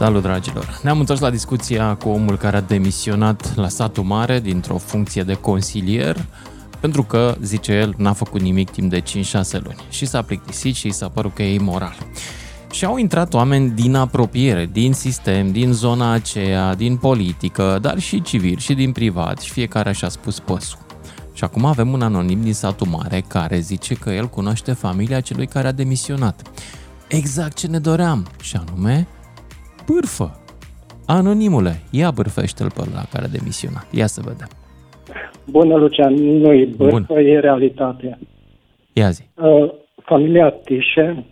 Salut, 0.00 0.22
dragilor! 0.22 0.80
Ne-am 0.82 0.98
întors 0.98 1.20
la 1.20 1.30
discuția 1.30 1.94
cu 1.94 2.08
omul 2.08 2.36
care 2.36 2.56
a 2.56 2.60
demisionat 2.60 3.56
la 3.56 3.68
satul 3.68 4.04
mare 4.04 4.40
dintr-o 4.40 4.78
funcție 4.78 5.22
de 5.22 5.34
consilier 5.34 6.26
pentru 6.80 7.02
că, 7.02 7.36
zice 7.42 7.72
el, 7.72 7.94
n-a 7.96 8.12
făcut 8.12 8.40
nimic 8.40 8.70
timp 8.70 8.90
de 8.90 9.00
5-6 9.00 9.04
luni 9.50 9.84
și 9.90 10.06
s-a 10.06 10.22
plictisit 10.22 10.74
și 10.74 10.86
și 10.86 10.92
s-a 10.92 11.08
părut 11.08 11.34
că 11.34 11.42
e 11.42 11.54
imoral. 11.54 11.96
Și 12.70 12.84
au 12.84 12.96
intrat 12.96 13.34
oameni 13.34 13.70
din 13.70 13.94
apropiere, 13.94 14.68
din 14.72 14.92
sistem, 14.92 15.52
din 15.52 15.72
zona 15.72 16.12
aceea, 16.12 16.74
din 16.74 16.96
politică, 16.96 17.78
dar 17.80 17.98
și 17.98 18.22
civil 18.22 18.58
și 18.58 18.74
din 18.74 18.92
privat 18.92 19.40
și 19.40 19.50
fiecare 19.50 19.92
și-a 19.92 20.08
spus 20.08 20.38
păsul. 20.38 20.78
Și 21.32 21.44
acum 21.44 21.64
avem 21.64 21.92
un 21.92 22.02
anonim 22.02 22.42
din 22.42 22.54
satul 22.54 22.86
mare 22.86 23.24
care 23.28 23.58
zice 23.58 23.94
că 23.94 24.10
el 24.10 24.28
cunoaște 24.28 24.72
familia 24.72 25.20
celui 25.20 25.46
care 25.46 25.68
a 25.68 25.72
demisionat. 25.72 26.42
Exact 27.08 27.56
ce 27.56 27.66
ne 27.66 27.78
doream, 27.78 28.26
și 28.40 28.56
anume 28.56 29.08
bârfă. 29.90 30.28
Anonimule, 31.06 31.74
ia 31.90 32.10
bârfește-l 32.10 32.70
pe 32.76 32.80
ăla 32.86 33.02
care 33.12 33.24
a 33.24 33.34
demisionat. 33.36 33.86
Ia 34.00 34.06
să 34.06 34.20
vedem. 34.30 34.50
Bună, 35.56 35.74
Lucian, 35.76 36.14
nu 36.14 36.52
e 36.52 36.64
Bun. 36.64 36.76
bârfă, 36.76 37.20
e 37.20 37.38
realitate. 37.40 38.18
Ia 38.92 39.10
zi. 39.10 39.22
Uh, 39.34 39.70
familia 40.04 40.50
Tișe, 40.50 41.24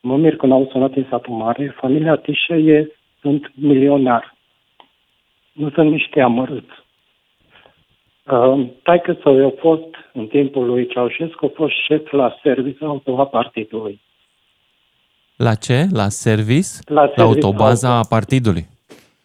mă 0.00 0.16
mir 0.16 0.36
că 0.36 0.46
n-au 0.46 0.68
sunat 0.70 0.94
în 0.94 1.06
satul 1.10 1.34
mare, 1.34 1.74
familia 1.80 2.16
Tișe 2.16 2.54
e, 2.54 2.88
sunt 3.20 3.52
milionari. 3.54 4.36
Nu 5.52 5.70
sunt 5.70 5.90
niște 5.90 6.20
amărâți. 6.20 6.74
Uh, 8.26 8.66
taică 8.82 9.18
să 9.22 9.28
eu 9.28 9.54
fost, 9.58 9.94
în 10.12 10.26
timpul 10.26 10.66
lui 10.66 10.86
Ceaușescu, 10.86 11.44
a 11.44 11.50
fost 11.54 11.72
șef 11.86 12.10
la 12.10 12.36
serviciu 12.42 12.84
auto 12.86 13.20
a 13.20 13.26
partidului. 13.26 14.00
La 15.42 15.54
ce? 15.54 15.86
La 15.92 16.08
service? 16.08 16.68
La 16.84 16.94
La 16.94 17.12
service 17.16 17.22
autobaza 17.46 17.88
auto. 17.88 17.98
a 17.98 18.08
partidului. 18.08 18.68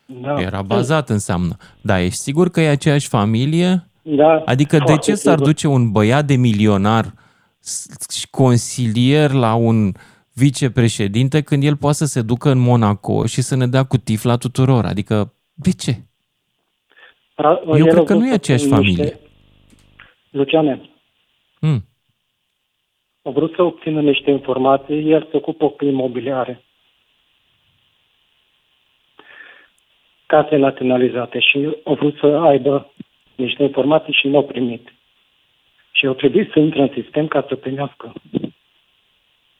Da. 0.05 0.41
Era 0.41 0.61
bazat, 0.61 1.09
înseamnă. 1.09 1.55
Da, 1.81 1.99
ești 2.01 2.19
sigur 2.19 2.49
că 2.49 2.61
e 2.61 2.69
aceeași 2.69 3.07
familie? 3.07 3.87
Da, 4.01 4.41
Adică 4.45 4.77
de 4.77 4.83
foarte 4.85 5.11
ce 5.11 5.15
s-ar 5.15 5.33
sigur. 5.33 5.47
duce 5.51 5.67
un 5.67 5.91
băiat 5.91 6.25
de 6.25 6.35
milionar 6.35 7.13
s- 7.59 8.09
și 8.11 8.27
consilier 8.29 9.31
la 9.31 9.53
un 9.53 9.91
vicepreședinte 10.33 11.41
când 11.41 11.63
el 11.63 11.75
poate 11.75 11.97
să 11.97 12.05
se 12.05 12.21
ducă 12.21 12.49
în 12.51 12.57
Monaco 12.57 13.25
și 13.25 13.41
să 13.41 13.55
ne 13.55 13.67
dea 13.67 13.83
cu 13.83 13.97
tifla 13.97 14.37
tuturor? 14.37 14.85
Adică, 14.85 15.33
de 15.53 15.71
ce? 15.71 15.91
Ra- 17.43 17.61
Eu 17.67 17.75
el 17.75 17.83
cred 17.87 17.97
a 17.97 18.03
că 18.03 18.13
nu 18.13 18.19
e 18.25 18.29
fost 18.29 18.33
aceeași 18.39 18.63
niște- 18.63 18.75
familie. 18.77 19.19
Luciane, 20.29 20.89
Hmm. 21.59 21.85
A 23.27 23.29
vrut 23.29 23.53
să 23.55 23.61
obțină 23.61 24.01
niște 24.01 24.29
informații, 24.31 25.11
el 25.11 25.27
se 25.31 25.37
ocupă 25.37 25.69
cu 25.69 25.85
imobiliare. 25.85 26.63
Case 30.25 30.55
naționalizate 30.55 31.39
și 31.39 31.75
a 31.83 31.93
vrut 31.93 32.17
să 32.17 32.25
aibă 32.25 32.91
niște 33.35 33.63
informații 33.63 34.13
și 34.13 34.27
nu 34.27 34.37
au 34.37 34.43
primit. 34.43 34.93
Și 35.91 36.05
au 36.05 36.13
trebuit 36.13 36.51
să 36.51 36.59
intre 36.59 36.81
în 36.81 36.89
sistem 36.93 37.27
ca 37.27 37.45
să 37.47 37.55
primească. 37.55 38.13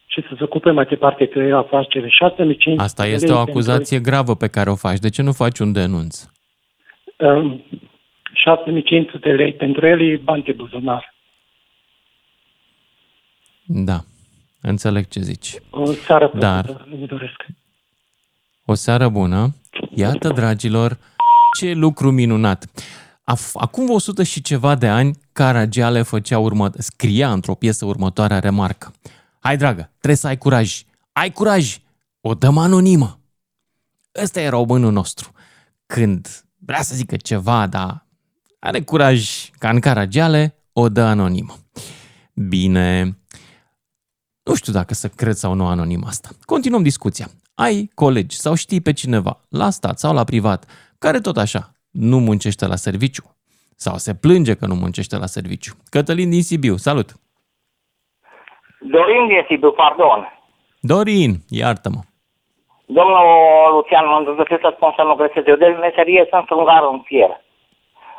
Și 0.05 0.22
să 0.22 0.34
se 0.38 0.43
ocupe 0.43 0.72
mai 0.72 0.86
departe 0.86 1.28
că 1.28 1.39
era 1.39 1.57
afacere 1.57 2.09
6500 2.09 2.82
Asta 2.82 3.03
de 3.03 3.09
este 3.09 3.26
lei 3.26 3.36
o 3.36 3.38
pentru- 3.38 3.51
acuzație 3.51 3.99
gravă 3.99 4.36
pe 4.36 4.47
care 4.47 4.70
o 4.70 4.76
faci. 4.76 4.99
De 4.99 5.09
ce 5.09 5.22
nu 5.22 5.32
faci 5.32 5.59
un 5.59 5.72
denunț? 5.72 6.24
Um, 7.18 7.63
6500 8.34 9.30
de 9.30 9.36
lei 9.36 9.53
pentru 9.53 9.88
el 9.88 10.01
e 10.01 10.18
bani 10.24 10.43
de 10.43 10.51
buzunar. 10.51 11.14
Da, 13.66 14.03
înțeleg 14.61 15.07
ce 15.07 15.22
zici. 15.22 15.55
O 15.70 15.93
seară 15.93 16.32
Dar- 16.39 16.63
plăcută, 16.63 16.88
îmi 16.91 17.07
doresc. 17.07 17.45
O 18.66 18.74
seară 18.74 19.09
bună. 19.09 19.55
Iată, 19.93 20.30
dragilor, 20.30 20.97
ce 21.59 21.74
lucru 21.74 22.11
minunat. 22.11 22.66
Af- 23.34 23.51
Acum 23.53 23.89
100 23.89 24.24
și 24.24 24.41
ceva 24.41 24.76
de 24.76 24.88
ani, 24.88 25.18
Caragiale 25.34 26.01
făcea 26.01 26.39
urmă, 26.39 26.70
scria 26.78 27.32
într-o 27.32 27.55
piesă 27.55 27.86
următoarea 27.86 28.39
remarcă. 28.39 28.93
Hai, 29.39 29.57
dragă, 29.57 29.89
trebuie 29.97 30.16
să 30.16 30.28
ai 30.28 30.38
curaj. 30.38 30.82
Ai 31.11 31.32
curaj! 31.32 31.78
O 32.22 32.34
dăm 32.34 32.57
anonimă. 32.57 33.20
Ăsta 34.22 34.41
e 34.41 34.47
românul 34.49 34.91
nostru. 34.91 35.32
Când 35.86 36.43
vrea 36.59 36.82
să 36.82 36.95
zică 36.95 37.16
ceva, 37.16 37.68
dar 37.68 38.05
are 38.59 38.82
curaj 38.82 39.49
ca 39.57 39.70
în 39.70 39.80
Caragiale, 39.80 40.55
o 40.74 40.89
dă 40.89 41.01
anonimă. 41.01 41.57
Bine, 42.34 43.18
nu 44.48 44.56
știu 44.56 44.74
dacă 44.74 44.93
să 44.93 45.08
cred 45.08 45.34
sau 45.34 45.54
nu 45.54 45.68
anonim 45.68 46.04
asta. 46.08 46.30
Continuăm 46.46 46.84
discuția. 46.84 47.28
Ai 47.56 47.89
colegi 47.93 48.36
sau 48.36 48.54
știi 48.56 48.82
pe 48.82 48.93
cineva, 48.93 49.34
la 49.50 49.70
stat 49.70 49.98
sau 50.00 50.14
la 50.14 50.24
privat, 50.24 50.62
care 51.00 51.20
tot 51.20 51.38
așa 51.38 51.62
nu 51.91 52.18
muncește 52.20 52.66
la 52.68 52.76
serviciu 52.76 53.24
sau 53.76 53.96
se 53.96 54.14
plânge 54.24 54.54
că 54.56 54.66
nu 54.66 54.76
muncește 54.76 55.16
la 55.18 55.26
serviciu. 55.26 55.74
Cătălin 55.89 56.30
din 56.30 56.43
Sibiu, 56.43 56.76
salut! 56.76 57.10
Dorin 58.80 59.28
din 59.28 59.46
Sibiu, 59.48 59.72
pardon. 59.72 60.20
Dorin, 60.80 61.32
iartă-mă. 61.50 62.02
Domnul 62.86 63.26
Lucian, 63.74 64.06
mă 64.08 64.18
îndrăzăcesc 64.18 64.62
să 64.62 64.72
spun 64.76 64.91
să 64.96 65.04
nu 65.04 65.14
greșesc. 65.16 65.48
Eu 65.48 65.56
de 65.56 65.68
meserie 65.68 66.28
sunt 66.30 66.43
strungar 66.43 66.84
în 66.91 67.00
fier. 67.08 67.32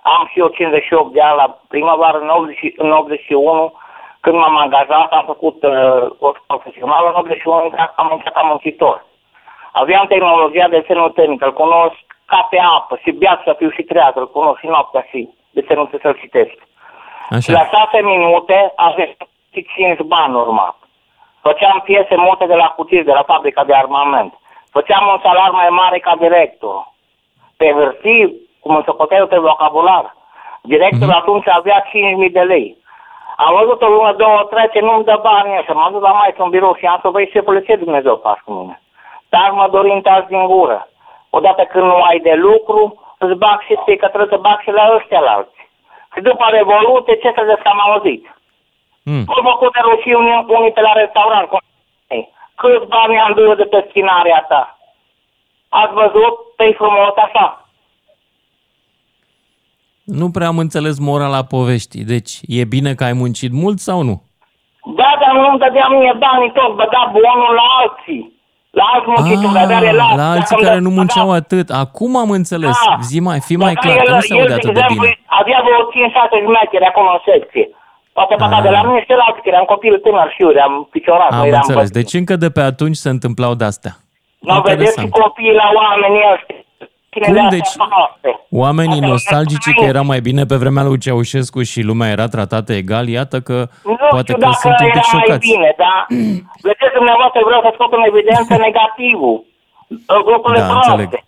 Am 0.02 0.28
și 0.30 0.38
eu 0.38 0.48
58 0.48 1.12
de 1.12 1.20
ani 1.20 1.36
la 1.36 1.48
primăvară, 1.68 2.18
în, 2.18 2.28
80, 2.28 2.72
în 2.76 2.90
81, 2.90 3.72
când 4.26 4.38
m-am 4.38 4.56
angajat, 4.56 5.10
am 5.12 5.24
făcut 5.32 5.58
uh, 5.62 6.06
o 6.18 6.28
profesională, 6.46 7.06
în 7.08 7.14
81 7.16 7.72
am 7.96 8.08
intrat 8.12 8.32
ca 8.34 8.42
muncitor. 8.50 9.04
Aveam 9.72 10.06
tehnologia 10.06 10.68
de 10.68 10.78
desenul 10.78 11.10
tehnic, 11.10 11.42
îl 11.44 11.52
cunosc 11.52 11.98
ca 12.24 12.46
pe 12.50 12.58
apă, 12.76 12.98
și 13.02 13.10
beat 13.10 13.40
să 13.44 13.54
fiu 13.58 13.70
și 13.70 13.82
trează, 13.82 14.18
îl 14.20 14.30
cunosc 14.30 14.58
și 14.60 14.66
noaptea 14.66 15.06
și 15.10 15.28
desenul 15.50 15.88
să-l 16.02 16.18
citesc. 16.22 16.56
Și 17.40 17.50
la 17.50 17.64
șase 17.72 17.98
minute 18.02 18.72
aveam 18.76 19.10
și 19.52 19.66
5 19.76 19.98
bani 20.00 20.32
normal. 20.32 20.74
Făceam 21.40 21.80
piese 21.84 22.16
multe 22.16 22.46
de 22.46 22.54
la 22.54 22.68
cutii, 22.76 23.04
de 23.04 23.12
la 23.12 23.22
fabrica 23.22 23.64
de 23.64 23.74
armament. 23.74 24.32
Făceam 24.70 25.06
un 25.12 25.18
salar 25.22 25.50
mai 25.50 25.68
mare 25.68 25.98
ca 25.98 26.16
director. 26.16 26.92
Pe 27.56 27.72
hârtii, 27.76 28.34
cum 28.60 28.76
îl 28.76 28.82
socotea 28.84 29.18
eu 29.18 29.26
pe 29.26 29.38
vocabular. 29.38 30.16
Directorul 30.62 31.06
Mhm. 31.14 31.20
atunci 31.20 31.48
avea 31.48 31.84
5.000 31.90 32.30
de 32.30 32.40
lei. 32.40 32.76
Am 33.36 33.54
văzut 33.58 33.82
o 33.82 33.88
lună, 33.88 34.12
două, 34.12 34.42
trece, 34.50 34.80
nu-mi 34.80 35.04
dă 35.04 35.18
bani 35.22 35.56
ăștia. 35.58 35.74
M-am 35.74 35.92
dus 35.92 36.02
la 36.02 36.12
mai 36.12 36.34
în 36.36 36.50
birou 36.50 36.74
și 36.74 36.86
am 36.86 36.98
să 37.02 37.08
văd 37.08 37.28
șefule 37.28 37.60
ce 37.62 37.76
Dumnezeu 37.76 38.20
faci 38.22 38.44
cu 38.44 38.52
mine. 38.52 38.82
Dar 39.28 39.50
mă 39.50 39.68
dorim 39.70 40.00
tați 40.00 40.28
din 40.28 40.46
gură. 40.46 40.88
Odată 41.30 41.62
când 41.62 41.84
nu 41.84 42.02
ai 42.02 42.18
de 42.18 42.34
lucru, 42.34 43.02
îți 43.18 43.38
bag 43.38 43.60
și 43.60 43.78
ție 43.84 43.96
că 43.96 44.06
trebuie 44.06 44.34
să 44.34 44.44
bag 44.46 44.60
și 44.60 44.70
la 44.70 44.94
ăștia 44.94 45.20
la 45.20 45.30
alții. 45.30 45.68
Și 46.14 46.20
după 46.20 46.44
Revoluție, 46.50 47.14
ce 47.14 47.32
să 47.36 47.42
zic 47.48 47.62
că 47.62 47.68
am 47.68 47.80
auzit? 47.80 48.36
Mm. 49.04 49.24
Au 49.26 49.42
făcut 49.50 49.72
de 49.72 49.80
rușii 49.82 50.14
unii, 50.14 50.44
unii 50.48 50.72
pe 50.72 50.80
la 50.80 50.92
restaurant. 50.92 51.48
cu 51.48 51.56
ei. 52.08 52.32
Câți 52.54 52.86
bani 52.86 53.20
am 53.20 53.32
dus 53.32 53.56
de 53.56 53.64
pe 53.64 53.86
spinarea 53.88 54.44
ta? 54.48 54.78
Ați 55.68 55.92
văzut? 55.92 56.34
Pe 56.56 56.72
frumos 56.72 57.14
așa. 57.16 57.65
Nu 60.06 60.26
prea 60.30 60.46
am 60.52 60.58
înțeles 60.58 60.98
morala 60.98 61.42
poveștii. 61.54 62.04
Deci, 62.14 62.32
e 62.58 62.64
bine 62.74 62.94
că 62.94 63.04
ai 63.04 63.12
muncit 63.22 63.52
mult 63.62 63.78
sau 63.78 63.98
nu? 64.08 64.16
Da, 65.00 65.10
dar 65.22 65.32
nu-mi 65.42 65.58
dădea 65.62 65.86
mie 65.96 66.14
banii 66.24 66.52
tot, 66.58 66.70
bă, 66.78 66.84
da 66.94 67.02
bonul 67.14 67.52
la 67.60 67.66
alții. 67.82 68.22
La 68.78 68.84
alți 68.94 69.08
muncitori, 69.14 69.58
avea 69.64 69.78
relații. 69.90 70.16
Ah, 70.16 70.22
La 70.22 70.28
alții 70.36 70.54
Dacă 70.56 70.64
care 70.66 70.76
îmi 70.80 70.86
nu 70.88 70.92
dă- 70.92 70.98
munceau 70.98 71.28
atât. 71.40 71.66
Acum 71.84 72.12
am 72.24 72.30
înțeles. 72.40 72.76
Da. 72.86 72.96
Zi 73.10 73.18
mai, 73.28 73.38
fi 73.48 73.54
mai 73.64 73.72
Dar 73.74 73.82
clar, 73.84 73.96
că 73.96 74.02
el, 74.08 74.14
nu 74.14 74.20
se 74.20 74.34
el, 74.34 74.38
aude 74.40 74.48
de 74.52 74.58
atât 74.60 74.72
de 74.74 74.80
exemplu, 74.80 75.02
bine. 75.02 75.10
Avea 75.40 75.58
vreo 75.66 75.80
5-6 75.92 76.36
șmecheri 76.46 76.86
acolo 76.90 77.08
în 77.16 77.20
secție. 77.30 77.66
Poate 78.16 78.34
păcat 78.42 78.62
de 78.66 78.72
la 78.76 78.82
mine 78.86 79.00
și 79.06 79.12
la 79.20 79.24
alții, 79.28 79.42
că 79.44 79.48
eram 79.54 79.66
copil 79.74 79.94
tânăr 80.04 80.28
și 80.34 80.40
eu, 80.44 80.50
eram 80.56 80.74
piciorat, 80.96 81.30
nu 81.30 81.40
Am 81.42 81.46
eram 81.50 81.60
înțeles. 81.62 81.82
bătrân. 81.86 81.96
Deci 82.02 82.14
încă 82.20 82.34
de 82.44 82.50
pe 82.56 82.62
atunci 82.72 82.98
se 83.04 83.10
întâmplau 83.16 83.52
de-astea. 83.60 83.92
Nu 84.48 84.60
vedeți 84.70 85.00
și 85.02 85.08
copiii 85.22 85.54
la 85.62 85.66
oamenii 85.80 86.24
ăștia. 86.34 86.60
Cine 87.16 87.26
Cum, 87.26 87.34
le 87.34 87.46
deci, 87.56 87.72
proaste. 87.76 88.30
Oamenii 88.50 88.92
Asta 89.00 89.06
e 89.06 89.10
nostalgici 89.10 89.70
că 89.78 89.84
era 89.84 90.02
mai 90.02 90.20
bine 90.20 90.44
pe 90.46 90.56
vremea 90.56 90.82
lui 90.84 90.98
Ceaușescu 90.98 91.62
și 91.62 91.80
lumea 91.82 92.08
era 92.10 92.26
tratată 92.28 92.72
egal, 92.72 93.08
iată 93.08 93.40
că 93.40 93.68
Nu 93.84 93.96
poate 94.10 94.22
știu 94.32 94.34
că 94.34 94.40
dacă 94.40 94.58
sunt 94.60 94.74
un 94.80 94.86
pic 94.86 94.94
era 94.94 95.02
mai 95.12 95.20
șocați. 95.22 95.48
bine, 95.50 95.74
dar 95.82 95.98
vedeți 96.68 96.94
dumneavoastră 96.98 97.40
vreau 97.48 97.60
să 97.64 97.70
scot 97.74 97.92
în 97.92 98.04
evidență 98.10 98.52
negativul. 98.66 99.36
Grupurile 100.28 100.60
Da, 100.60 100.66
proaste. 100.66 100.90
înțeleg. 100.90 101.24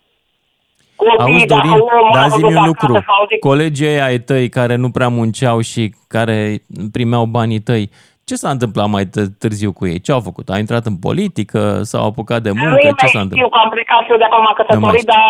Copiii, 0.95 1.33
Auzi, 1.33 1.45
dacă 1.45 1.67
Dorin, 1.67 1.71
omul 1.71 2.09
dar 2.13 2.23
a 2.23 2.27
zi 2.27 2.31
văzut 2.33 2.49
un 2.49 2.55
acasă 2.55 2.67
lucru. 2.67 2.91
sau 2.93 3.25
zic, 3.29 3.39
Colegii 3.39 3.87
ăia 3.87 4.03
ai 4.05 4.19
tăi 4.19 4.49
care 4.49 4.75
nu 4.75 4.89
prea 4.91 5.07
munceau 5.09 5.59
și 5.61 5.93
care 6.07 6.63
primeau 6.91 7.25
banii 7.25 7.59
tăi, 7.59 7.89
ce 8.29 8.35
s-a 8.41 8.49
întâmplat 8.55 8.87
mai 8.95 9.05
t- 9.13 9.29
târziu 9.43 9.71
cu 9.77 9.83
ei? 9.91 9.99
Ce 10.05 10.11
au 10.15 10.21
făcut? 10.29 10.45
A 10.53 10.57
intrat 10.63 10.85
în 10.91 10.97
politică? 11.07 11.59
S-au 11.91 12.03
apucat 12.09 12.41
de 12.45 12.51
Nu 12.51 12.59
muncă? 12.61 12.79
Ce 12.87 12.87
mai 12.89 12.99
s-a 13.01 13.07
știu 13.13 13.21
întâmplat? 13.25 13.51
că 13.55 13.59
am 13.63 13.69
plecat 13.75 14.01
și 14.05 14.11
eu 14.13 14.19
de 14.21 14.27
acolo 14.27 14.41
m-am 14.45 14.55
Nu 14.57 14.63
mai 14.63 14.67
căsătorit, 14.67 15.03
știu. 15.05 15.13
dar 15.13 15.23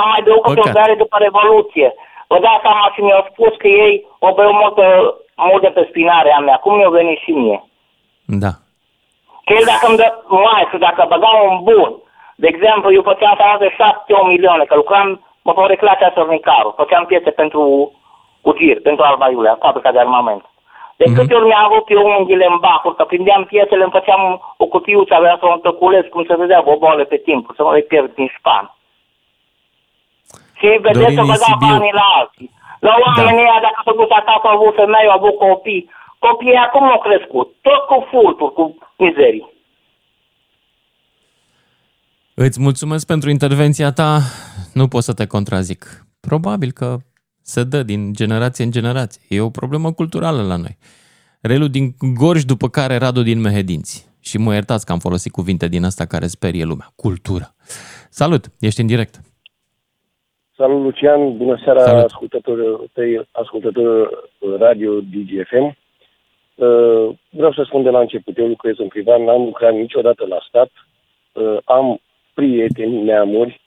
am 0.00 0.06
mai 0.12 0.22
de 0.26 0.30
o 0.36 0.40
Păcat. 0.40 0.54
câte 0.74 0.92
o 0.94 1.00
după 1.04 1.16
Revoluție. 1.26 1.88
Vă 2.30 2.36
dați 2.46 2.62
seama 2.64 2.84
și 2.94 3.00
mi-au 3.06 3.24
spus 3.30 3.52
că 3.62 3.68
ei 3.84 3.94
o 4.26 4.28
beau 4.36 4.52
mult, 4.60 4.76
mult 5.48 5.62
de 5.66 5.70
pe 5.76 5.82
spinarea 5.90 6.38
mea. 6.46 6.56
Cum 6.64 6.72
mi-au 6.76 6.94
venit 7.00 7.18
și 7.24 7.32
mie? 7.42 7.58
Da. 8.44 8.52
Că 9.46 9.50
el 9.58 9.64
dacă 9.72 9.84
îmi 9.88 9.98
dă, 10.02 10.08
mai, 10.46 10.62
că 10.70 10.76
dacă 10.86 11.00
băgam 11.12 11.36
un 11.52 11.58
bun, 11.70 11.90
de 12.42 12.48
exemplu, 12.54 12.88
eu 12.96 13.08
făceam 13.10 13.34
salarii 13.38 13.64
de 13.66 13.74
7 13.78 14.12
milioane, 14.32 14.64
că 14.68 14.74
lucram, 14.82 15.08
mă 15.46 15.52
fabrica 15.58 15.98
cea 16.00 16.12
Sornicaru, 16.16 16.70
făceam 16.80 17.04
piese 17.10 17.30
pentru 17.40 17.60
Ugir, 18.48 18.76
pentru 18.88 19.02
Alba 19.04 19.26
Iulia, 19.34 19.56
fabrica 19.66 19.90
de 19.92 19.98
armament. 20.04 20.42
De 21.00 21.04
Mhm. 21.08 21.14
câte 21.16 21.34
ori 21.34 21.46
mi-am 21.50 21.72
rupt 21.74 21.90
eu 21.90 22.04
unghiile 22.18 22.46
în 22.52 22.58
bacuri, 22.66 22.96
că 22.96 23.04
prindeam 23.04 23.44
piesele, 23.44 23.82
îmi 23.82 23.96
făceam 23.98 24.22
o 24.56 24.66
cutiuță, 24.66 25.14
avea 25.14 25.36
să 25.40 25.44
o 25.46 25.52
întăculesc, 25.52 26.06
cum 26.08 26.24
se 26.28 26.36
vedea 26.42 26.60
boboale 26.68 27.04
pe 27.04 27.16
timp, 27.16 27.42
să 27.56 27.62
nu 27.62 27.72
le 27.72 27.80
pierd 27.80 28.14
din 28.14 28.28
span. 28.38 28.66
Și 30.58 30.66
vedeți 30.66 30.98
Dorin 30.98 31.16
că 31.16 31.22
din 31.22 31.30
vă 31.32 31.36
da 31.44 31.48
Sibiu. 31.50 31.66
banii 31.68 31.98
la 32.00 32.06
alții. 32.20 32.50
La 32.80 32.94
oamenii 33.06 33.40
ăia, 33.46 33.58
dacă 33.66 33.78
s-au 33.84 33.96
dus 34.00 34.10
acasă, 34.20 34.44
au 34.46 34.56
avut 34.58 34.74
femei, 34.74 35.06
au 35.08 35.16
avut 35.18 35.34
copii, 35.46 35.90
copiii 36.18 36.54
acum 36.66 36.82
nu 36.84 36.90
au 36.96 36.98
crescut, 37.08 37.48
tot 37.66 37.80
cu 37.90 38.06
furturi, 38.10 38.52
cu 38.52 38.62
mizerii. 38.96 39.46
Îți 42.34 42.60
mulțumesc 42.60 43.06
pentru 43.06 43.30
intervenția 43.30 43.92
ta. 43.92 44.18
Nu 44.72 44.88
pot 44.88 45.02
să 45.02 45.12
te 45.14 45.26
contrazic. 45.26 45.84
Probabil 46.20 46.70
că 46.70 46.96
se 47.52 47.64
dă 47.64 47.82
din 47.82 48.12
generație 48.12 48.64
în 48.64 48.70
generație. 48.70 49.20
E 49.28 49.40
o 49.40 49.50
problemă 49.60 49.92
culturală 49.92 50.42
la 50.42 50.56
noi. 50.56 50.74
Relu 51.40 51.66
din 51.66 51.84
Gorj, 52.20 52.42
după 52.42 52.68
care 52.68 52.96
Radu 52.96 53.22
din 53.22 53.40
Mehedinți. 53.40 53.94
Și 54.20 54.38
mă 54.38 54.52
iertați 54.52 54.86
că 54.86 54.92
am 54.92 54.98
folosit 54.98 55.32
cuvinte 55.32 55.66
din 55.68 55.84
asta 55.84 56.04
care 56.06 56.26
sperie 56.26 56.64
lumea. 56.64 56.88
Cultură. 56.96 57.46
Salut, 58.10 58.44
ești 58.60 58.80
în 58.80 58.86
direct. 58.86 59.14
Salut, 60.56 60.82
Lucian. 60.82 61.36
Bună 61.36 61.60
seara, 61.64 61.80
Salut. 61.80 62.04
ascultător, 62.04 62.58
tăi, 62.92 63.28
ascultător 63.30 64.10
radio 64.58 65.00
DGFM. 65.00 65.66
Uh, 65.66 67.14
Vreau 67.30 67.52
să 67.52 67.62
spun 67.66 67.82
de 67.82 67.90
la 67.90 68.00
început, 68.00 68.38
eu 68.38 68.46
lucrez 68.46 68.78
în 68.78 68.88
privat, 68.88 69.20
n-am 69.20 69.44
lucrat 69.44 69.72
niciodată 69.72 70.26
la 70.28 70.38
stat, 70.48 70.70
Uh, 71.36 71.58
am 71.64 72.00
prieteni, 72.34 73.02
neamuri, 73.02 73.60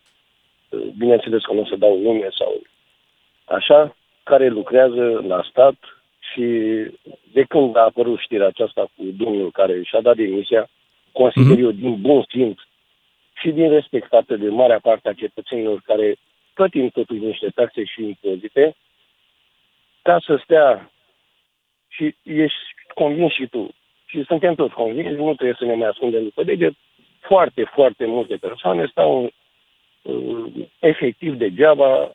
uh, 0.69 0.88
bineînțeles 0.97 1.41
că 1.43 1.53
nu 1.53 1.61
o 1.61 1.65
să 1.65 1.76
dau 1.76 1.97
nume 1.97 2.27
sau 2.38 2.61
așa, 3.49 3.95
care 4.23 4.47
lucrează 4.47 5.23
la 5.27 5.45
stat 5.49 5.76
și 6.31 6.43
de 7.31 7.43
când 7.47 7.76
a 7.76 7.81
apărut 7.81 8.19
știrea 8.19 8.47
aceasta 8.47 8.81
cu 8.81 9.03
domnul 9.17 9.51
care 9.51 9.84
și-a 9.84 10.01
dat 10.01 10.15
demisia, 10.15 10.69
consider 11.11 11.59
eu 11.59 11.71
din 11.71 12.01
bun 12.01 12.23
simț 12.30 12.59
și 13.34 13.49
din 13.51 13.69
respect 13.69 14.07
față 14.07 14.35
de 14.35 14.49
marea 14.49 14.80
parte 14.80 15.09
a 15.09 15.13
cetățenilor 15.13 15.81
care 15.85 16.15
plătim 16.53 16.89
totuși 16.89 17.19
niște 17.19 17.49
taxe 17.55 17.84
și 17.84 18.03
impozite, 18.03 18.76
ca 20.01 20.19
să 20.26 20.39
stea 20.43 20.91
și 21.88 22.15
ești 22.23 22.57
convins 22.93 23.31
și 23.31 23.47
tu. 23.47 23.69
Și 24.05 24.23
suntem 24.23 24.55
toți 24.55 24.73
convinși, 24.73 25.13
nu 25.13 25.34
trebuie 25.34 25.55
să 25.59 25.65
ne 25.65 25.73
mai 25.73 25.88
ascundem 25.88 26.23
după 26.23 26.43
deget. 26.43 26.73
Foarte, 27.19 27.63
foarte 27.63 28.05
multe 28.05 28.35
persoane 28.35 28.85
stau 28.85 29.31
uh, 30.01 30.45
efectiv 30.80 31.34
degeaba 31.34 32.11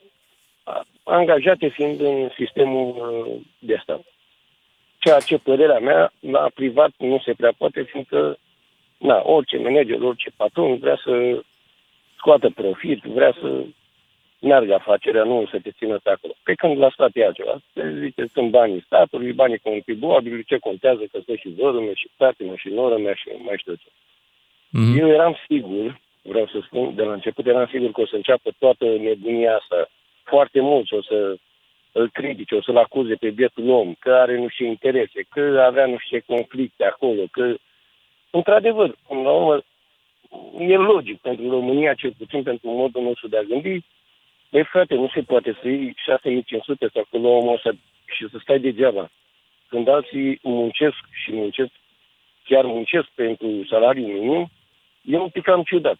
angajate 1.05 1.69
fiind 1.69 2.01
în 2.01 2.31
sistemul 2.37 2.89
uh, 2.97 3.41
de 3.59 3.79
stat. 3.83 4.03
Ceea 4.99 5.21
ce 5.21 5.39
părerea 5.39 5.79
mea, 5.79 6.13
la 6.21 6.51
privat 6.55 6.91
nu 6.99 7.19
se 7.19 7.33
prea 7.33 7.53
poate, 7.59 7.83
fiindcă 7.83 8.39
na, 8.99 9.23
orice 9.25 9.59
manager, 9.59 10.01
orice 10.01 10.31
patron 10.37 10.79
vrea 10.79 11.01
să 11.05 11.43
scoată 12.17 12.51
profit, 12.51 13.03
vrea 13.03 13.37
să 13.41 13.65
meargă 14.41 14.75
afacerea, 14.75 15.25
nu 15.25 15.47
să 15.51 15.59
te 15.63 15.71
țină 15.71 15.99
pe 16.03 16.11
acolo. 16.11 16.33
Pe 16.43 16.55
când 16.55 16.79
la 16.79 16.91
stat 16.91 17.11
e 17.15 17.25
altceva. 17.25 17.61
Se 17.75 17.99
zice, 18.01 18.27
sunt 18.33 18.51
banii 18.51 18.85
statului, 18.87 19.33
banii 19.33 19.59
contribuabilului, 19.59 20.45
ce 20.45 20.59
contează 20.59 21.03
că 21.13 21.19
sunt 21.25 21.39
și 21.39 21.55
zorul 21.59 21.81
meu, 21.81 21.95
și 21.95 22.11
fratele 22.17 22.49
meu, 22.49 22.57
și 22.57 22.69
noră 22.69 22.97
mea, 22.99 23.15
și 23.15 23.29
mai 23.45 23.57
știu 23.59 23.75
ce. 23.75 23.89
Mm-hmm. 23.89 24.99
Eu 24.99 25.09
eram 25.09 25.37
sigur, 25.49 26.01
vreau 26.23 26.47
să 26.47 26.59
spun, 26.67 26.95
de 26.95 27.03
la 27.03 27.13
început 27.13 27.47
eram 27.47 27.67
sigur 27.67 27.91
că 27.91 28.01
o 28.01 28.07
să 28.07 28.17
înceapă 28.17 28.51
toată 28.59 28.85
nebunia 28.85 29.57
asta. 29.57 29.89
Foarte 30.25 30.61
mulți 30.61 30.95
o 30.95 31.03
să 31.03 31.37
îl 31.93 32.11
critice, 32.11 32.55
o 32.55 32.63
să-l 32.63 32.77
acuze 32.77 33.15
pe 33.15 33.31
bietul 33.31 33.71
om, 33.71 33.95
că 33.99 34.15
are 34.15 34.39
nu 34.39 34.49
știu 34.49 34.67
interese, 34.67 35.27
că 35.29 35.63
avea 35.67 35.87
nu 35.87 35.99
știu 35.99 36.19
ce 36.19 36.25
conflicte 36.27 36.85
acolo, 36.85 37.23
că, 37.31 37.55
într-adevăr, 38.31 38.95
până 39.09 39.21
la 39.21 39.31
urmă, 39.31 39.63
e 40.59 40.77
logic 40.77 41.21
pentru 41.21 41.51
România, 41.51 41.95
cel 41.95 42.15
puțin 42.19 42.43
pentru 42.43 42.69
modul 42.71 43.03
nostru 43.03 43.29
de 43.29 43.37
a 43.37 43.43
gândi, 43.43 43.85
Băi, 44.55 44.65
frate, 44.65 44.95
nu 44.95 45.09
se 45.15 45.23
poate 45.23 45.59
să 45.61 45.69
iei 45.69 45.95
6500 45.97 46.89
sau 46.93 47.07
cu 47.11 47.17
omul 47.17 47.55
ăsta 47.55 47.71
și 48.17 48.29
să 48.31 48.39
stai 48.43 48.59
degeaba. 48.61 49.11
Când 49.69 49.89
alții 49.89 50.39
muncesc 50.43 50.97
și 51.23 51.33
muncesc, 51.33 51.71
chiar 52.45 52.65
muncesc 52.65 53.07
pentru 53.15 53.65
salariul 53.69 54.07
minim, 54.07 54.51
e 55.03 55.19
un 55.19 55.29
pic 55.29 55.43
cam 55.43 55.63
ciudat. 55.63 55.99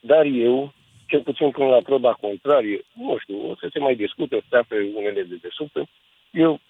Dar 0.00 0.24
eu, 0.24 0.72
cel 1.12 1.22
puțin 1.22 1.50
până 1.50 1.68
la 1.68 1.80
proba 1.90 2.12
contrarie, 2.12 2.80
nu 2.92 3.16
știu, 3.18 3.50
o 3.50 3.54
să 3.60 3.66
se 3.72 3.78
mai 3.78 3.94
discute, 3.94 4.42
stea 4.46 4.64
pe 4.68 4.76
unele 4.94 5.22
de 5.22 5.36
desubt, 5.42 5.88
eu 6.30 6.60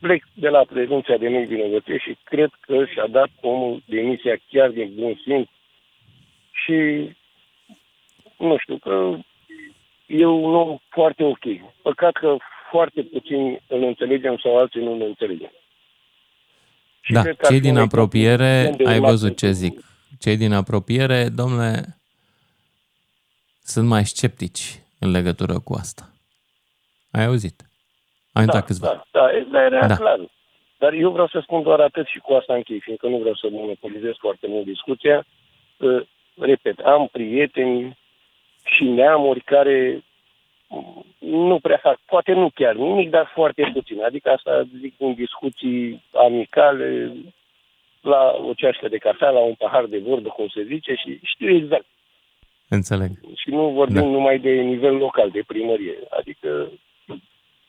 plec 0.00 0.22
de 0.34 0.48
la 0.48 0.62
prezumția 0.72 1.16
de 1.16 1.28
nevinovăție 1.28 1.98
și 1.98 2.16
cred 2.24 2.50
că 2.60 2.84
și-a 2.84 3.06
dat 3.06 3.30
omul 3.40 3.82
demisia 3.86 4.36
chiar 4.50 4.70
din 4.70 4.92
bun 4.94 5.20
simț 5.24 5.48
și 6.62 6.76
nu 8.38 8.56
știu, 8.58 8.76
că 8.76 9.18
e 10.06 10.24
un 10.26 10.54
om 10.54 10.78
foarte 10.88 11.24
ok. 11.24 11.44
Păcat 11.82 12.12
că 12.12 12.36
foarte 12.70 13.02
puțin 13.02 13.60
îl 13.66 13.82
înțelegem 13.82 14.36
sau 14.42 14.56
alții 14.56 14.82
nu 14.82 14.92
îl 14.92 15.02
înțelegem. 15.02 15.52
Și 17.00 17.12
da, 17.12 17.22
cei 17.48 17.60
din 17.60 17.76
apropiere, 17.76 18.76
ai 18.84 18.98
văzut 18.98 19.36
ce 19.36 19.50
zic. 19.50 19.80
Cei 20.18 20.36
din 20.36 20.52
apropiere, 20.52 21.28
domnule, 21.28 22.01
sunt 23.62 23.88
mai 23.88 24.04
sceptici 24.04 24.82
în 24.98 25.10
legătură 25.10 25.60
cu 25.64 25.72
asta. 25.74 26.10
Ai 27.10 27.24
auzit? 27.24 27.62
Ai 28.32 28.44
da, 28.46 28.60
câțiva. 28.60 29.04
Da, 29.10 29.30
da, 29.50 29.64
era 29.64 29.86
Da. 29.86 29.96
clar. 29.96 30.30
Dar 30.78 30.92
eu 30.92 31.10
vreau 31.10 31.26
să 31.26 31.40
spun 31.42 31.62
doar 31.62 31.80
atât 31.80 32.06
și 32.06 32.18
cu 32.18 32.32
asta 32.32 32.54
închei, 32.54 32.80
fiindcă 32.80 33.06
nu 33.08 33.18
vreau 33.18 33.34
să 33.34 33.48
monopolizez 33.50 34.12
foarte 34.18 34.46
mult 34.48 34.64
discuția. 34.64 35.26
Uh, 35.76 36.02
Repet, 36.38 36.78
am 36.78 37.08
prieteni 37.12 37.98
și 38.64 38.84
neamuri 38.84 39.40
care 39.40 40.04
nu 41.18 41.58
prea 41.58 41.78
fac, 41.82 41.98
poate 42.06 42.32
nu 42.32 42.50
chiar 42.54 42.74
nimic, 42.74 43.10
dar 43.10 43.30
foarte 43.34 43.70
puțin. 43.72 44.02
Adică 44.02 44.30
asta 44.30 44.62
zic 44.80 44.94
în 44.98 45.14
discuții 45.14 46.04
amicale, 46.12 47.12
la 48.00 48.36
o 48.48 48.54
ceașcă 48.54 48.88
de 48.88 48.98
cafea, 48.98 49.30
la 49.30 49.38
un 49.38 49.54
pahar 49.54 49.84
de 49.84 49.98
vorbă, 49.98 50.28
cum 50.28 50.48
se 50.48 50.62
zice, 50.64 50.94
și 50.94 51.20
știu 51.22 51.54
exact. 51.54 51.84
Înțeleg. 52.78 53.10
Și 53.34 53.50
nu 53.50 53.68
vorbim 53.68 53.94
Da. 54.00 54.06
numai 54.16 54.38
de 54.38 54.50
nivel 54.50 54.94
local, 54.96 55.30
de 55.30 55.42
primărie. 55.46 55.94
Adică, 56.18 56.48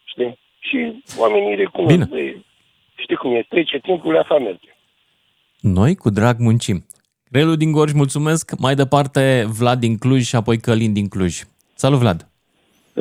știi? 0.03 0.39
Și 0.59 1.03
oamenii 1.17 1.55
recunosc. 1.55 1.93
Bine. 1.93 2.05
Băi, 2.09 2.45
Știi 2.95 3.15
cum 3.15 3.35
e, 3.35 3.45
trece 3.49 3.79
timpul, 3.79 4.13
la 4.29 4.37
merge. 4.37 4.75
Noi 5.59 5.95
cu 5.95 6.09
drag 6.09 6.35
muncim. 6.39 6.85
Relu 7.31 7.55
din 7.55 7.71
Gorj, 7.71 7.91
mulțumesc. 7.93 8.59
Mai 8.59 8.75
departe, 8.75 9.45
Vlad 9.59 9.79
din 9.79 9.97
Cluj 9.97 10.21
și 10.23 10.35
apoi 10.35 10.57
Călin 10.57 10.93
din 10.93 11.07
Cluj. 11.07 11.41
Salut, 11.75 11.99
Vlad! 11.99 12.27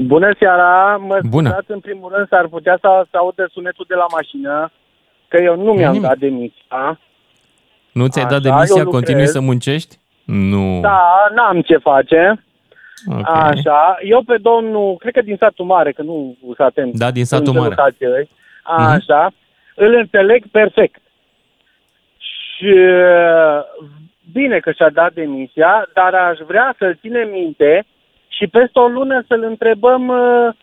Bună 0.05 0.35
seara! 0.39 0.97
Mă 0.97 1.19
Bună. 1.29 1.49
scuzați, 1.49 1.71
în 1.71 1.81
primul 1.81 2.13
rând, 2.15 2.29
s-ar 2.29 2.49
putea 2.49 2.79
să, 2.81 3.07
să 3.11 3.17
audă 3.17 3.49
sunetul 3.53 3.85
de 3.89 3.95
la 3.95 4.07
mașină, 4.13 4.73
că 5.29 5.43
eu 5.43 5.57
nu 5.57 5.73
mi-am 5.73 5.93
Nimic. 5.93 6.09
dat 6.09 6.19
demisia. 6.19 7.01
Nu 7.93 8.07
ți-ai 8.09 8.25
dat 8.25 8.41
Așa, 8.45 8.49
demisia? 8.49 8.77
eu 8.77 8.83
lucrez. 8.85 9.01
Continui 9.03 9.27
să 9.29 9.41
muncești? 9.41 9.99
Nu. 10.25 10.81
Da, 10.81 11.29
n-am 11.35 11.61
ce 11.61 11.77
face. 11.77 12.45
Ok. 13.07 13.29
Așa. 13.29 13.99
Eu 14.03 14.23
pe 14.23 14.37
domnul, 14.43 14.97
cred 14.97 15.13
că 15.13 15.23
din 15.23 15.37
satul 15.39 15.65
mare, 15.65 15.93
că 15.93 16.03
nu 16.03 16.37
sunt 16.45 16.59
atent. 16.61 16.95
Da, 16.99 17.11
din 17.11 17.25
satul 17.25 17.47
în 17.47 17.53
ce 17.53 17.59
mare. 17.59 17.75
locație 17.77 18.07
e. 18.07 18.29
Mhm. 18.67 18.83
Așa. 18.83 19.33
Îl 19.75 19.95
înțeleg 19.95 20.45
perfect. 20.51 21.01
Și 22.19 22.75
uh, 22.75 23.61
bine 24.33 24.59
că 24.59 24.73
și-a 24.73 24.91
dat 24.91 25.13
demisia, 25.13 25.89
dar 25.95 26.15
aș 26.15 26.39
vrea 26.47 26.75
să-l 26.79 26.99
ținem 27.01 27.29
minte 27.31 27.87
și 28.29 28.47
peste 28.47 28.79
o 28.79 28.87
lună 28.87 29.25
să-l 29.29 29.43
întrebăm 29.43 30.09
uh, 30.09 30.55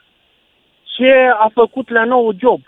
ce 0.83 1.13
a 1.39 1.49
făcut 1.53 1.89
la 1.89 2.03
nou 2.03 2.31
job. 2.39 2.61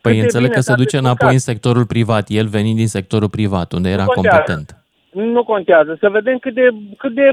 Păi 0.00 0.12
Cât 0.12 0.20
de 0.20 0.20
înțeleg 0.20 0.46
bine 0.46 0.54
că 0.54 0.60
se 0.60 0.70
s-a 0.70 0.74
duce 0.76 0.84
descurcat. 0.90 1.10
înapoi 1.16 1.32
în 1.34 1.40
sectorul 1.40 1.86
privat, 1.86 2.24
el 2.28 2.46
venind 2.46 2.76
din 2.76 2.88
sectorul 2.88 3.28
privat, 3.28 3.72
unde 3.72 3.88
era 3.90 4.04
contează. 4.04 4.36
competent. 4.36 4.83
Nu 5.14 5.44
contează. 5.44 5.96
Să 6.00 6.08
vedem 6.10 6.38
cât 6.38 6.54
de, 6.54 6.68
cât 6.98 7.12
de, 7.12 7.30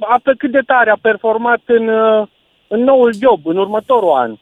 a, 0.00 0.20
pe 0.22 0.32
cât 0.38 0.50
de 0.50 0.60
tare 0.60 0.90
a 0.90 0.96
performat 1.02 1.60
în, 1.64 1.88
uh, 1.88 2.26
în 2.68 2.80
noul 2.82 3.12
job, 3.22 3.46
în 3.46 3.56
următorul 3.56 4.12
an. 4.12 4.36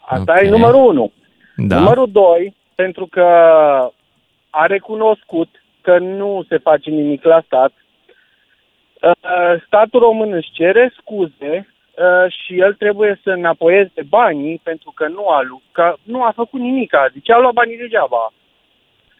Asta 0.00 0.32
Ok. 0.36 0.42
e 0.42 0.48
numărul 0.48 0.84
unu. 0.86 1.12
Da. 1.56 1.78
Numărul 1.78 2.08
doi, 2.10 2.54
pentru 2.74 3.06
că 3.06 3.22
a 4.50 4.66
recunoscut 4.66 5.48
că 5.80 5.98
nu 5.98 6.44
se 6.48 6.58
face 6.58 6.90
nimic 6.90 7.24
la 7.24 7.40
stat, 7.46 7.72
uh, 9.02 9.62
statul 9.66 10.00
român 10.00 10.32
își 10.32 10.50
cere 10.52 10.92
scuze 11.00 11.66
uh, 11.96 12.32
și 12.32 12.58
el 12.58 12.74
trebuie 12.74 13.20
să 13.22 13.30
înapoieze 13.30 14.02
banii 14.08 14.60
pentru 14.62 14.92
că 14.94 15.08
nu 15.08 15.28
a, 15.28 15.42
lu- 15.42 15.62
că 15.72 15.94
nu 16.02 16.22
a 16.22 16.32
făcut 16.34 16.60
nimic. 16.60 16.92
Deci 17.12 17.30
a 17.30 17.38
luat 17.38 17.52
banii 17.52 17.76
degeaba. 17.76 18.32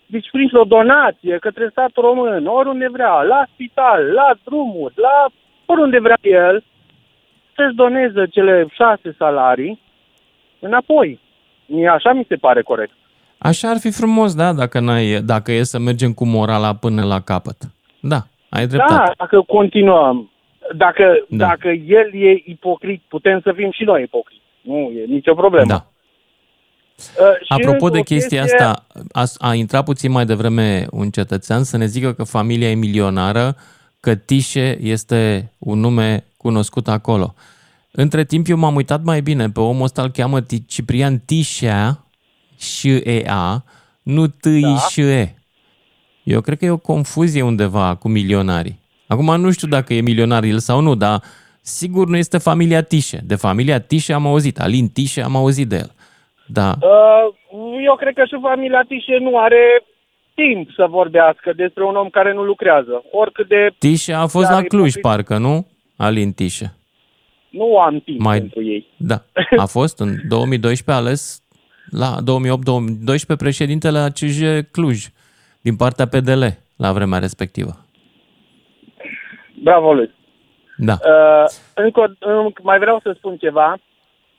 Deci 0.07 0.31
prin 0.31 0.49
o 0.53 0.65
donație 0.65 1.37
către 1.41 1.69
statul 1.71 2.03
român, 2.03 2.47
oriunde 2.47 2.89
vrea, 2.93 3.23
la 3.23 3.47
spital, 3.53 4.13
la 4.13 4.31
drumuri, 4.45 4.95
la 4.97 5.27
oriunde 5.67 5.99
vrea 5.99 6.19
el, 6.23 6.65
să-și 7.57 7.75
doneze 7.75 8.27
cele 8.27 8.67
șase 8.73 9.15
salarii 9.19 9.81
înapoi. 10.59 11.21
Mie 11.67 11.89
Așa 11.89 12.13
mi 12.13 12.25
se 12.29 12.37
pare 12.37 12.63
corect. 12.63 12.93
Așa 13.39 13.69
ar 13.71 13.79
fi 13.79 13.91
frumos, 13.91 14.35
da, 14.35 14.53
dacă, 14.53 14.81
n-ai, 14.81 15.21
dacă 15.25 15.53
e 15.53 15.63
să 15.63 15.79
mergem 15.79 16.13
cu 16.13 16.27
morala 16.27 16.75
până 16.75 17.05
la 17.05 17.21
capăt. 17.21 17.57
Da, 18.01 18.21
ai 18.49 18.67
dreptate. 18.67 18.95
Da, 18.95 19.13
dacă 19.17 19.41
continuăm, 19.41 20.31
dacă, 20.75 21.25
Da. 21.29 21.47
dacă 21.47 21.69
el 21.69 22.11
e 22.15 22.43
ipocrit, 22.45 23.03
putem 23.09 23.41
să 23.41 23.53
fim 23.53 23.71
și 23.71 23.85
noi 23.85 24.03
ipocriți. 24.03 24.43
Nu 24.61 24.77
e 24.77 25.05
nicio 25.07 25.35
problemă. 25.35 25.67
Da. 25.67 25.87
Uh, 26.99 27.27
și 27.41 27.47
Apropo 27.49 27.89
de 27.89 27.99
o 27.99 28.03
chestia 28.03 28.43
asta, 28.43 28.87
a, 29.13 29.27
a 29.39 29.55
intrat 29.55 29.85
puțin 29.85 30.11
mai 30.11 30.27
devreme 30.27 30.87
un 30.91 31.11
cetățean 31.11 31.65
să 31.65 31.77
ne 31.77 31.87
zică 31.87 32.13
că 32.13 32.25
familia 32.25 32.71
e 32.71 32.75
milionară, 32.75 33.57
că 34.01 34.15
Tișe 34.15 34.79
este 34.81 35.53
un 35.59 35.79
nume 35.79 36.25
cunoscut 36.37 36.89
acolo. 36.89 37.35
Între 37.91 38.25
timp 38.25 38.49
eu 38.49 38.57
m-am 38.57 38.75
uitat 38.75 39.03
mai 39.03 39.21
bine, 39.21 39.51
pe 39.51 39.61
omul 39.61 39.83
ăsta 39.83 40.03
îl 40.03 40.11
cheamă 40.11 40.41
Ti- 40.43 40.67
Ciprian 40.67 41.19
Tișea 41.19 42.05
și 42.59 42.91
EA, 43.05 43.65
nu 44.03 44.27
T 44.27 44.47
da. 44.47 44.79
și 44.79 45.01
E. 45.01 45.35
Eu 46.23 46.41
cred 46.41 46.59
că 46.59 46.65
e 46.65 46.71
o 46.71 46.77
confuzie 46.77 47.43
undeva 47.43 47.95
cu 47.95 48.09
milionarii. 48.09 48.79
Acum 49.07 49.41
nu 49.41 49.51
știu 49.51 49.69
dacă 49.69 49.95
e 49.95 50.01
milionar 50.01 50.45
el 50.45 50.59
sau 50.59 50.81
nu, 50.81 50.95
dar 50.95 51.23
sigur 51.61 52.09
nu 52.09 52.17
este 52.17 52.39
familia 52.39 52.83
Tișe. 52.83 53.23
De 53.25 53.35
familia 53.35 53.81
Tișe 53.81 54.13
am 54.13 54.27
auzit, 54.27 54.61
Alin 54.61 54.89
Tișe 54.89 55.23
am 55.23 55.37
auzit 55.37 55.69
de 55.69 55.77
el. 55.77 55.95
Da. 56.47 56.73
Uh, 56.81 57.35
eu 57.85 57.95
cred 57.97 58.15
că 58.15 58.25
și 58.25 58.39
familia 58.41 58.85
Tișe 58.89 59.17
nu 59.21 59.39
are 59.39 59.85
timp 60.35 60.71
să 60.77 60.87
vorbească 60.89 61.53
despre 61.53 61.85
un 61.85 61.97
om 61.97 62.09
care 62.09 62.33
nu 62.33 62.43
lucrează. 62.45 63.05
Oricât 63.11 63.49
de... 63.49 63.69
Tișe 63.79 64.13
a 64.13 64.27
fost 64.27 64.49
Dar 64.49 64.55
la 64.61 64.67
Cluj, 64.67 64.89
ipocrit- 64.95 65.01
parcă, 65.03 65.37
nu? 65.39 65.67
Alin 65.97 66.33
Tișe. 66.33 66.75
Nu 67.51 67.79
am 67.79 68.01
timp 68.01 68.21
Mai- 68.21 68.39
pentru 68.39 68.63
ei. 68.65 68.87
Da. 68.97 69.23
A 69.65 69.67
fost 69.67 70.01
în 70.01 70.15
2012 70.29 71.05
ales 71.05 71.43
la 71.91 72.17
2008-2012 73.35 73.37
președintele 73.39 73.99
ACJ 73.99 74.41
Cluj 74.71 75.07
din 75.61 75.77
partea 75.77 76.07
PDL 76.07 76.45
la 76.77 76.93
vremea 76.93 77.19
respectivă. 77.19 77.71
Bravo 79.63 79.93
lui. 79.93 80.15
Da. 80.77 80.93
Uh, 80.93 81.45
încă, 81.75 82.01
o- 82.01 82.29
încă 82.43 82.61
mai 82.65 82.79
vreau 82.79 83.01
să 83.03 83.15
spun 83.17 83.37
ceva. 83.37 83.73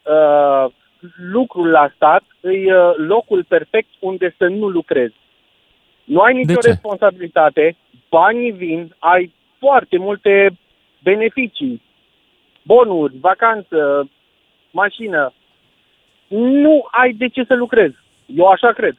Uh, 0.05 0.71
lucrul 1.15 1.69
la 1.69 1.91
stat 1.95 2.23
e 2.41 2.49
uh, 2.49 2.93
locul 2.95 3.43
perfect 3.43 3.89
unde 3.99 4.35
să 4.37 4.47
nu 4.47 4.67
lucrezi. 4.67 5.15
Nu 6.03 6.19
ai 6.19 6.33
nicio 6.33 6.59
ce? 6.59 6.67
responsabilitate, 6.67 7.75
banii 8.09 8.51
vin, 8.51 8.95
ai 8.99 9.33
foarte 9.59 9.97
multe 9.97 10.57
beneficii, 11.03 11.81
bonuri, 12.63 13.17
vacanță, 13.19 14.09
mașină. 14.71 15.33
Nu 16.27 16.87
ai 16.91 17.13
de 17.13 17.27
ce 17.27 17.43
să 17.43 17.53
lucrezi. 17.53 17.95
Eu 18.25 18.45
așa 18.45 18.71
cred. 18.71 18.97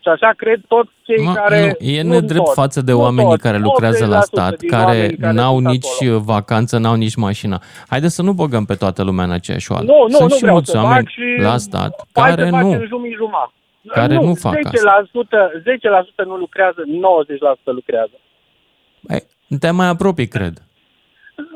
Și 0.00 0.08
așa 0.08 0.32
cred 0.36 0.60
toți 0.68 0.90
cei 1.02 1.24
Mă, 1.24 1.32
care... 1.32 1.76
nu, 1.80 1.86
e 1.86 2.02
nu 2.02 2.08
nedrept 2.08 2.44
toți, 2.44 2.54
față 2.54 2.80
de 2.80 2.92
nu 2.92 3.00
oamenii 3.00 3.30
toți, 3.30 3.42
care 3.42 3.58
lucrează 3.58 4.06
la 4.06 4.18
80% 4.18 4.22
stat, 4.22 4.56
din 4.58 4.68
care 4.68 4.84
oamenii 4.84 5.16
care 5.16 5.32
n-au 5.32 5.54
sunt 5.54 5.66
nici 5.66 5.86
acolo. 6.02 6.18
vacanță, 6.20 6.78
n-au 6.78 6.94
nici 6.94 7.14
mașină. 7.14 7.58
Haideți 7.88 8.14
să 8.14 8.22
nu 8.22 8.32
băgăm 8.32 8.64
pe 8.64 8.74
toată 8.74 9.02
lumea 9.02 9.24
în 9.24 9.30
aceeași 9.30 9.72
oală. 9.72 9.84
Nu, 9.84 10.02
nu, 10.08 10.16
Sunt 10.16 10.30
nu 10.30 10.34
și 10.34 10.40
vreau 10.40 10.54
mulți 10.54 10.70
să 10.70 10.76
fac 10.76 10.86
oameni 10.86 11.06
și 11.10 11.42
la 11.42 11.56
stat 11.56 12.06
Hai 12.12 12.28
care 12.28 12.44
să 12.44 12.56
nu. 12.56 12.70
facem 12.70 12.86
jumii-juma. 12.86 13.52
Care 13.86 14.14
nu 14.14 14.34
fac 14.34 14.54
10%, 14.54 14.60
10% 14.62 14.64
nu 16.24 16.36
lucrează, 16.36 16.82
90% 17.60 17.64
lucrează. 17.64 18.12
Băi, 19.00 19.22
te 19.60 19.70
mai 19.70 19.88
apropii, 19.88 20.28
cred. 20.28 20.62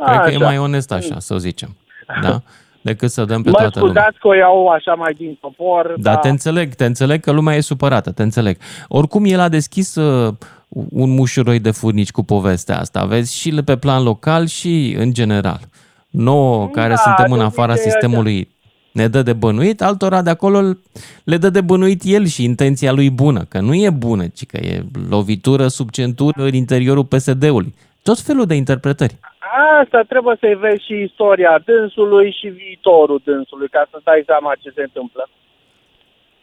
Cred 0.06 0.20
că 0.20 0.30
e 0.30 0.36
Așa. 0.36 0.44
mai 0.44 0.58
onest 0.58 0.92
așa, 0.92 1.18
să 1.18 1.34
o 1.34 1.36
zicem. 1.36 1.76
Da? 2.22 2.38
Decât 2.82 3.10
să 3.10 3.24
dăm 3.24 3.42
pe 3.42 3.50
Mă 3.50 3.56
toată 3.56 3.78
lumea. 3.78 3.94
scuzați 3.94 4.18
că 4.20 4.28
o 4.28 4.34
iau 4.34 4.66
așa 4.66 4.94
mai 4.94 5.12
din 5.18 5.38
popor, 5.40 5.94
Da, 5.98 6.16
te 6.16 6.28
înțeleg, 6.28 6.74
te 6.74 6.84
înțeleg 6.84 7.20
că 7.20 7.30
lumea 7.30 7.54
e 7.56 7.60
supărată, 7.60 8.10
te 8.12 8.22
înțeleg. 8.22 8.56
Oricum, 8.88 9.24
el 9.24 9.40
a 9.40 9.48
deschis 9.48 9.94
uh, 9.94 10.34
un 10.90 11.10
mușuroi 11.10 11.58
de 11.58 11.70
furnici 11.70 12.10
cu 12.10 12.22
povestea 12.24 12.78
asta, 12.78 13.04
vezi, 13.04 13.38
și 13.38 13.50
pe 13.64 13.76
plan 13.76 14.02
local 14.02 14.46
și 14.46 14.94
în 14.98 15.12
general. 15.12 15.60
Nouă, 16.10 16.68
care 16.68 16.88
Da, 16.94 16.96
suntem 16.96 17.32
în 17.32 17.38
de 17.38 17.44
afara 17.44 17.72
obicei 17.72 17.90
sistemului, 17.90 18.48
ne 18.92 19.08
dă 19.08 19.22
de 19.22 19.32
bănuit, 19.32 19.82
altora 19.82 20.22
de 20.22 20.30
acolo 20.30 20.60
le 21.24 21.36
dă 21.36 21.50
de 21.50 21.60
bănuit 21.60 22.02
el 22.04 22.26
și 22.26 22.44
intenția 22.44 22.92
lui 22.92 23.10
bună, 23.10 23.44
că 23.48 23.60
nu 23.60 23.74
e 23.74 23.90
bună, 23.90 24.26
ci 24.26 24.46
că 24.46 24.56
e 24.56 24.84
lovitură 25.08 25.68
sub 25.68 25.90
centură 25.90 26.42
în 26.44 26.54
interiorul 26.54 27.04
PSD-ului. 27.04 27.74
Tot 28.02 28.18
felul 28.18 28.46
de 28.46 28.54
interpretări. 28.54 29.18
Asta 29.80 30.04
trebuie 30.08 30.36
să-i 30.40 30.54
vezi 30.54 30.84
și 30.84 30.94
istoria 31.08 31.62
dânsului 31.64 32.36
și 32.40 32.48
viitorul 32.48 33.20
dânsului, 33.24 33.68
ca 33.68 33.88
să 33.90 34.00
dai 34.04 34.22
seama 34.26 34.54
ce 34.60 34.70
se 34.74 34.82
întâmplă. 34.82 35.28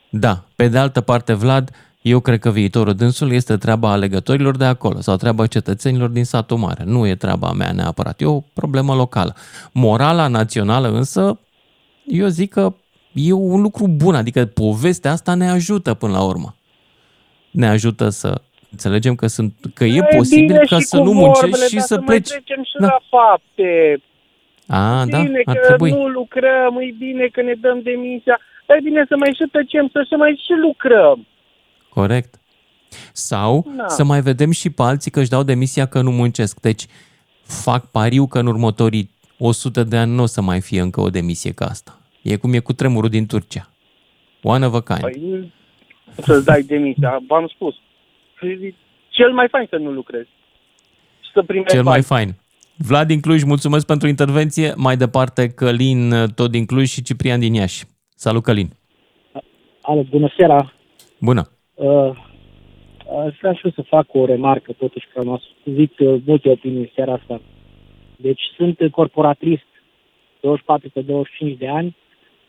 Da, 0.10 0.44
pe 0.56 0.68
de 0.68 0.77
altă 0.77 1.02
parte, 1.02 1.34
Vlad, 1.34 1.69
eu 2.02 2.19
cred 2.19 2.40
că 2.40 2.49
viitorul 2.49 2.94
dânsul 2.94 3.31
este 3.31 3.57
treaba 3.57 3.91
alegătorilor 3.91 4.57
de 4.57 4.65
acolo 4.65 5.02
sau 5.02 5.15
treaba 5.15 5.48
cetățenilor 5.48 6.10
din 6.10 6.26
satul 6.26 6.57
mare. 6.57 6.84
Nu 6.86 7.07
e 7.07 7.15
treaba 7.15 7.52
mea 7.52 7.72
neapărat, 7.72 8.22
e 8.22 8.26
o 8.26 8.40
problemă 8.40 8.94
locală. 8.94 9.36
Morala 9.73 10.27
națională 10.27 10.88
însă, 10.88 11.40
eu 12.06 12.27
zic 12.27 12.52
că 12.52 12.73
e 13.14 13.34
un 13.34 13.61
lucru 13.61 13.88
bun, 13.88 14.15
adică 14.15 14.45
povestea 14.45 15.11
asta 15.11 15.34
ne 15.34 15.49
ajută 15.49 15.94
până 15.94 16.11
la 16.11 16.23
urmă. 16.23 16.56
Ne 17.52 17.68
ajută 17.68 18.10
să 18.10 18.41
înțelegem 18.71 19.15
că, 19.15 19.27
sunt, 19.27 19.53
că 19.73 19.83
e 19.83 20.01
posibil 20.15 20.45
bine 20.45 20.63
ca 20.69 20.79
și 20.79 20.85
să 20.85 20.97
cu 20.97 21.03
nu 21.03 21.11
vorbele, 21.11 21.27
muncești 21.41 21.67
și 21.69 21.75
dar 21.75 21.83
să 21.85 21.95
mai 21.95 22.05
pleci. 22.05 22.27
trecem 22.27 22.63
și 22.63 22.71
Da. 22.79 22.85
la 22.85 22.99
fapte. 23.09 24.01
A, 24.67 25.05
da, 25.05 25.21
bine 25.21 25.41
ar 25.45 25.55
că 25.55 25.65
trebui. 25.67 25.91
nu 25.91 26.07
lucrăm, 26.07 26.77
e 26.79 26.95
bine 26.97 27.25
că 27.31 27.41
ne 27.41 27.53
dăm 27.61 27.81
demisia, 27.81 28.39
dar 28.65 28.77
e 28.77 28.81
bine 28.83 29.05
să 29.07 29.15
mai 29.17 29.33
și 29.33 29.49
tăcem, 29.51 29.89
să, 29.91 30.05
să 30.09 30.15
mai 30.17 30.41
și 30.45 30.53
lucrăm. 30.61 31.27
Corect. 31.89 32.33
Sau 33.13 33.65
Da. 33.77 33.87
să 33.87 34.03
mai 34.03 34.21
vedem 34.21 34.51
și 34.51 34.69
pe 34.69 34.81
alții 34.81 35.11
că 35.11 35.19
își 35.19 35.29
dau 35.29 35.43
demisia 35.43 35.85
că 35.85 36.01
nu 36.01 36.11
muncesc. 36.11 36.59
Deci 36.59 36.85
fac 37.43 37.91
pariu 37.91 38.27
că 38.27 38.39
în 38.39 38.47
următorii 38.47 39.09
100 39.37 39.83
de 39.83 39.97
ani 39.97 40.11
nu 40.15 40.21
o 40.21 40.25
să 40.25 40.41
mai 40.41 40.61
fie 40.61 40.81
încă 40.81 41.01
o 41.01 41.09
demisie 41.09 41.51
ca 41.51 41.65
asta. 41.65 41.99
E 42.21 42.35
cum 42.35 42.53
e 42.53 42.59
cu 42.59 42.73
tremurul 42.73 43.09
din 43.09 43.25
Turcia. 43.25 43.69
One 44.43 44.65
of 44.65 44.73
a 44.73 44.81
kind. 44.81 44.99
Păi, 45.01 45.51
să-ți 46.23 46.45
dai 46.45 46.61
demisia, 46.61 47.19
v-am 47.27 47.47
spus. 47.53 47.75
E 48.41 48.74
Cel 49.10 49.32
mai 49.32 49.48
fain 49.48 49.68
să 49.70 49.78
nu 49.78 49.91
lucrezi. 49.91 50.30
Și 51.22 51.30
să 51.34 51.44
primești 51.44 51.74
Cel 51.74 51.84
mai 51.84 51.91
bani. 51.91 52.03
fain. 52.03 52.30
Vlad 52.88 53.07
din 53.07 53.20
Cluj, 53.20 53.44
mulțumesc 53.44 53.86
pentru 53.86 54.07
intervenție. 54.07 54.74
Mai 54.76 54.95
departe, 54.95 55.49
Călin, 55.49 56.14
tot 56.36 56.52
din 56.52 56.66
Cluj 56.66 56.88
și 56.88 57.02
Ciprian 57.02 57.40
din 57.40 57.53
Iași. 57.53 57.84
Salut, 58.16 58.44
Călin. 58.44 58.70
Alo, 59.82 60.03
bună 60.10 60.34
seara! 60.38 60.74
Bună. 61.20 61.49
Uh, 61.74 62.11
aș 63.26 63.36
vrea 63.40 63.53
și 63.53 63.61
eu 63.64 63.72
să 63.72 63.82
fac 63.82 64.06
o 64.14 64.26
remarcă, 64.26 64.72
totuși, 64.72 65.07
că 65.14 65.20
am 65.20 65.30
auzit 65.66 65.99
uh, 65.99 66.22
multe 66.26 66.49
opinii 66.49 66.80
în 66.80 66.90
seara 66.95 67.14
asta. 67.14 67.41
Deci 68.16 68.41
sunt 68.56 68.78
corporatrist, 68.91 69.68
24 70.40 70.90
pe 70.90 71.02
25 71.02 71.57
de 71.57 71.68
ani, 71.68 71.95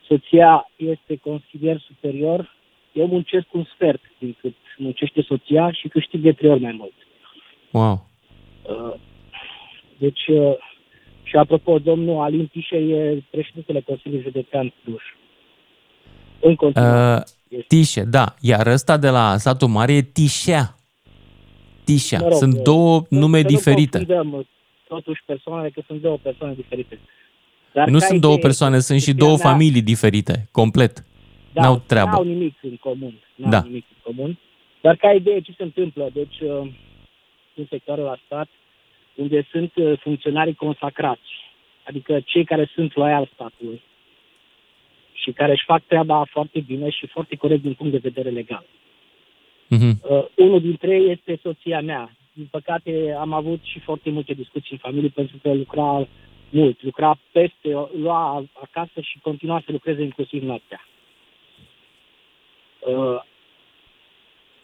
soția 0.07 0.71
este 0.77 1.17
consilier 1.17 1.81
superior, 1.87 2.57
eu 2.93 3.07
muncesc 3.07 3.47
un 3.53 3.65
sfert 3.75 4.01
din 4.19 4.37
cât 4.41 4.55
muncește 4.79 5.23
soția 5.23 5.73
și 5.73 5.89
câștig 5.89 6.21
de 6.21 6.33
trei 6.33 6.51
ori 6.51 6.61
mai 6.61 6.73
mult. 6.79 6.93
Wow. 7.71 8.07
Uh, 8.63 8.95
Deci, 9.99 10.27
uh, 10.27 10.53
și 11.23 11.37
apropo, 11.37 11.79
domnul 11.79 12.23
Alin 12.23 12.47
Tișe 12.47 12.77
e 12.77 13.23
președintele 13.31 13.81
Consiliului 13.81 14.25
Județean 14.25 14.73
Cluj. 14.85 15.03
În 16.41 16.55
continuare. 16.55 17.23
Uh, 17.51 17.59
Tișe, 17.67 18.03
da. 18.05 18.35
Iar 18.41 18.67
ăsta 18.67 18.97
de 18.97 19.09
la 19.09 19.37
satul 19.37 19.69
mare 19.69 19.93
e 19.93 20.03
Tișea. 20.03 20.75
Tișea. 21.85 22.19
Mă 22.19 22.29
rog, 22.29 22.37
Sunt 22.37 22.55
uh, 22.57 22.63
două 22.63 23.03
nume 23.09 23.41
să 23.41 23.47
diferite. 23.47 23.99
Nu 23.99 24.05
confundăm, 24.07 24.47
totuși 24.89 25.23
persoanele, 25.27 25.71
că 25.71 25.83
sunt 25.87 26.01
două 26.01 26.19
persoane 26.23 26.55
diferite. 26.55 26.99
Dar 27.73 27.89
nu 27.89 27.99
ca 27.99 28.05
sunt 28.07 28.21
două 28.21 28.33
idee, 28.33 28.45
persoane, 28.45 28.79
sunt 28.79 29.01
și 29.01 29.05
soția 29.05 29.19
două 29.25 29.37
mea- 29.37 29.51
familii 29.51 29.83
diferite, 29.83 30.49
complet. 30.51 31.05
Da, 31.53 31.63
N-au 31.63 31.83
treabă. 31.87 32.11
N-au 32.11 32.25
nimic 32.25 32.55
în 32.63 32.77
comun. 32.77 33.15
N-au 33.37 33.51
Da. 33.51 33.63
nimic 33.67 33.85
în 33.95 34.15
comun. 34.15 34.39
Dar 34.81 34.97
ca 34.97 35.13
idee, 35.13 35.41
ce 35.41 35.53
se 35.57 35.63
întâmplă? 35.63 36.11
Deci, 36.13 36.41
uh, 36.41 36.71
în 37.55 37.67
sectorul 37.69 38.05
la 38.05 38.19
stat, 38.25 38.49
unde 39.15 39.47
sunt 39.51 39.73
uh, 39.75 39.99
funcționarii 39.99 40.55
consacrați, 40.55 41.31
adică 41.87 42.21
cei 42.21 42.45
care 42.45 42.71
sunt 42.75 42.95
loiali 42.95 43.31
statului 43.35 43.83
și 45.13 45.33
care 45.33 45.53
își 45.53 45.65
fac 45.65 45.83
treaba 45.87 46.25
foarte 46.25 46.61
bine 46.61 46.91
și 46.91 47.07
foarte 47.07 47.37
corect 47.37 47.63
din 47.63 47.75
punct 47.75 47.93
de 47.93 48.09
vedere 48.09 48.31
legal. 48.31 48.65
Mhm. 49.69 50.01
Uh, 50.11 50.25
unul 50.35 50.61
dintre 50.61 50.95
ei 50.95 51.11
este 51.11 51.39
soția 51.43 51.81
mea. 51.81 52.17
Din 52.33 52.49
păcate 52.51 53.17
am 53.19 53.33
avut 53.33 53.61
și 53.63 53.79
foarte 53.79 54.11
multe 54.11 54.35
discuții 54.35 54.69
în 54.71 54.79
familie 54.79 55.09
pentru 55.09 55.37
că 55.43 55.53
lucra 55.53 56.09
mult, 56.51 56.83
lucra 56.83 57.19
peste, 57.33 57.89
lua 57.97 58.45
acasă 58.63 59.01
și 59.01 59.19
continua 59.23 59.63
să 59.65 59.73
lucreze 59.73 60.03
inclusiv 60.03 60.43
noaptea. 60.43 60.87
Uh, 62.81 63.21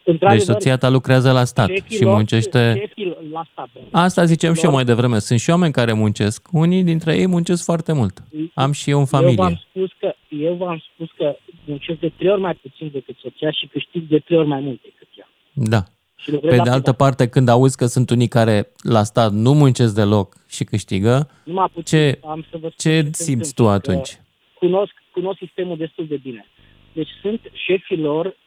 Deci 0.06 0.14
într-adevăr, 0.14 0.44
soția 0.54 0.76
ta 0.76 0.88
lucrează 0.88 1.32
la 1.32 1.44
stat 1.44 1.68
șefii 1.68 1.96
și 1.96 2.02
lor- 2.04 2.14
muncește... 2.14 2.74
șefii 2.78 3.16
la 3.32 3.46
stat. 3.52 3.68
Asta 3.90 4.24
zicem 4.24 4.52
și 4.54 4.60
eu 4.64 4.70
lor- 4.70 4.74
mai 4.74 4.84
devreme. 4.84 5.18
Sunt 5.18 5.40
și 5.40 5.50
oameni 5.50 5.72
care 5.72 5.92
muncesc. 5.92 6.48
Unii 6.52 6.82
dintre 6.84 7.16
ei 7.16 7.26
muncesc 7.26 7.64
foarte 7.64 7.92
mult. 7.92 8.22
Am 8.54 8.72
și 8.72 8.90
eu 8.90 8.98
în 8.98 9.06
Eu 9.12 9.20
v-am 9.20 9.22
familie. 9.36 9.60
spus 9.70 9.90
că, 10.00 10.14
eu 10.28 10.54
v-am 10.54 10.82
spus 10.92 11.08
că 11.16 11.36
muncesc 11.64 11.98
de 11.98 12.12
trei 12.16 12.30
ori 12.30 12.40
mai 12.40 12.54
puțin 12.54 12.90
decât 12.92 13.16
soția 13.22 13.50
și 13.50 13.66
câștig 13.66 14.02
de 14.08 14.18
trei 14.18 14.38
ori 14.38 14.48
mai 14.48 14.60
mult 14.60 14.80
decât 14.82 15.08
ea. 15.18 15.28
Da. 15.52 15.82
Și 16.16 16.30
lucrez 16.32 16.50
Pe 16.50 16.56
la 16.56 16.62
de 16.64 16.70
altă 16.70 16.80
privat. 16.92 16.96
parte, 16.96 17.28
când 17.28 17.48
auzi 17.48 17.76
că 17.76 17.86
sunt 17.86 18.10
unii 18.10 18.28
care 18.28 18.68
la 18.82 19.02
stat 19.02 19.32
nu 19.32 19.52
muncesc 19.52 19.94
deloc 19.94 20.34
și 20.48 20.64
câștigă, 20.64 21.30
Numai 21.44 21.66
puțin, 21.74 21.98
ce, 21.98 22.18
am 22.24 22.40
să 22.50 22.56
vă 22.60 22.68
spun 22.76 22.92
ce 22.92 23.08
se 23.12 23.22
simți 23.22 23.54
tu 23.54 23.62
întâmplă, 23.64 23.78
că 23.78 23.90
atunci? 23.90 24.20
Cunosc, 24.58 24.92
cunosc 25.12 25.38
sistemul 25.38 25.76
destul 25.76 26.06
de 26.06 26.16
bine. 26.16 26.46
Deci 26.92 27.08
sunt 27.20 27.40
șefii 27.52 27.96
lor, 27.98 28.24
și, 28.26 28.32
uh, 28.32 28.45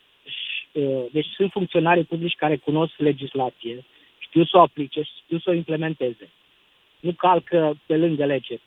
deci 1.11 1.25
sunt 1.25 1.51
funcționarii 1.51 2.03
publici 2.03 2.35
care 2.35 2.57
cunosc 2.57 2.93
legislație, 2.97 3.85
știu 4.17 4.45
să 4.45 4.57
o 4.57 4.61
aplice, 4.61 5.01
știu 5.23 5.39
să 5.39 5.49
o 5.49 5.53
implementeze. 5.53 6.29
Nu 6.99 7.11
calcă 7.11 7.77
pe 7.85 7.97
lângă 7.97 8.25
lege. 8.25 8.59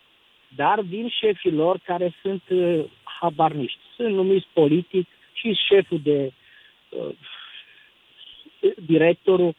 Dar 0.56 0.80
vin 0.80 1.08
șefii 1.08 1.52
lor 1.52 1.78
care 1.84 2.14
sunt 2.22 2.42
uh, 2.48 2.84
habarniști. 3.02 3.78
Sunt 3.96 4.14
numiți 4.14 4.46
politic 4.52 5.06
și 5.32 5.58
șeful 5.68 6.00
de 6.02 6.32
uh, 6.88 7.08
directorul, 8.86 9.54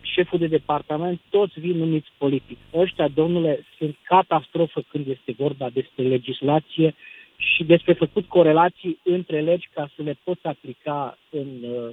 șeful 0.00 0.38
de 0.38 0.46
departament, 0.46 1.20
toți 1.30 1.60
vin 1.60 1.76
numiți 1.76 2.08
politic. 2.18 2.58
Ăștia, 2.74 3.08
domnule, 3.08 3.66
sunt 3.78 3.96
catastrofă 4.02 4.84
când 4.88 5.06
este 5.06 5.32
vorba 5.36 5.70
despre 5.70 6.02
legislație 6.02 6.94
și 7.40 7.64
despre 7.64 7.92
făcut 7.92 8.26
corelații 8.26 8.98
între 9.02 9.40
legi 9.40 9.68
ca 9.74 9.90
să 9.96 10.02
le 10.02 10.18
poți 10.24 10.46
aplica 10.46 11.18
în 11.30 11.48
uh, 11.62 11.90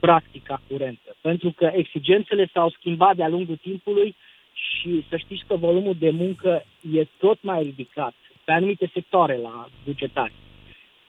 practica 0.00 0.62
curentă. 0.68 1.16
Pentru 1.20 1.50
că 1.50 1.70
exigențele 1.74 2.50
s-au 2.52 2.70
schimbat 2.70 3.16
de-a 3.16 3.28
lungul 3.28 3.56
timpului 3.56 4.14
și 4.52 5.04
să 5.08 5.16
știți 5.16 5.44
că 5.46 5.56
volumul 5.56 5.94
de 5.98 6.10
muncă 6.10 6.64
e 6.92 7.04
tot 7.18 7.38
mai 7.42 7.62
ridicat 7.62 8.14
pe 8.44 8.52
anumite 8.52 8.90
sectoare 8.92 9.36
la 9.36 9.68
bugetari. 9.84 10.32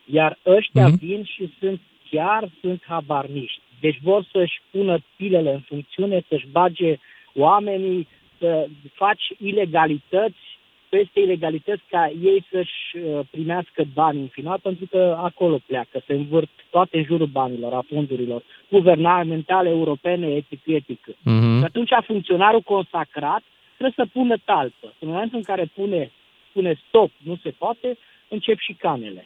Iar 0.06 0.38
ăștia 0.46 0.88
Mhm. 0.88 0.98
vin 0.98 1.24
și 1.24 1.54
sunt 1.60 1.82
chiar 2.10 2.50
sunt 2.62 2.84
habarniști. 2.88 3.60
Deci 3.80 4.00
vor 4.02 4.24
să-și 4.32 4.62
pună 4.72 4.98
pilele 5.16 5.52
în 5.54 5.60
funcțiune, 5.60 6.24
să-și 6.28 6.48
bage 6.52 6.98
oamenii, 7.34 8.08
să 8.40 8.68
faci 8.94 9.24
ilegalități 9.38 10.55
peste 10.90 11.20
ilegalități 11.20 11.84
ca 11.90 12.12
ei 12.22 12.45
să-și 12.52 12.98
uh, 12.98 13.20
primească 13.30 13.84
bani 13.94 14.20
în 14.20 14.28
final, 14.28 14.60
pentru 14.62 14.86
că 14.91 15.18
acolo 15.20 15.57
pleacă, 15.66 16.03
se 16.07 16.14
învârt 16.14 16.49
toate 16.70 16.98
în 16.98 17.03
jurul 17.03 17.28
banilor, 17.28 17.74
a 17.74 17.86
fondurilor 17.88 18.44
guvernamentale, 18.70 19.70
europene, 19.70 20.28
etc. 20.28 20.52
etc. 20.66 20.90
Mhm. 21.22 21.57
Și 21.57 21.64
atunci 21.64 21.90
funcționarul 22.06 22.62
consacrat 22.62 23.44
trebuie 23.78 24.06
să 24.06 24.12
pună 24.14 24.36
talpă. 24.45 24.94
În 24.99 25.07
momentul 25.07 25.38
în 25.38 25.44
care 25.44 25.72
pune, 25.76 26.12
spune 26.49 26.82
stop, 26.88 27.12
nu 27.24 27.36
se 27.44 27.49
poate, 27.49 27.98
încep 28.28 28.57
și 28.60 28.74
canele. 28.74 29.26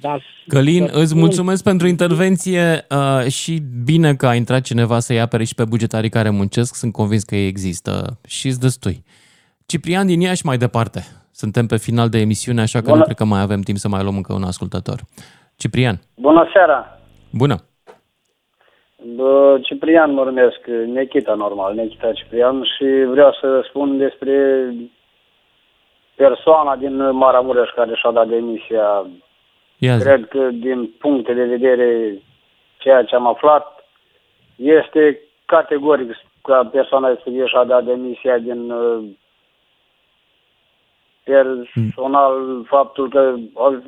Dar 0.00 0.22
Călin, 0.46 0.86
să 0.86 0.98
îți 0.98 1.12
spun- 1.12 1.18
mulțumesc 1.18 1.62
pentru 1.62 1.86
intervenție 1.86 2.86
uh, 2.90 3.30
și 3.30 3.62
bine 3.84 4.14
că 4.14 4.26
a 4.26 4.34
intrat 4.34 4.62
cineva 4.62 5.00
să-i 5.00 5.20
apere 5.20 5.44
și 5.44 5.54
pe 5.54 5.64
bugetarii 5.64 6.10
care 6.10 6.30
muncesc. 6.30 6.74
Sunt 6.74 6.92
convins 6.92 7.22
că 7.22 7.36
ei 7.36 7.46
există 7.46 8.20
și 8.26 8.46
îți 8.46 8.60
destui. 8.60 9.04
Ciprian 9.66 10.06
din 10.06 10.20
Iași 10.20 10.46
mai 10.46 10.56
departe. 10.56 11.00
Suntem 11.32 11.66
pe 11.66 11.76
final 11.76 12.08
de 12.08 12.18
emisiune, 12.18 12.60
așa 12.60 12.78
că 12.78 12.84
Bună. 12.84 12.96
nu 12.96 13.04
cred 13.04 13.16
că 13.16 13.24
mai 13.24 13.40
avem 13.40 13.60
timp 13.60 13.78
să 13.78 13.88
mai 13.88 14.02
luăm 14.02 14.16
încă 14.16 14.32
un 14.32 14.42
ascultător. 14.42 14.98
Ciprian, 15.56 15.96
Bună 16.16 16.48
seara! 16.52 16.98
bună! 17.32 17.56
Bă, 19.16 19.58
Ciprian 19.62 20.12
mă 20.12 20.24
numesc, 20.24 20.58
Nechita 20.86 21.34
normal, 21.34 21.74
Nechita 21.74 22.12
Ciprian 22.12 22.62
și 22.76 22.84
vreau 23.08 23.32
să 23.40 23.64
spun 23.68 23.98
despre 23.98 24.34
persoana 26.14 26.76
din 26.76 27.10
Maramureș 27.10 27.68
care 27.74 27.94
și-a 27.94 28.10
dat 28.10 28.28
demisia. 28.28 29.06
Ia 29.78 29.96
zi. 29.96 30.04
Cred 30.04 30.28
că 30.28 30.48
din 30.52 30.90
puncte 30.98 31.32
de 31.32 31.44
vedere 31.44 32.18
ceea 32.78 33.02
ce 33.02 33.14
am 33.14 33.26
aflat 33.26 33.66
este 34.56 35.18
categoric 35.46 36.10
ca 36.42 36.68
persoana 36.72 37.08
respectivă 37.08 37.46
și-a 37.46 37.64
dat 37.64 37.84
demisia 37.84 38.38
din 38.38 38.72
uh, 41.26 41.70
personal 41.74 42.64
faptul 42.66 43.08
că 43.08 43.34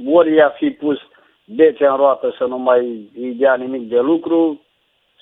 ori 0.07 0.35
i-a 0.35 0.49
fi 0.49 0.71
pus 0.71 0.97
bețe 1.45 1.87
în 1.87 1.97
roată 1.97 2.35
să 2.39 2.45
nu 2.45 2.59
mai 2.59 3.11
îi 3.15 3.35
dea 3.35 3.55
nimic 3.55 3.89
de 3.89 4.01
lucru 4.01 4.61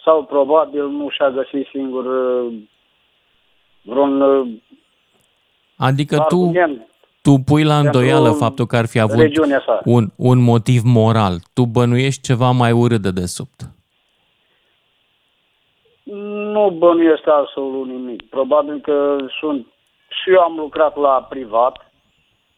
sau 0.05 0.25
probabil 0.25 0.89
nu 0.89 1.09
și-a 1.11 1.31
găsit 1.31 1.67
singur 1.67 2.05
uh, 2.05 2.53
vreun 3.83 4.21
uh, 4.21 4.49
Adică 5.77 6.17
tu, 6.29 6.37
argument 6.37 6.89
tu 7.23 7.33
pui 7.47 7.65
la 7.65 7.75
pentru 7.81 7.99
îndoială 7.99 8.31
faptul 8.31 8.67
că 8.67 8.77
ar 8.77 8.87
fi 8.87 9.01
avut 9.01 9.19
regiunea 9.19 9.63
sa. 9.67 9.81
un, 9.85 10.05
un 10.17 10.39
motiv 10.43 10.83
moral. 10.85 11.35
Tu 11.55 11.65
bănuiești 11.65 12.23
ceva 12.23 12.51
mai 12.51 12.73
urât 12.73 13.01
de 13.01 13.11
desubt. 13.11 13.61
Nu 16.55 16.71
bănuiesc 16.79 17.27
absolut 17.27 17.87
nimic. 17.87 18.29
Probabil 18.29 18.81
că 18.81 19.17
sunt... 19.41 19.67
Și 20.09 20.31
eu 20.31 20.41
am 20.41 20.57
lucrat 20.57 20.97
la 20.97 21.27
privat. 21.29 21.93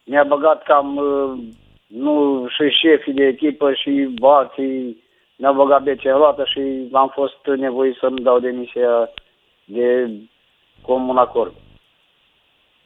Mi-a 0.06 0.24
băgat 0.24 0.62
cam... 0.62 0.96
uh, 0.96 1.38
Nu 1.86 2.46
și 2.48 2.62
șefii 2.82 3.12
de 3.12 3.26
echipă 3.26 3.72
și 3.72 4.14
alții 4.20 5.02
ne-au 5.36 5.54
băgat 5.54 5.82
bețe 5.82 6.10
în 6.10 6.16
roată 6.16 6.44
și 6.44 6.60
am 6.92 7.10
fost 7.14 7.40
nevoit 7.56 7.96
să-mi 8.00 8.20
dau 8.20 8.38
demisia 8.38 9.10
de 9.64 10.10
comun 10.82 11.16
acord. 11.16 11.52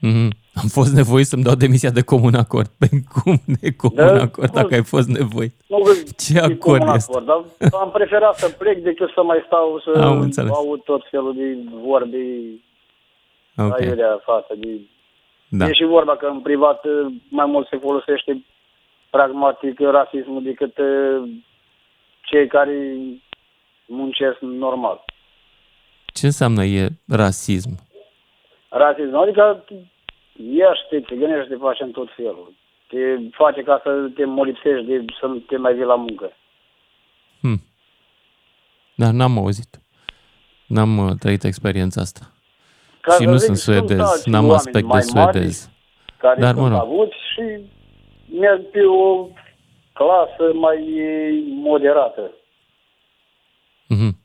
Mhm. 0.01 0.31
Am 0.55 0.69
fost 0.69 0.93
nevoit 0.95 1.27
să-mi 1.27 1.43
dau 1.43 1.55
demisia 1.55 1.91
de 1.91 2.03
comun 2.03 2.35
acord. 2.35 2.67
Pe 2.79 2.87
cum 3.13 3.37
de 3.61 3.75
comun 3.77 3.97
Da, 3.97 4.23
acord 4.23 4.51
dacă 4.53 4.75
ai 4.75 4.85
fost 4.85 5.09
nevoit? 5.09 5.53
Nu, 5.67 5.79
Ce 6.17 6.33
de 6.33 6.39
acord 6.39 6.59
comun 6.59 6.95
este? 6.95 7.11
acord, 7.13 7.27
dar 7.27 7.81
am 7.81 7.91
preferat 7.91 8.39
să 8.39 8.49
plec 8.59 8.79
decât 8.83 9.11
să 9.15 9.23
mai 9.23 9.43
stau 9.47 9.81
să 9.85 10.01
Am 10.01 10.21
înțeles. 10.21 10.51
aud 10.51 10.83
tot 10.83 11.03
felul 11.11 11.35
de 11.37 11.57
vorbe 11.85 12.25
Ok. 13.57 13.81
aiurea 13.81 14.21
față 14.25 14.55
de 14.59 14.69
Da. 15.51 15.69
E 15.69 15.73
și 15.73 15.85
vorba 15.85 16.17
că 16.17 16.27
în 16.27 16.41
privat 16.41 16.85
uh, 16.85 17.13
mai 17.29 17.47
mult 17.47 17.69
se 17.69 17.77
folosește 17.77 18.45
pragmatic 19.11 19.81
rasismul 19.81 20.43
decât 20.43 20.79
uh, 20.79 21.31
cei 22.23 22.47
care 22.47 22.97
muncesc 23.87 24.39
normal. 24.41 25.05
Ce 26.07 26.27
înseamnă 26.27 26.65
e 26.65 26.89
rasism? 27.09 27.71
Rasism, 28.69 29.17
adică 29.17 29.65
ești, 30.37 30.87
te 30.89 31.01
țigănești, 31.01 31.49
te 31.49 31.57
faci 31.57 31.81
în 31.81 31.91
tot 31.91 32.09
felul. 32.17 32.53
Te 32.89 32.99
face 33.31 33.63
ca 33.63 33.81
să 33.83 34.11
te 34.15 34.25
molipsești 34.25 34.87
de 34.87 35.05
să 35.21 35.27
nu 35.27 35.39
te 35.39 35.57
mai 35.57 35.75
vii 35.75 35.85
la 35.85 35.95
muncă. 35.95 36.33
Hm. 37.41 37.63
Dar 38.95 39.13
n-am 39.13 39.39
auzit. 39.39 39.81
N-am 40.67 40.99
uh, 40.99 41.13
trăit 41.19 41.45
experiența 41.45 42.01
asta. 42.01 42.21
Ca 43.01 43.13
și 43.13 43.23
să 43.23 43.29
nu 43.29 43.37
zic, 43.37 43.45
sunt 43.47 43.57
sunt 43.59 43.77
suedez, 43.77 43.99
alți 43.99 44.29
n-am 44.29 44.43
oameni 44.43 44.57
aspect 44.59 44.87
de 44.87 44.93
mai 44.93 45.05
mari 45.15 45.33
suedez. 45.33 45.71
Care 46.19 46.41
Dar, 46.41 46.55
sunt 46.55 46.61
mă 46.63 46.69
rog. 46.69 46.79
avuți 46.81 47.17
și 47.33 47.45
merg 48.41 48.61
pe 48.71 48.81
o 48.85 49.27
clasă 49.93 50.53
mai 50.61 50.79
moderată. 51.63 52.31
Mhm. 53.89 54.21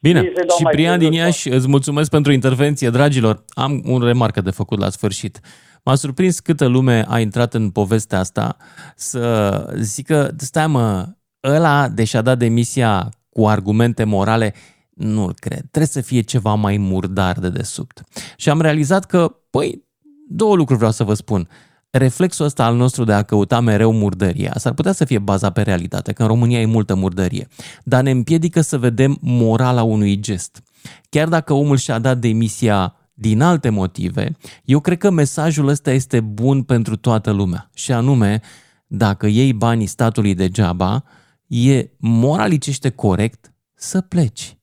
Bine, 0.00 0.20
Ei 0.20 0.32
se 0.36 0.44
dau 0.44 0.56
mai 0.62 0.72
Ciprian 0.72 0.98
din 0.98 1.08
târziu, 1.08 1.24
Iași, 1.24 1.48
îți 1.48 1.68
mulțumesc 1.68 2.10
pentru 2.10 2.32
intervenție. 2.32 2.90
Dragilor, 2.90 3.44
am 3.48 3.82
un 3.86 4.00
remarcă 4.02 4.40
de 4.40 4.50
făcut 4.50 4.78
la 4.78 4.88
sfârșit. 4.88 5.40
M-a 5.84 5.94
surprins 5.94 6.40
câtă 6.40 6.66
lume 6.66 7.04
a 7.08 7.18
intrat 7.18 7.54
în 7.54 7.70
povestea 7.70 8.18
asta 8.18 8.56
să 8.96 9.50
zică, 9.76 10.30
stai 10.36 10.66
mă, 10.66 11.06
ăla, 11.44 11.88
deși 11.88 12.16
a 12.16 12.22
dat 12.22 12.38
demisia 12.38 13.08
cu 13.30 13.46
argumente 13.46 14.04
morale, 14.04 14.54
nu-l 14.94 15.34
cred. 15.34 15.58
Trebuie 15.58 15.86
să 15.86 16.00
fie 16.00 16.20
ceva 16.20 16.54
mai 16.54 16.76
murdar 16.76 17.38
de 17.38 17.48
desubt. 17.48 18.02
Și 18.36 18.50
am 18.50 18.60
realizat 18.60 19.04
că, 19.04 19.36
păi, 19.50 19.84
două 20.28 20.56
lucruri 20.56 20.78
vreau 20.78 20.92
să 20.92 21.04
vă 21.04 21.14
spun. 21.14 21.48
Reflexul 21.90 22.44
ăsta 22.44 22.64
al 22.64 22.76
nostru 22.76 23.04
de 23.04 23.12
a 23.12 23.22
căuta 23.22 23.60
mereu 23.60 23.92
murdăria 23.92 24.52
s-ar 24.56 24.72
putea 24.72 24.92
să 24.92 25.04
fie 25.04 25.18
bazat 25.18 25.52
pe 25.52 25.62
realitate, 25.62 26.12
că 26.12 26.22
în 26.22 26.28
România 26.28 26.60
e 26.60 26.66
multă 26.66 26.94
murdărie, 26.94 27.48
dar 27.84 28.02
ne 28.02 28.10
împiedică 28.10 28.60
să 28.60 28.78
vedem 28.78 29.18
morala 29.20 29.82
unui 29.82 30.20
gest. 30.20 30.62
Chiar 31.08 31.28
dacă 31.28 31.52
omul 31.52 31.76
și-a 31.76 31.98
dat 31.98 32.18
demisia 32.18 32.96
din 33.14 33.40
alte 33.40 33.68
motive, 33.68 34.36
eu 34.64 34.80
cred 34.80 34.98
că 34.98 35.10
mesajul 35.10 35.68
ăsta 35.68 35.90
este 35.90 36.20
bun 36.20 36.62
pentru 36.62 36.96
toată 36.96 37.30
lumea. 37.30 37.70
Și 37.74 37.92
anume, 37.92 38.40
dacă 38.86 39.26
iei 39.26 39.52
banii 39.52 39.86
statului 39.86 40.34
degeaba, 40.34 41.04
e 41.46 41.90
moralicește 41.98 42.90
corect 42.90 43.52
să 43.74 44.00
pleci. 44.00 44.56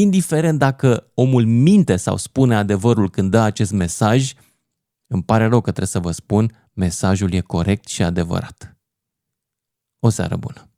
Indiferent 0.00 0.58
dacă 0.58 1.10
omul 1.14 1.44
minte 1.44 1.96
sau 1.96 2.16
spune 2.16 2.54
adevărul 2.54 3.10
când 3.10 3.30
dă 3.30 3.38
acest 3.38 3.72
mesaj, 3.72 4.32
îmi 5.06 5.22
pare 5.22 5.46
rău 5.46 5.60
că 5.60 5.70
trebuie 5.70 5.86
să 5.86 5.98
vă 5.98 6.10
spun, 6.10 6.68
mesajul 6.72 7.32
e 7.32 7.40
corect 7.40 7.88
și 7.88 8.02
adevărat. 8.02 8.76
O 9.98 10.08
seară 10.08 10.36
bună! 10.36 10.70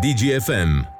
DGFM 0.00 0.96